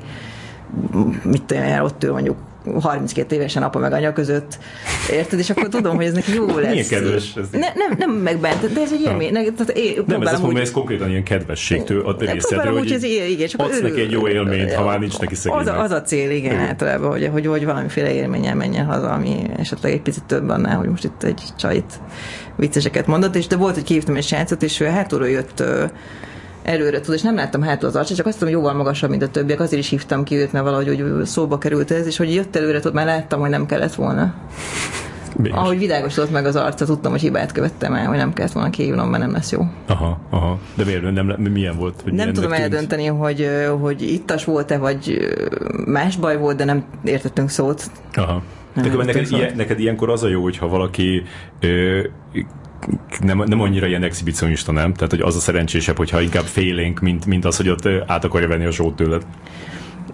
mit 1.23 1.43
tudom, 1.43 1.81
ott 1.81 2.03
ő 2.03 2.11
mondjuk 2.11 2.37
32 2.81 3.35
évesen 3.35 3.63
apa 3.63 3.79
meg 3.79 3.93
anya 3.93 4.13
között, 4.13 4.57
érted? 5.11 5.39
És 5.39 5.49
akkor 5.49 5.67
tudom, 5.67 5.95
hogy 5.95 6.05
ez 6.05 6.13
neki 6.13 6.33
jó 6.33 6.45
lesz. 6.59 6.71
Milyen 6.71 6.87
kedves. 6.87 7.35
Ez 7.35 7.47
ne, 7.51 7.59
nem, 7.59 7.95
nem 7.97 8.11
megbánt, 8.11 8.73
de 8.73 8.81
ez 8.81 8.91
egy 8.93 9.01
élmény. 9.05 9.31
Ne, 9.31 9.43
tehát 9.43 9.69
én 9.69 10.03
nem, 10.05 10.21
ez 10.21 10.31
azt 10.33 10.41
mondom, 10.41 10.61
ez 10.61 10.71
konkrétan 10.71 11.09
ilyen 11.09 11.23
kedvességtől 11.23 12.05
a 12.05 12.15
részedről, 12.19 12.77
hogy 12.77 12.91
ez, 12.91 13.03
igen, 13.03 13.47
csak 13.47 13.61
adsz 13.61 13.81
neki 13.81 14.01
egy 14.01 14.11
jó 14.11 14.27
élményt, 14.27 14.73
ha 14.73 14.83
már 14.83 14.99
nincs 14.99 15.19
neki 15.19 15.35
szegény. 15.35 15.59
Az, 15.59 15.67
az 15.67 15.91
a 15.91 16.01
cél, 16.01 16.31
igen, 16.31 16.53
igen. 16.53 16.65
általában, 16.65 17.11
hogy, 17.11 17.29
hogy, 17.31 17.45
hogy 17.45 17.65
valamiféle 17.65 18.13
élménnyel 18.13 18.55
menjen 18.55 18.85
haza, 18.85 19.09
ami 19.09 19.35
esetleg 19.57 19.91
egy 19.91 20.01
picit 20.01 20.23
több 20.23 20.49
annál, 20.49 20.77
hogy 20.77 20.89
most 20.89 21.03
itt 21.03 21.23
egy 21.23 21.41
csajt 21.57 21.99
vicceseket 22.55 23.07
mondott, 23.07 23.35
és 23.35 23.47
de 23.47 23.55
volt, 23.55 23.73
hogy 23.73 23.83
kívtam 23.83 24.15
egy 24.15 24.23
srácot, 24.23 24.63
és 24.63 24.79
ő 24.79 24.85
hátulról 24.85 25.29
jött 25.29 25.63
előre 26.67 26.99
tud, 26.99 27.13
és 27.13 27.21
nem 27.21 27.35
láttam 27.35 27.61
hátul 27.61 27.87
az 27.87 27.95
arcát, 27.95 28.17
csak 28.17 28.25
azt 28.25 28.39
tudom, 28.39 28.53
hogy 28.53 28.63
jóval 28.63 28.77
magasabb, 28.77 29.09
mint 29.09 29.21
a 29.21 29.27
többiek, 29.27 29.59
azért 29.59 29.81
is 29.81 29.89
hívtam 29.89 30.23
ki 30.23 30.35
őt, 30.35 30.51
mert 30.51 30.65
valahogy 30.65 30.87
hogy 30.87 31.25
szóba 31.25 31.57
került 31.57 31.91
ez, 31.91 32.05
és 32.05 32.17
hogy 32.17 32.33
jött 32.33 32.55
előre, 32.55 32.79
tud, 32.79 32.93
már 32.93 33.05
láttam, 33.05 33.39
hogy 33.39 33.49
nem 33.49 33.65
kellett 33.65 33.95
volna. 33.95 34.33
Bélyes. 35.35 35.57
Ahogy 35.57 35.77
világosodott 35.77 36.31
meg 36.31 36.45
az 36.45 36.55
arca, 36.55 36.85
tudtam, 36.85 37.11
hogy 37.11 37.21
hibát 37.21 37.51
követtem 37.51 37.93
el, 37.93 38.05
hogy 38.05 38.17
nem 38.17 38.33
kellett 38.33 38.51
volna 38.51 38.69
kihívnom, 38.69 39.09
mert 39.09 39.23
nem 39.23 39.31
lesz 39.31 39.51
jó. 39.51 39.61
Aha, 39.87 40.19
aha. 40.29 40.59
De 40.75 40.83
miért 40.83 41.11
nem, 41.11 41.25
milyen 41.25 41.77
volt? 41.77 42.01
Hogy 42.03 42.13
nem 42.13 42.33
tudom 42.33 42.51
eldönteni, 42.51 43.05
hogy, 43.05 43.49
hogy 43.81 44.01
ittas 44.01 44.45
volt-e, 44.45 44.77
vagy 44.77 45.17
más 45.85 46.15
baj 46.15 46.37
volt, 46.37 46.57
de 46.57 46.65
nem 46.65 46.85
értettünk 47.03 47.49
szót. 47.49 47.83
Aha. 48.13 48.41
Nem 48.73 48.97
de 48.97 49.03
neked, 49.03 49.31
ilyen, 49.31 49.53
neked 49.55 49.79
ilyenkor 49.79 50.09
az 50.09 50.23
a 50.23 50.27
jó, 50.27 50.41
hogyha 50.41 50.67
valaki 50.67 51.23
ö, 51.59 51.99
nem, 53.19 53.43
nem 53.45 53.61
annyira 53.61 53.87
ilyen 53.87 54.03
exhibicionista, 54.03 54.71
nem? 54.71 54.93
Tehát, 54.93 55.11
hogy 55.11 55.21
az 55.21 55.35
a 55.35 55.39
szerencsésebb, 55.39 55.97
hogyha 55.97 56.21
inkább 56.21 56.45
félénk, 56.45 56.99
mint, 56.99 57.25
mint 57.25 57.45
az, 57.45 57.57
hogy 57.57 57.69
ott 57.69 57.87
át 58.05 58.23
akarja 58.23 58.47
venni 58.47 58.65
a 58.65 58.71
sót 58.71 58.95
tőled 58.95 59.25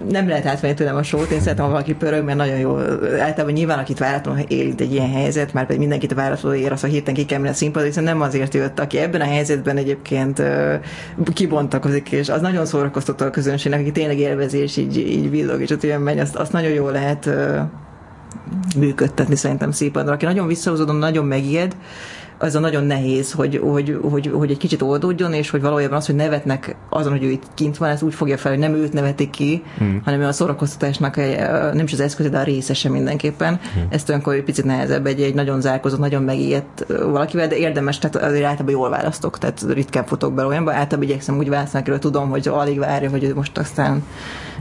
nem 0.09 0.27
lehet 0.27 0.45
átvenni 0.45 0.73
tőlem 0.73 0.95
a 0.95 1.03
sót, 1.03 1.29
én 1.29 1.39
szeretem, 1.39 1.65
ha 1.65 1.71
valaki 1.71 1.93
pörög, 1.93 2.23
mert 2.23 2.37
nagyon 2.37 2.57
jó. 2.57 2.77
Általában 3.19 3.53
nyilván, 3.53 3.79
akit 3.79 3.99
váratlanul 3.99 4.41
él 4.47 4.73
egy 4.77 4.93
ilyen 4.93 5.11
helyzet, 5.11 5.53
már 5.53 5.65
pedig 5.65 5.79
mindenkit 5.79 6.13
váratlanul 6.13 6.57
ér, 6.57 6.71
az, 6.71 6.81
hogy 6.81 6.89
héten 6.89 7.13
ki 7.13 7.25
kell 7.25 7.45
a 7.45 7.53
színpadra, 7.53 7.87
hiszen 7.87 8.03
nem 8.03 8.21
azért 8.21 8.53
jött, 8.53 8.79
aki 8.79 8.97
ebben 8.97 9.21
a 9.21 9.25
helyzetben 9.25 9.77
egyébként 9.77 10.41
kibontakozik, 11.33 12.11
és 12.11 12.29
az 12.29 12.41
nagyon 12.41 12.65
szórakoztató 12.65 13.25
a 13.25 13.29
közönségnek, 13.29 13.79
aki 13.79 13.91
tényleg 13.91 14.19
élvezi, 14.19 14.57
és 14.57 14.77
így, 14.77 14.97
így 14.97 15.29
villog, 15.29 15.61
és 15.61 15.69
ott 15.69 15.83
ilyen 15.83 16.01
megy, 16.01 16.19
azt, 16.19 16.35
azt 16.35 16.51
nagyon 16.51 16.71
jól 16.71 16.91
lehet 16.91 17.29
működtetni 18.77 19.35
szerintem 19.35 19.71
színpadra. 19.71 20.13
Aki 20.13 20.25
nagyon 20.25 20.47
visszahúzódom, 20.47 20.97
nagyon 20.97 21.25
megijed, 21.25 21.75
az 22.37 22.55
a 22.55 22.59
nagyon 22.59 22.83
nehéz, 22.83 23.31
hogy, 23.31 23.59
hogy, 23.63 23.99
hogy, 24.01 24.31
hogy 24.33 24.51
egy 24.51 24.57
kicsit 24.57 24.81
oldódjon, 24.81 25.33
és 25.33 25.49
hogy 25.49 25.61
valójában 25.61 25.97
az, 25.97 26.05
hogy 26.05 26.15
nevetnek 26.15 26.75
azon, 26.89 27.11
hogy 27.11 27.23
ő 27.23 27.29
itt 27.29 27.43
kint 27.53 27.77
van, 27.77 27.89
ez 27.89 28.01
úgy 28.01 28.13
fogja 28.13 28.37
fel, 28.37 28.51
hogy 28.51 28.59
nem 28.59 28.73
őt 28.73 28.93
nevetik 28.93 29.29
ki, 29.29 29.63
hmm. 29.77 30.01
hanem 30.05 30.21
a 30.21 30.31
szórakoztatásnak 30.31 31.17
egy, 31.17 31.37
nem 31.73 31.85
is 31.85 31.93
az 31.93 31.99
eszköze, 31.99 32.29
de 32.29 32.37
a 32.37 32.43
részese 32.43 32.89
mindenképpen. 32.89 33.59
Hmm. 33.73 33.87
Ezt 33.89 34.09
olyankor 34.09 34.33
egy 34.33 34.43
picit 34.43 34.65
nehezebb 34.65 35.05
egy, 35.05 35.21
egy 35.21 35.33
nagyon 35.33 35.61
zárkozott, 35.61 35.99
nagyon 35.99 36.23
megijedt 36.23 36.85
valakivel, 36.87 37.47
de 37.47 37.55
érdemes, 37.55 37.99
tehát 37.99 38.15
azért 38.15 38.43
általában 38.43 38.71
jól 38.71 38.89
választok, 38.89 39.37
tehát 39.37 39.65
ritkán 39.67 40.05
futok 40.05 40.33
be 40.33 40.45
olyanba, 40.45 40.71
általában 40.71 41.03
igyekszem 41.09 41.37
úgy 41.37 41.49
választani, 41.49 41.89
hogy 41.89 41.99
tudom, 41.99 42.29
hogy 42.29 42.47
alig 42.47 42.79
várja, 42.79 43.09
hogy 43.09 43.31
most 43.35 43.57
aztán 43.57 44.03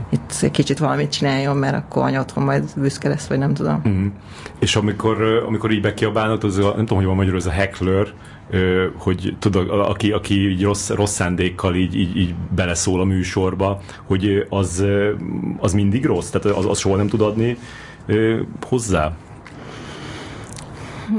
itt 0.09 0.51
kicsit 0.51 0.77
valamit 0.77 1.11
csináljon, 1.11 1.57
mert 1.57 1.75
akkor 1.75 2.03
anya 2.03 2.19
otthon 2.19 2.43
majd 2.43 2.63
büszke 2.75 3.09
lesz, 3.09 3.27
vagy 3.27 3.37
nem 3.37 3.53
tudom. 3.53 3.81
Mm. 3.87 4.07
És 4.59 4.75
amikor, 4.75 5.21
amikor 5.47 5.71
így 5.71 5.81
bekiabálnod, 5.81 6.43
az 6.43 6.57
a, 6.57 6.61
nem 6.61 6.85
tudom, 6.85 6.97
hogy 6.97 7.05
van 7.05 7.15
magyarul, 7.15 7.39
az 7.39 7.47
a 7.47 7.51
heckler, 7.51 8.07
hogy 8.97 9.35
tudod, 9.39 9.69
aki, 9.69 10.11
aki 10.11 10.49
így 10.49 10.63
rossz, 10.63 10.89
rossz 10.89 11.13
szándékkal 11.13 11.75
így, 11.75 11.95
így, 11.95 12.17
így 12.17 12.35
beleszól 12.55 12.99
a 12.99 13.03
műsorba, 13.03 13.79
hogy 14.03 14.45
az, 14.49 14.85
az 15.59 15.73
mindig 15.73 16.05
rossz, 16.05 16.29
tehát 16.29 16.57
az, 16.57 16.65
az 16.65 16.79
soha 16.79 16.95
nem 16.95 17.07
tud 17.07 17.21
adni 17.21 17.57
hozzá. 18.61 19.15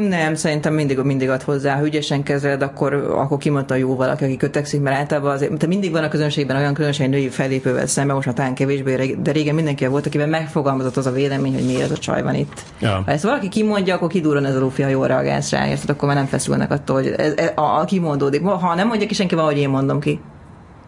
Nem, 0.09 0.35
szerintem 0.35 0.74
mindig, 0.74 0.99
mindig 0.99 1.28
ad 1.28 1.43
hozzá. 1.43 1.76
Ha 1.76 1.85
ügyesen 1.85 2.22
kezeled, 2.22 2.62
akkor, 2.62 2.95
akkor 2.95 3.39
kimondta 3.39 3.74
jó 3.74 3.97
valaki, 3.97 4.24
aki 4.24 4.37
kötekszik, 4.37 4.80
mert 4.80 4.97
általában 4.97 5.30
azért, 5.30 5.59
te 5.59 5.66
mindig 5.66 5.91
van 5.91 6.05
a 6.05 6.09
közönségben 6.09 6.57
olyan 6.57 6.74
közönség 6.74 7.09
női 7.09 7.28
fellépővel 7.28 7.87
szemben, 7.87 8.14
most 8.14 8.26
már 8.26 8.37
talán 8.37 8.55
kevésbé, 8.55 9.16
de 9.22 9.32
régen 9.32 9.55
mindenki 9.55 9.87
volt, 9.87 10.07
akiben 10.07 10.28
megfogalmazott 10.28 10.97
az 10.97 11.07
a 11.07 11.12
vélemény, 11.12 11.55
hogy 11.55 11.66
miért 11.66 11.82
ez 11.82 11.91
a 11.91 11.99
csaj 11.99 12.22
van 12.22 12.35
itt. 12.35 12.62
Ja. 12.80 13.03
Ha 13.05 13.11
ezt 13.11 13.24
valaki 13.24 13.49
kimondja, 13.49 13.95
akkor 13.95 14.09
kidúran 14.09 14.45
ez 14.45 14.57
a 14.57 14.61
Lufi, 14.61 14.82
ha 14.82 14.89
jól 14.89 15.07
reagálsz 15.07 15.51
rá, 15.51 15.68
érted? 15.68 15.91
Akkor 15.91 16.09
már 16.09 16.16
nem 16.16 16.26
feszülnek 16.26 16.70
attól, 16.70 16.97
hogy 16.97 17.07
ez, 17.16 17.32
ez, 17.37 17.51
a, 17.55 17.80
a, 17.80 17.85
kimondódik. 17.85 18.43
Ha 18.43 18.74
nem 18.74 18.87
mondja 18.87 19.07
ki 19.07 19.14
senki, 19.14 19.35
valahogy 19.35 19.59
én 19.59 19.68
mondom 19.68 20.01
ki. 20.01 20.20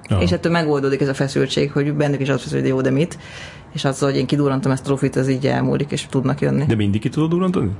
Ja. 0.08 0.18
És 0.18 0.32
ettől 0.32 0.52
megoldódik 0.52 1.00
ez 1.00 1.08
a 1.08 1.14
feszültség, 1.14 1.72
hogy 1.72 1.94
bennük 1.94 2.20
is 2.20 2.28
azt 2.28 2.42
feszül, 2.42 2.60
hogy 2.60 2.68
jó, 2.68 2.80
de 2.80 2.90
mit. 2.90 3.18
És 3.72 3.84
az, 3.84 3.98
hogy 3.98 4.16
én 4.16 4.26
kidúrantam 4.26 4.72
ezt 4.72 4.82
a 4.82 4.86
trofit, 4.86 5.16
ez 5.16 5.28
így 5.28 5.46
elmúlik, 5.46 5.90
és 5.90 6.06
tudnak 6.10 6.40
jönni. 6.40 6.64
De 6.66 6.74
mindig 6.74 7.00
ki 7.00 7.08
tudod 7.08 7.30
durrantani? 7.30 7.70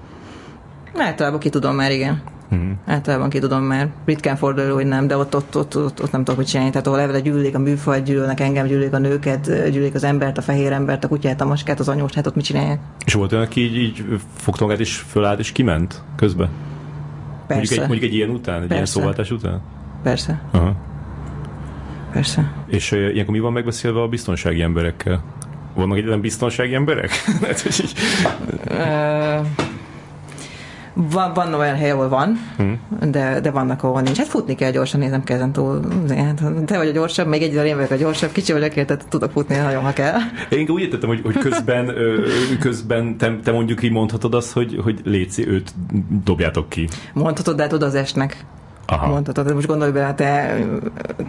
Általában 1.01 1.40
ki 1.40 1.49
tudom 1.49 1.74
már, 1.74 1.90
igen. 1.90 2.22
Uh-huh. 2.51 2.68
Általában 2.86 3.28
ki 3.28 3.38
tudom 3.38 3.62
már. 3.62 3.88
Ritkán 4.05 4.36
fordul, 4.36 4.74
hogy 4.74 4.86
nem, 4.86 5.07
de 5.07 5.16
ott, 5.16 5.36
ott, 5.36 5.57
ott, 5.57 5.76
ott, 5.76 6.03
ott 6.03 6.12
nem 6.12 6.24
tudok, 6.24 6.36
hogy 6.36 6.47
csinálni. 6.47 6.70
Tehát 6.70 6.86
ahol 6.86 7.01
eleve 7.01 7.20
gyűlölik 7.20 7.55
a 7.55 7.59
műfajt, 7.59 8.05
gyűlölnek 8.05 8.40
engem, 8.40 8.66
gyűlölik 8.66 8.92
a 8.92 8.99
nőket, 8.99 9.70
gyűlölik 9.70 9.94
az 9.94 10.05
embert, 10.05 10.38
a 10.38 10.42
fehér 10.42 10.72
embert, 10.72 11.05
a 11.05 11.09
kutyát, 11.09 11.40
a 11.40 11.44
maskát, 11.44 11.80
az 11.80 11.88
anyóst, 11.88 12.14
hát 12.14 12.26
ott 12.26 12.34
mit 12.34 12.44
csinálják? 12.44 12.80
És 13.05 13.12
volt 13.12 13.32
olyan, 13.32 13.44
aki 13.44 13.61
így, 13.61 13.76
így 13.76 14.05
fogta 14.36 14.64
magát 14.64 14.80
és 14.80 14.97
fölállt 14.97 15.38
és 15.38 15.53
kiment 15.53 16.03
közben? 16.16 16.49
Persze. 17.47 17.55
Mondjuk 17.55 17.72
egy, 17.72 17.88
mondjuk 17.88 18.11
egy 18.11 18.16
ilyen 18.16 18.28
után, 18.28 18.55
egy 18.55 18.61
Persze. 18.61 18.74
ilyen 18.74 18.86
szóváltás 18.86 19.30
után? 19.30 19.61
Persze. 20.03 20.42
Aha. 20.51 20.76
Persze. 22.12 22.53
És 22.66 22.92
uh, 22.92 22.99
ilyenkor 22.99 23.34
mi 23.34 23.40
van 23.40 23.53
megbeszélve 23.53 24.01
a 24.01 24.09
biztonsági 24.09 24.62
emberekkel? 24.62 25.24
Vannak 25.74 25.97
egy 25.97 26.20
biztonsági 26.20 26.74
emberek? 26.74 27.11
Lehet, 27.40 27.61
hogy 27.62 27.80
így... 27.84 27.94
Van, 30.99 31.32
van 31.34 31.55
olyan 31.55 31.76
hely, 31.76 31.90
ahol 31.90 32.09
van, 32.09 32.38
hmm. 32.57 32.80
de, 33.11 33.40
de 33.40 33.51
vannak, 33.51 33.82
ahol 33.82 34.01
nincs. 34.01 34.16
Hát 34.16 34.26
futni 34.26 34.55
kell 34.55 34.70
gyorsan, 34.70 35.01
nézem 35.01 35.24
kezen 35.24 35.53
túl. 35.53 35.80
Hát, 36.09 36.42
te 36.64 36.76
vagy 36.76 36.88
a 36.88 36.92
gyorsabb, 36.92 37.26
még 37.26 37.42
egy 37.42 37.55
én 37.55 37.76
vagyok 37.76 37.90
a 37.90 37.94
gyorsabb, 37.94 38.32
kicsi 38.32 38.53
vagyok, 38.53 38.72
tehát 38.72 39.07
tudok 39.09 39.30
futni 39.30 39.57
nagyon, 39.57 39.82
ha 39.82 39.92
kell. 39.92 40.18
Én 40.51 40.68
úgy 40.68 40.82
értettem, 40.82 41.09
hogy, 41.09 41.20
hogy 41.24 41.38
közben, 41.38 41.92
közben 42.61 43.16
te, 43.16 43.38
te 43.44 43.53
mondjuk 43.53 43.82
így 43.82 43.90
mondhatod 43.90 44.34
azt, 44.34 44.53
hogy, 44.53 44.80
hogy 44.82 45.01
léci, 45.05 45.49
őt 45.49 45.74
dobjátok 46.24 46.68
ki. 46.68 46.88
Mondhatod, 47.12 47.57
de 47.57 47.62
hát 47.62 47.72
oda 47.72 47.86
az 47.86 47.94
esnek. 47.94 48.44
Aha. 48.86 49.07
mondhatod. 49.07 49.55
Most 49.55 49.66
gondolj 49.66 49.90
bele, 49.90 50.14
te 50.14 50.59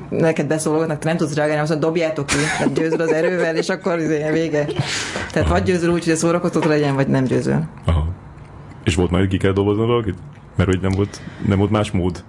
neked 0.09 0.47
beszólogatnak, 0.47 0.99
te 0.99 1.07
nem 1.07 1.17
tudsz 1.17 1.33
reagálni, 1.35 1.61
azt 1.61 1.69
mondod, 1.69 1.89
dobjátok 1.89 2.25
ki, 2.25 2.35
tehát 2.35 2.73
győzöl 2.73 3.01
az 3.01 3.11
erővel, 3.11 3.55
és 3.55 3.69
akkor 3.69 3.99
izé, 3.99 4.29
vége. 4.31 4.65
Tehát 5.31 5.49
vagy 5.49 5.63
győzöl 5.63 5.89
úgy, 5.89 6.03
hogy 6.03 6.13
a 6.13 6.15
szórakoztató 6.15 6.69
legyen, 6.69 6.95
vagy 6.95 7.07
nem 7.07 7.23
győzöl. 7.23 7.63
Aha. 7.85 8.07
És 8.87 8.95
volt 8.95 9.11
majd 9.11 9.27
ki 9.27 9.37
kell 9.37 9.51
dolgozni 9.51 9.85
valakit? 9.85 10.15
Mert 10.55 10.69
hogy 10.69 10.79
nem 10.81 10.91
volt, 10.91 11.21
nem 11.47 11.57
volt 11.57 11.71
más 11.71 11.91
mód? 11.91 12.23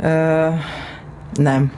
Ö, 0.00 0.48
nem. 1.34 1.72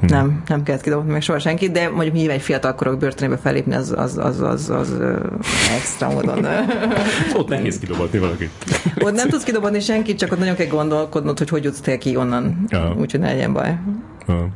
Hmm. 0.00 0.08
Nem, 0.08 0.42
nem 0.46 0.62
kellett 0.62 0.82
kidobni 0.82 1.12
meg 1.12 1.22
soha 1.22 1.38
senkit, 1.38 1.72
de 1.72 1.88
mondjuk 1.88 2.14
nyilván 2.14 2.36
egy 2.36 2.42
fiatalkorok 2.42 2.98
börtönébe 2.98 3.36
felépni, 3.36 3.74
az, 3.74 3.94
az, 3.96 4.18
az, 4.18 4.40
az, 4.40 4.68
az 4.68 5.00
extra 5.76 6.10
módon. 6.10 6.46
ott 7.38 7.48
nehéz 7.48 7.78
kidobatni 7.78 8.18
valakit. 8.18 8.50
ott 9.00 9.14
nem 9.14 9.28
tudsz 9.28 9.44
kidobni 9.44 9.80
senkit, 9.80 10.18
csak 10.18 10.32
ott 10.32 10.38
nagyon 10.38 10.54
kell 10.54 10.66
gondolkodnod, 10.66 11.38
hogy 11.38 11.48
hogy 11.48 11.64
jutsz 11.64 11.98
ki 11.98 12.16
onnan, 12.16 12.64
ja. 12.68 12.94
úgyhogy 12.98 13.20
ne 13.20 13.26
legyen 13.26 13.52
baj. 13.52 13.78
Ja. 14.26 14.48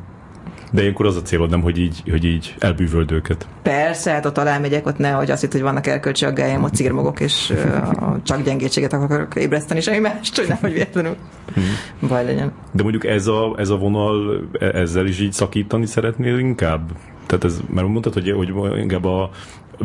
De 0.71 0.81
ilyenkor 0.81 1.05
az 1.05 1.15
a 1.15 1.21
célod 1.21 1.49
nem, 1.49 1.61
hogy 1.61 1.77
így, 1.77 2.03
hogy 2.09 2.23
így 2.23 2.55
elbűvöld 2.59 3.11
őket. 3.11 3.47
Persze, 3.61 4.11
hát 4.11 4.25
ott 4.25 4.43
megyek, 4.43 4.85
ott 4.85 4.97
nehogy 4.97 5.31
azt 5.31 5.41
hitt, 5.41 5.51
hogy 5.51 5.61
vannak 5.61 5.87
erkölcsi 5.87 6.25
aggályom, 6.25 6.63
ott 6.63 6.73
círmogok, 6.73 7.19
és 7.19 7.49
uh, 7.49 8.15
csak 8.23 8.43
gyengétséget 8.43 8.93
akarok 8.93 9.35
ébreszteni, 9.35 9.81
semmi 9.81 9.99
más, 9.99 10.31
hogy 10.35 10.47
nehogy 10.47 10.73
véletlenül 10.73 11.15
hmm. 11.53 12.07
baj 12.07 12.25
legyen. 12.25 12.51
De 12.71 12.81
mondjuk 12.83 13.05
ez 13.05 13.27
a, 13.27 13.55
ez 13.57 13.69
a 13.69 13.77
vonal, 13.77 14.49
e, 14.59 14.65
ezzel 14.65 15.05
is 15.05 15.19
így 15.19 15.33
szakítani 15.33 15.85
szeretnél 15.85 16.37
inkább? 16.37 16.91
Tehát 17.25 17.43
ez, 17.43 17.59
mert 17.69 17.87
mondtad, 17.87 18.13
hogy, 18.13 18.31
hogy 18.31 18.79
inkább 18.79 19.05
a, 19.05 19.29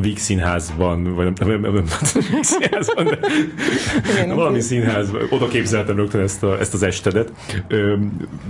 Víg 0.01 0.19
színházban, 0.19 1.15
vagy 1.15 1.33
nem, 1.39 1.49
nem, 1.49 1.61
nem, 1.61 1.73
nem 2.31 2.43
színházban, 2.43 3.05
de 3.05 3.19
Igen, 4.13 4.35
valami 4.35 4.61
színházban, 4.61 5.23
oda 5.31 5.49
képzeltem 5.49 5.97
rögtön 5.97 6.21
ezt, 6.21 6.43
a, 6.43 6.59
ezt 6.59 6.75
az 6.75 6.83
estedet, 6.83 7.33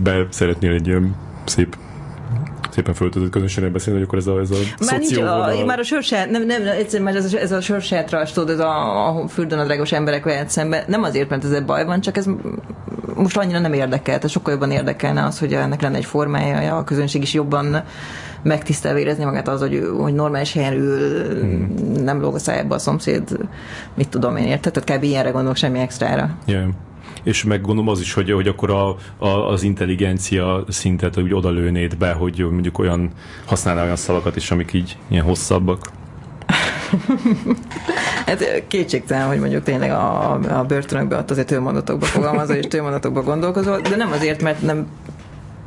be 0.02 0.26
szeretnél 0.30 0.72
egy 0.72 0.96
szép 1.44 1.76
szépen 2.74 2.94
föl 2.94 3.10
tudod 3.10 3.30
közönséggel 3.30 3.70
beszélni, 3.70 3.98
hogy 3.98 4.08
akkor 4.08 4.18
ez 4.18 4.26
a, 4.26 4.40
ez 4.40 4.50
a 4.50 4.84
már 4.90 4.98
nincs, 4.98 5.16
a, 5.16 5.64
már 5.66 5.78
a 5.78 5.82
sorsát, 5.82 6.30
nem, 6.30 6.46
nem, 6.46 6.66
egyszerűen 6.66 7.02
már 7.02 7.16
ez 7.16 7.34
a, 7.34 7.38
ez 7.38 7.52
a 7.52 7.60
sorsátras, 7.60 8.32
tudod, 8.32 8.50
ez 8.50 8.58
a, 8.58 9.08
a 9.08 9.28
fürdőnadrágos 9.28 9.92
emberek 9.92 10.24
veled 10.24 10.50
szemben, 10.50 10.84
nem 10.86 11.02
azért, 11.02 11.28
mert 11.28 11.44
ez 11.44 11.50
egy 11.50 11.64
baj 11.64 11.84
van, 11.84 12.00
csak 12.00 12.16
ez 12.16 12.26
most 13.14 13.36
annyira 13.36 13.58
nem 13.58 13.72
érdekel, 13.72 14.14
tehát 14.14 14.28
sokkal 14.28 14.52
jobban 14.52 14.70
érdekelne 14.70 15.24
az, 15.24 15.38
hogy 15.38 15.52
ennek 15.52 15.82
lenne 15.82 15.96
egy 15.96 16.04
formája, 16.04 16.76
a 16.76 16.84
közönség 16.84 17.22
is 17.22 17.34
jobban 17.34 17.82
megtisztelve 18.42 18.98
érezni 18.98 19.24
magát 19.24 19.48
az, 19.48 19.60
hogy, 19.60 19.88
hogy 19.98 20.14
normális 20.14 20.52
helyen 20.52 20.72
ül, 20.72 21.40
hmm. 21.40 21.74
nem 22.02 22.20
lóg 22.20 22.34
a 22.34 22.38
szájába 22.38 22.74
a 22.74 22.78
szomszéd, 22.78 23.38
mit 23.94 24.08
tudom 24.08 24.36
én, 24.36 24.46
érted? 24.46 24.72
Tehát 24.72 24.98
kb. 24.98 25.04
ilyenre 25.04 25.30
gondolok, 25.30 25.56
semmi 25.56 25.78
extrára. 25.78 26.30
Yeah 26.46 26.68
és 27.24 27.44
meg 27.44 27.60
gondolom 27.60 27.88
az 27.88 28.00
is, 28.00 28.12
hogy, 28.12 28.30
hogy 28.32 28.48
akkor 28.48 28.70
a, 28.70 28.96
a, 29.18 29.28
az 29.28 29.62
intelligencia 29.62 30.64
szintet 30.68 31.18
úgy 31.18 31.34
odalőnéd 31.34 31.96
be, 31.96 32.12
hogy 32.12 32.38
mondjuk 32.50 32.78
olyan 32.78 33.10
használná 33.44 33.82
olyan 33.82 33.96
szavakat 33.96 34.36
is, 34.36 34.50
amik 34.50 34.72
így 34.72 34.96
ilyen 35.08 35.24
hosszabbak. 35.24 35.90
hát 38.26 38.64
kétségtelen, 38.68 39.26
hogy 39.26 39.38
mondjuk 39.38 39.62
tényleg 39.62 39.90
a, 39.90 40.32
a 40.58 40.64
börtönökben 40.64 41.18
ott 41.18 41.30
azért 41.30 41.46
tőmondatokba 41.46 42.06
fogalmazol 42.06 42.56
és 42.56 42.66
tőmondatokba 42.66 43.22
gondolkozol, 43.22 43.80
de 43.80 43.96
nem 43.96 44.12
azért, 44.12 44.42
mert 44.42 44.62
nem 44.62 44.86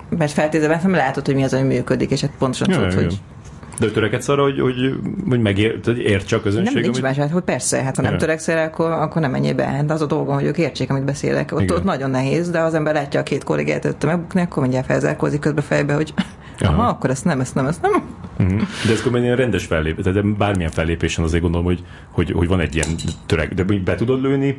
mert 0.09 0.31
feltételezem, 0.31 0.91
nem 0.91 0.99
látod, 0.99 1.25
hogy 1.25 1.35
mi 1.35 1.43
az, 1.43 1.53
ami 1.53 1.63
működik, 1.63 2.11
és 2.11 2.21
hát 2.21 2.31
pontosan 2.37 2.67
tudod, 2.67 2.93
hogy 2.93 3.19
de 3.79 3.91
törekedsz 3.91 4.27
arra, 4.27 4.41
hogy, 4.41 4.59
hogy, 4.59 4.99
hogy 5.29 5.41
megért, 5.41 5.87
értse 5.87 6.35
a 6.35 6.41
közönség? 6.41 6.73
Nem, 6.73 6.83
nincs 6.83 6.97
amit... 6.97 7.07
más, 7.07 7.17
hát, 7.17 7.31
hogy 7.31 7.43
persze, 7.43 7.81
hát 7.83 7.95
ha 7.95 8.01
nem 8.01 8.17
töreksz 8.17 8.47
erre, 8.47 8.63
akkor, 8.63 8.91
akkor 8.91 9.21
nem 9.21 9.31
menjél 9.31 9.53
be. 9.53 9.63
Hát 9.63 9.91
az 9.91 10.01
a 10.01 10.05
dolgom, 10.05 10.35
hogy 10.35 10.45
ők 10.45 10.57
értsék, 10.57 10.89
amit 10.89 11.03
beszélek. 11.03 11.51
Ott, 11.51 11.71
ott 11.71 11.83
nagyon 11.83 12.09
nehéz, 12.09 12.49
de 12.49 12.59
az 12.59 12.73
ember 12.73 12.93
látja 12.93 13.19
a 13.19 13.23
két 13.23 13.43
kollégát 13.43 13.85
előtte 13.85 14.07
megbukni, 14.07 14.41
akkor 14.41 14.61
mindjárt 14.61 14.85
felzárkózik 14.85 15.39
közbe 15.39 15.61
fejbe, 15.61 15.93
hogy 15.93 16.13
Aha, 16.59 16.73
Aha 16.73 16.89
akkor 16.89 17.09
ezt 17.09 17.25
nem, 17.25 17.39
ezt 17.39 17.55
nem, 17.55 17.65
ezt 17.65 17.81
nem. 17.81 17.91
Uh-huh. 18.39 18.61
De 18.85 18.91
ez 18.91 19.03
egy 19.13 19.21
ilyen 19.21 19.35
rendes 19.35 19.65
fellépés, 19.65 20.03
tehát 20.03 20.37
bármilyen 20.37 20.71
fellépésen 20.71 21.23
azért 21.23 21.41
gondolom, 21.41 21.65
hogy, 21.65 21.83
hogy, 22.11 22.31
hogy 22.31 22.47
van 22.47 22.59
egy 22.59 22.75
ilyen 22.75 22.87
töreg, 23.25 23.53
de 23.53 23.63
be 23.63 23.95
tudod 23.95 24.21
lőni 24.21 24.57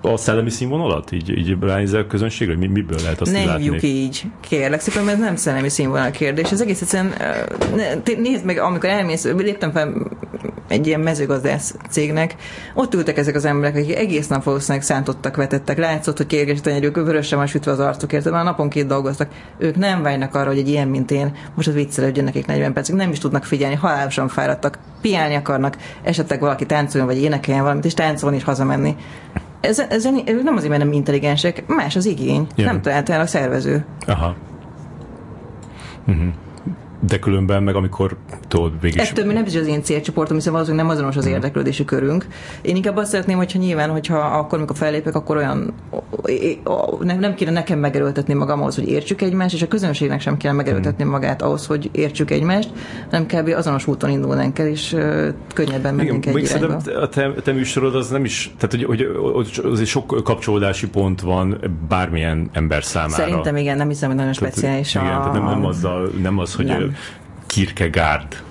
a 0.00 0.16
szellemi 0.16 0.50
színvonalat? 0.50 1.12
Így, 1.12 1.38
így 1.38 1.56
ránézel 1.60 2.00
a 2.00 2.06
közönségre, 2.06 2.56
mi, 2.56 2.66
miből 2.66 2.98
lehet 3.02 3.20
azt 3.20 3.32
ne 3.32 3.44
látni? 3.44 3.62
hívjuk 3.62 3.82
így, 3.82 4.22
kérlek 4.40 4.80
szépen, 4.80 5.04
mert 5.04 5.16
ez 5.16 5.24
nem 5.24 5.36
szellemi 5.36 5.68
színvonal 5.68 6.10
kérdés. 6.10 6.52
Ez 6.52 6.60
egész 6.60 6.80
egyszerűen, 6.80 7.12
nézd 8.18 8.44
meg, 8.44 8.58
amikor 8.58 8.88
elmész, 8.88 9.24
léptem 9.24 9.72
fel 9.72 10.10
egy 10.68 10.86
ilyen 10.86 11.00
mezőgazdász 11.00 11.74
cégnek, 11.90 12.34
ott 12.74 12.94
ültek 12.94 13.16
ezek 13.16 13.34
az 13.34 13.44
emberek, 13.44 13.76
akik 13.76 13.96
egész 13.96 14.26
nap 14.26 14.42
valószínűleg 14.42 14.82
szántottak, 14.84 15.36
vetettek, 15.36 15.78
látszott, 15.78 16.16
hogy 16.16 16.26
kérgesíteni, 16.26 16.84
ők 16.84 16.94
vörösre 16.94 17.36
van 17.36 17.46
sütve 17.46 17.70
az 17.70 17.78
arcuk, 17.78 18.12
érted? 18.12 18.32
Már 18.32 18.44
napon 18.44 18.68
két 18.68 18.86
dolgoztak. 18.86 19.30
Ők 19.58 19.76
nem 19.76 20.02
vágynak 20.02 20.34
arra, 20.34 20.48
hogy 20.48 20.58
egy 20.58 20.68
ilyen, 20.68 20.88
mint 20.88 21.10
én, 21.10 21.32
most 21.54 21.68
az 21.68 21.74
viccelődjön 21.74 22.26
nekik 22.36 22.50
40 22.50 22.72
percig, 22.72 22.94
nem 22.94 23.10
is 23.10 23.18
tudnak 23.18 23.44
figyelni, 23.44 23.74
halálosan 23.74 24.28
fáradtak, 24.28 24.78
piálni 25.00 25.34
akarnak, 25.34 25.76
esetleg 26.02 26.40
valaki 26.40 26.66
táncoljon, 26.66 27.08
vagy 27.08 27.22
énekeljen 27.22 27.62
valamit, 27.62 27.84
és 27.84 27.94
táncolni 27.94 28.36
is 28.36 28.44
hazamenni. 28.44 28.96
Ez, 29.60 29.78
ez, 29.78 30.04
nem 30.42 30.56
azért, 30.56 30.68
mert 30.68 30.82
nem 30.82 30.92
intelligensek, 30.92 31.66
más 31.66 31.96
az 31.96 32.06
igény. 32.06 32.46
Yeah. 32.54 32.72
Nem 32.72 32.82
találta 32.82 33.12
el 33.12 33.20
a 33.20 33.26
szervező. 33.26 33.84
Aha. 34.06 34.36
Uh-huh. 36.06 36.32
De 37.00 37.18
különben 37.18 37.62
meg 37.62 37.74
amikor 37.74 38.16
tudod 38.48 38.80
végig 38.80 38.98
Ez 38.98 39.12
több, 39.12 39.32
nem 39.32 39.44
is 39.46 39.56
az 39.56 39.66
én 39.66 39.82
célcsoportom, 39.82 40.36
hiszen 40.36 40.52
valószínűleg 40.52 40.86
nem 40.86 40.94
azonos 40.94 41.16
az 41.16 41.24
mhm. 41.24 41.32
érdeklődési 41.32 41.84
körünk. 41.84 42.26
Én 42.62 42.76
inkább 42.76 42.96
azt 42.96 43.10
szeretném, 43.10 43.36
hogyha 43.36 43.58
nyilván, 43.58 43.90
hogyha 43.90 44.18
akkor, 44.18 44.58
amikor 44.58 44.76
fellépek, 44.76 45.14
akkor 45.14 45.36
olyan 45.36 45.74
nem, 47.00 47.18
nem 47.18 47.34
kéne 47.34 47.50
nekem 47.50 47.78
megerőltetni 47.78 48.34
magam 48.34 48.60
ahhoz, 48.60 48.74
hogy 48.74 48.88
értsük 48.88 49.22
egymást, 49.22 49.54
és 49.54 49.62
a 49.62 49.68
közönségnek 49.68 50.20
sem 50.20 50.36
kéne 50.36 50.52
megerőltetni 50.52 51.04
mhm. 51.04 51.12
magát 51.12 51.42
ahhoz, 51.42 51.66
hogy 51.66 51.90
értsük 51.92 52.30
egymást, 52.30 52.70
hanem 53.10 53.26
kb. 53.26 53.48
azonos 53.56 53.86
úton 53.86 54.10
indulnánk 54.10 54.58
el, 54.58 54.66
és 54.66 54.96
könnyebben 55.54 55.94
mennénk 55.94 56.26
egy 56.26 56.36
irányba. 56.36 56.76
A 57.00 57.08
te, 57.08 57.32
te 57.32 57.52
műsorod 57.52 57.94
az 57.94 58.08
nem 58.08 58.24
is, 58.24 58.54
tehát 58.58 58.86
hogy, 58.88 58.98
hogy, 59.32 59.62
azért 59.64 59.88
sok 59.88 60.24
kapcsolódási 60.24 60.88
pont 60.88 61.20
van 61.20 61.58
bármilyen 61.88 62.50
ember 62.52 62.84
számára. 62.84 63.12
Szerintem 63.12 63.56
igen, 63.56 63.76
nem 63.76 63.88
hiszem, 63.88 64.08
hogy 64.08 64.18
nagyon 64.18 64.32
speciális. 64.32 64.92
Tehát, 64.92 65.08
a... 65.08 65.10
Igen, 65.10 65.22
tehát 65.22 65.48
nem, 65.48 65.60
nem, 65.60 65.68
azzal, 65.68 66.10
nem 66.22 66.38
az, 66.38 66.54
hogy 66.54 66.64
nem 66.64 66.85
Kierkegaard. 67.46 68.42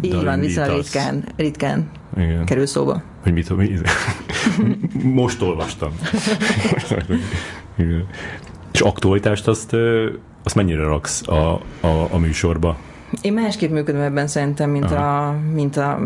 Így 0.00 0.24
van, 0.24 0.40
viszont 0.40 0.72
ritkán, 0.72 1.24
ritkán 1.36 1.90
Igen. 2.16 2.44
kerül 2.44 2.66
szóba. 2.66 3.02
Hogy 3.22 3.32
mit, 3.32 3.56
mi, 3.56 3.70
most 5.20 5.42
olvastam. 5.42 5.92
Igen. 7.78 8.06
És 8.72 8.80
aktualitást 8.80 9.48
azt, 9.48 9.76
azt 10.42 10.54
mennyire 10.54 10.82
raksz 10.82 11.28
a, 11.28 11.52
a, 11.80 12.08
a 12.10 12.18
műsorba? 12.18 12.76
Én 13.20 13.32
másképp 13.32 13.70
működöm 13.70 14.00
ebben 14.00 14.26
szerintem, 14.26 14.70
mint 14.70 14.90
a, 14.90 15.36
mint 15.52 15.76
a, 15.76 15.98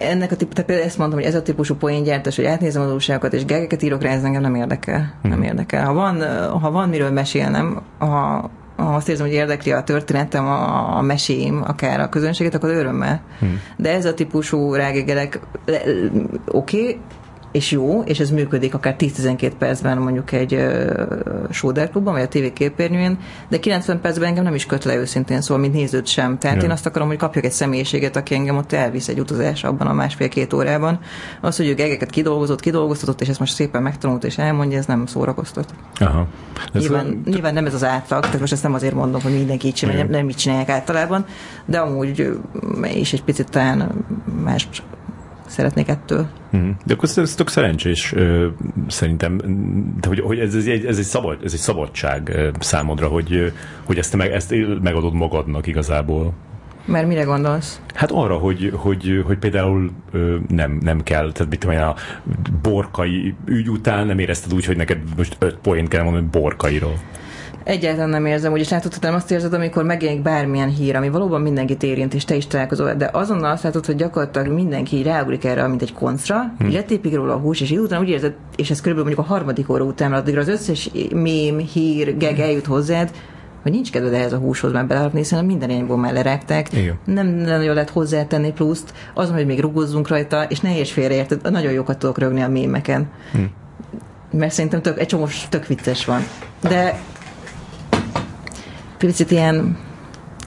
ennek 0.00 0.32
a 0.32 0.36
típus, 0.36 0.54
tehát 0.54 0.84
ezt 0.84 0.98
mondtam, 0.98 1.18
hogy 1.18 1.28
ez 1.28 1.34
a 1.34 1.42
típusú 1.42 1.74
poéngyártás, 1.74 2.36
hogy 2.36 2.44
átnézem 2.44 2.82
az 2.82 2.92
újságokat, 2.92 3.32
és 3.32 3.44
gegeket 3.44 3.82
írok 3.82 4.02
rá, 4.02 4.10
ez 4.10 4.24
engem 4.24 4.42
nem 4.42 4.54
érdekel. 4.54 5.14
Hmm. 5.22 5.30
Nem 5.30 5.42
érdekel. 5.42 5.84
Ha 5.84 5.92
van, 5.92 6.22
ha 6.60 6.70
van 6.70 6.88
miről 6.88 7.10
mesélnem, 7.10 7.80
ha, 7.98 8.50
azt 8.76 9.08
érzem, 9.08 9.26
hogy 9.26 9.34
érdekli 9.34 9.72
a 9.72 9.82
történetem, 9.82 10.46
a, 10.46 10.96
a 10.96 11.02
mesém, 11.02 11.62
akár 11.66 12.00
a 12.00 12.08
közönséget, 12.08 12.54
akkor 12.54 12.70
örömmel. 12.70 13.20
Hmm. 13.38 13.60
De 13.76 13.90
ez 13.90 14.04
a 14.04 14.14
típusú 14.14 14.74
rágegelek, 14.74 15.40
oké, 16.46 16.80
okay, 16.80 17.00
és 17.54 17.70
jó, 17.70 18.02
és 18.02 18.20
ez 18.20 18.30
működik 18.30 18.74
akár 18.74 18.96
10-12 18.98 19.52
percben 19.58 19.98
mondjuk 19.98 20.32
egy 20.32 20.54
uh, 20.54 21.88
klubban, 21.90 22.12
vagy 22.12 22.22
a 22.22 22.28
TV 22.28 22.52
képernyőn, 22.52 23.18
de 23.48 23.58
90 23.58 24.00
percben 24.00 24.28
engem 24.28 24.44
nem 24.44 24.54
is 24.54 24.66
köt 24.66 24.84
le 24.84 24.94
őszintén, 24.94 25.40
szóval 25.40 25.62
mint 25.62 25.74
nézőt 25.74 26.06
sem. 26.06 26.38
Tehát 26.38 26.56
ja. 26.56 26.62
én 26.62 26.70
azt 26.70 26.86
akarom, 26.86 27.08
hogy 27.08 27.16
kapjak 27.16 27.44
egy 27.44 27.52
személyiséget, 27.52 28.16
aki 28.16 28.34
engem 28.34 28.56
ott 28.56 28.72
elvisz 28.72 29.08
egy 29.08 29.20
utazás 29.20 29.64
abban 29.64 29.86
a 29.86 29.92
másfél-két 29.92 30.52
órában. 30.52 30.98
Az, 31.40 31.56
hogy 31.56 31.66
ő 31.66 31.74
gegeket 31.74 32.10
kidolgozott, 32.10 32.60
kidolgoztatott, 32.60 33.20
és 33.20 33.28
ezt 33.28 33.38
most 33.38 33.54
szépen 33.54 33.82
megtanult 33.82 34.24
és 34.24 34.38
elmondja, 34.38 34.78
ez 34.78 34.86
nem 34.86 35.06
szórakoztat. 35.06 35.74
Aha. 36.00 36.26
Ez 36.72 36.80
nyilván, 36.80 37.22
a... 37.26 37.30
nyilván, 37.30 37.54
nem 37.54 37.66
ez 37.66 37.74
az 37.74 37.84
átlag, 37.84 38.22
tehát 38.22 38.40
most 38.40 38.52
ezt 38.52 38.62
nem 38.62 38.74
azért 38.74 38.94
mondom, 38.94 39.22
hogy 39.22 39.32
mindenki 39.32 39.66
így 39.66 39.74
csinálja, 39.74 40.02
nem, 40.02 40.10
nem 40.10 40.28
így 40.28 40.36
csinálják 40.36 40.68
általában, 40.68 41.24
de 41.66 41.78
amúgy 41.78 42.38
is 42.94 43.12
egy 43.12 43.24
picit 43.24 43.50
talán 43.50 44.04
más 44.44 44.68
szeretnék 45.54 45.88
ettől. 45.88 46.26
Mm. 46.56 46.70
De 46.84 46.94
akkor 46.94 47.08
ez 47.16 47.34
tök 47.34 47.48
szerencsés 47.48 48.14
szerintem, 48.88 49.36
de 50.00 50.08
hogy, 50.08 50.20
hogy 50.20 50.38
ez, 50.38 50.54
ez, 50.54 50.66
egy, 50.66 50.84
ez, 50.84 50.98
egy 50.98 51.04
szabad, 51.04 51.38
ez 51.44 51.52
egy 51.52 51.58
szabadság 51.58 52.52
számodra, 52.58 53.08
hogy, 53.08 53.52
hogy 53.84 53.98
ezt, 53.98 54.16
meg, 54.16 54.32
ezt 54.32 54.54
megadod 54.82 55.14
magadnak 55.14 55.66
igazából. 55.66 56.32
Mert 56.84 57.06
mire 57.06 57.22
gondolsz? 57.22 57.80
Hát 57.94 58.10
arra, 58.10 58.36
hogy, 58.36 58.72
hogy, 58.74 59.22
hogy 59.26 59.38
például 59.38 59.90
nem, 60.48 60.78
nem 60.82 61.02
kell, 61.02 61.32
tehát 61.32 61.50
mit 61.50 61.60
tudom 61.60 61.76
a 61.76 61.94
borkai 62.62 63.34
ügy 63.44 63.70
után 63.70 64.06
nem 64.06 64.18
érezted 64.18 64.54
úgy, 64.54 64.64
hogy 64.64 64.76
neked 64.76 64.98
most 65.16 65.36
öt 65.38 65.56
poént 65.56 65.88
kell 65.88 66.02
mondani 66.02 66.26
borkairól. 66.30 66.98
Egyáltalán 67.64 68.08
nem 68.08 68.26
érzem, 68.26 68.52
úgyis 68.52 68.68
látod, 68.68 68.92
nem 69.00 69.14
azt 69.14 69.30
érzed, 69.30 69.52
amikor 69.52 69.84
megjelenik 69.84 70.22
bármilyen 70.22 70.68
hír, 70.68 70.96
ami 70.96 71.08
valóban 71.08 71.40
mindenkit 71.40 71.82
érint, 71.82 72.14
és 72.14 72.24
te 72.24 72.34
is 72.34 72.46
találkozol, 72.46 72.94
de 72.94 73.10
azonnal 73.12 73.50
azt 73.50 73.62
látod, 73.62 73.86
hogy 73.86 73.96
gyakorlatilag 73.96 74.48
mindenki 74.48 75.02
ráugrik 75.02 75.44
erre, 75.44 75.66
mint 75.66 75.82
egy 75.82 75.92
koncra, 75.92 76.54
hmm. 76.58 76.72
letépik 76.72 77.14
róla 77.14 77.34
a 77.34 77.38
hús, 77.38 77.60
és 77.60 77.70
után 77.70 78.00
úgy 78.00 78.08
érzed, 78.08 78.34
és 78.56 78.70
ez 78.70 78.80
körülbelül 78.80 79.04
mondjuk 79.04 79.26
a 79.26 79.34
harmadik 79.34 79.70
óra 79.70 79.84
után, 79.84 80.12
addigra 80.12 80.40
az 80.40 80.48
összes 80.48 80.90
mém, 81.14 81.58
hír, 81.58 82.16
geg 82.16 82.38
eljut 82.38 82.66
hozzád, 82.66 83.10
hogy 83.62 83.72
nincs 83.72 83.90
kedved 83.90 84.12
ehhez 84.12 84.32
a 84.32 84.36
húshoz 84.36 84.72
már 84.72 84.86
belerakni, 84.86 85.18
hiszen 85.18 85.44
minden 85.44 85.70
irányból 85.70 85.96
már 85.96 86.12
lerágták. 86.12 86.72
Igen. 86.72 86.98
Nem 87.04 87.26
nagyon 87.26 87.74
lehet 87.74 87.90
hozzátenni 87.90 88.52
pluszt, 88.52 88.92
azon, 89.14 89.34
hogy 89.34 89.46
még 89.46 89.60
rugózzunk 89.60 90.08
rajta, 90.08 90.42
és 90.42 90.60
ne 90.60 90.76
érts 90.76 90.92
félreérted, 90.92 91.50
nagyon 91.50 91.72
jókat 91.72 91.98
tudok 91.98 92.18
rögni 92.18 92.42
a 92.42 92.48
mémeken. 92.48 93.06
Hmm. 93.32 93.50
Mert 94.30 94.52
szerintem 94.52 94.82
tök, 94.82 94.98
egy 94.98 95.06
csomó 95.06 95.28
tök 95.48 95.66
vicces 95.66 96.04
van. 96.04 96.20
De 96.60 96.98
picit 99.06 99.30
ilyen 99.30 99.76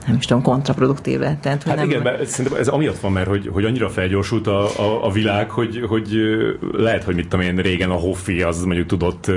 nem 0.08 0.16
is 0.16 0.26
tudom, 0.26 0.42
kontraproduktív 0.42 1.18
lett. 1.18 1.40
Tehát, 1.40 1.62
hogy 1.62 1.72
hát 1.72 1.80
nem... 1.80 1.90
igen, 1.90 2.02
mert 2.02 2.26
szerintem 2.26 2.60
ez 2.60 2.68
amiatt 2.68 2.98
van, 2.98 3.12
mert 3.12 3.28
hogy, 3.28 3.50
hogy 3.52 3.64
annyira 3.64 3.88
felgyorsult 3.88 4.46
a, 4.46 4.64
a, 4.64 5.04
a 5.04 5.10
világ, 5.10 5.50
hogy, 5.50 5.84
hogy 5.88 6.08
lehet, 6.72 7.04
hogy 7.04 7.14
mit 7.14 7.28
tudom 7.28 7.44
én, 7.46 7.56
régen 7.56 7.90
a 7.90 7.94
Hoffi 7.94 8.42
az 8.42 8.64
mondjuk 8.64 8.86
tudott 8.86 9.30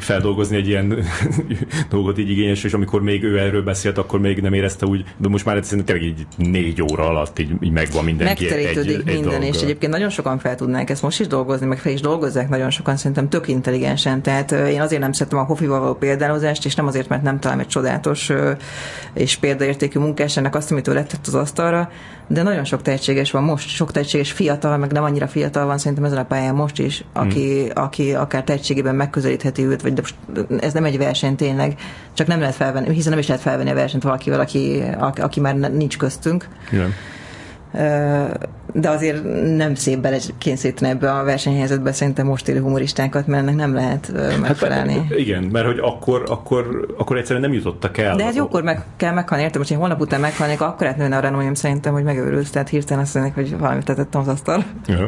feldolgozni 0.00 0.56
egy 0.56 0.68
ilyen 0.68 1.04
dolgot 1.90 2.18
így 2.18 2.30
igényes, 2.30 2.64
és 2.64 2.72
amikor 2.72 3.02
még 3.02 3.22
ő 3.22 3.38
erről 3.38 3.62
beszélt, 3.62 3.98
akkor 3.98 4.20
még 4.20 4.40
nem 4.40 4.52
érezte 4.52 4.86
úgy, 4.86 5.04
de 5.16 5.28
most 5.28 5.44
már 5.44 5.56
egyszerűen 5.56 5.84
tényleg 5.84 6.04
így 6.04 6.26
négy 6.36 6.82
óra 6.82 7.08
alatt 7.08 7.38
így, 7.38 7.52
így 7.60 7.70
megvan 7.70 8.04
mindenki. 8.04 8.44
Megterítődik 8.44 9.08
egy, 9.08 9.14
minden, 9.14 9.42
egy 9.42 9.54
és 9.54 9.62
egyébként 9.62 9.92
nagyon 9.92 10.10
sokan 10.10 10.38
fel 10.38 10.54
tudnák 10.54 10.90
ezt 10.90 11.02
most 11.02 11.20
is 11.20 11.26
dolgozni, 11.26 11.66
meg 11.66 11.78
fel 11.78 11.92
is 11.92 12.00
dolgozzák 12.00 12.48
nagyon 12.48 12.70
sokan, 12.70 12.96
szerintem 12.96 13.28
tök 13.28 13.48
intelligensen. 13.48 14.22
Tehát 14.22 14.52
én 14.52 14.80
azért 14.80 15.00
nem 15.00 15.12
szeretem 15.12 15.38
a 15.38 15.42
Hoffival 15.42 15.80
való 15.80 15.94
példálozást, 15.94 16.64
és 16.64 16.74
nem 16.74 16.86
azért, 16.86 17.08
mert 17.08 17.22
nem 17.22 17.40
találom 17.40 17.62
egy 17.62 17.68
csodálatos 17.68 18.32
és 19.14 19.36
példaértékű 19.76 19.98
munkás 19.98 20.36
ennek 20.36 20.54
azt, 20.54 20.70
amit 20.70 20.88
ő 20.88 20.92
letett 20.92 21.26
az 21.26 21.34
asztalra, 21.34 21.90
de 22.28 22.42
nagyon 22.42 22.64
sok 22.64 22.82
tehetséges 22.82 23.30
van 23.30 23.42
most, 23.42 23.68
sok 23.68 23.92
tehetséges 23.92 24.32
fiatal, 24.32 24.76
meg 24.76 24.92
nem 24.92 25.02
annyira 25.02 25.28
fiatal 25.28 25.66
van 25.66 25.78
szerintem 25.78 26.04
ezen 26.04 26.18
a 26.18 26.24
pályán 26.24 26.54
most 26.54 26.78
is, 26.78 27.04
aki, 27.12 27.60
hmm. 27.60 27.70
aki 27.74 28.14
akár 28.14 28.44
tehetségében 28.44 28.94
megközelítheti 28.94 29.64
őt, 29.64 29.82
vagy 29.82 29.92
de 29.92 30.02
ez 30.60 30.72
nem 30.72 30.84
egy 30.84 30.98
verseny 30.98 31.36
tényleg, 31.36 31.78
csak 32.12 32.26
nem 32.26 32.40
lehet 32.40 32.54
felvenni, 32.54 32.94
hiszen 32.94 33.10
nem 33.10 33.18
is 33.18 33.26
lehet 33.26 33.42
felvenni 33.42 33.70
a 33.70 33.74
versenyt 33.74 34.02
valakivel, 34.02 34.40
aki, 34.40 34.82
aki 34.98 35.40
már 35.40 35.54
nincs 35.54 35.98
köztünk. 35.98 36.48
Igen 36.72 36.92
de 38.72 38.90
azért 38.90 39.22
nem 39.56 39.74
szép 39.74 39.98
belekényszeríteni 39.98 40.90
ebbe 40.90 41.12
a 41.12 41.24
versenyhelyzetbe 41.24 41.92
szerintem 41.92 42.26
most 42.26 42.48
élő 42.48 42.60
humoristákat, 42.60 43.26
mert 43.26 43.42
ennek 43.42 43.54
nem 43.54 43.74
lehet 43.74 44.12
megfelelni. 44.40 44.92
Hát, 44.92 45.18
igen, 45.18 45.42
mert 45.42 45.66
hogy 45.66 45.78
akkor, 45.78 46.22
akkor, 46.28 46.94
akkor 46.96 47.16
egyszerűen 47.16 47.40
nem 47.40 47.52
jutottak 47.52 47.98
el. 47.98 48.16
De 48.16 48.24
hát 48.24 48.34
jókor 48.34 48.62
meg 48.62 48.84
kell 48.96 49.12
meghalni, 49.12 49.44
értem, 49.44 49.60
hogy 49.60 49.70
én 49.70 49.78
holnap 49.78 50.00
után 50.00 50.20
meghalnék, 50.20 50.60
akkor 50.60 50.86
átnőne 50.86 51.16
a 51.16 51.20
renomém 51.20 51.54
szerintem, 51.54 51.92
hogy 51.92 52.02
megőrülsz, 52.02 52.50
tehát 52.50 52.68
hirtelen 52.68 53.02
azt 53.02 53.14
mondják, 53.14 53.34
hogy 53.34 53.58
valamit 53.58 53.84
tetettem 53.84 54.20
az 54.20 54.28
asztal. 54.28 54.64
Ja. 54.86 55.06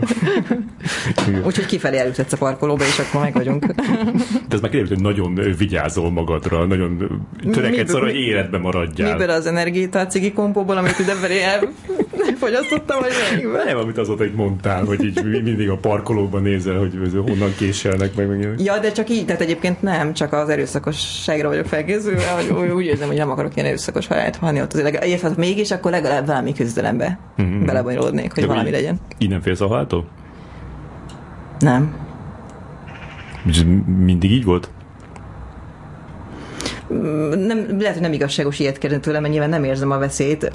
Úgyhogy 1.47 1.67
kifelé 1.67 1.99
elüthetsz 1.99 2.33
a 2.33 2.37
parkolóba, 2.37 2.85
és 2.85 2.99
akkor 2.99 3.21
meg 3.21 3.33
vagyunk. 3.33 3.67
De 3.67 4.55
ez 4.55 4.61
meg 4.61 4.71
kiderült, 4.71 4.89
hogy 4.89 5.03
nagyon 5.03 5.41
vigyázol 5.59 6.11
magadra, 6.11 6.67
nagyon 6.67 7.23
törekedsz 7.53 7.95
arra, 7.95 8.05
hogy 8.05 8.15
életben 8.15 8.61
maradjál. 8.61 9.13
Miből 9.13 9.31
az 9.31 9.47
energiát 9.47 9.95
a 9.95 10.07
cigi 10.07 10.33
kompóból, 10.33 10.77
amit 10.77 10.99
ide 10.99 11.15
elfogyasztottam, 12.49 13.01
vagy 13.01 13.13
melyikben? 13.31 13.67
Nem, 13.67 13.77
amit 13.77 13.99
azóta 13.99 14.25
egy 14.25 14.35
mondtál, 14.35 14.85
hogy 14.85 15.05
így 15.05 15.43
mindig 15.43 15.71
a 15.71 15.77
parkolóban 15.77 16.43
nézel, 16.43 16.79
hogy 16.79 16.93
honnan 17.27 17.55
késelnek 17.59 18.15
meg. 18.15 18.29
meg. 18.29 18.55
Ja, 18.59 18.79
de 18.79 18.93
csak 18.93 19.11
így, 19.11 19.25
tehát 19.25 19.41
egyébként 19.41 19.83
nem, 19.83 20.13
csak 20.13 20.33
az 20.33 20.49
erőszakosságra 20.49 21.49
vagyok 21.49 21.67
felkészülve, 21.67 22.23
hogy 22.51 22.71
úgy 22.71 22.85
érzem, 22.85 23.09
hogy 23.09 23.17
nem 23.17 23.31
akarok 23.31 23.57
ilyen 23.57 23.67
erőszakos 23.67 24.07
halált 24.07 24.37
halni 24.37 24.61
ott 24.61 24.73
azért. 24.73 25.05
Érted, 25.05 25.37
mégis, 25.37 25.71
akkor 25.71 25.91
legalább 25.91 26.27
valami 26.27 26.53
küzdelembe 26.53 27.19
mm-hmm. 27.43 27.65
belebonyolódnék, 27.65 28.35
hogy 28.35 28.43
de 28.43 28.49
valami 28.49 28.71
legyen. 28.71 29.01
Így 29.19 29.29
nem 29.29 29.41
félsz 29.41 29.61
a 29.61 29.67
haláltól? 29.67 30.09
Nem. 31.59 31.97
Mindig 34.05 34.31
így 34.31 34.45
volt? 34.45 34.71
Nem, 37.47 37.77
lehet, 37.79 37.93
hogy 37.93 38.03
nem 38.03 38.13
igazságos 38.13 38.59
ilyet 38.59 38.79
kérni 38.79 39.01
tőlem, 39.01 39.21
mert 39.21 39.33
nyilván 39.33 39.51
nem 39.51 39.65
érzem 39.65 39.91
a 39.91 39.99
veszélyt, 39.99 40.51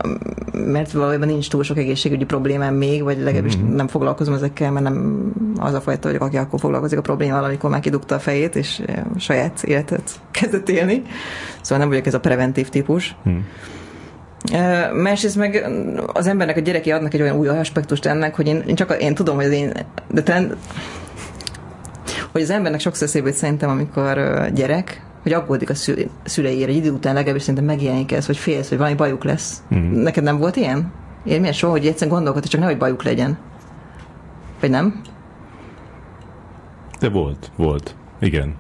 mert 0.52 0.92
valójában 0.92 1.28
nincs 1.28 1.50
túl 1.50 1.64
sok 1.64 1.78
egészségügyi 1.78 2.26
problémám 2.26 2.76
még, 2.76 3.04
vagy 3.04 3.18
legalábbis 3.18 3.58
mm-hmm. 3.58 3.76
nem 3.76 3.88
foglalkozom 3.88 4.34
ezekkel, 4.34 4.72
mert 4.72 4.86
nem 4.86 5.32
az 5.58 5.74
a 5.74 5.82
fajta 5.82 6.08
vagyok, 6.08 6.24
aki 6.24 6.38
akkor 6.38 6.60
foglalkozik 6.60 6.98
a 6.98 7.02
problémával, 7.02 7.44
amikor 7.44 7.70
már 7.70 7.80
kidugta 7.80 8.16
a 8.16 8.20
fejét, 8.20 8.56
és 8.56 8.82
a 9.16 9.20
saját 9.20 9.64
életet 9.64 10.12
kezdett 10.32 10.70
élni. 10.70 11.02
Szóval 11.62 11.78
nem 11.78 11.90
vagyok 11.90 12.06
ez 12.06 12.14
a 12.14 12.20
preventív 12.20 12.70
típus. 12.70 13.16
Mm. 13.30 13.38
Másrészt 15.02 15.36
meg 15.36 15.70
az 16.14 16.28
embernek 16.28 16.58
a 16.58 16.60
gyereki 16.60 16.92
adnak 16.92 17.14
egy 17.14 17.22
olyan 17.22 17.38
új 17.38 17.48
aspektust 17.48 18.06
ennek, 18.06 18.36
hogy 18.36 18.48
én, 18.48 18.64
én 18.68 18.76
csak 18.76 19.02
én 19.02 19.16
tudom, 19.16 19.36
hogy 19.36 19.46
az 19.46 19.52
én, 19.52 19.72
de 20.12 20.22
talán, 20.22 20.58
hogy 22.32 22.42
az 22.42 22.50
embernek 22.50 22.80
sokszor 22.80 23.08
szép, 23.08 23.30
szerintem, 23.30 23.70
amikor 23.70 24.46
gyerek, 24.54 25.02
hogy 25.24 25.34
aggódik 25.34 25.70
a 25.70 25.74
szüleire, 26.24 26.72
egy 26.72 26.76
idő 26.76 26.92
után 26.92 27.14
legalábbis 27.14 27.42
szerintem 27.42 27.66
megjelenik 27.66 28.12
ez, 28.12 28.26
hogy 28.26 28.38
félsz, 28.38 28.70
hogy 28.70 28.78
valami 28.78 28.96
bajuk 28.96 29.24
lesz. 29.24 29.64
Mm. 29.76 30.02
Neked 30.02 30.24
nem 30.24 30.38
volt 30.38 30.56
ilyen? 30.56 30.92
Én 31.26 31.42
miért 31.42 31.56
soha, 31.56 31.72
hogy 31.72 31.88
egyszerűen 31.88 32.16
gondolkodsz, 32.16 32.48
csak 32.48 32.60
nehogy 32.60 32.78
bajuk 32.78 33.04
legyen. 33.04 33.38
Vagy 34.60 34.70
nem? 34.70 35.02
De 37.00 37.10
volt, 37.10 37.52
volt. 37.56 37.96
Igen. 38.20 38.56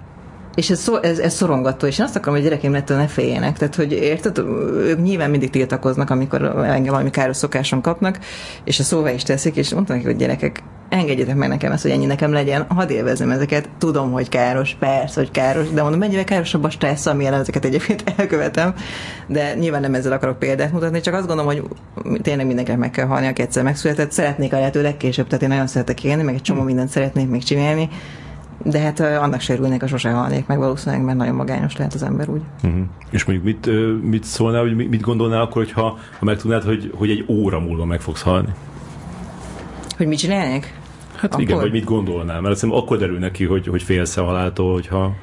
És 0.55 0.69
ez, 0.69 0.79
szor, 0.79 0.99
ez, 1.03 1.19
ez 1.19 1.33
szorongató, 1.33 1.87
és 1.87 1.99
én 1.99 2.05
azt 2.05 2.15
akarom, 2.15 2.35
hogy 2.35 2.43
gyerekeim 2.43 2.75
ettől 2.75 2.97
ne 2.97 3.07
féljenek. 3.07 3.57
Tehát, 3.57 3.75
hogy 3.75 3.91
érted, 3.91 4.37
ők 4.77 5.01
nyilván 5.01 5.29
mindig 5.29 5.49
tiltakoznak, 5.49 6.09
amikor 6.09 6.41
engem 6.43 6.91
valami 6.91 7.09
káros 7.09 7.37
szokáson 7.37 7.81
kapnak, 7.81 8.19
és 8.63 8.79
a 8.79 8.83
szóvá 8.83 9.11
is 9.11 9.23
teszik, 9.23 9.55
és 9.55 9.73
mondtam 9.73 9.95
neki, 9.95 10.07
hogy 10.07 10.17
gyerekek, 10.17 10.63
engedjetek 10.89 11.35
meg 11.35 11.49
nekem 11.49 11.71
ezt, 11.71 11.81
hogy 11.81 11.91
ennyi 11.91 12.05
nekem 12.05 12.33
legyen, 12.33 12.65
hadd 12.67 12.89
élvezem 12.89 13.31
ezeket, 13.31 13.69
tudom, 13.77 14.11
hogy 14.11 14.29
káros, 14.29 14.75
persze, 14.79 15.19
hogy 15.19 15.31
káros, 15.31 15.69
de 15.69 15.81
mondom, 15.81 15.99
mennyivel 15.99 16.23
károsabb 16.23 16.63
a 16.63 16.69
stressz, 16.69 17.05
amilyen 17.05 17.33
ezeket 17.33 17.65
egyébként 17.65 18.03
elkövetem, 18.17 18.73
de 19.27 19.53
nyilván 19.53 19.81
nem 19.81 19.93
ezzel 19.93 20.11
akarok 20.11 20.39
példát 20.39 20.71
mutatni, 20.71 21.01
csak 21.01 21.13
azt 21.13 21.27
gondolom, 21.27 21.45
hogy 21.45 21.63
tényleg 22.21 22.45
mindenkinek 22.45 22.79
meg 22.79 22.91
kell 22.91 23.05
halni, 23.05 23.27
aki 23.27 23.41
egyszer 23.41 23.63
megszületett, 23.63 24.11
szeretnék 24.11 24.53
a 24.53 24.57
lehető 24.57 24.81
legkésőbb, 24.81 25.27
tehát 25.27 25.43
én 25.43 25.49
nagyon 25.49 25.67
szeretek 25.67 26.03
élni, 26.03 26.23
meg 26.23 26.33
egy 26.33 26.41
csomó 26.41 26.61
mindent 26.61 26.89
szeretnék 26.89 27.29
még 27.29 27.43
csinálni, 27.43 27.89
de 28.63 28.79
hát 28.79 28.99
annak 28.99 29.39
se 29.39 29.53
örülnék, 29.53 29.81
ha 29.81 29.87
sose 29.87 30.11
halnék 30.11 30.45
meg 30.45 30.57
valószínűleg, 30.57 31.05
mert 31.05 31.17
nagyon 31.17 31.35
magányos 31.35 31.77
lehet 31.77 31.93
az 31.93 32.03
ember 32.03 32.29
úgy. 32.29 32.41
Uh-huh. 32.63 32.81
És 33.09 33.23
mondjuk 33.23 33.45
mit, 33.45 33.69
mit 34.01 34.23
szólnál, 34.23 34.61
hogy 34.61 34.75
mit 34.75 35.01
gondolnál 35.01 35.41
akkor, 35.41 35.63
hogyha, 35.63 35.97
ha 36.19 36.25
megtudnád, 36.25 36.63
hogy, 36.63 36.91
hogy 36.95 37.09
egy 37.09 37.25
óra 37.27 37.59
múlva 37.59 37.85
meg 37.85 38.01
fogsz 38.01 38.21
halni? 38.21 38.53
Hogy 39.97 40.07
mit 40.07 40.17
csinálnék? 40.17 40.73
Hát 41.15 41.31
akkor? 41.31 41.41
igen, 41.41 41.57
vagy 41.57 41.71
mit 41.71 41.83
gondolnál? 41.83 42.41
Mert 42.41 42.53
azt 42.53 42.63
akkor 42.63 42.97
derül 42.97 43.19
neki, 43.19 43.45
hogy, 43.45 43.67
hogy 43.67 43.83
félsz 43.83 44.17
a 44.17 44.23
haláltól, 44.23 44.73
hogyha... 44.73 45.13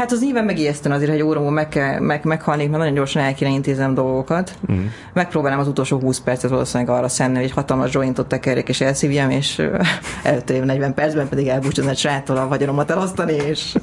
Hát 0.00 0.12
az 0.12 0.20
nyilván 0.22 0.44
megijesztene 0.44 0.94
azért, 0.94 1.10
hogy 1.10 1.22
óra 1.22 1.50
meg, 1.50 1.68
kell, 1.68 1.98
meg, 1.98 2.24
meghalnék, 2.24 2.68
mert 2.68 2.78
nagyon 2.78 2.94
gyorsan 2.94 3.22
el 3.22 3.34
kéne 3.34 3.50
intézem 3.50 3.94
dolgokat. 3.94 4.54
Mm. 4.72 4.86
Megpróbálnám 5.12 5.60
az 5.60 5.68
utolsó 5.68 5.98
20 5.98 6.20
percet 6.20 6.50
valószínűleg 6.50 6.96
arra 6.96 7.08
szenni, 7.08 7.34
hogy 7.34 7.44
egy 7.44 7.50
hatalmas 7.50 7.92
jointot 7.92 8.28
tekerjek 8.28 8.68
és 8.68 8.80
elszívjam, 8.80 9.30
és 9.30 9.62
előtte 10.22 10.54
év 10.54 10.62
40 10.62 10.94
percben 10.94 11.28
pedig 11.28 11.46
elbúcsúzni 11.46 11.90
egy 11.90 11.98
sráttól 11.98 12.36
a 12.36 12.48
vagyonomat 12.48 12.90
elosztani, 12.90 13.32
és... 13.32 13.74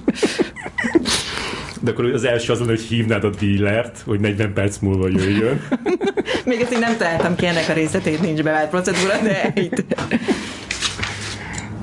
De 1.81 1.91
akkor 1.91 2.05
az 2.05 2.23
első 2.23 2.53
az 2.53 2.59
hogy 2.65 2.79
hívnád 2.79 3.23
a 3.23 3.29
dílert, 3.29 4.01
hogy 4.05 4.19
40 4.19 4.53
perc 4.53 4.77
múlva 4.77 5.07
jöjjön. 5.07 5.61
Még 6.45 6.61
ezt 6.61 6.71
én 6.71 6.79
nem 6.79 6.97
találtam 6.97 7.35
ki 7.35 7.45
ennek 7.45 7.69
a 7.69 7.73
részletét, 7.73 8.21
nincs 8.21 8.43
bevált 8.43 8.69
procedúra, 8.69 9.17
de 9.23 9.53
itt... 9.55 9.83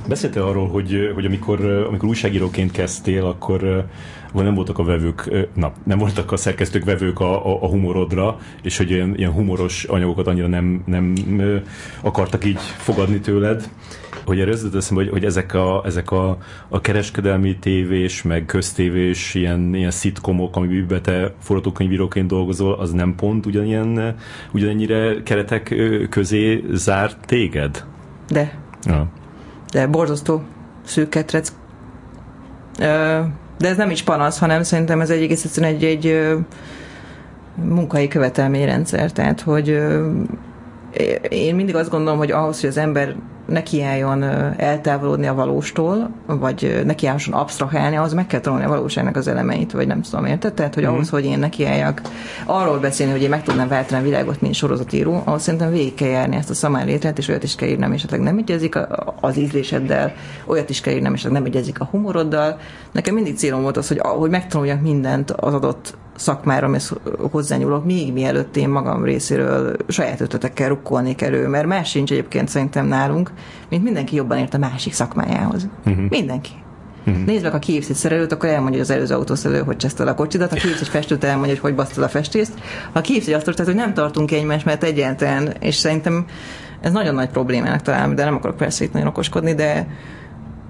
Beszéltél 0.08 0.42
arról, 0.42 0.68
hogy, 0.68 1.10
hogy 1.14 1.24
amikor, 1.24 1.64
amikor 1.64 2.08
újságíróként 2.08 2.70
kezdtél, 2.70 3.24
akkor 3.24 3.86
akkor 4.34 4.46
nem 4.46 4.54
voltak 4.54 4.78
a 4.78 4.84
vevők, 4.84 5.30
na, 5.54 5.72
nem 5.84 5.98
voltak 5.98 6.32
a 6.32 6.36
szerkesztők 6.36 6.84
vevők 6.84 7.20
a, 7.20 7.46
a, 7.46 7.62
a 7.62 7.66
humorodra, 7.66 8.38
és 8.62 8.76
hogy 8.76 8.90
ilyen, 8.90 9.14
ilyen 9.16 9.32
humoros 9.32 9.84
anyagokat 9.84 10.26
annyira 10.26 10.46
nem, 10.46 10.82
nem 10.86 11.14
akartak 12.02 12.44
így 12.44 12.58
fogadni 12.58 13.20
tőled, 13.20 13.68
hogy 14.24 14.40
erre 14.40 14.50
az 14.50 14.88
hogy, 14.88 15.08
hogy 15.08 15.24
ezek, 15.24 15.54
a, 15.54 15.82
ezek 15.84 16.10
a, 16.10 16.38
a 16.68 16.80
kereskedelmi 16.80 17.56
tévés, 17.58 18.22
meg 18.22 18.44
köztévés 18.44 19.34
ilyen, 19.34 19.74
ilyen 19.74 19.90
szitkomok, 19.90 20.56
amiben 20.56 21.02
te 21.02 21.34
forgatókönyvíróként 21.38 22.26
dolgozol, 22.26 22.74
az 22.74 22.90
nem 22.92 23.14
pont 23.14 23.46
ugyanilyen, 23.46 24.16
ugyanennyire 24.52 25.22
keretek 25.22 25.74
közé 26.10 26.64
zárt 26.72 27.26
téged? 27.26 27.84
De. 28.28 28.58
Ja 28.84 29.08
de 29.74 29.86
borzasztó 29.86 30.42
szűk 30.84 31.08
ketrec. 31.08 31.52
De 33.58 33.68
ez 33.68 33.76
nem 33.76 33.90
is 33.90 34.02
panasz, 34.02 34.38
hanem 34.38 34.62
szerintem 34.62 35.00
ez 35.00 35.10
egy 35.10 35.22
egész 35.22 35.44
egyszerűen 35.44 35.74
egy, 35.74 35.84
egy 35.84 36.36
munkai 37.54 38.08
követelményrendszer. 38.08 39.12
Tehát, 39.12 39.40
hogy 39.40 39.82
én 41.28 41.54
mindig 41.54 41.76
azt 41.76 41.90
gondolom, 41.90 42.18
hogy 42.18 42.30
ahhoz, 42.30 42.60
hogy 42.60 42.68
az 42.68 42.76
ember 42.76 43.16
nekiálljon 43.46 44.22
eltávolodni 44.56 45.26
a 45.26 45.34
valóstól, 45.34 46.10
vagy 46.26 46.82
nekiálljon 46.84 47.32
absztrahálni, 47.32 47.96
ahhoz 47.96 48.12
meg 48.12 48.26
kell 48.26 48.40
tanulni 48.40 48.64
a 48.64 48.68
valóságnak 48.68 49.16
az 49.16 49.28
elemeit, 49.28 49.72
vagy 49.72 49.86
nem 49.86 50.02
tudom, 50.02 50.24
érted? 50.24 50.54
Tehát, 50.54 50.74
hogy 50.74 50.82
mm-hmm. 50.82 50.92
ahhoz, 50.92 51.08
hogy 51.08 51.24
én 51.24 51.38
nekiálljak 51.38 52.00
arról 52.46 52.78
beszélni, 52.78 53.12
hogy 53.12 53.22
én 53.22 53.28
meg 53.28 53.42
tudnám 53.42 53.68
váltani 53.68 54.00
a 54.00 54.04
világot, 54.04 54.40
mint 54.40 54.54
sorozatíró, 54.54 55.22
ahhoz 55.24 55.42
szerintem 55.42 55.70
végig 55.70 55.94
kell 55.94 56.08
járni 56.08 56.36
ezt 56.36 56.50
a 56.50 56.54
szamár 56.54 56.86
létret, 56.86 57.18
és 57.18 57.28
olyat 57.28 57.42
is 57.42 57.54
kell 57.54 57.68
írnom, 57.68 57.92
és 57.92 57.98
esetleg 57.98 58.20
nem 58.20 58.38
egyezik 58.38 58.78
az 59.20 59.36
ízléseddel, 59.36 60.12
olyat 60.46 60.70
is 60.70 60.80
kell 60.80 60.94
írnom, 60.94 61.14
és 61.14 61.22
nem 61.22 61.44
egyezik 61.44 61.80
a 61.80 61.84
humoroddal. 61.84 62.58
Nekem 62.92 63.14
mindig 63.14 63.36
célom 63.36 63.62
volt 63.62 63.76
az, 63.76 63.88
hogy, 63.88 63.98
hogy 63.98 64.30
megtanuljak 64.30 64.80
mindent 64.80 65.30
az 65.30 65.54
adott 65.54 65.96
szakmára 66.16 66.70
hozzányúlok, 67.30 67.84
még 67.84 68.12
mielőtt 68.12 68.56
én 68.56 68.68
magam 68.68 69.04
részéről 69.04 69.76
saját 69.88 70.20
ötletekkel 70.20 70.68
rukkolnék 70.68 71.22
elő, 71.22 71.48
mert 71.48 71.66
más 71.66 71.90
sincs 71.90 72.10
egyébként 72.10 72.48
szerintem 72.48 72.86
nálunk, 72.86 73.30
mint 73.68 73.84
mindenki 73.84 74.16
jobban 74.16 74.38
ért 74.38 74.54
a 74.54 74.58
másik 74.58 74.92
szakmájához. 74.92 75.68
Uh-huh. 75.86 76.08
Mindenki. 76.08 76.50
Uh-huh. 77.06 77.24
Nézd 77.24 77.42
meg, 77.42 77.52
ha 77.52 77.58
kihívsz 77.58 77.88
egy 77.88 77.96
szerelőt, 77.96 78.32
akkor 78.32 78.48
elmondja 78.48 78.80
az 78.80 78.90
előző 78.90 79.14
autószerelő, 79.14 79.62
hogy 79.62 79.76
csesztel 79.76 80.08
a 80.08 80.14
kocsidat, 80.14 80.50
ha 80.50 80.56
kihívsz 80.56 80.80
egy 80.80 80.88
festőt, 80.88 81.24
elmondja, 81.24 81.52
hogy 81.52 81.62
hogy 81.62 81.74
basztod 81.74 82.04
a 82.04 82.08
festészt. 82.08 82.52
Ha 82.92 83.00
kihívsz 83.00 83.26
egy 83.26 83.34
asztalt, 83.34 83.56
tehát 83.56 83.72
hogy 83.72 83.80
nem 83.80 83.94
tartunk 83.94 84.32
egymást, 84.32 84.64
mert 84.64 84.84
egyáltalán, 84.84 85.54
és 85.60 85.74
szerintem 85.74 86.24
ez 86.80 86.92
nagyon 86.92 87.14
nagy 87.14 87.28
problémának 87.28 87.82
talán, 87.82 88.14
de 88.14 88.24
nem 88.24 88.34
akarok 88.34 88.56
persze 88.56 88.84
itt 88.84 88.92
nagyon 88.92 89.08
okoskodni, 89.08 89.54
de, 89.54 89.88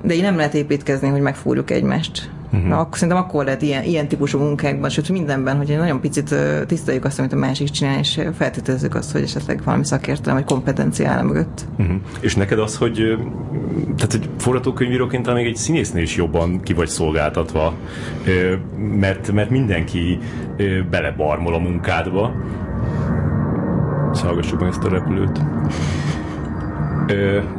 de 0.02 0.14
így 0.14 0.22
nem 0.22 0.36
lehet 0.36 0.54
építkezni, 0.54 1.08
hogy 1.08 1.20
megfúrjuk 1.20 1.70
egymást. 1.70 2.30
Uh-huh. 2.54 2.68
Na, 2.68 2.78
akkor, 2.78 2.98
szerintem 2.98 3.24
akkor 3.24 3.44
lehet 3.44 3.62
ilyen, 3.62 3.82
ilyen 3.82 4.08
típusú 4.08 4.38
munkákban, 4.38 4.90
sőt 4.90 5.08
mindenben, 5.08 5.56
hogy 5.56 5.70
egy 5.70 5.78
nagyon 5.78 6.00
picit 6.00 6.34
tiszteljük 6.66 7.04
azt, 7.04 7.18
amit 7.18 7.32
a 7.32 7.36
másik 7.36 7.68
csinál, 7.68 7.98
és 7.98 8.20
feltételezzük 8.36 8.94
azt, 8.94 9.12
hogy 9.12 9.22
esetleg 9.22 9.60
valami 9.64 9.84
szakértelem 9.84 10.36
vagy 10.36 10.46
kompetencia 10.46 11.10
áll 11.10 11.22
mögött. 11.22 11.64
Uh-huh. 11.78 11.96
És 12.20 12.34
neked 12.34 12.58
az, 12.58 12.76
hogy 12.76 13.18
tehát 13.96 14.14
egy 14.14 14.28
forgatókönyvíróként 14.38 15.34
még 15.34 15.46
egy 15.46 15.56
színésznél 15.56 16.02
is 16.02 16.16
jobban 16.16 16.60
ki 16.62 16.72
vagy 16.72 16.88
szolgáltatva, 16.88 17.74
mert, 18.76 19.32
mert 19.32 19.50
mindenki 19.50 20.18
belebarmol 20.90 21.54
a 21.54 21.58
munkádba. 21.58 22.32
Szalgassuk 24.12 24.60
meg 24.60 24.68
ezt 24.68 24.84
a 24.84 24.88
repülőt 24.88 25.40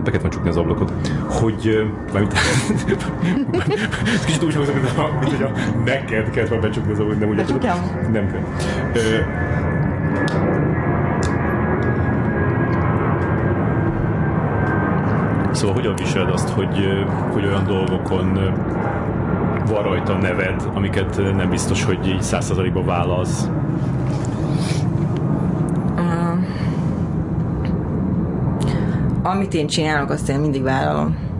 be 0.03 0.11
kellett 0.11 0.29
csukni 0.29 0.49
az 0.49 0.57
ablakot, 0.57 0.91
hogy 1.27 1.91
mármint, 2.13 2.33
kicsit 4.25 4.43
úgy 4.43 4.55
hangzik, 4.55 4.73
mint, 4.73 5.19
mint 5.19 5.31
hogy 5.31 5.43
a 5.43 5.51
neked 5.85 6.29
kellett 6.29 6.49
volna 6.49 6.67
becsukni 6.67 6.91
az 6.91 6.99
ablakot, 6.99 7.19
nem 7.19 7.29
úgy 7.29 7.35
Becsukjam? 7.35 7.77
Nem 8.11 8.31
kell. 8.31 8.41
Ö, 8.93 9.19
Szóval 15.55 15.75
hogyan 15.75 15.95
viseled 15.95 16.29
azt, 16.29 16.49
hogy, 16.49 17.03
hogy 17.31 17.45
olyan 17.45 17.63
dolgokon 17.63 18.39
van 19.67 19.83
rajta 19.83 20.17
neved, 20.17 20.69
amiket 20.73 21.17
nem 21.35 21.49
biztos, 21.49 21.83
hogy 21.83 22.07
így 22.07 22.21
százszerzalékban 22.21 22.85
válasz? 22.85 23.49
Amit 29.25 29.53
én 29.53 29.67
csinálok, 29.67 30.09
azt 30.09 30.29
én 30.29 30.39
mindig 30.39 30.63
vállalom. 30.63 31.33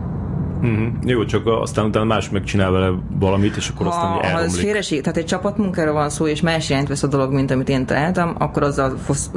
Uh-huh. 0.62 0.88
Jó, 1.04 1.26
csak 1.26 1.48
aztán 1.48 1.86
utána 1.86 2.06
más 2.06 2.30
megcsinál 2.30 2.72
vele 2.72 2.92
valamit, 3.20 3.56
és 3.56 3.70
akkor 3.70 3.86
ha, 3.86 3.92
aztán 3.92 4.12
elromlik. 4.12 4.32
Ha 4.32 4.40
az 4.40 4.60
félreség, 4.60 5.02
tehát 5.02 5.18
egy 5.18 5.26
csapatmunkára 5.26 5.94
van 5.94 6.10
szó, 6.10 6.28
és 6.28 6.42
más 6.42 6.70
irányt 6.70 6.88
vesz 6.88 7.04
a 7.04 7.08
dolog, 7.08 7.34
mint 7.34 7.52
amit 7.52 7.70
én 7.70 7.86
találtam, 7.86 8.36
akkor 8.38 8.64
azzal 8.64 8.98
fosz, 8.98 9.30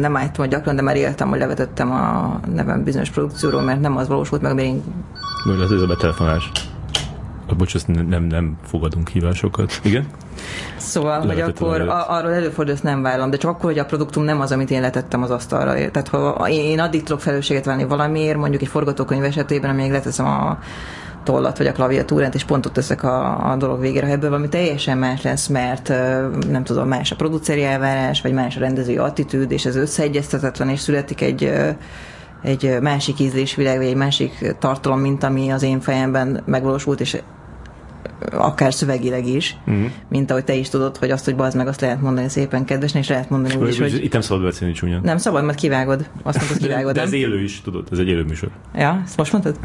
nem 0.00 0.16
álltam 0.16 0.48
gyakran, 0.48 0.76
de 0.76 0.82
már 0.82 0.96
éltem, 0.96 1.28
hogy 1.28 1.38
levetettem 1.38 1.90
a 1.90 2.40
nevem 2.54 2.84
bizonyos 2.84 3.10
produkcióról, 3.10 3.62
mert 3.62 3.80
nem 3.80 3.96
az 3.96 4.08
valósult 4.08 4.42
meg, 4.42 4.54
mert 4.54 4.66
én... 4.66 4.82
Jó, 5.46 5.62
ez 5.62 5.70
a 5.82 5.86
betelefonás. 5.86 6.50
Bocs, 7.54 7.74
ezt 7.74 7.86
nem, 7.86 8.24
nem 8.24 8.56
fogadunk 8.66 9.08
hívásokat. 9.08 9.80
Igen? 9.82 10.06
Szóval, 10.76 11.26
hogy 11.26 11.40
akkor 11.40 11.80
a, 11.80 12.10
arról 12.10 12.32
előfordul, 12.32 12.74
ezt 12.74 12.82
nem 12.82 13.02
vállalom, 13.02 13.30
de 13.30 13.36
csak 13.36 13.50
akkor, 13.50 13.64
hogy 13.64 13.78
a 13.78 13.84
produktum 13.84 14.24
nem 14.24 14.40
az, 14.40 14.52
amit 14.52 14.70
én 14.70 14.80
letettem 14.80 15.22
az 15.22 15.30
asztalra. 15.30 15.90
Tehát 15.90 16.08
ha 16.08 16.48
én 16.48 16.80
addig 16.80 17.02
tudok 17.02 17.20
felelősséget 17.20 17.64
válni 17.64 17.84
valamiért, 17.84 18.36
mondjuk 18.36 18.62
egy 18.62 18.68
forgatókönyv 18.68 19.24
esetében, 19.24 19.70
amíg 19.70 19.90
leteszem 19.90 20.26
a 20.26 20.58
tollat 21.24 21.58
vagy 21.58 21.66
a 21.66 21.72
klaviatúrát, 21.72 22.34
és 22.34 22.44
pontot 22.44 22.72
teszek 22.72 23.02
a, 23.02 23.50
a 23.50 23.56
dolog 23.56 23.80
végére, 23.80 24.06
ha 24.06 24.12
ebből 24.12 24.30
valami 24.30 24.48
teljesen 24.48 24.98
más 24.98 25.22
lesz, 25.22 25.46
mert 25.46 25.88
nem 26.48 26.64
tudom, 26.64 26.88
más 26.88 27.10
a 27.10 27.16
produceri 27.16 27.64
elvárás, 27.64 28.20
vagy 28.20 28.32
más 28.32 28.56
a 28.56 28.60
rendezői 28.60 28.96
attitűd, 28.96 29.50
és 29.50 29.64
ez 29.64 29.76
összeegyeztetetlen, 29.76 30.68
és 30.68 30.80
születik 30.80 31.20
egy 31.20 31.52
egy 32.42 32.78
másik 32.80 33.20
ízlésvilág, 33.20 33.76
vagy 33.76 33.86
egy 33.86 33.96
másik 33.96 34.54
tartalom, 34.58 35.00
mint 35.00 35.22
ami 35.22 35.50
az 35.50 35.62
én 35.62 35.80
fejemben 35.80 36.42
megvalósult, 36.44 37.00
és 37.00 37.22
akár 38.30 38.74
szövegileg 38.74 39.26
is, 39.26 39.56
uh-huh. 39.66 39.84
mint 40.08 40.30
ahogy 40.30 40.44
te 40.44 40.54
is 40.54 40.68
tudod, 40.68 40.96
hogy 40.96 41.10
azt, 41.10 41.24
hogy 41.24 41.36
bazd 41.36 41.56
meg, 41.56 41.66
azt 41.66 41.80
lehet 41.80 42.00
mondani 42.00 42.28
szépen 42.28 42.64
kedvesen, 42.64 43.00
és 43.00 43.08
lehet 43.08 43.30
mondani 43.30 43.54
úgy 43.54 43.68
is, 43.68 43.78
hogy... 43.78 44.04
Itt 44.04 44.12
nem 44.12 44.20
szabad 44.20 44.44
beszélni 44.44 44.74
csúnyán. 44.74 45.00
Nem 45.04 45.16
szabad, 45.16 45.44
mert 45.44 45.58
kivágod. 45.58 46.08
Azt 46.22 46.38
mondod, 46.38 46.56
kivágod. 46.56 46.92
De, 46.92 47.00
de 47.00 47.06
ez 47.06 47.12
élő 47.12 47.42
is, 47.42 47.60
tudod, 47.60 47.88
ez 47.92 47.98
egy 47.98 48.08
élő 48.08 48.22
műsor. 48.22 48.48
Ja, 48.74 49.02
ezt 49.04 49.16
most 49.16 49.32
mondtad? 49.32 49.58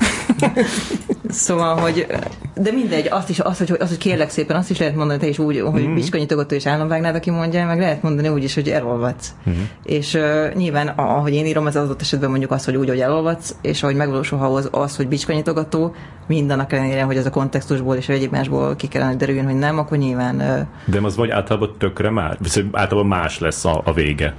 szóval, 1.29 1.75
hogy 1.75 2.07
de 2.55 2.71
mindegy, 2.71 3.07
azt 3.09 3.29
is, 3.29 3.39
azt, 3.39 3.57
hogy, 3.57 3.71
azt, 3.79 3.89
hogy 3.89 3.97
kérlek 3.97 4.29
szépen, 4.29 4.55
azt 4.55 4.69
is 4.69 4.79
lehet 4.79 4.95
mondani 4.95 5.19
te 5.19 5.27
is 5.27 5.39
úgy, 5.39 5.59
hogy 5.59 5.81
uh-huh. 5.81 5.93
biskonyitogató 5.93 6.55
és 6.55 6.65
államvágnád, 6.65 7.15
aki 7.15 7.29
mondja, 7.29 7.65
meg 7.65 7.79
lehet 7.79 8.01
mondani 8.01 8.27
úgy 8.27 8.43
is, 8.43 8.53
hogy 8.53 8.69
elolvadsz. 8.69 9.35
Uh-huh. 9.45 9.63
És 9.83 10.13
uh, 10.13 10.53
nyilván, 10.53 10.87
ahogy 10.87 11.33
én 11.33 11.45
írom, 11.45 11.65
az 11.65 11.75
adott 11.75 12.01
esetben 12.01 12.29
mondjuk 12.29 12.51
az, 12.51 12.65
hogy 12.65 12.75
úgy, 12.75 12.89
hogy 12.89 12.99
elolvadsz, 12.99 13.55
és 13.61 13.83
ahogy 13.83 13.95
megvalósul 13.95 14.39
az, 14.39 14.69
az 14.71 14.95
hogy 14.95 15.07
biskonyitogató, 15.07 15.95
mindannak 16.27 16.73
ellenére, 16.73 17.03
hogy 17.03 17.17
ez 17.17 17.25
a 17.25 17.29
kontextusból 17.29 17.95
és 17.95 18.09
egyéb 18.09 18.26
másból 18.29 18.75
ki 18.75 18.87
kellene 18.87 19.15
derüljön, 19.15 19.45
hogy 19.45 19.57
nem, 19.57 19.77
akkor 19.77 19.97
nyilván... 19.97 20.37
De 20.85 20.99
az 21.01 21.15
vagy 21.15 21.29
általában 21.29 21.75
tökre 21.77 22.09
más, 22.09 22.35
vagy 22.39 22.69
általában 22.71 23.09
más 23.09 23.39
lesz 23.39 23.65
a, 23.65 23.81
a 23.85 23.93
vége. 23.93 24.33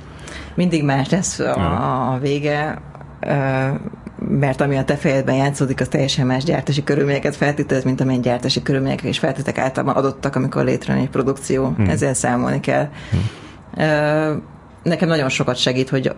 Mindig 0.55 0.85
más 0.85 1.09
lesz 1.09 1.39
a, 1.39 2.13
a 2.13 2.19
vége. 2.19 2.81
Uh, 3.27 3.81
mert 4.29 4.61
ami 4.61 4.77
a 4.77 4.85
te 4.85 4.97
fejedben 4.97 5.35
játszódik, 5.35 5.81
az 5.81 5.89
teljesen 5.89 6.27
más 6.27 6.45
gyártási 6.45 6.85
körülményeket 6.85 7.37
feltételez, 7.37 7.85
mint 7.85 8.01
amilyen 8.01 8.21
gyártási 8.21 8.63
körülmények 8.63 9.03
és 9.03 9.19
feltétek 9.19 9.59
általában 9.59 9.97
adottak, 9.97 10.37
amikor 10.37 10.65
létrejön 10.65 11.03
egy 11.03 11.11
produkció. 11.11 11.73
Hmm. 11.77 11.89
Ezzel 11.89 12.15
számolni 12.15 12.61
kell. 12.61 12.89
Hmm. 13.11 14.43
Nekem 14.83 15.09
nagyon 15.09 15.29
sokat 15.29 15.57
segít, 15.57 15.89
hogy, 15.89 16.13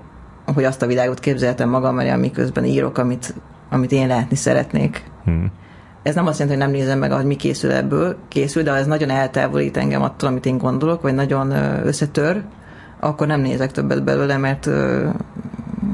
hogy 0.54 0.64
azt 0.64 0.82
a 0.82 0.86
világot 0.86 1.20
képzeltem 1.20 1.68
magam 1.68 1.98
elé, 1.98 2.10
amiközben 2.10 2.64
írok, 2.64 2.98
amit, 2.98 3.34
amit 3.70 3.92
én 3.92 4.06
látni 4.06 4.36
szeretnék. 4.36 5.02
Hmm. 5.24 5.50
Ez 6.02 6.14
nem 6.14 6.26
azt 6.26 6.38
jelenti, 6.38 6.60
hogy 6.60 6.68
nem 6.68 6.80
nézem 6.80 6.98
meg, 6.98 7.12
hogy 7.12 7.24
mi 7.24 7.36
készül 7.36 7.70
ebből, 7.70 8.16
készül, 8.28 8.62
de 8.62 8.70
ha 8.70 8.76
ez 8.76 8.86
nagyon 8.86 9.10
eltávolít 9.10 9.76
engem 9.76 10.02
attól, 10.02 10.28
amit 10.28 10.46
én 10.46 10.58
gondolok, 10.58 11.02
vagy 11.02 11.14
nagyon 11.14 11.50
összetör, 11.86 12.42
akkor 13.00 13.26
nem 13.26 13.40
nézek 13.40 13.72
többet 13.72 14.04
belőle, 14.04 14.36
mert 14.36 14.70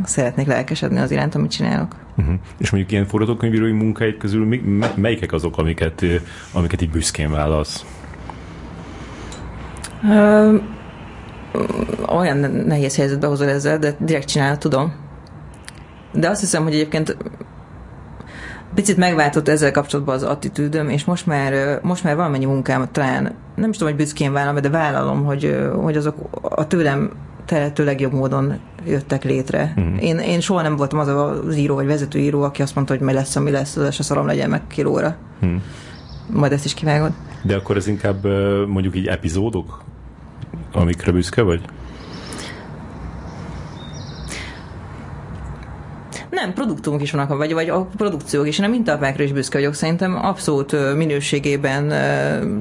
szeretnék 0.05 0.47
lelkesedni 0.47 0.99
az 0.99 1.11
iránt, 1.11 1.35
amit 1.35 1.51
csinálok. 1.51 1.97
Uh-huh. 2.17 2.35
És 2.59 2.71
mondjuk 2.71 2.93
ilyen 2.93 3.07
forgatókönyvírói 3.07 3.73
munkáid 3.73 4.17
közül 4.17 4.47
mi, 4.47 4.61
melyikek 4.95 5.33
azok, 5.33 5.59
amiket, 5.59 6.05
amiket 6.53 6.83
így 6.83 6.91
büszkén 6.91 7.31
válasz? 7.31 7.85
Uh, 10.03 10.61
olyan 12.17 12.37
nehéz 12.67 12.97
helyzetbe 12.97 13.27
hozol 13.27 13.49
ezzel, 13.49 13.79
de 13.79 13.97
direkt 13.99 14.29
csinálni 14.29 14.59
tudom. 14.59 14.95
De 16.13 16.29
azt 16.29 16.41
hiszem, 16.41 16.63
hogy 16.63 16.73
egyébként 16.73 17.17
picit 18.77 18.97
megváltott 18.97 19.49
ezzel 19.49 19.71
kapcsolatban 19.71 20.15
az 20.15 20.23
attitűdöm, 20.23 20.89
és 20.89 21.05
most 21.05 21.27
már, 21.27 21.81
most 21.83 22.05
már 22.05 22.17
valamennyi 22.17 22.45
munkám 22.45 22.89
talán, 22.93 23.35
nem 23.55 23.71
is 23.71 23.77
tudom, 23.77 23.93
hogy 23.93 24.03
büszkén 24.03 24.33
vállalom, 24.33 24.61
de 24.61 24.71
vállalom, 24.71 25.25
hogy, 25.25 25.59
hogy 25.83 25.97
azok 25.97 26.17
a 26.43 26.67
tőlem 26.67 27.11
tehető 27.45 27.85
legjobb 27.85 28.13
módon 28.13 28.59
jöttek 28.87 29.25
létre. 29.25 29.75
Mm. 29.81 29.97
Én, 29.97 30.19
én 30.19 30.41
soha 30.41 30.63
nem 30.63 30.77
voltam 30.77 30.99
az 30.99 31.09
az 31.09 31.57
író 31.57 31.75
vagy 31.75 31.87
vezetőíró, 31.87 32.43
aki 32.43 32.63
azt 32.63 32.75
mondta, 32.75 32.97
hogy 32.97 33.03
mi 33.03 33.13
lesz, 33.13 33.37
ami 33.37 33.51
lesz, 33.51 33.77
az 33.77 33.99
a 33.99 34.03
szarom 34.03 34.27
legyen 34.27 34.51
meg 34.51 34.67
kilóra. 34.67 35.17
Mm. 35.47 35.57
Majd 36.31 36.53
ezt 36.53 36.65
is 36.65 36.75
kivágod. 36.75 37.13
De 37.43 37.55
akkor 37.55 37.77
ez 37.77 37.87
inkább 37.87 38.25
mondjuk 38.67 38.97
így 38.97 39.07
epizódok, 39.07 39.85
amikre 40.73 41.13
büszke 41.13 41.43
vagy? 41.43 41.61
Nem, 46.43 46.53
produktumok 46.53 47.03
is 47.03 47.11
vannak, 47.11 47.37
vagy, 47.37 47.53
vagy 47.53 47.69
a 47.69 47.89
produkciók 47.97 48.49
is. 48.49 48.59
Én 48.59 48.65
a 48.65 48.69
mintapákra 48.69 49.23
is 49.23 49.33
büszke 49.33 49.59
vagyok. 49.59 49.75
Szerintem 49.75 50.19
abszolút 50.25 50.95
minőségében, 50.97 51.93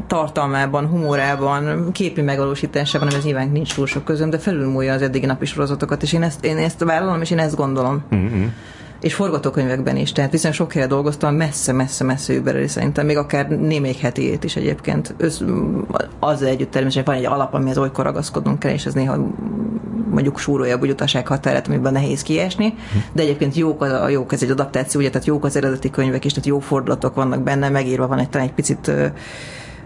tartalmában, 0.08 0.88
humorában, 0.88 1.92
képi 1.92 2.22
megvalósításában, 2.22 3.08
ez 3.08 3.24
nyilván 3.24 3.50
nincs 3.50 3.74
túl 3.74 3.88
sok 3.88 4.04
közöm, 4.04 4.30
de 4.30 4.38
felülmúlja 4.38 4.94
az 4.94 5.02
eddigi 5.02 5.26
napi 5.26 5.46
sorozatokat, 5.46 6.04
és 6.04 6.14
én 6.14 6.24
ezt, 6.24 6.46
én 6.46 6.58
ezt 6.58 6.84
vállalom, 6.84 7.22
és 7.22 7.32
én 7.32 7.40
ezt 7.40 7.56
gondolom. 7.56 8.04
Mm-hmm 8.16 8.46
és 9.02 9.14
forgatókönyvekben 9.14 9.98
is, 9.98 10.12
tehát 10.12 10.32
viszont 10.32 10.54
sok 10.54 10.74
helyre 10.74 10.88
dolgoztam, 10.88 11.36
messze-messze-messze 11.36 12.34
übereli 12.34 12.68
szerintem, 12.68 13.06
még 13.06 13.18
akár 13.18 13.48
némelyik 13.48 13.98
hetiét 13.98 14.44
is 14.44 14.56
egyébként. 14.56 15.14
Össz, 15.18 15.42
azzal 16.20 16.48
együtt 16.48 16.72
természetesen 16.72 17.14
van 17.14 17.16
egy 17.16 17.34
alap, 17.34 17.54
amihez 17.54 17.78
olykor 17.78 18.06
ragaszkodnunk 18.06 18.60
kell, 18.60 18.74
és 18.74 18.86
ez 18.86 18.94
néha 18.94 19.18
mondjuk 20.16 20.40
súrolja 20.40 20.78
a 20.78 20.86
utaság 20.86 21.28
határát, 21.28 21.68
amiben 21.68 21.94
nehéz 21.94 22.22
kiesni, 22.22 22.74
de 23.14 23.22
egyébként 23.22 23.56
jók, 23.56 23.82
a, 23.82 24.10
jók 24.10 24.34
ez 24.34 24.44
egy 24.44 24.50
adaptáció, 24.50 25.00
ugye, 25.00 25.10
tehát 25.10 25.28
jók 25.28 25.46
az 25.46 25.56
eredeti 25.56 25.90
könyvek 25.90 26.26
is, 26.26 26.32
tehát 26.32 26.48
jó 26.48 26.60
fordulatok 26.60 27.16
vannak 27.16 27.44
benne, 27.44 27.70
megírva 27.70 28.08
van 28.08 28.20
egy 28.20 28.30
talán 28.30 28.48
egy 28.48 28.54
picit 28.54 28.88
ö, 28.88 29.06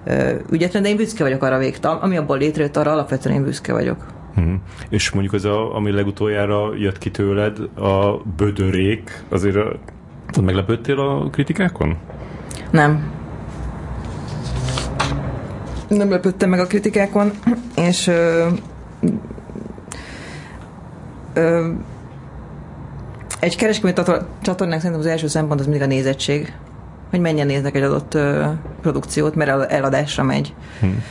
ö, 0.05 0.35
ügyetlen, 0.51 0.83
de 0.83 0.89
én 0.89 0.95
büszke 0.95 1.23
vagyok 1.23 1.43
arra 1.43 1.57
végtam, 1.57 1.97
ami 2.01 2.17
abból 2.17 2.37
létrejött, 2.37 2.77
arra 2.77 2.91
alapvetően 2.91 3.35
én 3.35 3.43
büszke 3.43 3.73
vagyok. 3.73 4.05
Uh-huh. 4.37 4.53
És 4.89 5.09
mondjuk 5.09 5.33
az, 5.33 5.45
a, 5.45 5.75
ami 5.75 5.91
legutoljára 5.91 6.75
jött 6.75 6.97
ki 6.97 7.11
tőled, 7.11 7.59
a 7.77 8.21
bödörék, 8.37 9.23
azért 9.29 9.55
a, 9.55 10.41
meglepődtél 10.41 10.99
a 10.99 11.29
kritikákon? 11.29 11.97
Nem. 12.71 13.11
Nem 15.87 16.09
lepődtem 16.09 16.49
meg 16.49 16.59
a 16.59 16.67
kritikákon, 16.67 17.31
és 17.75 18.07
ö, 18.07 18.47
ö, 21.33 21.71
egy 23.39 23.55
kereskedelmi 23.55 24.21
csatornák 24.41 24.79
szerintem 24.79 24.99
az 24.99 25.11
első 25.11 25.27
szempont 25.27 25.59
az 25.59 25.65
mindig 25.65 25.83
a 25.83 25.87
nézettség. 25.87 26.53
hogy 27.09 27.19
mennyien 27.19 27.47
néznek 27.47 27.75
egy 27.75 27.81
adott 27.81 28.13
uh, 28.13 28.45
produkciót, 28.81 29.35
mert 29.35 29.71
eladásra 29.71 30.23
megy. 30.23 30.53
Hmm. 30.79 31.03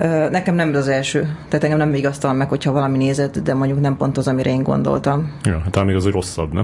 Uh, 0.00 0.30
nekem 0.30 0.54
nem 0.54 0.74
az 0.74 0.88
első. 0.88 1.20
Tehát 1.48 1.64
engem 1.64 1.78
nem 1.78 1.90
vigasztal 1.90 2.32
meg, 2.32 2.48
hogyha 2.48 2.72
valami 2.72 2.96
nézett, 2.96 3.38
de 3.38 3.54
mondjuk 3.54 3.80
nem 3.80 3.96
pont 3.96 4.16
az, 4.16 4.28
amire 4.28 4.50
én 4.50 4.62
gondoltam. 4.62 5.32
Ja, 5.42 5.58
hát 5.58 5.70
talán 5.70 5.86
még 5.86 5.96
az, 5.96 6.02
hogy 6.02 6.12
rosszabb, 6.12 6.52
ne? 6.52 6.62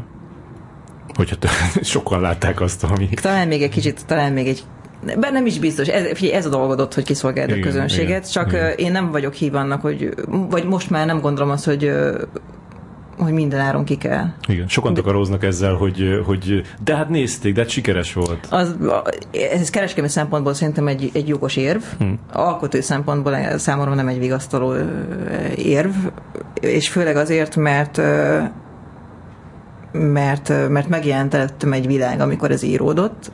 Hogyha 1.15 1.37
sokan 1.83 2.21
látták 2.21 2.61
azt, 2.61 2.85
ami... 2.85 3.09
Talán 3.09 3.49
még 3.49 3.63
egy 3.63 3.71
kicsit, 3.71 4.07
talán 4.07 4.33
még 4.33 4.47
egy 4.47 4.65
nem 5.31 5.47
is 5.47 5.59
biztos. 5.59 5.89
Ez, 5.89 6.19
figyelj, 6.19 6.37
ez 6.37 6.47
a 6.47 6.49
dolgodott, 6.49 6.95
hogy 6.95 7.05
kiszolgáld 7.05 7.51
a 7.51 7.61
közönséget, 7.61 8.09
igen, 8.09 8.31
csak 8.31 8.53
igen. 8.53 8.73
én 8.77 8.93
nem 8.93 9.11
vagyok 9.11 9.35
hív 9.35 9.55
annak, 9.55 9.81
hogy, 9.81 10.15
vagy 10.27 10.65
most 10.65 10.91
már 10.91 11.07
nem 11.07 11.21
gondolom 11.21 11.51
azt, 11.51 11.65
hogy 11.65 11.93
hogy 13.23 13.33
minden 13.33 13.61
áron 13.61 13.85
ki 13.85 13.97
kell. 13.97 14.27
Igen, 14.49 14.69
sokan 14.69 14.95
takaróznak 14.95 15.45
ezzel, 15.45 15.75
hogy, 15.75 16.23
hogy 16.27 16.63
de 16.85 16.97
hát 16.97 17.09
nézték, 17.09 17.55
de 17.55 17.61
hát 17.61 17.71
sikeres 17.71 18.13
volt. 18.13 18.47
Az, 18.51 18.77
ez 19.33 19.71
kereskedelmi 19.71 20.11
szempontból 20.11 20.55
szerintem 20.55 20.89
egy, 20.89 21.11
egy 21.15 21.29
jogos 21.29 21.57
érv, 21.57 21.83
hmm. 21.99 22.19
alkotó 22.33 22.81
szempontból 22.81 23.59
számomra 23.59 23.95
nem 23.95 24.09
egy 24.09 24.19
vigasztaló 24.19 24.75
érv, 25.57 25.95
és 26.61 26.89
főleg 26.89 27.17
azért, 27.17 27.57
mert 27.57 28.01
mert, 29.93 30.69
mert 30.69 30.89
megjelent 30.89 31.35
előttem 31.35 31.73
egy 31.73 31.87
világ, 31.87 32.21
amikor 32.21 32.51
ez 32.51 32.63
íródott, 32.63 33.33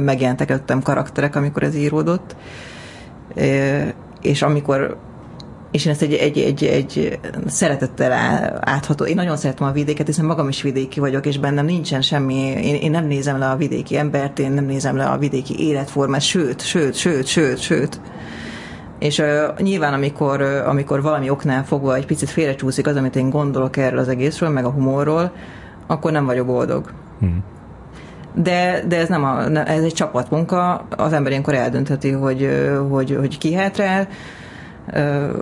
megjelentek 0.00 0.50
előttem 0.50 0.82
karakterek, 0.82 1.36
amikor 1.36 1.62
ez 1.62 1.74
íródott, 1.74 2.36
és 4.20 4.42
amikor 4.42 4.98
és 5.70 5.84
én 5.84 5.92
ezt 5.92 6.02
egy, 6.02 6.14
egy, 6.14 6.38
egy, 6.38 6.64
egy 6.64 7.18
szeretettel 7.46 8.12
átható. 8.60 9.04
Én 9.04 9.14
nagyon 9.14 9.36
szeretem 9.36 9.66
a 9.66 9.72
vidéket, 9.72 10.06
hiszen 10.06 10.24
magam 10.24 10.48
is 10.48 10.62
vidéki 10.62 11.00
vagyok, 11.00 11.26
és 11.26 11.38
bennem 11.38 11.64
nincsen 11.64 12.02
semmi, 12.02 12.34
én, 12.34 12.74
én 12.74 12.90
nem 12.90 13.06
nézem 13.06 13.38
le 13.38 13.50
a 13.50 13.56
vidéki 13.56 13.96
embert, 13.96 14.38
én 14.38 14.50
nem 14.50 14.64
nézem 14.64 14.96
le 14.96 15.04
a 15.04 15.18
vidéki 15.18 15.66
életformát, 15.66 16.20
sőt, 16.20 16.60
sőt, 16.60 16.94
sőt, 16.94 17.26
sőt, 17.26 17.58
sőt. 17.58 18.00
És 18.98 19.18
uh, 19.18 19.58
nyilván, 19.58 19.92
amikor, 19.92 20.40
uh, 20.40 20.68
amikor 20.68 21.02
valami 21.02 21.30
oknál 21.30 21.64
fogva 21.64 21.94
egy 21.94 22.06
picit 22.06 22.30
félrecsúszik 22.30 22.86
az, 22.86 22.96
amit 22.96 23.16
én 23.16 23.30
gondolok 23.30 23.76
erről 23.76 23.98
az 23.98 24.08
egészről, 24.08 24.48
meg 24.48 24.64
a 24.64 24.70
humorról, 24.70 25.32
akkor 25.86 26.12
nem 26.12 26.24
vagyok 26.24 26.46
boldog. 26.46 26.92
Hmm. 27.18 27.44
De, 28.34 28.82
de 28.88 28.96
ez 28.96 29.08
nem 29.08 29.24
a, 29.24 29.42
ez 29.66 29.82
egy 29.82 29.92
csapatmunka, 29.92 30.86
az 30.96 31.12
ember 31.12 31.30
ilyenkor 31.30 31.54
eldöntheti, 31.54 32.10
hogy, 32.10 32.48
hogy, 32.88 33.16
hogy 33.18 33.38
ki 33.38 33.54
hátrál, 33.54 34.08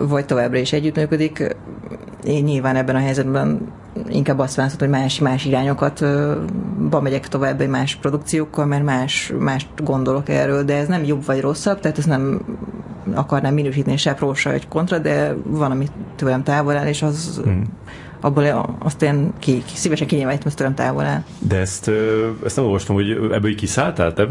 vagy 0.07 0.25
továbbra 0.25 0.57
is 0.57 0.73
együttműködik. 0.73 1.55
Én 2.23 2.43
nyilván 2.43 2.75
ebben 2.75 2.95
a 2.95 2.99
helyzetben 2.99 3.71
inkább 4.07 4.39
azt 4.39 4.55
választom, 4.55 4.89
hogy 4.89 4.99
más, 4.99 5.19
más 5.19 5.45
irányokat 5.45 6.05
ba 6.89 7.01
megyek 7.01 7.27
tovább 7.27 7.61
egy 7.61 7.69
más 7.69 7.95
produkciókkal, 7.95 8.65
mert 8.65 8.83
más, 8.83 9.33
más 9.39 9.67
gondolok 9.83 10.29
erről, 10.29 10.63
de 10.63 10.75
ez 10.77 10.87
nem 10.87 11.03
jobb 11.03 11.25
vagy 11.25 11.41
rosszabb, 11.41 11.79
tehát 11.79 11.97
ez 11.97 12.05
nem 12.05 12.41
akarnám 13.13 13.53
minősíteni 13.53 13.97
se 13.97 14.13
pró, 14.13 14.33
egy 14.43 14.67
kontra, 14.67 14.97
de 14.97 15.35
van, 15.43 15.71
amit 15.71 15.91
tőlem 16.15 16.43
távol 16.43 16.77
áll, 16.77 16.87
és 16.87 17.01
az 17.01 17.41
hmm 17.43 17.63
abból 18.21 18.75
azt 18.79 19.01
én 19.01 19.33
ki, 19.39 19.63
ki 19.65 19.75
szívesen 19.75 20.07
kinyilvánítom, 20.07 20.51
tőlem 20.51 20.75
távol 20.75 21.05
áll. 21.05 21.23
De 21.39 21.57
ezt, 21.57 21.91
ezt 22.45 22.55
nem 22.55 22.65
olvastam, 22.65 22.95
hogy 22.95 23.09
ebből 23.11 23.55
kiszálltál 23.55 24.13
te? 24.13 24.27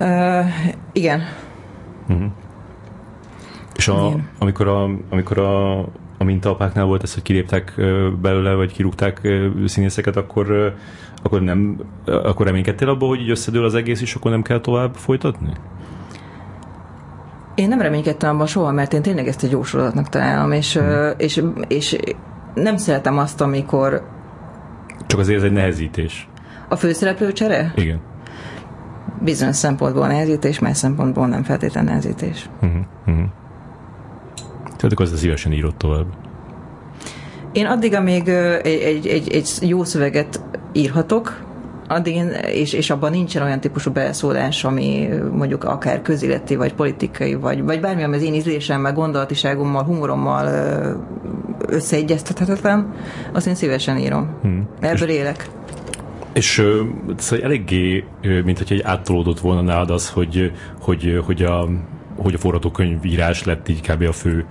Uh, 0.00 0.46
igen. 0.92 1.22
Uh-huh. 2.08 2.26
És 3.76 3.88
a, 3.88 4.16
amikor 4.38 4.68
a, 4.68 4.90
amikor 5.10 5.38
a, 5.38 5.78
a 6.18 6.24
mintaapáknál 6.24 6.84
volt 6.84 7.02
ez, 7.02 7.14
hogy 7.14 7.22
kiléptek 7.22 7.74
belőle, 8.20 8.54
vagy 8.54 8.72
kirúgták 8.72 9.28
színészeket, 9.64 10.16
akkor, 10.16 10.74
akkor 11.22 11.40
nem, 11.40 11.80
akkor 12.04 12.46
reménykedtél 12.46 12.88
abban, 12.88 13.08
hogy 13.08 13.20
így 13.20 13.30
összedől 13.30 13.64
az 13.64 13.74
egész, 13.74 14.00
és 14.00 14.14
akkor 14.14 14.30
nem 14.30 14.42
kell 14.42 14.60
tovább 14.60 14.94
folytatni? 14.94 15.50
Én 17.56 17.68
nem 17.68 17.80
reménykedtem 17.80 18.34
abban 18.34 18.46
soha, 18.46 18.72
mert 18.72 18.92
én 18.92 19.02
tényleg 19.02 19.26
ezt 19.26 19.42
egy 19.42 19.50
jó 19.50 19.62
sorozatnak 19.62 20.08
találom, 20.08 20.52
és, 20.52 20.76
hmm. 20.76 21.14
és, 21.16 21.42
és 21.68 21.96
nem 22.54 22.76
szeretem 22.76 23.18
azt, 23.18 23.40
amikor... 23.40 24.06
Csak 25.06 25.18
azért 25.18 25.38
ez 25.38 25.44
egy 25.44 25.52
nehezítés. 25.52 26.28
A 26.68 26.76
főszereplő 26.76 27.32
csere? 27.32 27.72
Igen. 27.76 28.00
Bizonyos 29.20 29.56
szempontból 29.56 30.06
nehezítés, 30.06 30.58
más 30.58 30.76
szempontból 30.76 31.26
nem 31.26 31.42
feltétlenül 31.42 31.90
nehezítés. 31.90 32.50
Uh-huh, 32.62 32.80
uh-huh. 33.06 33.24
Tehát 34.64 34.92
akkor 34.92 35.06
ezt 35.06 35.16
szívesen 35.16 35.52
írott 35.52 35.78
tovább. 35.78 36.06
Én 37.52 37.66
addig, 37.66 37.94
amíg 37.94 38.28
egy, 38.28 38.80
egy, 38.82 39.06
egy, 39.06 39.32
egy 39.34 39.58
jó 39.60 39.84
szöveget 39.84 40.40
írhatok, 40.72 41.45
addig 41.88 42.14
én, 42.14 42.28
és, 42.52 42.72
és 42.72 42.90
abban 42.90 43.10
nincsen 43.10 43.42
olyan 43.42 43.60
típusú 43.60 43.90
beleszólás, 43.90 44.64
ami 44.64 45.08
mondjuk 45.32 45.64
akár 45.64 46.02
közéleti, 46.02 46.56
vagy 46.56 46.74
politikai, 46.74 47.34
vagy, 47.34 47.62
vagy 47.62 47.80
bármi, 47.80 48.02
ami 48.02 48.16
az 48.16 48.22
én 48.22 48.34
ízlésemmel, 48.34 48.92
gondolatiságommal, 48.92 49.84
humorommal 49.84 50.46
összeegyeztethetetlen, 51.68 52.94
azt 53.32 53.46
én 53.46 53.54
szívesen 53.54 53.98
írom. 53.98 54.36
Hmm. 54.42 54.68
Ebből 54.80 55.08
élek. 55.08 55.48
És 56.32 56.62
szóval 57.16 57.44
eléggé, 57.44 58.04
mint 58.44 58.58
hogy 58.58 58.72
egy 58.72 58.82
áttolódott 58.82 59.40
volna 59.40 59.60
nálad 59.60 59.90
az, 59.90 60.10
hogy, 60.10 60.52
hogy, 60.80 61.20
hogy 61.24 61.42
a, 61.42 61.68
hogy 62.16 62.34
a 62.34 62.38
forgatókönyvírás 62.38 63.44
lett 63.44 63.68
így 63.68 63.80
kb. 63.80 64.02
a 64.02 64.12
fő 64.12 64.46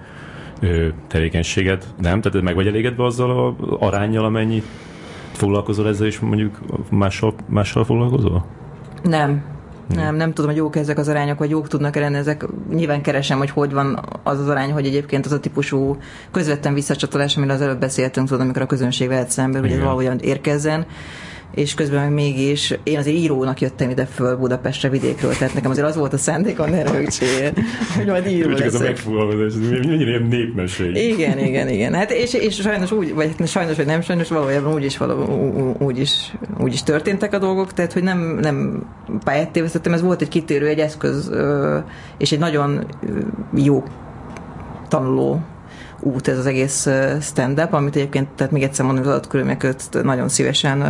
tevékenységet, 1.07 1.86
nem? 2.01 2.21
Tehát 2.21 2.41
meg 2.41 2.55
vagy 2.55 2.67
elégedve 2.67 3.03
azzal 3.03 3.29
a 3.29 3.55
arányjal, 3.79 4.25
amennyi 4.25 4.63
foglalkozol 5.36 5.88
ezzel, 5.88 6.07
és 6.07 6.19
mondjuk 6.19 6.59
mással, 6.89 7.33
mással 7.47 7.86
foglalkozol? 7.86 8.45
Nem. 9.03 9.43
Nem, 9.88 10.15
nem 10.15 10.33
tudom, 10.33 10.49
hogy 10.49 10.59
jók 10.59 10.75
ezek 10.75 10.97
az 10.97 11.07
arányok, 11.07 11.38
vagy 11.38 11.49
jók 11.49 11.67
tudnak 11.67 11.95
lenni 11.95 12.15
ezek. 12.15 12.45
Nyilván 12.73 13.01
keresem, 13.01 13.38
hogy 13.38 13.49
hogy 13.49 13.73
van 13.73 13.99
az 14.23 14.39
az 14.39 14.47
arány, 14.49 14.71
hogy 14.71 14.86
egyébként 14.86 15.25
az 15.25 15.31
a 15.31 15.39
típusú 15.39 15.97
közvetlen 16.31 16.73
visszacsatolás, 16.73 17.38
amiről 17.38 17.55
az 17.55 17.61
előbb 17.61 17.79
beszéltünk, 17.79 18.27
tudom, 18.27 18.43
amikor 18.43 18.61
a 18.61 18.65
közönség 18.65 19.07
vehet 19.07 19.29
szembe, 19.29 19.59
hogy 19.59 19.71
ez 19.71 19.79
valahogyan 19.79 20.19
érkezzen 20.19 20.86
és 21.56 21.74
közben 21.74 22.01
meg 22.01 22.14
mégis 22.14 22.74
én 22.84 22.97
azért 22.97 23.18
írónak 23.18 23.62
jöttem 23.62 23.89
ide 23.89 24.06
föl 24.06 24.36
Budapestre 24.36 24.89
vidékről, 24.89 25.32
tehát 25.32 25.53
nekem 25.53 25.72
azért 25.72 25.88
az 25.88 25.95
volt 25.95 26.14
a 26.14 26.18
szándékom, 26.18 26.70
ne 26.70 26.84
rögtsél, 26.84 27.51
hogy 27.95 28.06
majd 28.06 28.28
író 28.28 28.49
leszek. 28.49 28.66
ez 28.66 28.76
a 28.76 28.84
megfogalmazás, 28.84 29.53
mennyire 29.70 30.10
ilyen 30.10 30.28
népmeség. 30.30 30.95
Igen, 30.95 31.39
igen, 31.39 31.70
igen. 31.70 31.93
Hát 31.93 32.12
és, 32.12 32.34
és 32.34 32.56
sajnos 32.56 32.91
úgy, 32.91 33.14
vagy 33.14 33.36
hát 33.38 33.47
sajnos, 33.47 33.76
vagy 33.76 33.86
nem 33.86 34.01
sajnos, 34.01 34.30
valójában 34.30 34.74
úgy 34.74 34.84
is, 34.84 34.97
való, 34.97 35.76
úgy 35.80 35.99
is, 35.99 36.36
úgy 36.58 36.74
is 36.74 36.84
történtek 36.84 37.34
a 37.34 37.38
dolgok, 37.39 37.74
tehát 37.74 37.93
hogy 37.93 38.03
nem, 38.03 38.20
nem 38.41 38.84
pályát 39.24 39.49
tévesztettem, 39.49 39.93
ez 39.93 40.01
volt 40.01 40.22
egy 40.22 40.28
kitérő, 40.28 40.68
egy 40.68 40.80
eszköz, 40.80 41.32
és 42.18 42.32
egy 42.32 42.39
nagyon 42.39 42.86
jó 43.53 43.84
tanuló 44.88 45.41
út 46.06 46.28
ez 46.28 46.38
az 46.38 46.45
egész 46.45 46.88
stand-up, 47.22 47.74
amit 47.74 47.95
egyébként, 47.95 48.28
tehát 48.36 48.51
még 48.53 48.64
egyszer 48.64 48.86
mondom, 48.86 49.03
az 49.03 49.10
adatkörülmények 49.10 49.60
között 49.60 50.03
nagyon 50.03 50.30
szívesen 50.30 50.84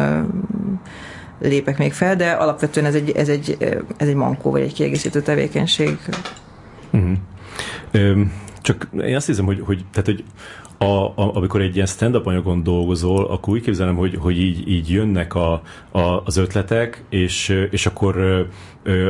lépek 1.42 1.78
még 1.78 1.94
fel, 1.94 2.16
de 2.16 2.32
alapvetően 2.32 2.86
ez 2.86 2.96
egy, 2.96 3.12
ez 3.12 3.30
egy, 3.30 3.58
ez 3.98 4.08
egy 4.08 4.16
mankó, 4.16 4.52
vagy 4.52 4.62
egy 4.62 4.74
kiegészítő 4.74 5.22
tevékenység. 5.22 5.98
Uh-huh. 6.92 8.28
Csak 8.62 8.88
én 9.06 9.16
azt 9.16 9.26
hiszem, 9.26 9.46
hogy, 9.46 9.62
hogy, 9.66 9.86
tehát, 9.92 10.06
hogy 10.06 10.24
a, 10.78 11.06
a, 11.06 11.36
amikor 11.36 11.62
egy 11.62 11.76
ilyen 11.76 11.88
stand-up 11.88 12.26
anyagon 12.26 12.64
dolgozol, 12.64 13.26
akkor 13.26 13.54
úgy 13.54 13.62
képzelem, 13.62 13.96
hogy, 13.96 14.18
hogy 14.20 14.40
így, 14.40 14.70
így 14.70 14.92
jönnek 14.92 15.36
a, 15.36 15.62
a, 15.92 16.00
az 16.26 16.38
ötletek, 16.38 17.04
és, 17.10 17.68
és 17.72 17.86
akkor 17.86 18.48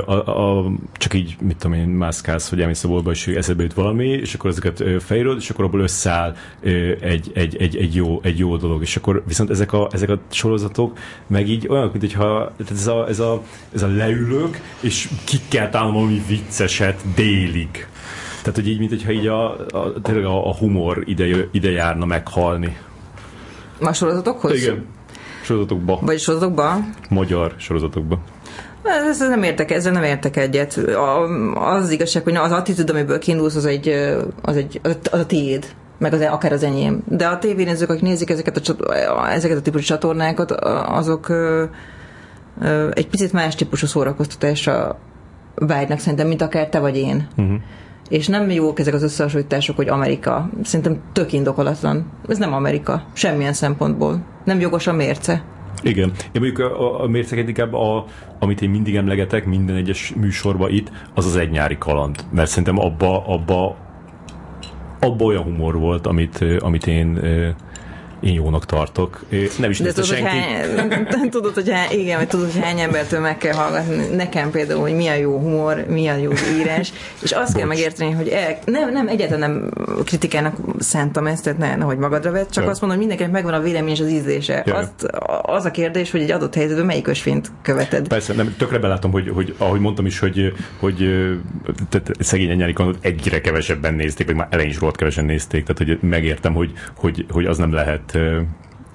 a, 0.06 0.14
a, 0.14 0.72
csak 0.94 1.14
így, 1.14 1.36
mit 1.42 1.58
tudom 1.58 1.78
én, 1.78 1.88
mászkálsz, 1.88 2.50
hogy 2.50 2.62
elmész 2.62 2.84
a 2.84 2.88
boltba, 2.88 3.12
és 3.12 3.28
eszedbe 3.28 3.64
jut 3.64 3.74
valami, 3.74 4.08
és 4.08 4.34
akkor 4.34 4.50
ezeket 4.50 4.84
fejrod, 5.04 5.38
és 5.38 5.50
akkor 5.50 5.66
abból 5.66 5.80
összeáll 5.80 6.36
egy, 7.02 7.32
egy, 7.34 7.56
egy, 7.58 7.76
egy, 7.76 7.96
jó, 7.96 8.20
egy 8.24 8.38
jó 8.38 8.58
dolog. 8.58 8.82
És 8.82 8.96
akkor 8.96 9.24
viszont 9.28 9.50
ezek 9.50 9.74
a, 9.74 9.88
ezek 9.92 10.10
a 10.10 10.20
sorozatok 10.32 10.98
meg 11.28 11.50
így 11.50 11.68
olyan, 11.68 11.90
mint 11.92 12.00
hogyha 12.00 12.52
ez 12.72 12.88
a, 12.88 13.08
ez 13.08 13.20
a, 13.20 13.42
ez 13.74 13.82
a 13.82 13.88
leülök, 13.88 14.60
és 14.80 15.10
ki 15.24 15.38
kell 15.50 15.70
valami 15.72 16.22
vicceset 16.28 17.02
délig 17.16 17.88
tehát, 18.46 18.60
hogy 18.60 18.70
így, 18.70 18.80
mint 18.80 18.90
hogyha 18.90 19.12
így 19.12 19.28
a, 19.28 19.52
a, 19.52 20.02
tényleg 20.02 20.26
a, 20.26 20.48
a 20.50 20.56
humor 20.56 21.04
ide, 21.06 21.48
ide 21.52 21.72
járna 21.72 22.06
meghalni. 22.06 22.78
A 23.80 23.94
sorozatokhoz? 23.94 24.62
Igen. 24.62 24.86
Sorozatokba. 25.44 26.00
Vagy 26.02 26.20
sorozatokba? 26.20 26.78
Magyar 27.10 27.54
sorozatokba. 27.58 28.20
Ez 28.86 29.20
nem 29.20 29.44
értek, 29.44 29.72
ezzel 29.72 29.92
nem 29.92 30.04
értek 30.04 30.38
egyet. 30.38 30.78
A, 30.78 31.22
az 31.76 31.90
igazság, 31.90 32.24
hogy 32.24 32.36
az 32.36 32.52
attitűd, 32.52 32.90
amiből 32.90 33.20
kiindulsz, 33.20 33.56
az 33.56 33.66
egy, 33.66 33.88
az, 34.42 34.56
egy, 34.56 34.80
az 34.84 35.20
a 35.20 35.26
tiéd 35.26 35.66
meg 35.98 36.14
az, 36.14 36.22
akár 36.22 36.52
az 36.52 36.64
enyém. 36.64 37.04
De 37.08 37.28
a 37.28 37.38
tévénézők, 37.38 37.90
akik 37.90 38.02
nézik 38.02 38.30
ezeket 38.30 38.58
a, 38.58 39.30
ezeket 39.30 39.58
a 39.58 39.62
típusú 39.62 39.86
csatornákat, 39.86 40.52
azok 40.86 41.34
egy 42.94 43.08
picit 43.08 43.34
más 43.34 43.56
típusú 43.56 43.86
szórakoztatásra 43.86 45.00
vágynak 45.56 46.00
szerintem, 46.00 46.28
mint 46.28 46.42
akár 46.42 46.70
te 46.70 46.80
vagy 46.80 46.98
én. 46.98 47.28
Uh-huh 47.38 47.60
és 48.10 48.28
nem 48.28 48.50
jók 48.50 48.80
ezek 48.80 48.94
az 48.94 49.04
összehasonlítások, 49.04 49.76
hogy 49.76 49.88
Amerika. 49.88 50.50
Szerintem 50.64 51.02
tök 51.14 51.34
indokolatlan. 51.34 52.06
Ez 52.28 52.38
nem 52.38 52.54
Amerika. 52.54 53.04
Semmilyen 53.14 53.54
szempontból. 53.54 54.26
Nem 54.44 54.60
jogos 54.60 54.88
a 54.88 54.94
mérce. 54.94 55.44
Igen. 55.82 56.12
Én 56.32 56.42
mondjuk 56.42 56.60
a, 56.60 57.04
a 57.04 57.08
mérceket 57.08 57.48
inkább, 57.48 57.74
a, 57.74 58.06
amit 58.40 58.62
én 58.62 58.70
mindig 58.70 58.96
emlegetek 58.96 59.46
minden 59.46 59.76
egyes 59.76 60.14
műsorba 60.20 60.70
itt, 60.70 60.92
az 61.14 61.26
az 61.26 61.36
egy 61.36 61.50
nyári 61.50 61.78
kaland. 61.78 62.16
Mert 62.32 62.50
szerintem 62.50 62.80
abba, 62.80 63.26
abba, 63.28 63.76
abba 65.00 65.26
olyan 65.26 65.44
humor 65.44 65.80
volt, 65.80 66.08
amit, 66.08 66.46
amit 66.60 66.88
én 66.88 67.20
én 68.20 68.34
jónak 68.34 68.66
tartok. 68.66 69.24
Nem 69.58 69.70
is 69.70 69.78
tudod, 69.78 70.06
senki. 70.06 70.24
Hogy 70.24 70.32
hány, 71.10 71.30
tudod, 71.30 71.54
hogy 71.54 71.70
hány, 71.70 72.00
igen, 72.00 72.18
hogy 72.18 72.28
tudod, 72.28 72.52
hogy 72.52 72.62
hány 72.62 72.80
embertől 72.80 73.20
meg 73.20 73.38
kell 73.38 73.54
hallgatni. 73.54 74.16
Nekem 74.16 74.52
például, 74.52 74.82
hogy 74.82 74.96
milyen 74.96 75.18
jó 75.18 75.38
humor, 75.38 75.86
milyen 75.88 76.20
jó 76.20 76.32
írás, 76.60 76.94
és 77.22 77.32
azt 77.32 77.46
Bocs. 77.46 77.56
kell 77.58 77.68
megérteni, 77.68 78.12
hogy 78.12 78.28
el, 78.28 78.58
nem, 78.66 78.92
nem, 78.92 79.08
egyáltalán 79.08 79.52
nem 79.52 79.72
kritikának 80.06 80.56
szántam 80.80 81.28
ezt, 81.28 81.44
tehát 81.44 81.78
ne, 81.78 81.84
hogy 81.84 81.98
magadra 81.98 82.32
vett, 82.32 82.52
csak 82.52 82.64
ja. 82.64 82.70
azt 82.70 82.82
mondom, 82.82 83.00
hogy 83.00 83.08
mindenkinek 83.08 83.42
megvan 83.42 83.62
a 83.62 83.64
vélemény 83.64 83.94
és 83.94 84.00
az 84.00 84.12
ízlése. 84.12 84.64
Ja. 84.66 84.76
Azt, 84.76 85.04
az 85.42 85.66
a 85.66 85.72
kérdés, 85.72 86.12
hogy 86.12 86.22
egy 86.22 86.32
adott 86.32 86.56
helyzetben 86.56 86.86
melyik 86.86 87.08
ösvényt 87.08 87.52
követed. 87.62 88.08
Persze, 88.08 88.34
nem, 88.34 88.56
tökre 88.58 88.78
belátom, 88.78 89.12
hogy, 89.12 89.30
hogy 89.30 89.56
ahogy 89.58 89.80
mondtam 89.80 90.06
is, 90.06 90.20
hogy, 90.20 90.54
hogy 90.80 90.98
tehát 91.90 92.12
szegény 92.20 92.56
nyári 92.56 92.74
egyre 93.02 93.42
kevesebben 93.42 93.94
nézték, 93.94 94.26
vagy 94.26 94.36
már 94.36 94.48
elején 94.50 94.72
is 94.72 94.78
volt 94.78 94.96
kevesen 94.96 95.26
nézték, 95.26 95.66
tehát 95.66 95.78
hogy 95.78 96.10
megértem, 96.10 96.54
hogy, 96.54 96.72
hogy, 96.96 97.26
hogy 97.30 97.46
az 97.46 97.58
nem 97.58 97.74
lehet 97.74 98.05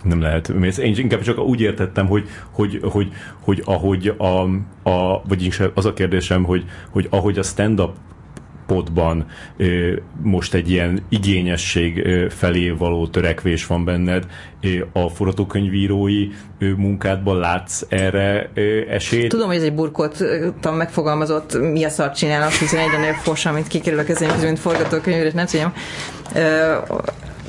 nem 0.03 0.21
lehet. 0.21 0.49
Én 0.79 0.95
inkább 0.97 1.21
csak 1.21 1.39
úgy 1.39 1.61
értettem, 1.61 2.07
hogy, 2.07 2.29
hogy, 2.51 2.81
hogy, 2.83 3.13
hogy 3.41 3.63
ahogy 3.65 4.15
a, 4.19 4.43
a 4.91 5.23
vagyis 5.29 5.61
az 5.75 5.85
a 5.85 5.93
kérdésem, 5.93 6.45
hogy, 6.45 6.65
hogy 6.91 7.07
ahogy 7.11 7.39
a 7.39 7.43
stand-up 7.43 7.91
potban 8.67 9.27
most 10.23 10.55
egy 10.55 10.71
ilyen 10.71 11.03
igényesség 11.09 12.09
felé 12.29 12.71
való 12.71 13.07
törekvés 13.07 13.67
van 13.67 13.85
benned, 13.85 14.27
a 14.93 15.09
forgatókönyvírói 15.09 16.29
munkádban 16.59 17.39
látsz 17.39 17.83
erre 17.89 18.51
esélyt? 18.89 19.29
Tudom, 19.29 19.47
hogy 19.47 19.57
ez 19.57 19.63
egy 19.63 19.75
burkoltan 19.75 20.75
megfogalmazott 20.75 21.61
mi 21.61 21.85
a 21.85 21.89
szart 21.89 22.17
csinálnak, 22.17 22.51
hiszen 22.51 22.81
egyre 22.81 22.99
nagyobb 22.99 23.15
fos, 23.15 23.47
amit 23.47 23.67
kikerül 23.67 23.99
a 23.99 24.05
kezém, 24.05 24.31
mint 24.43 24.59
forgatókönyvíró, 24.59 25.31
nem 25.35 25.47
tudom 25.47 25.73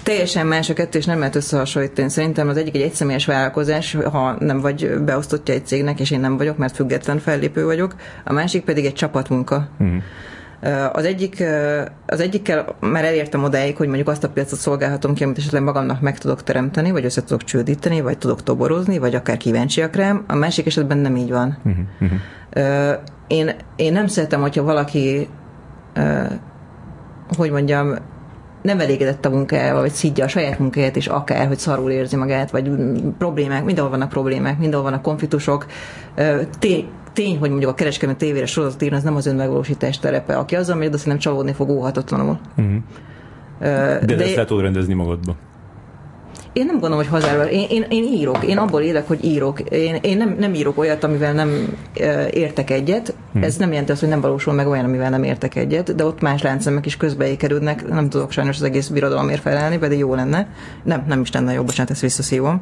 teljesen 0.04 0.48
más 0.48 0.70
a 0.70 0.74
kettő, 0.74 0.98
és 0.98 1.06
nem 1.06 1.20
lehet 1.20 1.36
összehasonlítani. 1.36 2.10
Szerintem 2.10 2.48
az 2.48 2.58
egyik 2.58 2.76
egy 2.76 2.82
egyszemélyes 2.82 3.26
vállalkozás, 3.26 3.98
ha 4.12 4.36
nem 4.40 4.62
vagy 4.62 5.00
beosztottja 5.06 5.54
egy 5.54 5.66
cégnek, 5.66 6.00
és 6.00 6.12
én 6.12 6.20
nem 6.20 6.38
vagyok, 6.38 6.58
mert 6.58 6.76
független 6.76 7.20
fellépő 7.20 7.66
vagyok. 7.66 7.96
A 8.24 8.34
másik 8.34 8.64
pedig 8.64 8.86
egy 8.86 8.94
csapatmunka. 8.94 9.70
Mm. 9.84 9.98
Az, 10.92 11.06
egyik, 11.06 11.44
az 12.06 12.20
egyikkel 12.20 12.76
már 12.80 13.06
elértem 13.06 13.44
odáig, 13.44 13.78
hogy 13.78 13.88
mondjuk 13.88 14.08
azt 14.08 14.24
a 14.24 14.30
piacot 14.30 14.60
szolgálhatom 14.60 15.14
ki, 15.14 15.24
amit 15.24 15.38
esetleg 15.38 15.64
magamnak 15.64 16.02
meg 16.02 16.18
tudok 16.18 16.44
teremteni, 16.44 16.92
vagy 16.92 17.06
össze 17.06 17.24
tudok 17.24 17.44
csődíteni, 17.44 18.02
vagy 18.02 18.18
tudok 18.18 18.44
toborozni, 18.44 18.98
vagy 18.98 19.16
akár 19.16 19.38
kíváncsiak 19.38 19.96
rám. 19.96 20.24
A 20.28 20.36
másik 20.36 20.66
esetben 20.66 20.98
nem 20.98 21.16
így 21.16 21.32
van. 21.32 21.58
Uh-huh. 21.64 22.20
Én, 23.28 23.52
én 23.76 23.94
nem 23.94 24.08
szeretem, 24.08 24.42
hogyha 24.42 24.64
valaki 24.64 25.28
hogy 27.38 27.52
mondjam, 27.52 27.96
nem 28.62 28.80
elégedett 28.80 29.26
a 29.26 29.30
munkájával, 29.30 29.82
vagy 29.82 29.92
szidja 29.92 30.26
a 30.26 30.28
saját 30.28 30.60
munkáját, 30.60 30.96
és 30.96 31.08
akár, 31.08 31.48
hogy 31.48 31.58
szarul 31.58 31.92
érzi 31.92 32.16
magát, 32.16 32.52
vagy 32.52 32.72
problémák, 33.18 33.64
mindenhol 33.64 33.92
vannak 33.92 34.10
problémák, 34.10 34.60
mindenhol 34.60 34.90
vannak 34.90 35.02
konfliktusok. 35.02 35.66
Tény, 36.60 36.88
tény, 37.14 37.38
hogy 37.38 37.50
mondjuk 37.50 37.72
a 37.72 37.74
kereskedelmi 37.74 38.20
tévére 38.20 38.46
sorozatot 38.46 38.82
írni, 38.82 38.96
az 38.96 39.04
nem 39.04 39.16
az 39.16 39.26
önmegvalósítás 39.26 40.00
terepe. 40.00 40.38
Aki 40.38 40.56
azzal 40.56 40.76
megy, 40.76 40.90
de 40.90 40.98
szerintem 40.98 41.22
csalódni 41.22 41.54
fog 41.54 41.70
óhatatlanul. 41.70 42.40
Uh-huh. 42.58 42.76
De, 43.60 44.16
de 44.16 44.24
ezt 44.24 44.36
le 44.36 44.46
tudod 44.46 44.64
rendezni 44.64 44.94
magadba. 44.94 45.36
Én 46.54 46.66
nem 46.66 46.80
gondolom, 46.80 46.98
hogy 46.98 47.08
hazáról. 47.08 47.44
Én, 47.44 47.68
én, 47.70 47.86
én 47.90 48.04
írok. 48.04 48.46
Én 48.46 48.58
abból 48.58 48.82
élek, 48.82 49.08
hogy 49.08 49.26
írok. 49.26 49.60
Én, 49.60 49.96
én 50.02 50.18
nem, 50.18 50.36
nem 50.40 50.54
írok 50.54 50.78
olyat, 50.78 51.04
amivel 51.04 51.34
nem 51.34 51.78
értek 52.32 52.70
egyet. 52.70 53.16
Hmm. 53.34 53.44
Ez 53.44 53.56
nem 53.56 53.70
jelenti 53.70 53.92
azt, 53.92 54.00
hogy 54.00 54.10
nem 54.10 54.22
valósul 54.22 54.54
meg 54.54 54.68
olyan, 54.68 54.86
amivel 54.86 55.10
nem 55.10 55.24
értek 55.24 55.56
egyet, 55.56 55.96
de 55.96 56.06
ott 56.06 56.22
más 56.22 56.42
láncszemek 56.42 56.86
is 56.86 56.98
közbeékerülnek. 56.98 57.88
Nem 57.88 58.10
tudok 58.10 58.32
sajnos 58.32 58.56
az 58.56 58.64
egész 58.64 58.88
birodalomért 58.88 59.42
felelni, 59.42 59.78
pedig 59.78 60.00
jó 60.00 60.16
lenne. 60.16 60.48
Nem, 60.84 61.04
nem 61.08 61.22
is 61.22 61.32
lenne 61.32 61.54
jó, 61.54 61.64
bocsánat, 61.64 61.92
ezt 61.92 62.02
visszaszívom. 62.02 62.62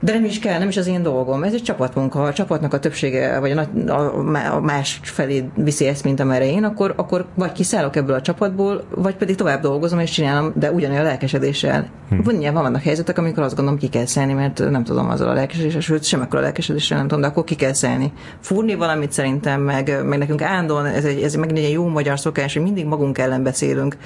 De 0.00 0.12
nem 0.12 0.24
is 0.24 0.38
kell, 0.38 0.58
nem 0.58 0.68
is 0.68 0.76
az 0.76 0.86
én 0.86 1.02
dolgom. 1.02 1.42
Ez 1.42 1.52
egy 1.52 1.62
csapatmunka. 1.62 2.18
Ha 2.18 2.24
a 2.24 2.32
csapatnak 2.32 2.72
a 2.72 2.78
többsége, 2.78 3.38
vagy 3.38 3.50
a, 3.50 3.92
a, 3.92 4.54
a 4.54 4.60
más 4.60 5.00
felé 5.02 5.44
viszi 5.54 5.86
ezt, 5.86 6.04
mint 6.04 6.20
amerre 6.20 6.50
én, 6.50 6.64
akkor, 6.64 6.94
akkor 6.96 7.26
vagy 7.34 7.52
kiszállok 7.52 7.96
ebből 7.96 8.14
a 8.14 8.20
csapatból, 8.20 8.84
vagy 8.94 9.16
pedig 9.16 9.36
tovább 9.36 9.60
dolgozom 9.60 9.98
és 9.98 10.10
csinálom, 10.10 10.52
de 10.54 10.72
ugyanolyan 10.72 11.02
lelkesedéssel. 11.02 11.86
Hm. 12.08 12.30
Nyilván 12.30 12.62
vannak 12.62 12.82
helyzetek, 12.82 13.18
amikor 13.18 13.42
azt 13.42 13.54
gondolom, 13.54 13.78
ki 13.78 13.88
kell 13.88 14.06
szállni, 14.06 14.32
mert 14.32 14.70
nem 14.70 14.84
tudom 14.84 15.08
azzal 15.08 15.28
a 15.28 15.32
lelkesedéssel, 15.32 15.80
sőt, 15.80 16.04
sem 16.04 16.20
akkor 16.20 16.38
a 16.38 16.42
lelkesedéssel 16.42 16.98
nem 16.98 17.06
tudom, 17.06 17.22
de 17.22 17.28
akkor 17.28 17.44
ki 17.44 17.54
kell 17.54 17.72
szállni. 17.72 18.12
Fúrni 18.40 18.74
valamit 18.74 19.12
szerintem, 19.12 19.60
meg, 19.60 20.04
meg 20.04 20.18
nekünk 20.18 20.42
állandóan, 20.42 20.86
ez 20.86 21.04
egy, 21.04 21.22
ez 21.22 21.34
meg 21.34 21.56
egy 21.56 21.72
jó 21.72 21.86
magyar 21.86 22.18
szokás, 22.18 22.52
hogy 22.52 22.62
mindig 22.62 22.86
magunk 22.86 23.18
ellen 23.18 23.42
beszélünk. 23.42 23.96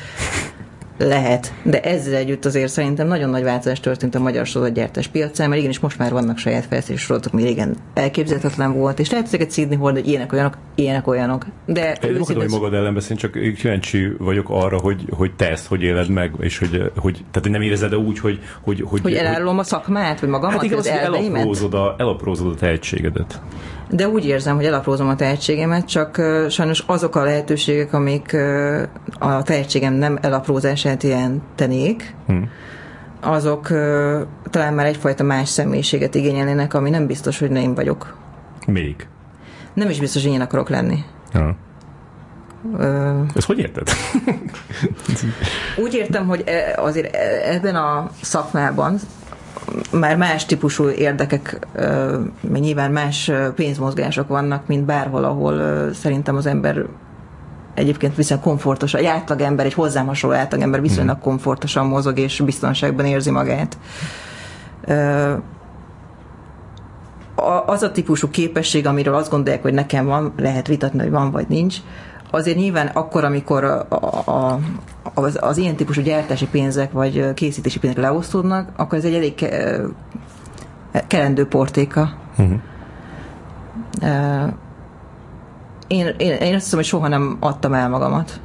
Lehet, 0.98 1.52
de 1.62 1.80
ezzel 1.80 2.14
együtt 2.14 2.44
azért 2.44 2.72
szerintem 2.72 3.06
nagyon 3.06 3.30
nagy 3.30 3.42
változás 3.42 3.80
történt 3.80 4.14
a 4.14 4.18
magyar 4.18 4.46
sorozatgyártás 4.46 5.06
piacán, 5.06 5.48
mert 5.48 5.60
igenis 5.60 5.80
most 5.80 5.98
már 5.98 6.12
vannak 6.12 6.38
saját 6.38 6.66
fejlesztési 6.66 6.98
sorozatok, 6.98 7.32
mi 7.32 7.42
régen 7.42 7.76
elképzelhetetlen 7.94 8.72
volt, 8.72 8.98
és 8.98 9.10
lehet 9.10 9.26
ezeket 9.26 9.50
szídni 9.50 9.76
hogy 9.76 10.08
ilyenek 10.08 10.32
olyanok, 10.32 10.56
ilyenek 10.74 11.06
olyanok. 11.06 11.46
De 11.66 11.96
Én 12.02 12.12
nem 12.12 12.22
hogy 12.22 12.50
magad 12.50 12.74
ellen 12.74 12.94
beszélni, 12.94 13.20
csak 13.20 13.32
kíváncsi 13.56 14.12
vagyok 14.18 14.46
arra, 14.50 14.78
hogy, 14.78 15.04
hogy 15.10 15.34
te 15.34 15.50
ezt 15.50 15.66
hogy 15.66 15.82
éled 15.82 16.08
meg, 16.08 16.34
és 16.40 16.58
hogy, 16.58 16.90
hogy 16.96 17.24
tehát 17.30 17.48
nem 17.48 17.62
érezed 17.62 17.94
úgy, 17.94 18.18
hogy... 18.18 18.40
Hogy, 18.60 18.84
hogy, 18.86 19.00
hogy 19.00 19.14
elárulom 19.14 19.58
a 19.58 19.62
szakmát, 19.62 20.20
vagy 20.20 20.28
magamat, 20.28 20.54
hát 20.54 20.64
igen, 20.64 20.78
az, 20.78 20.86
elaprózod 20.86 21.74
a, 21.74 21.94
elaprózod 21.98 22.52
a 22.52 22.54
tehetségedet. 22.54 23.40
De 23.92 24.08
úgy 24.08 24.26
érzem, 24.26 24.56
hogy 24.56 24.64
elaprózom 24.64 25.08
a 25.08 25.16
tehetségemet, 25.16 25.88
csak 25.88 26.22
sajnos 26.48 26.84
azok 26.86 27.16
a 27.16 27.22
lehetőségek, 27.22 27.92
amik 27.92 28.36
a 29.18 29.42
tehetségem 29.42 29.94
nem 29.94 30.18
elaprózását 30.20 31.02
jelentenék, 31.02 32.14
hmm. 32.26 32.50
azok 33.20 33.68
talán 34.50 34.74
már 34.74 34.86
egyfajta 34.86 35.22
más 35.22 35.48
személyiséget 35.48 36.14
igényelnének, 36.14 36.74
ami 36.74 36.90
nem 36.90 37.06
biztos, 37.06 37.38
hogy 37.38 37.56
én 37.56 37.74
vagyok. 37.74 38.16
Még? 38.66 39.06
Nem 39.74 39.90
is 39.90 39.98
biztos, 39.98 40.22
hogy 40.22 40.32
én 40.32 40.40
akarok 40.40 40.68
lenni. 40.68 41.04
Ha. 41.32 41.56
Uh, 42.72 43.26
Ezt 43.34 43.46
hogy 43.46 43.58
érted? 43.58 43.88
úgy 45.84 45.94
értem, 45.94 46.26
hogy 46.26 46.42
e, 46.46 46.74
azért 46.76 47.14
e, 47.14 47.52
ebben 47.54 47.74
a 47.74 48.10
szakmában 48.20 48.98
már 49.90 50.16
más 50.16 50.46
típusú 50.46 50.88
érdekek, 50.88 51.66
nyilván 52.52 52.90
más 52.90 53.30
pénzmozgások 53.54 54.28
vannak, 54.28 54.66
mint 54.66 54.84
bárhol, 54.84 55.24
ahol 55.24 55.88
szerintem 55.92 56.36
az 56.36 56.46
ember 56.46 56.86
egyébként 57.74 58.16
viszonylag 58.16 58.46
komfortos, 58.46 58.94
egy 58.94 59.04
átlagember, 59.04 59.66
egy 59.66 59.74
hozzám 59.74 60.06
hasonló 60.06 60.36
átlagember 60.36 60.80
viszonylag 60.80 61.14
hmm. 61.14 61.24
komfortosan 61.24 61.86
mozog 61.86 62.18
és 62.18 62.40
biztonságban 62.40 63.06
érzi 63.06 63.30
magát. 63.30 63.78
Az 67.66 67.82
a 67.82 67.90
típusú 67.92 68.30
képesség, 68.30 68.86
amiről 68.86 69.14
azt 69.14 69.30
gondolják, 69.30 69.62
hogy 69.62 69.74
nekem 69.74 70.06
van, 70.06 70.32
lehet 70.36 70.66
vitatni, 70.66 71.00
hogy 71.00 71.10
van 71.10 71.30
vagy 71.30 71.46
nincs, 71.48 71.76
azért 72.32 72.56
nyilván 72.56 72.86
akkor, 72.86 73.24
amikor 73.24 73.64
a, 73.64 73.86
a, 74.30 74.58
az, 75.14 75.38
az 75.40 75.56
ilyen 75.56 75.76
típusú 75.76 76.02
gyártási 76.02 76.46
pénzek 76.46 76.92
vagy 76.92 77.34
készítési 77.34 77.78
pénzek 77.78 78.00
leosztódnak, 78.00 78.68
akkor 78.76 78.98
ez 78.98 79.04
egy 79.04 79.14
elég 79.14 79.34
ke, 79.34 79.80
kelendő 81.06 81.46
portéka. 81.46 82.12
Uh-huh. 82.38 82.60
Én, 85.86 86.06
én, 86.16 86.32
én 86.32 86.54
azt 86.54 86.62
hiszem, 86.62 86.78
hogy 86.78 86.88
soha 86.88 87.08
nem 87.08 87.36
adtam 87.40 87.72
el 87.72 87.88
magamat. 87.88 88.40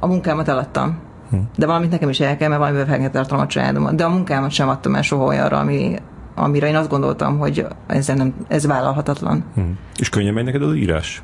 A 0.00 0.06
munkámat 0.06 0.48
eladtam. 0.48 0.98
Uh-huh. 1.24 1.40
De 1.56 1.66
valamit 1.66 1.90
nekem 1.90 2.08
is 2.08 2.20
el 2.20 2.36
kell, 2.36 2.48
mert 2.48 2.60
valamivel 2.60 2.86
fel 2.86 2.98
kell 2.98 3.10
tartanom 3.10 3.44
a 3.44 3.46
családomat. 3.46 3.94
De 3.94 4.04
a 4.04 4.08
munkámat 4.08 4.50
sem 4.50 4.68
adtam 4.68 4.94
el 4.94 5.02
soha 5.02 5.24
olyanra, 5.24 5.58
ami, 5.58 5.96
amire 6.34 6.68
én 6.68 6.76
azt 6.76 6.88
gondoltam, 6.88 7.38
hogy 7.38 7.66
ez, 7.86 8.06
nem, 8.06 8.34
ez 8.48 8.66
vállalhatatlan. 8.66 9.44
Uh-huh. 9.56 9.72
És 9.98 10.08
könnyen 10.08 10.34
megy 10.34 10.44
neked 10.44 10.62
az 10.62 10.74
írás? 10.74 11.22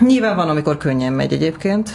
Nyilván 0.00 0.36
van, 0.36 0.48
amikor 0.48 0.76
könnyen 0.76 1.12
megy 1.12 1.32
egyébként, 1.32 1.90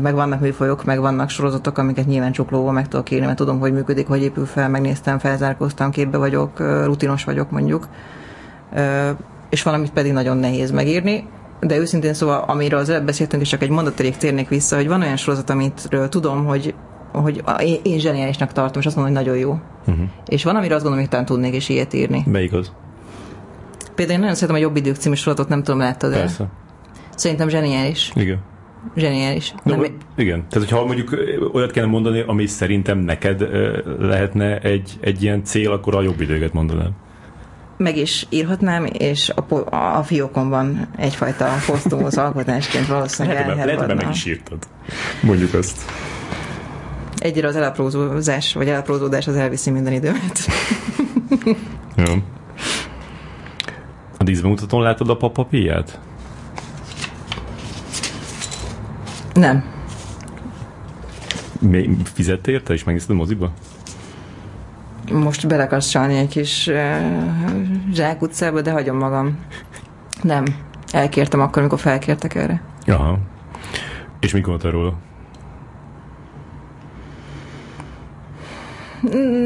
meg 0.00 0.14
vannak 0.14 0.40
műfajok, 0.40 0.84
meg 0.84 1.00
vannak 1.00 1.30
sorozatok, 1.30 1.78
amiket 1.78 2.06
nyilván 2.06 2.32
csuklóval 2.32 2.72
meg 2.72 2.88
tudok 2.88 3.10
írni, 3.10 3.24
mert 3.24 3.38
tudom, 3.38 3.58
hogy 3.58 3.72
működik, 3.72 4.06
hogy 4.06 4.22
épül 4.22 4.46
fel, 4.46 4.68
megnéztem, 4.68 5.18
felzárkóztam, 5.18 5.90
képbe 5.90 6.18
vagyok, 6.18 6.58
rutinos 6.84 7.24
vagyok 7.24 7.50
mondjuk, 7.50 7.88
és 9.50 9.62
valamit 9.62 9.92
pedig 9.92 10.12
nagyon 10.12 10.36
nehéz 10.36 10.70
megírni, 10.70 11.28
de 11.60 11.76
őszintén 11.76 12.14
szóval, 12.14 12.44
amiről 12.46 12.78
az 12.78 12.88
előbb 12.88 13.04
beszéltünk, 13.04 13.42
és 13.42 13.48
csak 13.48 13.62
egy 13.62 13.70
mondat 13.70 14.02
térnék 14.18 14.48
vissza, 14.48 14.76
hogy 14.76 14.88
van 14.88 15.02
olyan 15.02 15.16
sorozat, 15.16 15.50
amitről 15.50 16.08
tudom, 16.08 16.44
hogy 16.44 16.74
hogy 17.12 17.42
én, 17.60 17.80
én 17.82 17.98
zseniálisnak 17.98 18.52
tartom, 18.52 18.80
és 18.80 18.86
azt 18.86 18.96
mondom, 18.96 19.14
hogy 19.14 19.24
nagyon 19.24 19.40
jó. 19.40 19.58
Uh-huh. 19.86 20.08
És 20.26 20.44
van, 20.44 20.56
amire 20.56 20.74
azt 20.74 20.82
gondolom, 20.82 20.98
hogy 20.98 21.08
talán 21.08 21.26
tudnék 21.26 21.54
is 21.54 21.68
ilyet 21.68 21.92
írni. 21.92 22.24
Melyik 22.26 22.52
az? 22.52 22.72
Például 23.94 24.16
én 24.16 24.20
nagyon 24.20 24.34
szeretem 24.34 24.56
a 24.56 24.58
Jobb 24.58 24.76
idők 24.76 24.96
című 24.96 25.14
sorozatot, 25.14 25.48
nem 25.48 25.62
tudom, 25.62 25.80
láttad 25.80 26.12
Persze. 26.12 26.48
Szerintem 27.16 27.48
zseniális. 27.48 28.12
Igen. 28.14 28.38
zseniális. 28.96 29.54
No, 29.62 29.76
nem... 29.76 29.96
Igen, 30.16 30.48
tehát 30.48 30.68
hogyha 30.68 30.86
mondjuk 30.86 31.16
olyat 31.52 31.70
kellene 31.70 31.92
mondani, 31.92 32.20
ami 32.26 32.46
szerintem 32.46 32.98
neked 32.98 33.48
lehetne 33.98 34.58
egy, 34.58 34.90
egy 35.00 35.22
ilyen 35.22 35.44
cél, 35.44 35.70
akkor 35.70 35.94
a 35.94 36.02
jobb 36.02 36.20
időket 36.20 36.52
mondanám 36.52 36.90
meg 37.76 37.96
is 37.96 38.26
írhatnám, 38.30 38.86
és 38.92 39.32
a, 39.48 39.54
a, 39.54 39.96
a 39.96 40.02
fiókomban 40.02 40.88
egyfajta 40.96 41.48
posztumusz 41.66 42.16
alkotásként 42.16 42.86
valószínűleg 42.86 43.46
lehet, 43.46 43.64
lehet, 43.64 43.80
hogy 43.80 43.94
meg 43.94 44.10
is 44.10 44.26
írtad. 44.26 44.58
Mondjuk 45.22 45.54
azt. 45.54 45.82
Egyre 47.18 47.48
az 47.48 47.56
elaprózózás, 47.56 48.54
vagy 48.54 48.68
elaprózódás 48.68 49.26
az 49.26 49.36
elviszi 49.36 49.70
minden 49.70 49.92
időmet. 49.92 50.38
Jó. 52.06 52.14
A 54.18 54.24
díszbemutatón 54.24 54.82
látod 54.82 55.08
a 55.08 55.16
papapiát? 55.16 56.00
Nem. 59.34 59.64
Mi, 61.60 61.96
fizettél 62.02 62.54
érte, 62.54 62.72
és 62.72 62.84
megnézted 62.84 63.14
a 63.14 63.18
moziba? 63.18 63.52
most 65.12 65.46
bele 65.46 65.62
akarsz 65.62 65.88
csalni 65.88 66.16
egy 66.16 66.28
kis 66.28 66.66
uh, 66.66 68.22
utcába, 68.22 68.60
de 68.60 68.70
hagyom 68.70 68.96
magam. 68.96 69.38
Nem. 70.22 70.44
Elkértem 70.92 71.40
akkor, 71.40 71.58
amikor 71.58 71.78
felkértek 71.78 72.34
erre. 72.34 72.62
Aha. 72.86 73.18
És 74.20 74.32
mi 74.32 74.40
gondoltál 74.40 74.70
róla? 74.70 74.94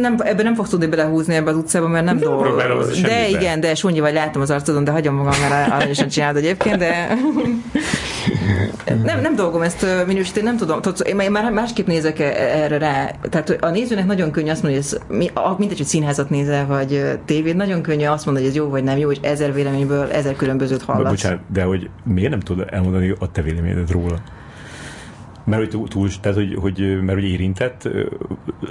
Nem, 0.00 0.16
ebben 0.18 0.44
nem 0.44 0.54
fogsz 0.54 0.68
tudni 0.68 0.86
belehúzni 0.86 1.34
ebbe 1.34 1.50
az 1.50 1.56
utcába, 1.56 1.88
mert 1.88 2.04
nem 2.04 2.18
dolgok. 2.18 2.62
De 3.02 3.28
igen, 3.28 3.60
de 3.60 3.74
Sunyi 3.74 4.00
vagy 4.00 4.12
látom 4.12 4.42
az 4.42 4.50
arcodon, 4.50 4.84
de 4.84 4.90
hagyom 4.90 5.14
magam, 5.14 5.34
mert 5.40 5.72
aranyosan 5.72 6.08
csinálod 6.08 6.36
egyébként, 6.36 6.76
de 6.76 7.18
nem, 9.04 9.20
nem 9.20 9.34
dolgom 9.34 9.62
ezt 9.62 9.86
minősíteni, 10.06 10.46
nem 10.46 10.56
tudom. 10.56 10.80
Tudsz, 10.80 11.00
én 11.06 11.30
már 11.30 11.52
másképp 11.52 11.86
nézek 11.86 12.18
e- 12.18 12.60
erre 12.62 12.78
rá. 12.78 13.10
Tehát 13.30 13.56
a 13.60 13.70
nézőnek 13.70 14.06
nagyon 14.06 14.30
könnyű 14.30 14.50
azt 14.50 14.62
mondani, 14.62 14.84
hogy 14.84 14.98
ez, 15.12 15.56
mindegy, 15.58 15.76
hogy 15.76 15.86
színházat 15.86 16.30
nézel, 16.30 16.66
vagy 16.66 17.18
tévét, 17.24 17.56
nagyon 17.56 17.82
könnyű 17.82 18.04
azt 18.04 18.24
mondani, 18.24 18.46
hogy 18.46 18.56
ez 18.56 18.62
jó 18.62 18.70
vagy 18.70 18.84
nem 18.84 18.98
jó, 18.98 19.10
és 19.10 19.18
ezer 19.22 19.54
véleményből 19.54 20.10
ezer 20.10 20.36
különbözőt 20.36 20.82
hallasz. 20.82 21.10
Bocsánat, 21.10 21.40
de 21.52 21.62
hogy 21.62 21.90
miért 22.04 22.30
nem 22.30 22.40
tudod 22.40 22.66
elmondani 22.70 23.14
a 23.18 23.30
te 23.30 23.42
véleményedet 23.42 23.90
róla? 23.90 24.16
Mert 25.48 25.62
hogy 25.62 25.70
túl, 25.70 25.88
túl 25.88 26.08
tehát 26.20 26.36
hogy, 26.36 26.56
hogy, 26.60 27.02
mert 27.02 27.18
hogy 27.20 27.28
érintett 27.28 27.88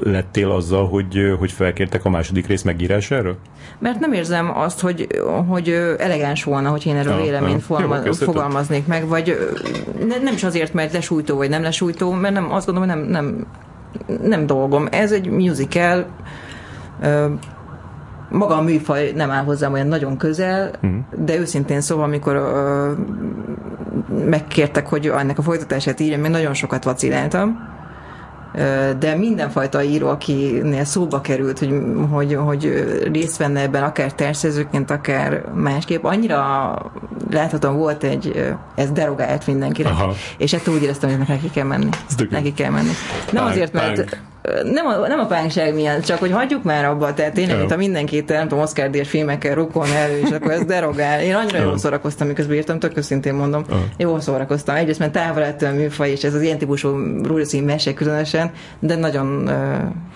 lettél 0.03 0.51
azzal, 0.51 0.87
hogy, 0.87 1.35
hogy 1.39 1.51
felkértek 1.51 2.05
a 2.05 2.09
második 2.09 2.47
rész 2.47 2.61
megírására? 2.61 3.35
Mert 3.79 3.99
nem 3.99 4.13
érzem 4.13 4.57
azt, 4.57 4.79
hogy, 4.79 5.07
hogy 5.47 5.69
elegáns 5.97 6.43
volna, 6.43 6.69
hogy 6.69 6.85
én 6.85 6.95
erről 6.95 7.17
ja, 7.17 7.23
véleményt. 7.23 7.63
Forma, 7.63 8.05
Jó, 8.05 8.11
fogalmaznék 8.11 8.87
meg, 8.87 9.07
vagy 9.07 9.37
ne, 10.07 10.17
nem 10.17 10.33
is 10.33 10.43
azért, 10.43 10.73
mert 10.73 10.93
lesújtó 10.93 11.37
vagy 11.37 11.49
nem 11.49 11.61
lesújtó, 11.61 12.11
mert 12.11 12.33
nem, 12.33 12.51
azt 12.51 12.65
gondolom, 12.65 12.89
hogy 12.89 12.99
nem, 12.99 13.09
nem, 13.09 13.47
nem 14.21 14.45
dolgom. 14.45 14.87
Ez 14.91 15.11
egy 15.11 15.29
musical, 15.29 16.05
maga 18.29 18.57
a 18.57 18.61
műfaj 18.61 19.11
nem 19.15 19.31
áll 19.31 19.43
hozzám 19.43 19.73
olyan 19.73 19.87
nagyon 19.87 20.17
közel, 20.17 20.71
uh-huh. 20.75 20.99
de 21.25 21.37
őszintén 21.37 21.81
szóval, 21.81 22.03
amikor 22.03 22.35
uh, 22.35 22.97
megkértek, 24.25 24.87
hogy 24.87 25.07
ennek 25.07 25.37
a 25.37 25.41
folytatását 25.41 25.99
írjam, 25.99 26.19
még 26.21 26.31
nagyon 26.31 26.53
sokat 26.53 26.83
vaciláltam, 26.83 27.75
de 28.99 29.15
mindenfajta 29.17 29.83
író, 29.83 30.07
akinél 30.07 30.83
szóba 30.83 31.21
került, 31.21 31.59
hogy, 31.59 31.73
hogy, 32.11 32.33
hogy 32.33 32.85
részt 33.11 33.37
venne 33.37 33.61
ebben, 33.61 33.83
akár 33.83 34.13
terszerzőként, 34.13 34.91
akár 34.91 35.43
másképp, 35.53 36.03
annyira 36.03 36.75
láthatóan 37.31 37.77
volt 37.77 38.03
egy, 38.03 38.53
ez 38.75 38.91
derogált 38.91 39.47
mindenkinek, 39.47 39.91
Aha. 39.91 40.13
és 40.37 40.53
ettől 40.53 40.75
úgy 40.75 40.83
éreztem, 40.83 41.09
hogy 41.09 41.27
neki 41.27 41.49
kell 41.49 41.65
menni. 41.65 41.89
Neki 42.29 42.53
kell 42.53 42.71
menni. 42.71 42.91
Nem 43.31 43.45
azért, 43.45 43.73
mert. 43.73 44.21
Nem 44.63 44.85
a, 44.85 45.07
nem 45.07 45.19
a 45.19 45.25
pánkság 45.25 45.73
miatt, 45.73 46.03
csak 46.03 46.19
hogy 46.19 46.31
hagyjuk 46.31 46.63
már 46.63 46.85
abba, 46.85 47.13
tehát 47.13 47.33
tényleg, 47.33 47.57
mint 47.57 47.71
a 47.71 47.77
mindenkit, 47.77 48.27
nem 48.27 48.47
tudom, 48.47 48.63
Oscar 48.63 48.89
díjas 48.89 49.09
filmekkel 49.09 49.55
rukon 49.55 49.87
elő, 49.91 50.19
és 50.19 50.29
akkor 50.29 50.51
ez 50.51 50.65
derogál. 50.65 51.21
Én 51.21 51.35
annyira 51.35 51.61
jól 51.61 51.77
szórakoztam, 51.77 52.27
miközben 52.27 52.55
írtam, 52.55 52.79
tök 52.79 52.97
őszintén 52.97 53.33
mondom. 53.33 53.63
Aha. 53.69 53.83
Jól 53.97 54.19
szórakoztam. 54.19 54.75
Egyrészt, 54.75 54.99
mert 54.99 55.11
távol 55.11 55.43
ettől 55.43 55.69
a 55.69 55.73
műfaj, 55.73 56.09
és 56.09 56.23
ez 56.23 56.33
az 56.33 56.41
ilyen 56.41 56.57
típusú 56.57 56.89
rózsaszín 57.23 57.63
mese 57.63 57.93
különösen, 57.93 58.51
de 58.79 58.95
nagyon, 58.95 59.27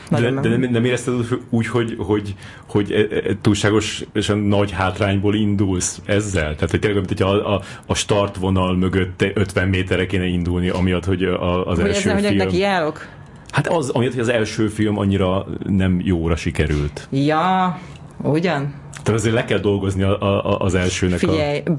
nagyon 0.10 0.36
de, 0.36 0.42
de 0.42 0.50
nem, 0.50 0.72
nem 0.72 0.86
érezted 0.86 1.14
úgy, 1.50 1.68
hogy, 1.68 1.96
hogy, 1.98 2.36
hogy 2.68 2.92
e, 2.92 3.16
e, 3.16 3.22
túlságosan 3.42 4.38
nagy 4.38 4.72
hátrányból 4.72 5.36
indulsz 5.36 6.02
ezzel? 6.06 6.56
Tehát, 6.56 6.70
hogy 6.70 6.80
tényleg, 6.80 7.06
mint 7.08 7.20
hogy 7.20 7.22
a, 7.22 7.54
a, 7.54 7.62
a 7.86 7.96
startvonal 7.96 8.76
mögött 8.76 9.24
50 9.34 9.68
méterre 9.68 10.06
kéne 10.06 10.26
indulni, 10.26 10.70
amiatt, 10.70 11.06
hogy 11.06 11.24
a, 11.24 11.68
az 11.68 11.80
hogy 11.80 11.88
első 11.88 12.10
ezzel, 12.10 12.20
film... 12.20 12.38
Hogy 12.38 12.46
neki 12.46 12.58
járok? 12.58 13.08
Hát 13.52 13.68
az, 13.68 13.90
amiatt, 13.90 14.12
hogy 14.12 14.22
az 14.22 14.30
első 14.30 14.68
film 14.68 14.98
annyira 14.98 15.46
nem 15.66 16.02
jóra 16.04 16.36
sikerült. 16.36 17.08
Ja, 17.12 17.80
ugyan? 18.24 18.74
Tehát 19.04 19.20
azért 19.20 19.36
le 19.36 19.46
kell 19.46 19.60
dolgozni 19.60 20.04
a, 20.04 20.22
a, 20.22 20.60
az 20.60 20.76
elsőnek. 20.76 21.20
Figyelj, 21.20 21.62
a... 21.66 21.72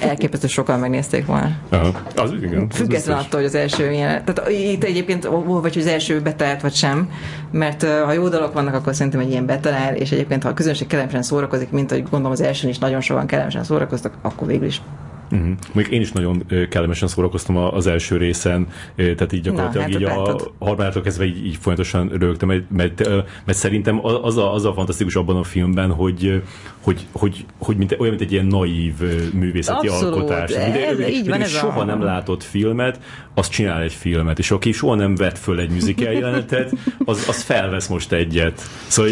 elképesztő 0.00 0.46
sokan 0.46 0.80
megnézték 0.80 1.26
volna. 1.26 1.50
Aha, 1.68 1.90
az 2.16 2.32
igen. 2.42 2.68
Független 2.68 3.18
attól, 3.18 3.40
hogy 3.40 3.48
az 3.48 3.54
első 3.54 3.90
ilyen. 3.90 4.24
Tehát 4.24 4.50
itt 4.50 4.84
egyébként, 4.84 5.24
vagy 5.44 5.72
hogy 5.72 5.82
az 5.82 5.86
első 5.86 6.20
betalált, 6.20 6.60
vagy 6.60 6.74
sem, 6.74 7.10
mert 7.50 7.82
ha 7.82 8.12
jó 8.12 8.28
dolog 8.28 8.52
vannak, 8.52 8.74
akkor 8.74 8.94
szerintem 8.94 9.20
egy 9.20 9.30
ilyen 9.30 9.46
betalál, 9.46 9.94
és 9.94 10.10
egyébként 10.12 10.42
ha 10.42 10.48
a 10.48 10.54
közönség 10.54 10.86
kellemesen 10.86 11.22
szórakozik, 11.22 11.70
mint 11.70 11.90
hogy 11.90 12.02
gondolom 12.02 12.32
az 12.32 12.40
elsőn 12.40 12.70
is 12.70 12.78
nagyon 12.78 13.00
sokan 13.00 13.26
kellemesen 13.26 13.64
szórakoztak, 13.64 14.12
akkor 14.22 14.46
végül 14.46 14.66
is 14.66 14.82
Uh-huh. 15.30 15.48
Még 15.72 15.86
én 15.90 16.00
is 16.00 16.12
nagyon 16.12 16.46
kellemesen 16.70 17.08
szórakoztam 17.08 17.56
az 17.56 17.86
első 17.86 18.16
részen, 18.16 18.68
tehát 18.96 19.32
így 19.32 19.40
gyakorlatilag 19.40 19.88
Na, 19.88 19.92
hát 19.92 20.00
így 20.00 20.48
a 20.58 20.64
harmadától 20.64 21.02
kezdve 21.02 21.24
így, 21.24 21.46
így 21.46 21.56
folyamatosan 21.56 22.08
rögtem, 22.08 22.48
mert, 22.48 22.70
mert, 22.70 23.08
mert 23.44 23.58
szerintem 23.58 24.00
az 24.22 24.36
a, 24.36 24.54
az 24.54 24.64
a 24.64 24.72
fantasztikus 24.72 25.16
abban 25.16 25.36
a 25.36 25.42
filmben, 25.42 25.90
hogy, 25.90 26.42
hogy, 26.80 27.06
hogy, 27.12 27.44
hogy 27.58 27.76
mint, 27.76 27.96
olyan, 27.98 28.14
mint 28.14 28.20
egy 28.20 28.32
ilyen 28.32 28.46
naív 28.46 28.94
művészeti 29.32 29.88
Abszolút. 29.88 30.14
alkotás. 30.14 30.52
De, 30.52 30.86
ez, 30.86 31.08
így 31.08 31.28
van, 31.28 31.40
ez 31.40 31.50
soha 31.50 31.80
a... 31.80 31.84
nem 31.84 32.02
látott 32.02 32.42
filmet, 32.42 33.00
az 33.38 33.48
csinál 33.48 33.82
egy 33.82 33.92
filmet, 33.92 34.38
és 34.38 34.50
aki 34.50 34.72
soha 34.72 34.94
nem 34.94 35.14
vett 35.14 35.38
föl 35.38 35.60
egy 35.60 35.70
musical 35.70 36.12
jelenetet, 36.12 36.72
az, 37.04 37.24
az 37.28 37.42
felvesz 37.42 37.86
most 37.86 38.12
egyet. 38.12 38.60
Szóval 38.86 39.10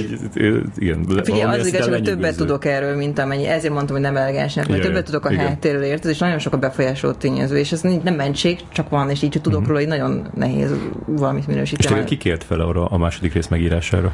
igen. 0.76 1.06
Figyelj, 1.24 1.60
az 1.60 1.66
igaz, 1.66 1.88
hogy 1.88 2.02
többet 2.02 2.36
tudok 2.36 2.64
erről, 2.64 2.96
mint 2.96 3.18
amennyi. 3.18 3.46
Ezért 3.46 3.72
mondtam, 3.72 3.96
hogy 3.96 4.04
nem 4.04 4.16
elegánsnak, 4.16 4.68
mert 4.68 4.82
többet 4.82 5.04
tudok 5.04 5.24
a 5.24 5.36
háttérről 5.36 5.82
érted, 5.82 6.10
és 6.10 6.18
nagyon 6.18 6.38
sok 6.38 6.52
a 6.52 6.58
befolyásoló 6.58 7.12
tényező, 7.12 7.58
és 7.58 7.72
ez 7.72 7.80
nem 7.80 8.14
mentség, 8.14 8.58
csak 8.72 8.88
van, 8.88 9.10
és 9.10 9.22
így, 9.22 9.32
hogy 9.32 9.42
tudok 9.42 9.60
uh-huh. 9.60 9.76
róla, 9.76 9.88
hogy 9.88 9.98
nagyon 9.98 10.26
nehéz 10.34 10.70
valamit 11.06 11.46
minősíteni. 11.46 12.00
És 12.00 12.06
ki 12.06 12.16
kért 12.16 12.44
fel 12.44 12.60
arra 12.60 12.86
a 12.86 12.96
második 12.96 13.32
rész 13.32 13.46
megírására? 13.46 14.12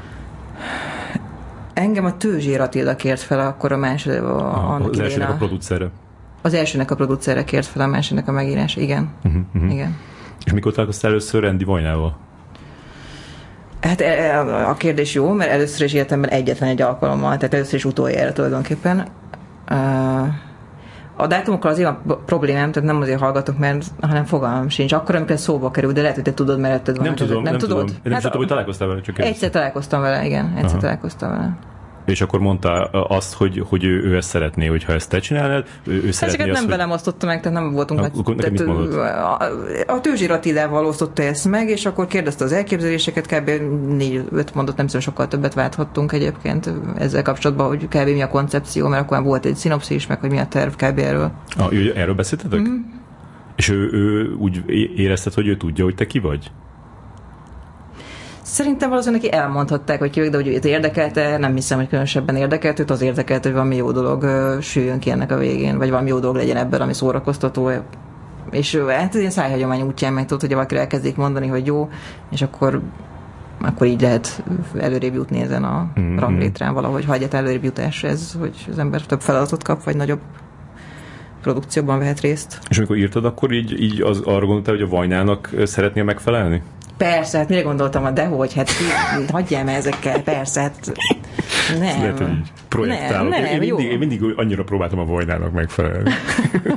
Engem 1.75 2.05
a 2.05 2.17
Tőzsér 2.17 2.61
Attila 2.61 2.97
kért 2.97 3.21
fel 3.21 3.47
akkor 3.47 3.73
a 3.73 3.77
második, 3.77 4.23
a, 4.23 4.75
ah, 4.75 4.85
az 4.85 4.99
elsőnek 4.99 5.29
a, 5.29 5.33
a 5.33 5.37
producere. 5.37 5.91
Az 6.43 6.55
elsőnek 6.55 6.91
a 6.91 6.95
producere 6.95 7.45
kért 7.45 7.67
fel 7.67 7.83
a 7.83 7.87
másodnak 7.87 8.29
a 8.29 8.33
megírás, 8.33 8.77
igen. 8.77 9.11
Uh-huh, 9.25 9.43
uh-huh. 9.55 9.73
igen. 9.73 9.97
És 10.45 10.53
mikor 10.53 10.73
találkoztál 10.73 11.11
először 11.11 11.43
Randy 11.43 11.65
Vajnával? 11.65 12.19
Hát 13.81 14.01
e, 14.01 14.05
e, 14.05 14.69
a 14.69 14.75
kérdés 14.75 15.15
jó, 15.15 15.33
mert 15.33 15.51
először 15.51 15.87
is 15.87 15.93
életemben 15.93 16.31
egyetlen 16.31 16.69
egy 16.69 16.83
alkalommal, 16.83 17.37
tehát 17.37 17.55
először 17.55 17.75
is 17.75 17.85
utoljára 17.85 18.33
tulajdonképpen. 18.33 19.07
A 21.17 21.27
dátumokkal 21.27 21.71
azért 21.71 21.89
van 22.05 22.23
problémám, 22.27 22.73
tehát 22.73 22.89
nem 22.89 23.01
azért 23.01 23.21
hallgatok, 23.21 23.59
mert, 23.59 23.87
hanem 24.01 24.25
fogalmam 24.25 24.69
sincs. 24.69 24.93
Akkor, 24.93 25.15
amikor 25.15 25.39
szóba 25.39 25.71
kerül, 25.71 25.93
de 25.93 26.01
lehet, 26.01 26.15
hogy 26.15 26.25
te 26.25 26.35
tudod, 26.35 26.61
mert 26.61 26.87
van. 26.87 27.05
Nem 27.05 27.15
tudom, 27.15 27.43
nem, 27.43 27.43
nem 27.43 27.59
tudod. 27.59 27.79
Tudom. 27.79 27.95
Én 27.95 28.01
nem 28.03 28.13
hát, 28.13 28.23
tudtam, 28.23 28.41
hogy 28.41 28.49
találkoztál 28.49 28.89
vele, 28.89 29.01
csak 29.01 29.19
Egyszer 29.19 29.51
találkoztam 29.51 30.01
vele, 30.01 30.25
igen, 30.25 30.53
egyszer 30.57 30.71
Aha. 30.71 30.81
találkoztam 30.81 31.31
vele. 31.31 31.57
És 32.11 32.21
akkor 32.21 32.41
mondta 32.41 32.85
azt, 32.91 33.35
hogy, 33.35 33.63
hogy 33.69 33.85
ő, 33.85 34.03
ő 34.03 34.17
ezt 34.17 34.29
szeretné, 34.29 34.67
hogyha 34.67 34.93
ezt 34.93 35.11
te 35.11 35.19
csinálnád, 35.19 35.67
ő, 35.87 35.93
ő 35.93 36.11
szeretné 36.11 36.27
Ezeket 36.27 36.47
azt, 36.47 36.55
nem 36.55 36.63
hogy... 36.63 36.71
velem 36.71 36.91
osztotta 36.91 37.27
meg, 37.27 37.41
tehát 37.41 37.59
nem 37.61 37.73
voltunk. 37.73 38.01
Akkor 38.01 38.35
tehát, 38.35 38.51
mit 38.51 38.61
a, 39.87 39.95
a 39.95 40.01
Tőzsír 40.01 40.31
Attilával 40.31 40.87
osztotta 40.87 41.23
ezt 41.23 41.49
meg, 41.49 41.69
és 41.69 41.87
akkor 41.87 42.07
kérdezte 42.07 42.45
az 42.45 42.53
elképzeléseket, 42.53 43.27
kb. 43.27 43.51
négy-öt 43.89 44.55
mondott, 44.55 44.77
nem 44.77 44.87
szóval 44.87 45.01
sokkal 45.01 45.29
többet 45.29 45.55
válthattunk 45.55 46.13
egyébként 46.13 46.73
ezzel 46.99 47.23
kapcsolatban, 47.23 47.67
hogy 47.67 47.89
kb. 47.89 48.09
mi 48.09 48.23
a 48.23 48.29
koncepció, 48.29 48.89
mert 48.89 49.03
akkor 49.03 49.23
volt 49.23 49.45
egy 49.45 49.57
szinopszis, 49.57 50.07
meg 50.07 50.21
hogy 50.21 50.31
mi 50.31 50.39
a 50.39 50.47
terv 50.47 50.73
kb. 50.73 50.99
erről. 50.99 51.31
Ah, 51.59 51.73
erről 51.95 52.15
beszéltetek? 52.15 52.61
Mm-hmm. 52.61 52.99
És 53.57 53.69
ő, 53.69 53.89
ő 53.93 54.35
úgy 54.35 54.63
érezted, 54.97 55.35
hogy 55.35 55.47
ő 55.47 55.57
tudja, 55.57 55.85
hogy 55.85 55.95
te 55.95 56.07
ki 56.07 56.19
vagy? 56.19 56.51
Szerintem 58.51 58.89
valószínűleg 58.89 59.23
neki 59.23 59.37
elmondhatták, 59.37 59.99
hogy 59.99 60.11
ki 60.11 60.29
de 60.29 60.37
hogy 60.37 60.49
őt 60.49 60.65
érdekelte, 60.65 61.39
nem 61.39 61.55
hiszem, 61.55 61.79
hogy 61.79 61.89
különösebben 61.89 62.37
érdekelt, 62.37 62.79
őt 62.79 62.91
az 62.91 63.01
érdekelt, 63.01 63.43
hogy 63.45 63.53
valami 63.53 63.77
jó 63.77 63.93
dolog 63.93 64.27
süljön 64.61 64.99
ki 64.99 65.11
ennek 65.11 65.33
a 65.33 65.37
végén, 65.37 65.79
vagy 65.79 65.91
valami 65.91 66.09
jó 66.09 66.19
dolog 66.19 66.37
legyen 66.37 66.57
ebben, 66.57 66.81
ami 66.81 66.95
szórakoztató, 66.95 67.71
és 68.51 68.77
hát 68.89 69.15
ilyen 69.15 69.31
szájhagyomány 69.31 69.83
útján 69.83 70.13
meg 70.13 70.25
tudod, 70.25 70.41
hogy 70.41 70.53
valaki 70.53 70.77
elkezdik 70.77 71.17
mondani, 71.17 71.47
hogy 71.47 71.67
jó, 71.67 71.89
és 72.31 72.43
akkor 72.43 72.81
akkor 73.61 73.87
így 73.87 74.01
lehet 74.01 74.43
előrébb 74.79 75.15
jutni 75.15 75.41
ezen 75.41 75.65
a 75.65 75.91
mm-hmm. 76.01 76.19
ranglétrán 76.19 76.75
valahogy, 76.75 77.05
ha 77.05 77.15
egyet 77.15 77.35
előrébb 77.35 77.65
jutás 77.65 78.05
ez, 78.05 78.37
hogy 78.39 78.67
az 78.71 78.79
ember 78.79 79.03
több 79.03 79.21
feladatot 79.21 79.63
kap, 79.63 79.83
vagy 79.83 79.97
nagyobb 79.97 80.21
produkcióban 81.43 81.99
vehet 81.99 82.21
részt. 82.21 82.59
És 82.69 82.77
amikor 82.77 82.97
írtad, 82.97 83.25
akkor 83.25 83.53
így, 83.53 83.81
így 83.81 84.03
az, 84.03 84.21
arra 84.21 84.47
gondoltál, 84.47 84.75
hogy 84.75 84.85
a 84.85 84.89
Vajnának 84.89 85.51
szeretnél 85.65 86.05
megfelelni? 86.05 86.63
Persze, 87.01 87.39
hát 87.39 87.49
mire 87.49 87.63
gondoltam, 87.63 88.15
de 88.15 88.25
hogy, 88.25 88.55
hát 88.55 88.71
hagyjál 89.33 89.65
már 89.65 89.77
ezekkel, 89.77 90.23
persze, 90.23 90.61
hát 90.61 90.93
nem. 91.71 91.81
Lehet, 91.81 92.19
hogy 92.19 92.29
projektálok. 92.69 93.29
Nem, 93.29 93.43
nem, 93.43 93.53
én, 93.53 93.59
mindig, 93.59 93.87
én 93.87 93.99
mindig 93.99 94.23
annyira 94.37 94.65
próbáltam 94.65 94.99
a 94.99 95.05
Vajnának 95.05 95.53
megfelelni. 95.53 96.11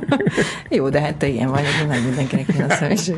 jó, 0.76 0.88
de 0.88 1.00
hát 1.00 1.16
te 1.16 1.26
ilyen 1.26 1.50
vagy, 1.50 1.62
nem 1.88 2.02
mindenkinek 2.02 2.48
ilyen 2.54 2.70
a 2.70 2.74
személyiség. 2.74 3.16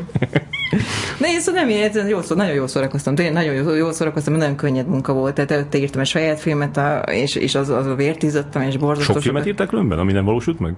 De 1.19 1.27
én 1.27 1.39
szóval 1.39 1.61
nem 1.61 1.69
ilyen, 1.69 2.07
jó, 2.07 2.21
szó, 2.21 2.35
nagyon 2.35 2.53
jól 2.53 2.67
szórakoztam, 2.67 3.15
tényleg 3.15 3.33
nagyon 3.33 3.53
jól, 3.53 3.77
jól 3.77 3.93
szórakoztam, 3.93 4.33
nagyon 4.33 4.55
könnyed 4.55 4.87
munka 4.87 5.13
volt, 5.13 5.33
tehát 5.33 5.51
előtte 5.51 5.77
írtam 5.77 6.01
egy 6.01 6.07
saját 6.07 6.39
filmet, 6.39 6.77
a, 6.77 7.03
és, 7.11 7.35
és 7.35 7.55
az, 7.55 7.69
az 7.69 7.85
a 7.85 7.95
vértízottam, 7.95 8.61
és 8.61 8.77
borzasztó. 8.77 9.13
Sok 9.13 9.21
filmet 9.21 9.45
írtak 9.45 9.67
különben, 9.67 9.99
ami 9.99 10.11
nem 10.11 10.25
valósult 10.25 10.59
meg? 10.59 10.75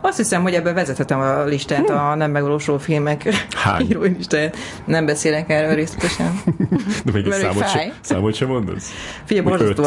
Azt 0.00 0.16
hiszem, 0.16 0.42
hogy 0.42 0.54
ebben 0.54 0.74
vezethetem 0.74 1.20
a 1.20 1.44
listát, 1.44 1.90
a 1.90 2.14
nem 2.14 2.30
megvalósuló 2.30 2.78
filmek 2.78 3.22
Hány? 3.64 3.86
írói 3.90 4.08
listáját. 4.16 4.56
Nem 4.84 5.06
beszélek 5.06 5.50
erről 5.50 5.74
részletesen. 5.74 6.32
De 7.04 7.12
még 7.12 7.26
egy 7.26 7.32
számot, 7.32 7.68
se, 7.68 7.92
számot 8.00 8.34
sem 8.34 8.48
mondasz? 8.48 8.90
Figyelj, 9.24 9.46
borzasztó, 9.46 9.84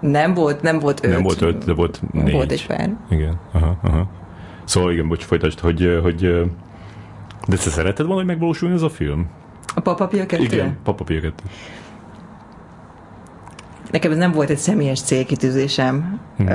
nem 0.00 0.34
volt, 0.34 0.62
nem 0.62 0.78
volt 0.78 1.04
öt. 1.04 1.12
Nem 1.12 1.22
volt 1.22 1.42
öt, 1.42 1.64
de 1.64 1.72
volt 1.74 2.00
négy. 2.12 2.32
Volt 2.32 2.52
egy 2.52 2.66
pár. 2.66 2.96
Igen, 3.10 3.40
aha, 3.52 3.78
aha. 3.82 4.10
Szóval 4.64 4.92
igen, 4.92 5.08
bocs, 5.08 5.24
folytasd, 5.24 5.60
hogy, 5.60 5.98
hogy 6.02 6.20
de 7.48 7.56
te 7.56 7.70
szereted 7.70 8.06
volna, 8.06 8.20
hogy 8.20 8.30
megvalósulni 8.30 8.74
ez 8.74 8.82
a 8.82 8.90
film? 8.90 9.26
A 9.74 9.80
Papa 9.80 10.06
Pia 10.06 10.26
2? 10.26 10.42
Igen, 10.42 10.78
Papa 10.82 11.04
Pia 11.04 11.20
2 11.20 11.34
nekem 13.90 14.10
ez 14.10 14.16
nem 14.16 14.32
volt 14.32 14.50
egy 14.50 14.58
személyes 14.58 15.00
célkitűzésem. 15.00 16.20
Hmm. 16.36 16.48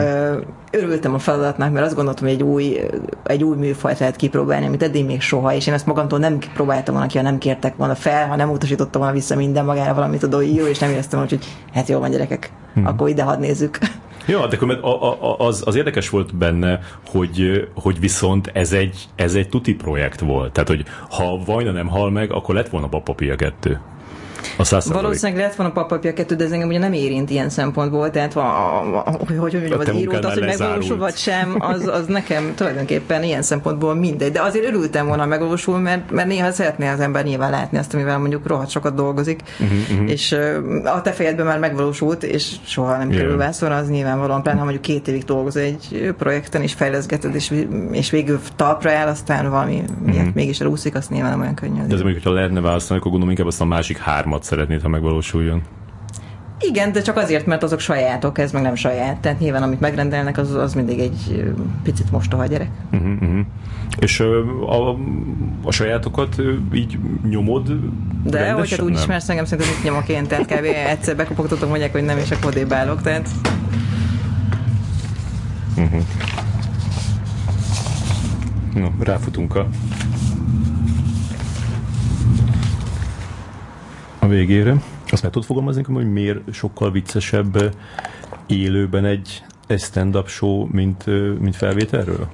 Örültem 0.71 1.13
a 1.13 1.19
feladatnak, 1.19 1.71
mert 1.71 1.85
azt 1.85 1.95
gondoltam, 1.95 2.25
hogy 2.25 2.33
egy 2.33 2.43
új, 2.43 2.79
egy 3.23 3.43
új 3.43 3.57
műfajt 3.57 3.99
lehet 3.99 4.15
kipróbálni, 4.15 4.65
amit 4.65 4.83
eddig 4.83 5.05
még 5.05 5.21
soha, 5.21 5.53
és 5.53 5.67
én 5.67 5.73
ezt 5.73 5.85
magamtól 5.85 6.19
nem 6.19 6.37
próbáltam 6.53 6.93
volna 6.93 7.09
ki, 7.09 7.17
ha 7.17 7.23
nem 7.23 7.37
kértek 7.37 7.75
volna 7.75 7.95
fel, 7.95 8.27
ha 8.27 8.35
nem 8.35 8.49
utasítottam 8.49 9.01
volna 9.01 9.15
vissza 9.15 9.35
minden 9.35 9.65
magára 9.65 9.93
valamit 9.93 10.23
a 10.23 10.41
jó, 10.41 10.65
és 10.65 10.79
nem 10.79 10.89
éreztem 10.89 11.19
volna, 11.19 11.35
hogy 11.35 11.47
hát 11.73 11.87
jó 11.87 11.99
van 11.99 12.11
gyerekek, 12.11 12.51
hmm. 12.73 12.85
akkor 12.85 13.09
ide 13.09 13.23
hadd 13.23 13.39
nézzük. 13.39 13.77
Ja, 14.27 14.47
de 14.47 14.57
akkor 14.57 14.79
az, 15.37 15.63
az 15.65 15.75
érdekes 15.75 16.09
volt 16.09 16.35
benne, 16.35 16.79
hogy, 17.07 17.67
hogy 17.75 17.99
viszont 17.99 18.51
ez 18.53 18.73
egy, 18.73 19.07
ez 19.15 19.35
egy 19.35 19.49
tuti 19.49 19.75
projekt 19.75 20.19
volt. 20.19 20.51
Tehát, 20.51 20.69
hogy 20.69 20.85
ha 21.09 21.39
Vajna 21.45 21.71
nem 21.71 21.87
hal 21.87 22.11
meg, 22.11 22.31
akkor 22.31 22.55
lett 22.55 22.69
volna 22.69 22.87
Papapia 22.87 23.35
2. 23.35 23.79
A 24.57 24.81
Valószínűleg 24.85 25.37
lehet 25.37 25.55
volna 25.55 25.71
papapja 25.71 26.13
kettő, 26.13 26.35
de 26.35 26.43
ez 26.43 26.51
engem 26.51 26.67
ugye 26.67 26.79
nem 26.79 26.93
érint 26.93 27.29
ilyen 27.29 27.49
szempontból, 27.49 28.09
tehát 28.09 28.35
a, 28.35 28.39
a, 28.39 29.03
a, 29.05 29.11
hogy, 29.11 29.37
hogy 29.37 29.53
mondjam, 29.53 29.79
az 29.79 29.93
írót, 29.93 30.25
az, 30.25 30.33
hogy 30.33 30.45
megvalósul 30.45 30.97
vagy 30.97 31.15
sem, 31.15 31.55
az, 31.59 31.87
az 31.87 32.05
nekem 32.05 32.53
tulajdonképpen 32.55 33.23
ilyen 33.23 33.41
szempontból 33.41 33.95
mindegy. 33.95 34.31
De 34.31 34.41
azért 34.41 34.65
örültem 34.65 35.07
volna 35.07 35.25
megvalósul, 35.25 35.79
mert, 35.79 36.11
mert 36.11 36.27
néha 36.27 36.51
szeretné 36.51 36.87
az 36.87 36.99
ember 36.99 37.23
nyilván 37.23 37.51
látni 37.51 37.77
azt, 37.77 37.93
amivel 37.93 38.17
mondjuk 38.17 38.47
rohadt 38.47 38.69
sokat 38.69 38.95
dolgozik, 38.95 39.41
uh-huh, 39.59 39.77
uh-huh. 39.91 40.09
és 40.09 40.35
a 40.83 41.01
te 41.01 41.11
fejedben 41.11 41.45
már 41.45 41.59
megvalósult, 41.59 42.23
és 42.23 42.55
soha 42.65 42.97
nem 42.97 43.09
kerül 43.09 43.37
vászorra, 43.37 43.75
az 43.75 43.89
nyilvánvalóan, 43.89 44.41
pláne 44.41 44.57
ha 44.57 44.63
mondjuk 44.63 44.83
két 44.83 45.07
évig 45.07 45.23
dolgozol 45.23 45.61
egy 45.61 46.13
projekten, 46.17 46.61
és 46.61 46.73
fejleszgeted, 46.73 47.35
és, 47.35 47.53
és 47.91 48.09
végül 48.09 48.39
talpra 48.55 48.91
áll, 48.91 49.07
aztán 49.07 49.49
valami 49.49 49.83
uh-huh. 50.05 50.33
mégis 50.33 50.59
elúszik, 50.59 50.95
azt 50.95 51.09
nyilván 51.09 51.31
nem 51.31 51.41
olyan 51.41 51.55
könnyű. 51.55 51.75
De 51.75 51.81
ez 51.83 51.89
mondjuk, 51.89 52.13
hogyha 52.13 52.31
lehetne 52.31 52.61
választani, 52.61 52.99
akkor 52.99 53.11
gondolom 53.11 53.29
inkább 53.29 53.47
azt 53.47 53.61
a 53.61 53.65
másik 53.65 53.97
hármat 54.31 54.43
szeretnéd, 54.49 54.81
ha 54.81 54.87
megvalósuljon. 54.87 55.61
Igen, 56.59 56.91
de 56.91 57.01
csak 57.01 57.17
azért, 57.17 57.45
mert 57.45 57.63
azok 57.63 57.79
sajátok, 57.79 58.37
ez 58.37 58.51
meg 58.51 58.61
nem 58.61 58.75
saját. 58.75 59.17
Tehát 59.17 59.39
nyilván, 59.39 59.63
amit 59.63 59.79
megrendelnek, 59.79 60.37
az, 60.37 60.53
az 60.53 60.73
mindig 60.73 60.99
egy 60.99 61.53
picit 61.83 62.11
mostoha 62.11 62.45
gyerek. 62.45 62.69
Uh-huh, 62.91 63.11
uh-huh. 63.11 63.39
És 63.99 64.19
a, 64.19 64.89
a, 64.89 64.97
a 65.63 65.71
sajátokat 65.71 66.35
így 66.73 66.99
nyomod 67.29 67.67
De, 68.23 68.37
rendesen, 68.37 68.55
hogyha 68.55 68.83
úgy 68.83 68.93
ismersz 68.93 69.29
engem, 69.29 69.45
szerintem 69.45 69.73
itt 69.77 69.83
nyomok 69.83 70.09
én, 70.09 70.27
tehát 70.27 70.45
kb. 70.45 70.65
egyszer 70.87 71.15
bekopogtatok, 71.15 71.69
mondják, 71.69 71.91
hogy 71.91 72.03
nem, 72.03 72.17
és 72.17 72.31
akkor 72.31 72.45
odébálok, 72.45 73.01
tehát... 73.01 73.29
Uh-huh. 75.77 76.01
No, 78.73 78.87
ráfutunk 78.99 79.55
a 79.55 79.67
végére. 84.31 84.81
Azt 85.11 85.21
meg 85.23 85.31
tudod 85.31 85.47
fogalmazni, 85.47 85.83
hogy 85.83 86.11
miért 86.11 86.53
sokkal 86.53 86.91
viccesebb 86.91 87.75
élőben 88.47 89.05
egy, 89.05 89.43
egy 89.67 89.79
stand-up 89.79 90.27
show, 90.27 90.67
mint, 90.71 91.05
mint 91.39 91.55
felvételről? 91.55 92.27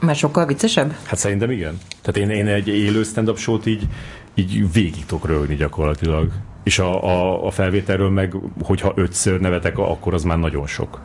Mert 0.00 0.18
sokkal 0.18 0.46
viccesebb? 0.46 0.94
Hát 1.04 1.18
szerintem 1.18 1.50
igen. 1.50 1.78
Tehát 2.02 2.30
én, 2.30 2.36
én 2.36 2.46
egy 2.46 2.68
élő 2.68 3.02
stand-up 3.02 3.38
show-t 3.38 3.66
így, 3.66 3.88
így 4.34 4.72
végig 4.72 5.06
tudok 5.06 5.26
rögni 5.26 5.54
gyakorlatilag. 5.54 6.30
És 6.62 6.78
a, 6.78 7.04
a, 7.04 7.46
a 7.46 7.50
felvételről 7.50 8.10
meg, 8.10 8.34
hogyha 8.62 8.92
ötször 8.94 9.40
nevetek, 9.40 9.78
akkor 9.78 10.14
az 10.14 10.22
már 10.22 10.38
nagyon 10.38 10.66
sok. 10.66 11.00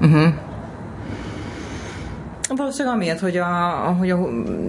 Uh-huh. 0.00 0.34
Valószínűleg 2.48 2.96
amiatt, 2.96 3.18
hogy 3.18 3.36
a, 3.36 3.46
hogy 3.98 4.10
a 4.10 4.18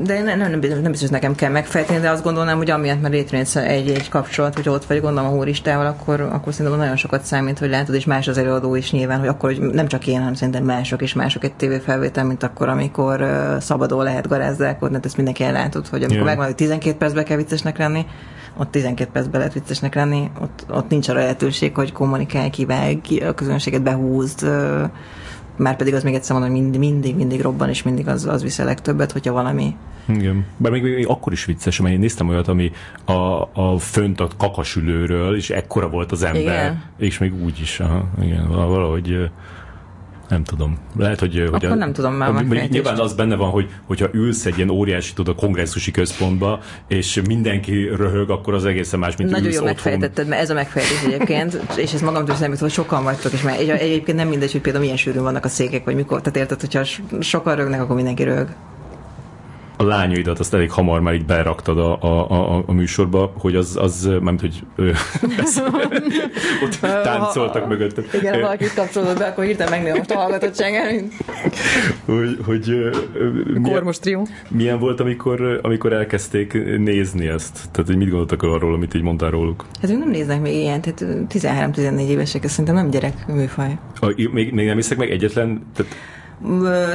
de 0.03 0.21
nem, 0.21 0.37
nem, 0.37 0.59
nem, 0.59 0.81
nem 0.81 0.91
biztos 0.91 1.09
nekem 1.09 1.35
kell 1.35 1.51
megfejteni, 1.51 1.99
de 1.99 2.09
azt 2.09 2.23
gondolnám, 2.23 2.57
hogy 2.57 2.69
amiatt, 2.69 3.01
mert 3.01 3.13
létrejön 3.13 3.47
egy, 3.53 3.89
egy 3.89 4.09
kapcsolat, 4.09 4.55
hogy 4.55 4.69
ott 4.69 4.85
vagy 4.85 5.01
gondolom 5.01 5.29
a 5.29 5.33
húristával, 5.33 5.85
akkor, 5.85 6.21
akkor 6.21 6.53
szerintem 6.53 6.79
nagyon 6.79 6.95
sokat 6.95 7.23
számít, 7.23 7.59
hogy 7.59 7.69
látod, 7.69 7.95
és 7.95 8.05
más 8.05 8.27
az 8.27 8.37
előadó 8.37 8.75
is 8.75 8.91
nyilván, 8.91 9.19
hogy 9.19 9.27
akkor 9.27 9.53
hogy 9.53 9.61
nem 9.61 9.87
csak 9.87 10.07
én, 10.07 10.17
hanem 10.17 10.33
szerintem 10.33 10.63
mások 10.63 11.01
is 11.01 11.13
mások 11.13 11.43
egy 11.43 11.53
tévéfelvétel, 11.53 12.23
mint 12.23 12.43
akkor, 12.43 12.69
amikor 12.69 13.21
uh, 13.21 13.59
szabadon 13.59 14.03
lehet 14.03 14.27
garázdálkodni, 14.27 14.95
hát 14.95 15.05
ezt 15.05 15.15
mindenki 15.15 15.43
ellátod, 15.43 15.87
hogy 15.87 16.01
amikor 16.01 16.15
yeah. 16.15 16.27
megvan, 16.27 16.45
hogy 16.45 16.55
12 16.55 16.97
percben 16.97 17.25
kell 17.25 17.37
viccesnek 17.37 17.77
lenni, 17.77 18.05
ott 18.57 18.71
12 18.71 19.09
percben 19.11 19.39
lehet 19.39 19.53
viccesnek 19.53 19.95
lenni, 19.95 20.31
ott, 20.41 20.65
ott 20.69 20.89
nincs 20.89 21.09
arra 21.09 21.19
lehetőség, 21.19 21.75
hogy 21.75 21.91
kommunikálj, 21.91 22.49
kivág, 22.49 22.97
a 23.27 23.33
közönséget 23.33 23.81
behúzd, 23.81 24.43
uh, 24.43 24.89
már 25.57 25.75
pedig 25.75 25.93
az 25.93 26.03
még 26.03 26.13
egyszer 26.13 26.35
mondom, 26.35 26.53
hogy 26.53 26.61
mindig, 26.61 26.79
mindig, 26.79 27.15
mindig 27.15 27.41
robban, 27.41 27.69
és 27.69 27.83
mindig 27.83 28.07
az, 28.07 28.25
az 28.25 28.41
visz 28.43 28.59
a 28.59 28.63
legtöbbet, 28.63 29.11
hogyha 29.11 29.33
valami 29.33 29.75
igen. 30.07 30.45
Bár 30.57 30.71
még, 30.71 30.83
még 30.83 31.07
akkor 31.07 31.33
is 31.33 31.45
vicces, 31.45 31.79
mert 31.79 31.93
én 31.93 31.99
néztem 31.99 32.29
olyat, 32.29 32.47
ami 32.47 32.71
a, 33.05 33.41
a 33.53 33.77
fönt 33.79 34.19
a 34.19 34.27
kakasülőről, 34.37 35.35
és 35.35 35.49
ekkora 35.49 35.89
volt 35.89 36.11
az 36.11 36.23
ember, 36.23 36.41
igen. 36.41 36.83
és 36.97 37.17
még 37.17 37.43
úgy 37.43 37.59
is, 37.59 37.79
aha, 37.79 38.09
igen, 38.21 38.47
valahogy 38.47 39.29
nem 40.29 40.43
tudom. 40.43 40.77
Lehet, 40.95 41.19
hogy... 41.19 41.39
Akkor 41.39 41.59
hogy 41.59 41.65
a, 41.65 41.75
nem 41.75 41.93
tudom 41.93 42.13
már 42.13 42.29
a, 42.29 42.41
Nyilván 42.67 42.99
az 42.99 43.13
benne 43.13 43.35
van, 43.35 43.49
hogy 43.49 43.69
hogyha 43.85 44.07
ülsz 44.11 44.45
egy 44.45 44.57
ilyen 44.57 44.69
óriási, 44.69 45.13
tudod, 45.13 45.35
a 45.37 45.39
kongresszusi 45.39 45.91
központba, 45.91 46.59
és 46.87 47.21
mindenki 47.27 47.83
röhög, 47.95 48.29
akkor 48.29 48.53
az 48.53 48.65
egészen 48.65 48.99
más, 48.99 49.15
mint 49.15 49.29
Nagyon 49.29 49.51
jól 49.51 49.63
megfejtetted, 49.63 50.27
mert 50.27 50.41
ez 50.41 50.49
a 50.49 50.53
megfejtés 50.53 51.03
egyébként, 51.05 51.53
és 51.83 51.93
ez 51.93 52.01
magamtól 52.01 52.35
számít, 52.35 52.59
hogy 52.59 52.71
sokan 52.71 53.03
vagytok, 53.03 53.33
és 53.33 53.41
már 53.41 53.59
egyébként 53.59 54.17
nem 54.17 54.27
mindegy, 54.27 54.51
hogy 54.51 54.61
például 54.61 54.83
milyen 54.83 54.97
sűrűn 54.97 55.23
vannak 55.23 55.45
a 55.45 55.49
székek, 55.49 55.83
vagy 55.83 55.95
mikor. 55.95 56.21
Tehát 56.21 56.37
érted, 56.37 56.59
hogyha 56.59 56.83
sokan 57.19 57.55
rögnek, 57.55 57.81
akkor 57.81 57.95
mindenki 57.95 58.23
röhög 58.23 58.47
a 59.77 59.83
lányaidat 59.83 60.39
azt 60.39 60.53
elég 60.53 60.71
hamar 60.71 60.99
már 60.99 61.13
így 61.13 61.25
beraktad 61.25 61.77
a, 61.77 62.01
a, 62.01 62.31
a, 62.31 62.63
a 62.65 62.71
műsorba, 62.71 63.33
hogy 63.37 63.55
az, 63.55 63.77
az 63.79 64.05
mármint, 64.05 64.41
hogy 64.41 64.63
ő, 64.75 64.87
ott 66.63 66.75
táncoltak 66.79 67.61
ha, 67.61 67.67
mögötted. 67.67 68.09
Igen, 68.13 68.33
ha 68.33 68.39
valaki 68.39 68.65
kapcsolódott 68.75 69.17
be, 69.17 69.25
akkor 69.25 69.43
hirtelen 69.43 69.71
megnézem 69.71 69.97
most 69.97 70.11
a 70.11 70.15
hallgatottságát. 70.15 71.03
hogy, 72.05 72.37
hogy 72.45 72.91
milyen, 73.53 73.93
trió. 74.01 74.27
milyen 74.49 74.79
volt, 74.79 74.99
amikor, 74.99 75.59
amikor 75.63 75.93
elkezdték 75.93 76.77
nézni 76.77 77.27
ezt? 77.27 77.53
Tehát, 77.71 77.87
hogy 77.87 77.97
mit 77.97 78.09
gondoltak 78.09 78.43
arról, 78.43 78.73
amit 78.73 78.93
így 78.93 79.01
mondtál 79.01 79.29
róluk? 79.29 79.65
Hát 79.81 79.91
ők 79.91 79.97
nem 79.97 80.09
néznek 80.09 80.41
még 80.41 80.55
ilyen, 80.55 80.81
tehát 80.81 81.05
13-14 81.29 82.07
évesek, 82.07 82.43
ez 82.43 82.49
szerintem 82.51 82.75
nem 82.75 82.89
gyerek 82.89 83.27
műfaj. 83.27 83.77
A, 83.99 84.13
még, 84.31 84.51
még 84.51 84.65
nem 84.65 84.75
hiszek 84.75 84.97
meg 84.97 85.09
egyetlen, 85.09 85.65
tehát 85.75 85.93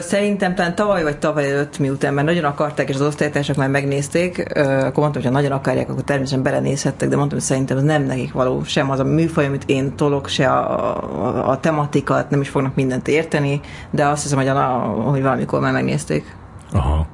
Szerintem 0.01 0.55
talán 0.55 0.75
tavaly 0.75 1.03
vagy 1.03 1.19
tavaly 1.19 1.51
előtt, 1.51 1.79
miután 1.79 2.15
már 2.15 2.25
nagyon 2.25 2.45
akarták, 2.45 2.89
és 2.89 2.95
az 2.95 3.01
osztálytársak 3.01 3.57
már 3.57 3.69
megnézték, 3.69 4.45
akkor 4.59 4.93
mondtam, 4.97 5.13
hogy 5.13 5.25
ha 5.25 5.31
nagyon 5.31 5.53
akarják, 5.53 5.89
akkor 5.89 6.03
természetesen 6.03 6.45
belenézhettek, 6.45 7.09
de 7.09 7.17
mondtam, 7.17 7.39
hogy 7.39 7.49
szerintem 7.49 7.77
ez 7.77 7.83
nem 7.83 8.03
nekik 8.03 8.33
való, 8.33 8.65
sem 8.65 8.91
az 8.91 8.99
a 8.99 9.05
műfaj, 9.05 9.47
amit 9.47 9.65
én 9.67 9.97
tolok, 9.97 10.29
se 10.29 10.49
a, 10.49 10.97
a, 11.25 11.49
a 11.49 11.61
tematikat, 11.61 12.31
nem 12.31 12.41
is 12.41 12.49
fognak 12.49 12.75
mindent 12.75 13.09
érteni, 13.09 13.61
de 13.91 14.07
azt 14.07 14.23
hiszem, 14.23 14.39
hogy, 14.39 14.49
a, 14.49 14.63
hogy 15.11 15.23
valamikor 15.23 15.61
már 15.61 15.73
megnézték. 15.73 16.37
Aha. 16.73 17.07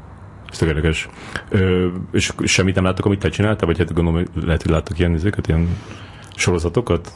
Ez 0.50 0.58
tökéletes. 0.58 1.08
Ö, 1.48 1.86
és 2.12 2.32
semmit 2.44 2.74
nem 2.74 2.84
láttok, 2.84 3.04
amit 3.04 3.18
te 3.18 3.28
csináltál, 3.28 3.66
vagy 3.66 3.78
hát 3.78 3.94
gondolom, 3.94 4.20
hogy 4.20 4.44
lehet, 4.44 4.62
hogy 4.62 4.70
láttok 4.70 4.98
ilyen, 4.98 5.14
ezeket, 5.14 5.46
ilyen 5.46 5.68
sorozatokat? 6.34 7.12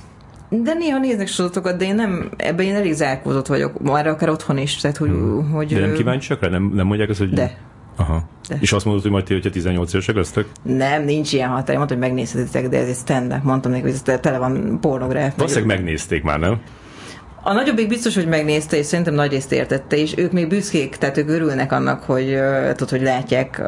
De 0.61 0.74
néha 0.74 0.99
néznek 0.99 1.27
sorozatokat, 1.27 1.77
de 1.77 1.85
én 1.85 1.95
nem, 1.95 2.31
ebben 2.37 2.66
én 2.66 2.74
elég 2.74 2.93
zárkózott 2.93 3.47
vagyok, 3.47 3.83
már 3.83 4.07
akár 4.07 4.29
otthon 4.29 4.59
is, 4.59 4.77
tehát 4.77 4.97
hogy... 4.97 5.09
Hmm. 5.09 5.51
hogy 5.51 5.74
de 5.74 5.81
nem 5.81 5.95
kíváncsiak 5.95 6.43
rá? 6.43 6.49
Nem, 6.49 6.73
nem 6.74 6.87
mondják 6.87 7.09
azt, 7.09 7.19
hogy... 7.19 7.31
De. 7.31 7.59
Aha. 7.97 8.23
De. 8.49 8.57
És 8.61 8.73
azt 8.73 8.85
mondod, 8.85 9.03
hogy 9.03 9.11
majd 9.11 9.24
ti, 9.24 9.33
hogyha 9.33 9.51
18 9.51 9.93
évesek 9.93 10.15
lesztek? 10.15 10.47
Nem, 10.62 11.05
nincs 11.05 11.33
ilyen 11.33 11.49
hatály. 11.49 11.77
Mondtam, 11.77 11.99
hogy 11.99 12.07
megnézhetitek, 12.07 12.69
de 12.69 12.79
ez 12.79 12.89
egy 12.89 12.97
stand 12.97 13.41
Mondtam 13.43 13.70
neki, 13.70 13.83
hogy 13.83 13.93
ez 13.93 14.20
tele 14.20 14.39
van 14.39 14.79
pornográf. 14.81 15.37
Valószínűleg 15.37 15.77
megnézték 15.77 16.23
már, 16.23 16.39
nem? 16.39 16.61
A 17.44 17.52
nagyobbik 17.52 17.89
biztos, 17.89 18.14
hogy 18.14 18.27
megnézte, 18.27 18.77
és 18.77 18.86
szerintem 18.86 19.14
nagy 19.14 19.31
részt 19.31 19.52
értette, 19.52 19.97
és 19.97 20.14
ők 20.16 20.32
még 20.32 20.48
büszkék, 20.48 20.97
tehát 20.97 21.16
ők 21.16 21.28
örülnek 21.28 21.73
annak, 21.73 22.02
hogy, 22.02 22.39
tudod, 22.70 22.90
hogy 22.90 23.02
látják, 23.02 23.62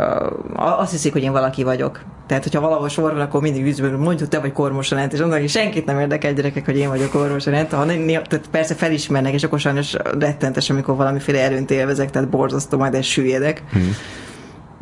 azt 0.55 0.90
hiszik, 0.90 1.12
hogy 1.12 1.22
én 1.22 1.32
valaki 1.32 1.62
vagyok. 1.62 2.01
Tehát, 2.26 2.42
hogyha 2.42 2.60
valahol 2.60 2.88
sor 2.88 3.12
van, 3.12 3.20
akkor 3.20 3.40
mindig 3.40 3.66
üzből 3.66 3.98
mondjuk 3.98 4.28
te 4.28 4.38
vagy 4.38 4.52
kormosanát, 4.52 5.12
és 5.12 5.18
mondom, 5.20 5.38
hogy 5.38 5.48
senkit 5.48 5.84
nem 5.84 6.01
érdekel 6.01 6.32
gyerekek, 6.32 6.64
hogy 6.64 6.78
én 6.78 6.88
vagyok 6.88 7.10
kormosanát, 7.10 7.72
ha 7.72 7.86
tehát 7.86 8.48
persze 8.51 8.74
felismernek, 8.74 9.32
és 9.32 9.42
akkor 9.42 9.60
sajnos 9.60 9.94
rettentes, 10.18 10.70
amikor 10.70 10.96
valamiféle 10.96 11.40
erőnt 11.40 11.70
élvezek, 11.70 12.10
tehát 12.10 12.28
borzasztó, 12.28 12.78
majd 12.78 12.94
ez 12.94 13.05
süllyedek. 13.05 13.62
Hmm 13.72 13.96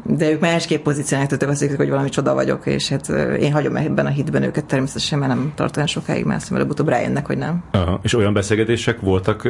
de 0.05 0.31
ők 0.31 0.41
másképp 0.41 0.83
pozícionáltak, 0.83 1.49
azt 1.49 1.61
hiszik, 1.61 1.77
hogy 1.77 1.89
valami 1.89 2.09
csoda 2.09 2.35
vagyok, 2.35 2.67
és 2.67 2.89
hát 2.89 3.09
én 3.41 3.53
hagyom 3.53 3.77
ebben 3.77 4.07
a 4.07 4.09
hitben 4.09 4.43
őket 4.43 4.65
természetesen, 4.65 5.19
mert 5.19 5.35
nem 5.35 5.53
tart 5.55 5.77
olyan 5.77 5.89
sokáig, 5.89 6.25
mert 6.25 6.43
azt 6.43 6.53
előbb-utóbb 6.53 6.89
rájönnek, 6.89 7.27
hogy 7.27 7.39
nem. 7.39 7.65
Aha. 7.71 8.01
És 8.03 8.15
olyan 8.15 8.33
beszélgetések 8.33 9.01
voltak 9.01 9.49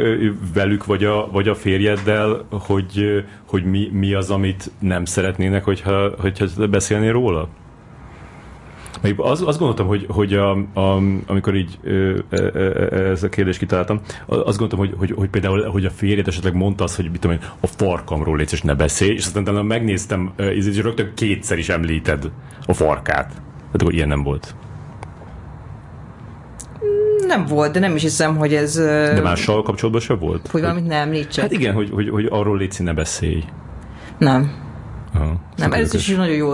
velük, 0.55 0.87
vagy 0.87 1.05
a, 1.05 1.29
vagy 1.33 1.49
a 1.49 1.55
férjeddel, 1.55 2.47
hogy, 2.51 3.24
hogy 3.47 3.65
mi, 3.65 3.89
mi 3.93 4.15
az, 4.15 4.31
amit 4.31 4.70
nem 4.79 5.05
szeretnének, 5.05 5.65
hogyha, 5.65 6.11
hogyha 6.19 6.47
beszélnél 6.70 7.12
róla? 7.12 7.49
Még 9.01 9.14
az, 9.16 9.43
azt 9.43 9.59
gondoltam, 9.59 9.86
hogy, 9.86 10.06
hogy 10.09 10.35
a, 10.35 10.51
a, 10.74 11.01
amikor 11.27 11.55
így 11.55 11.78
ez 13.12 13.23
a 13.23 13.28
kérdést 13.28 13.59
kitaláltam, 13.59 14.01
azt 14.27 14.59
gondoltam, 14.59 14.78
hogy, 14.78 14.94
hogy, 14.98 15.12
hogy 15.16 15.28
például 15.28 15.70
hogy 15.70 15.85
a 15.85 15.90
férjed 15.90 16.28
esetleg 16.28 16.55
mondta 16.55 16.85
azt, 16.85 16.97
hogy 16.97 17.10
mit 17.10 17.20
tudom 17.20 17.36
én, 17.36 17.48
a 17.60 17.66
farkamról 17.66 18.36
légy, 18.36 18.52
és 18.52 18.62
ne 18.62 18.74
beszélj, 18.74 19.12
és 19.12 19.27
aztán 19.27 19.55
megnéztem, 19.55 20.32
és 20.36 20.81
rögtön 20.82 21.12
kétszer 21.14 21.59
is 21.59 21.69
említed 21.69 22.31
a 22.66 22.73
farkát. 22.73 23.27
Tehát 23.27 23.81
akkor 23.81 23.94
ilyen 23.94 24.09
nem 24.09 24.23
volt. 24.23 24.55
Nem 27.27 27.47
volt, 27.47 27.73
de 27.73 27.78
nem 27.78 27.94
is 27.97 28.02
hiszem, 28.02 28.36
hogy 28.36 28.55
ez... 28.55 28.74
De 28.74 29.20
mással 29.20 29.62
kapcsolatban 29.62 30.02
sem 30.02 30.19
volt? 30.19 30.48
Hogy 30.48 30.60
valamit 30.60 30.86
nem 30.86 31.01
említsek. 31.01 31.43
Hát 31.43 31.52
igen, 31.52 31.74
hogy, 31.74 31.90
hogy, 31.90 32.09
hogy 32.09 32.27
arról 32.31 32.56
légy, 32.56 32.74
ne 32.78 32.93
beszélj. 32.93 33.44
Nem. 34.19 34.52
Aha, 35.14 35.40
nem, 35.56 35.73
ez 35.73 35.94
is 35.94 36.09
nagyon 36.09 36.35
jó 36.35 36.52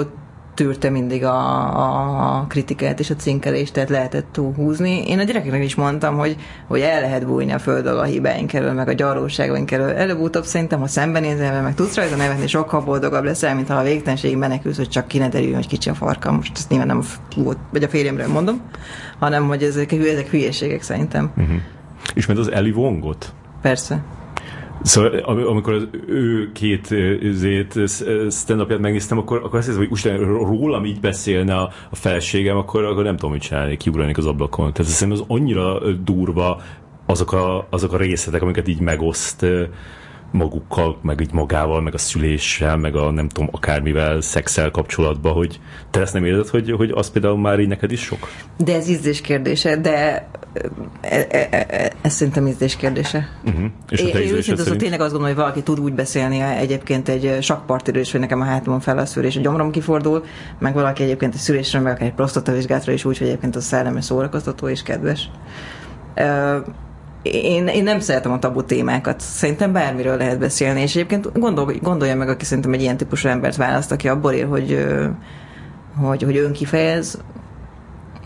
tűrte 0.58 0.90
mindig 0.90 1.24
a, 1.24 2.38
a 2.38 2.46
kritikát 2.48 3.00
és 3.00 3.10
a 3.10 3.16
cinkelést, 3.16 3.72
tehát 3.72 3.88
lehetett 3.88 4.26
túlhúzni. 4.32 5.08
Én 5.08 5.18
a 5.18 5.22
gyerekeknek 5.22 5.64
is 5.64 5.74
mondtam, 5.74 6.16
hogy, 6.16 6.36
hogy 6.66 6.80
el 6.80 7.00
lehet 7.00 7.26
bújni 7.26 7.52
a 7.52 7.58
föld 7.58 7.86
a 7.86 8.02
hibáink 8.02 8.52
elől, 8.52 8.72
meg 8.72 8.88
a 8.88 8.92
gyarlóságaink 8.92 9.70
elől. 9.70 9.90
Előbb-utóbb 9.90 10.44
szerintem, 10.44 10.80
ha 10.80 10.86
szembenézel, 10.86 11.62
meg 11.62 11.74
tudsz 11.74 11.96
rajta 11.96 12.16
nevetni, 12.16 12.46
sokkal 12.46 12.80
boldogabb 12.80 13.24
leszel, 13.24 13.54
mint 13.54 13.68
ha 13.68 13.74
a 13.74 13.82
végtelenségig 13.82 14.36
menekülsz, 14.36 14.76
hogy 14.76 14.88
csak 14.88 15.08
ki 15.08 15.18
ne 15.18 15.28
derüljön, 15.28 15.54
hogy 15.54 15.66
kicsi 15.66 15.90
a 15.90 15.94
farkam. 15.94 16.34
Most 16.34 16.52
ezt 16.54 16.68
nyilván 16.68 16.86
nem 16.86 17.02
volt, 17.36 17.58
vagy 17.72 17.82
a 17.82 17.88
férjemről 17.88 18.28
mondom, 18.28 18.60
hanem 19.18 19.46
hogy 19.46 19.62
ezek, 19.62 19.92
ezek 19.92 20.30
hülyeségek 20.30 20.82
szerintem. 20.82 21.30
Uh-huh. 21.36 21.56
Ismered 22.14 22.42
az 22.42 22.52
Eli 22.52 22.70
Wongot? 22.70 23.32
Persze. 23.62 24.02
Szóval 24.82 25.18
amikor 25.24 25.72
az 25.72 25.88
ő 26.06 26.52
két 26.52 26.94
zét, 27.30 27.80
stand 28.30 28.80
megnéztem, 28.80 29.18
akkor, 29.18 29.36
akkor 29.36 29.58
azt 29.58 29.66
hiszem, 29.66 29.80
hogy 29.80 29.90
most 29.90 30.06
rólam 30.26 30.84
így 30.84 31.00
beszélne 31.00 31.56
a, 31.56 31.70
a 31.90 31.96
felségem, 31.96 32.56
akkor, 32.56 32.84
akkor 32.84 33.04
nem 33.04 33.16
tudom, 33.16 33.32
mit 33.32 33.42
csinálni, 33.42 33.76
kiugranék 33.76 34.18
az 34.18 34.26
ablakon. 34.26 34.72
Tehát 34.72 34.92
szerintem 34.92 35.24
az 35.24 35.38
annyira 35.38 35.92
durva 35.92 36.60
azok 37.06 37.32
a, 37.32 37.66
azok 37.70 37.92
a 37.92 37.96
részletek, 37.96 38.42
amiket 38.42 38.68
így 38.68 38.80
megoszt 38.80 39.46
magukkal, 40.30 40.98
meg 41.02 41.20
így 41.20 41.32
magával, 41.32 41.80
meg 41.80 41.94
a 41.94 41.98
szüléssel, 41.98 42.76
meg 42.76 42.96
a 42.96 43.10
nem 43.10 43.28
tudom, 43.28 43.48
akármivel, 43.52 44.20
szexel 44.20 44.70
kapcsolatban, 44.70 45.32
hogy 45.32 45.60
te 45.90 46.00
ezt 46.00 46.12
nem 46.12 46.24
érzed, 46.24 46.48
hogy, 46.48 46.70
hogy 46.70 46.90
az 46.94 47.10
például 47.10 47.38
már 47.38 47.60
így 47.60 47.68
neked 47.68 47.92
is 47.92 48.00
sok? 48.00 48.28
De 48.56 48.74
ez 48.74 48.88
ízlés 48.88 49.20
kérdése, 49.20 49.76
de 49.76 50.28
e, 51.00 51.26
e, 51.30 51.48
e, 51.50 51.66
e, 51.68 51.92
ez 52.02 52.12
szerintem 52.12 52.46
ízlés 52.46 52.76
kérdése. 52.76 53.28
Uh-huh. 53.44 53.64
És 53.88 54.00
én, 54.00 54.06
én 54.06 54.42
szerint... 54.42 54.58
az, 54.58 54.74
tényleg 54.78 55.00
azt 55.00 55.10
gondolom, 55.10 55.26
hogy 55.26 55.42
valaki 55.42 55.62
tud 55.62 55.80
úgy 55.80 55.92
beszélni 55.92 56.40
egyébként 56.40 57.08
egy 57.08 57.36
sakpartiről 57.40 58.00
is, 58.00 58.10
hogy 58.10 58.20
nekem 58.20 58.40
a 58.40 58.44
hátamon 58.44 58.80
fel 58.80 58.98
a 58.98 59.06
szűrés, 59.06 59.36
a 59.36 59.40
gyomrom 59.40 59.70
kifordul, 59.70 60.24
meg 60.58 60.74
valaki 60.74 61.02
egyébként 61.02 61.34
egy 61.34 61.40
szülésre, 61.40 61.80
meg 61.80 61.92
akár 61.92 62.06
egy 62.06 62.14
prostatavizsgátra 62.14 62.92
is 62.92 63.04
úgy, 63.04 63.18
hogy 63.18 63.26
egyébként 63.26 63.56
az 63.56 63.64
szellemes 63.64 64.04
szórakoztató 64.04 64.68
és 64.68 64.82
kedves. 64.82 65.30
Uh, 66.16 66.66
én, 67.32 67.66
én 67.66 67.82
nem 67.82 68.00
szeretem 68.00 68.32
a 68.32 68.38
tabu 68.38 68.64
témákat. 68.64 69.20
Szerintem 69.20 69.72
bármiről 69.72 70.16
lehet 70.16 70.38
beszélni, 70.38 70.80
és 70.80 70.94
egyébként 70.94 71.38
gondol, 71.38 71.72
gondolja 71.82 72.16
meg, 72.16 72.28
aki 72.28 72.44
szerintem 72.44 72.72
egy 72.72 72.80
ilyen 72.80 72.96
típusú 72.96 73.28
embert 73.28 73.56
választ, 73.56 73.92
aki 73.92 74.08
abból 74.08 74.32
él, 74.32 74.46
hogy, 74.46 74.86
hogy, 75.96 76.22
hogy 76.22 76.36
önkifejez, 76.36 77.18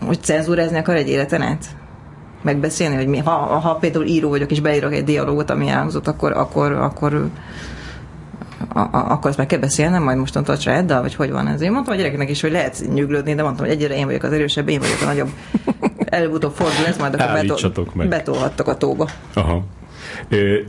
hogy 0.05 0.23
cenzúrázni 0.23 0.77
akar 0.77 0.95
egy 0.95 1.09
életen 1.09 1.41
át? 1.41 1.65
Megbeszélni, 2.41 2.95
hogy 2.95 3.07
mi, 3.07 3.17
ha, 3.17 3.31
ha 3.31 3.75
például 3.75 4.05
író 4.05 4.29
vagyok, 4.29 4.51
és 4.51 4.59
beírok 4.59 4.93
egy 4.93 5.03
dialógot, 5.03 5.49
ami 5.49 5.67
elhangzott, 5.67 6.07
akkor, 6.07 6.31
akkor, 6.31 6.71
akkor 6.71 7.29
a, 8.73 8.79
a, 8.79 9.11
akkor 9.11 9.29
ezt 9.29 9.37
meg 9.37 9.47
kell 9.47 9.59
beszélnem, 9.59 10.03
majd 10.03 10.17
mostantól 10.17 10.55
a 10.55 10.57
családdal, 10.57 11.01
vagy 11.01 11.15
hogy 11.15 11.31
van 11.31 11.47
ez. 11.47 11.61
Én 11.61 11.71
mondtam 11.71 11.93
a 11.93 11.97
gyereknek 11.97 12.29
is, 12.29 12.41
hogy 12.41 12.51
lehet 12.51 12.83
nyuglődni, 12.93 13.33
de 13.33 13.43
mondtam, 13.43 13.65
hogy 13.65 13.75
egyre 13.75 13.95
én 13.95 14.05
vagyok 14.05 14.23
az 14.23 14.31
erősebb, 14.31 14.69
én 14.69 14.79
vagyok 14.79 15.01
a 15.01 15.05
nagyobb 15.05 15.29
előbb-utóbb 16.13 16.53
fordul 16.53 16.85
ez, 16.85 16.97
majd 16.97 17.13
akkor 17.13 17.33
betol, 17.33 17.87
meg. 17.93 18.07
betolhattak 18.07 18.67
a 18.67 18.77
tóba. 18.77 19.07
Aha. 19.33 19.63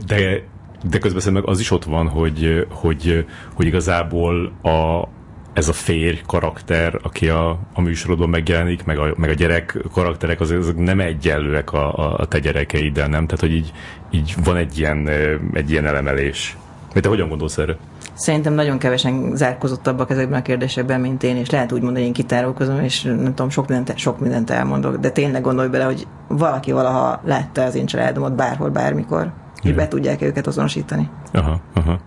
De, 0.05 0.43
de 0.89 0.97
közben 0.99 1.33
meg 1.33 1.47
az 1.47 1.59
is 1.59 1.71
ott 1.71 1.83
van, 1.83 2.07
hogy, 2.07 2.67
hogy, 2.69 3.25
hogy 3.53 3.65
igazából 3.65 4.51
a, 4.61 5.07
ez 5.53 5.67
a 5.67 5.73
férj 5.73 6.21
karakter, 6.27 6.99
aki 7.01 7.29
a, 7.29 7.59
a 7.73 7.81
műsorodban 7.81 8.29
megjelenik, 8.29 8.83
meg 8.83 8.97
a, 8.97 9.13
meg 9.17 9.29
a 9.29 9.33
gyerek 9.33 9.77
karakterek, 9.91 10.39
azok, 10.39 10.57
azok 10.57 10.83
nem 10.83 10.99
egyenlőek 10.99 11.73
a, 11.73 11.97
a, 11.97 12.17
a 12.17 12.25
te 12.25 12.39
gyerekeiddel, 12.39 13.07
nem? 13.07 13.25
Tehát, 13.25 13.39
hogy 13.39 13.53
így, 13.53 13.71
így 14.11 14.35
van 14.43 14.55
egy 14.55 14.77
ilyen, 14.77 15.07
egy 15.53 15.71
ilyen 15.71 15.85
elemelés. 15.85 16.57
Vagy 16.93 17.01
te 17.01 17.09
hogyan 17.09 17.29
gondolsz 17.29 17.57
erre? 17.57 17.77
Szerintem 18.15 18.53
nagyon 18.53 18.77
kevesen 18.77 19.35
zárkozottabbak 19.35 20.09
ezekben 20.09 20.39
a 20.39 20.41
kérdésekben, 20.41 21.01
mint 21.01 21.23
én, 21.23 21.35
és 21.35 21.49
lehet 21.49 21.71
úgy 21.71 21.81
mondani, 21.81 21.99
hogy 21.99 22.07
én 22.07 22.13
kitárulkozom, 22.13 22.79
és 22.79 23.01
nem 23.01 23.23
tudom, 23.23 23.49
sok 23.49 23.67
mindent, 23.67 23.97
sok 23.97 24.19
mindent 24.19 24.49
elmondok, 24.49 24.97
de 24.97 25.09
tényleg 25.09 25.41
gondolj 25.41 25.67
bele, 25.67 25.83
hogy 25.83 26.07
valaki 26.27 26.71
valaha 26.71 27.21
látta 27.25 27.63
az 27.63 27.75
én 27.75 27.85
családomat 27.85 28.35
bárhol, 28.35 28.69
bármikor, 28.69 29.31
és 29.61 29.73
be 29.73 29.87
tudják 29.87 30.21
őket 30.21 30.47
azonosítani. 30.47 31.09
Aha, 31.33 31.59
aha. 31.73 31.99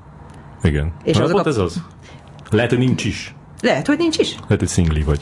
Igen. 0.62 0.92
És 1.04 1.18
az 1.18 1.34
a... 1.34 1.42
ez 1.46 1.56
az? 1.56 1.82
Lehet, 2.50 2.70
hogy 2.70 2.78
nincs 2.78 3.04
is. 3.04 3.34
Lehet, 3.60 3.86
hogy 3.86 3.98
nincs 3.98 4.18
is. 4.18 4.34
Lehet, 4.34 4.58
hogy 4.58 4.68
szingli 4.68 5.02
vagy. 5.02 5.20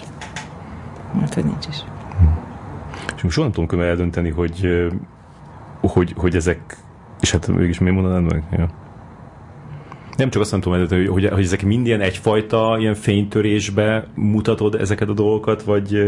Lehet, 1.14 1.34
hogy 1.34 1.44
nincs 1.44 1.66
is. 1.66 1.84
És 3.16 3.22
most 3.22 3.34
soha 3.34 3.48
nem 3.54 3.66
tudom 3.66 3.80
eldönteni, 3.80 4.30
hogy, 4.30 4.68
hogy, 5.80 6.14
hogy 6.16 6.36
ezek, 6.36 6.76
és 7.20 7.30
hát 7.30 7.46
mégis 7.46 7.78
mi 7.78 7.90
mondanád 7.90 8.32
meg? 8.32 8.42
Ja. 8.50 8.68
Nem 10.16 10.30
csak 10.30 10.42
azt 10.42 10.50
nem 10.50 10.60
tudom, 10.60 10.78
hogy, 10.78 11.08
hogy, 11.08 11.26
hogy 11.26 11.44
ezek 11.44 11.64
mind 11.64 11.86
ilyen 11.86 12.00
egyfajta 12.00 12.76
ilyen 12.78 12.94
fénytörésbe 12.94 14.06
mutatod 14.14 14.74
ezeket 14.74 15.08
a 15.08 15.12
dolgokat, 15.12 15.62
vagy 15.62 16.02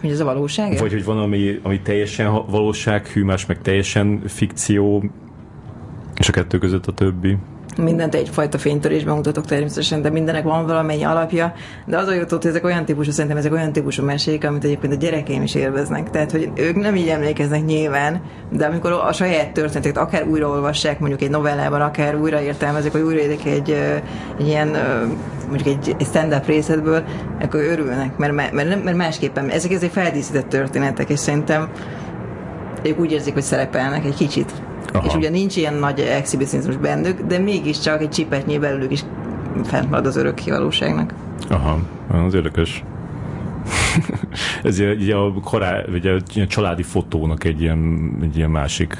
hogy 0.00 0.10
ez 0.10 0.20
a 0.20 0.24
valóság? 0.24 0.78
Vagy 0.78 0.92
hogy 0.92 1.04
van, 1.04 1.18
ami, 1.18 1.60
ami 1.62 1.80
teljesen 1.80 2.46
valósághű, 2.46 3.22
más 3.22 3.46
meg 3.46 3.60
teljesen 3.62 4.22
fikció, 4.26 5.04
és 6.16 6.28
a 6.28 6.32
kettő 6.32 6.58
között 6.58 6.86
a 6.86 6.92
többi 6.92 7.36
mindent 7.76 8.14
egyfajta 8.14 8.58
fénytörésben 8.58 9.14
mutatok 9.14 9.44
természetesen, 9.46 10.02
de 10.02 10.10
mindenek 10.10 10.42
van 10.42 10.66
valamennyi 10.66 11.04
alapja, 11.04 11.52
de 11.86 11.98
az 11.98 12.08
a 12.08 12.14
jutott, 12.14 12.42
hogy 12.42 12.50
ezek 12.50 12.64
olyan 12.64 12.84
típusú, 12.84 13.10
szerintem 13.10 13.36
ezek 13.36 13.52
olyan 13.52 13.72
típusú 13.72 14.04
mesék, 14.04 14.44
amit 14.46 14.64
egyébként 14.64 14.92
a 14.92 14.96
gyerekeim 14.96 15.42
is 15.42 15.54
élveznek. 15.54 16.10
Tehát, 16.10 16.30
hogy 16.30 16.50
ők 16.54 16.76
nem 16.76 16.96
így 16.96 17.08
emlékeznek 17.08 17.64
nyilván, 17.64 18.20
de 18.50 18.66
amikor 18.66 18.92
a 18.92 19.12
saját 19.12 19.52
történeteket 19.52 19.96
akár 20.02 20.26
újraolvassák, 20.26 20.98
mondjuk 20.98 21.22
egy 21.22 21.30
novellában, 21.30 21.80
akár 21.80 22.16
újra 22.16 22.40
értelmezik, 22.40 22.92
vagy 22.92 23.02
újraérik 23.02 23.44
egy, 23.46 23.70
egy 23.70 24.46
ilyen 24.46 24.68
mondjuk 25.48 25.76
egy, 25.76 25.94
egy 25.98 26.06
stand-up 26.06 26.46
részletből, 26.46 27.04
akkor 27.40 27.60
örülnek, 27.60 28.16
mert, 28.16 28.32
mert, 28.32 28.84
mert 28.84 28.96
másképpen, 28.96 29.48
ezek 29.48 29.72
ezek 29.72 29.90
feldíszített 29.90 30.48
történetek, 30.48 31.08
és 31.08 31.18
szerintem 31.18 31.68
ők 32.82 32.98
úgy 32.98 33.12
érzik, 33.12 33.32
hogy 33.32 33.42
szerepelnek 33.42 34.04
egy 34.04 34.14
kicsit 34.14 34.52
Aha. 34.94 35.06
És 35.06 35.14
ugye 35.14 35.28
nincs 35.28 35.56
ilyen 35.56 35.74
nagy 35.74 36.00
exhibicionizmus 36.00 36.76
bennük, 36.76 37.20
de 37.20 37.38
mégiscsak 37.38 38.00
egy 38.00 38.10
csipetnyi 38.10 38.58
belőlük 38.58 38.92
is 38.92 39.04
fent 39.64 39.90
marad 39.90 40.06
az 40.06 40.16
örök 40.16 40.40
valóságnak. 40.44 41.14
Aha, 41.48 41.78
az 42.26 42.34
érdekes. 42.34 42.84
Ez 44.62 44.78
ugye 44.78 45.14
a, 45.14 45.32
korá, 45.32 45.84
ugye 45.92 46.12
a 46.12 46.46
családi 46.46 46.82
fotónak 46.82 47.44
egy 47.44 47.60
ilyen, 47.60 48.10
egy 48.22 48.36
ilyen 48.36 48.50
másik 48.50 48.96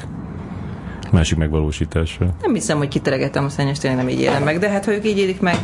másik 1.10 1.38
megvalósítása. 1.38 2.26
Nem 2.42 2.54
hiszem, 2.54 2.78
hogy 2.78 2.88
kiteregettem 2.88 3.44
a 3.44 3.48
szennyes, 3.48 3.78
tényleg 3.78 4.04
nem 4.04 4.08
így 4.08 4.20
élem 4.20 4.42
meg, 4.42 4.58
de 4.58 4.68
hát 4.68 4.84
ha 4.84 4.92
ők 4.92 5.06
így 5.06 5.18
élik 5.18 5.40
meg, 5.40 5.56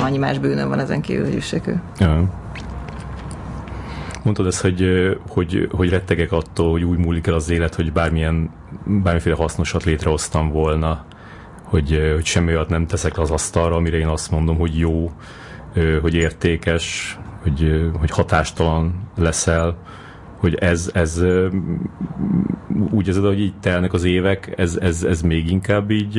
annyi 0.00 0.18
más 0.18 0.38
bűnöm 0.38 0.68
van 0.68 0.78
ezen 0.78 1.00
kívül, 1.00 1.24
hogy 1.24 1.34
üssek 1.34 1.66
ő. 1.66 1.80
Ja. 1.98 2.28
Mondtad 4.22 4.46
ezt, 4.46 4.60
hogy, 4.60 4.84
hogy, 5.28 5.68
hogy 5.70 5.88
rettegek 5.88 6.32
attól, 6.32 6.70
hogy 6.70 6.84
úgy 6.84 6.98
múlik 6.98 7.26
el 7.26 7.34
az 7.34 7.50
élet, 7.50 7.74
hogy 7.74 7.92
bármilyen, 7.92 8.50
bármiféle 8.86 9.36
hasznosat 9.36 9.84
létrehoztam 9.84 10.50
volna, 10.50 11.06
hogy, 11.62 12.12
hogy 12.14 12.24
semmi 12.24 12.52
olyat 12.52 12.68
nem 12.68 12.86
teszek 12.86 13.18
az 13.18 13.30
asztalra, 13.30 13.74
amire 13.74 13.96
én 13.96 14.06
azt 14.06 14.30
mondom, 14.30 14.58
hogy 14.58 14.78
jó, 14.78 15.10
hogy 16.00 16.14
értékes, 16.14 17.18
hogy, 17.42 17.90
hogy 17.98 18.10
hatástalan 18.10 19.10
leszel, 19.16 19.76
hogy 20.38 20.54
ez, 20.54 20.90
ez 20.94 21.22
úgy 22.90 23.06
érzed, 23.06 23.24
hogy 23.24 23.40
így 23.40 23.54
telnek 23.60 23.92
az 23.92 24.04
évek, 24.04 24.52
ez, 24.56 24.76
ez, 24.76 25.02
ez 25.02 25.22
még 25.22 25.50
inkább 25.50 25.90
így 25.90 26.18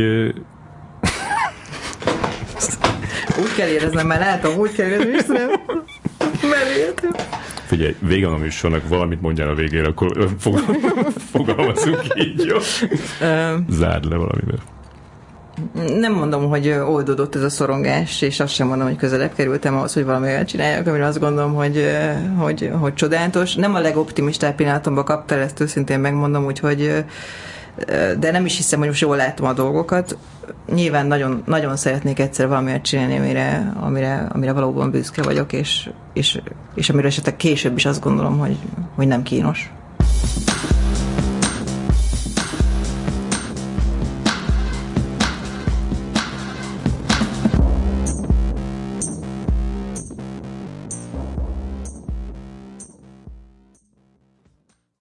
úgy 3.40 3.56
kell 3.56 3.68
éreznem, 3.68 4.08
mert 4.08 4.22
látom, 4.22 4.58
úgy 4.58 4.72
kell 4.72 4.88
érezni, 4.88 5.12
és 5.12 5.26
nem 5.26 5.50
meréltem. 6.50 7.29
Figyelj, 7.70 7.96
vége 8.00 8.28
a 8.28 8.38
műsornak, 8.38 8.88
valamit 8.88 9.22
mondjál 9.22 9.50
a 9.50 9.54
végére, 9.56 9.88
akkor 9.88 10.28
fogalmazunk 11.32 12.02
így, 12.16 12.46
jó? 12.46 12.58
Zárd 13.70 14.06
le 14.06 14.16
valamivel 14.16 14.60
nem 16.00 16.14
mondom, 16.14 16.50
hogy 16.50 16.70
oldódott 16.70 17.36
ez 17.36 17.44
a 17.44 17.50
szorongás, 17.50 18.22
és 18.22 18.40
azt 18.40 18.54
sem 18.54 18.68
mondom, 18.68 18.88
hogy 18.88 18.96
közelebb 18.96 19.34
kerültem 19.34 19.76
ahhoz, 19.76 19.94
hogy 19.94 20.06
valami 20.06 20.28
olyan 20.28 20.46
csináljak, 20.46 20.88
amire 20.88 21.06
azt 21.06 21.20
gondolom, 21.20 21.54
hogy, 21.54 21.90
hogy, 22.38 22.72
hogy 22.80 22.94
csodálatos. 22.94 23.56
Nem 23.56 23.76
a 23.76 23.80
legoptimistább 23.80 24.56
pillanatomban 24.56 25.04
kaptál, 25.04 25.40
ezt 25.40 25.60
őszintén 25.60 26.00
megmondom, 26.00 26.46
úgyhogy 26.46 27.04
de 28.20 28.32
nem 28.32 28.46
is 28.46 28.58
hiszem, 28.58 28.80
hogy 28.80 28.88
most 28.88 29.02
jól 29.02 29.16
látom 29.16 29.48
a 29.48 29.54
dolgokat. 29.54 30.18
Nyilván 30.74 31.08
nagyon, 31.08 31.44
nagyon 31.46 31.76
szeretnék 31.76 32.20
egyszer 32.20 32.48
valamit 32.48 32.82
csinálni, 32.82 33.18
amire, 33.18 33.74
amire, 33.80 34.28
amire 34.32 34.52
valóban 34.52 34.92
büszke 34.92 35.24
vagyok, 35.24 35.54
és, 35.54 35.90
és, 36.14 36.42
és 36.76 36.90
amire 36.90 37.08
esetleg 37.08 37.36
később 37.36 37.78
is 37.78 37.86
azt 37.86 38.02
gondolom, 38.02 38.38
hogy, 38.38 38.58
hogy 38.96 39.08
nem 39.08 39.24
kínos. 39.24 39.72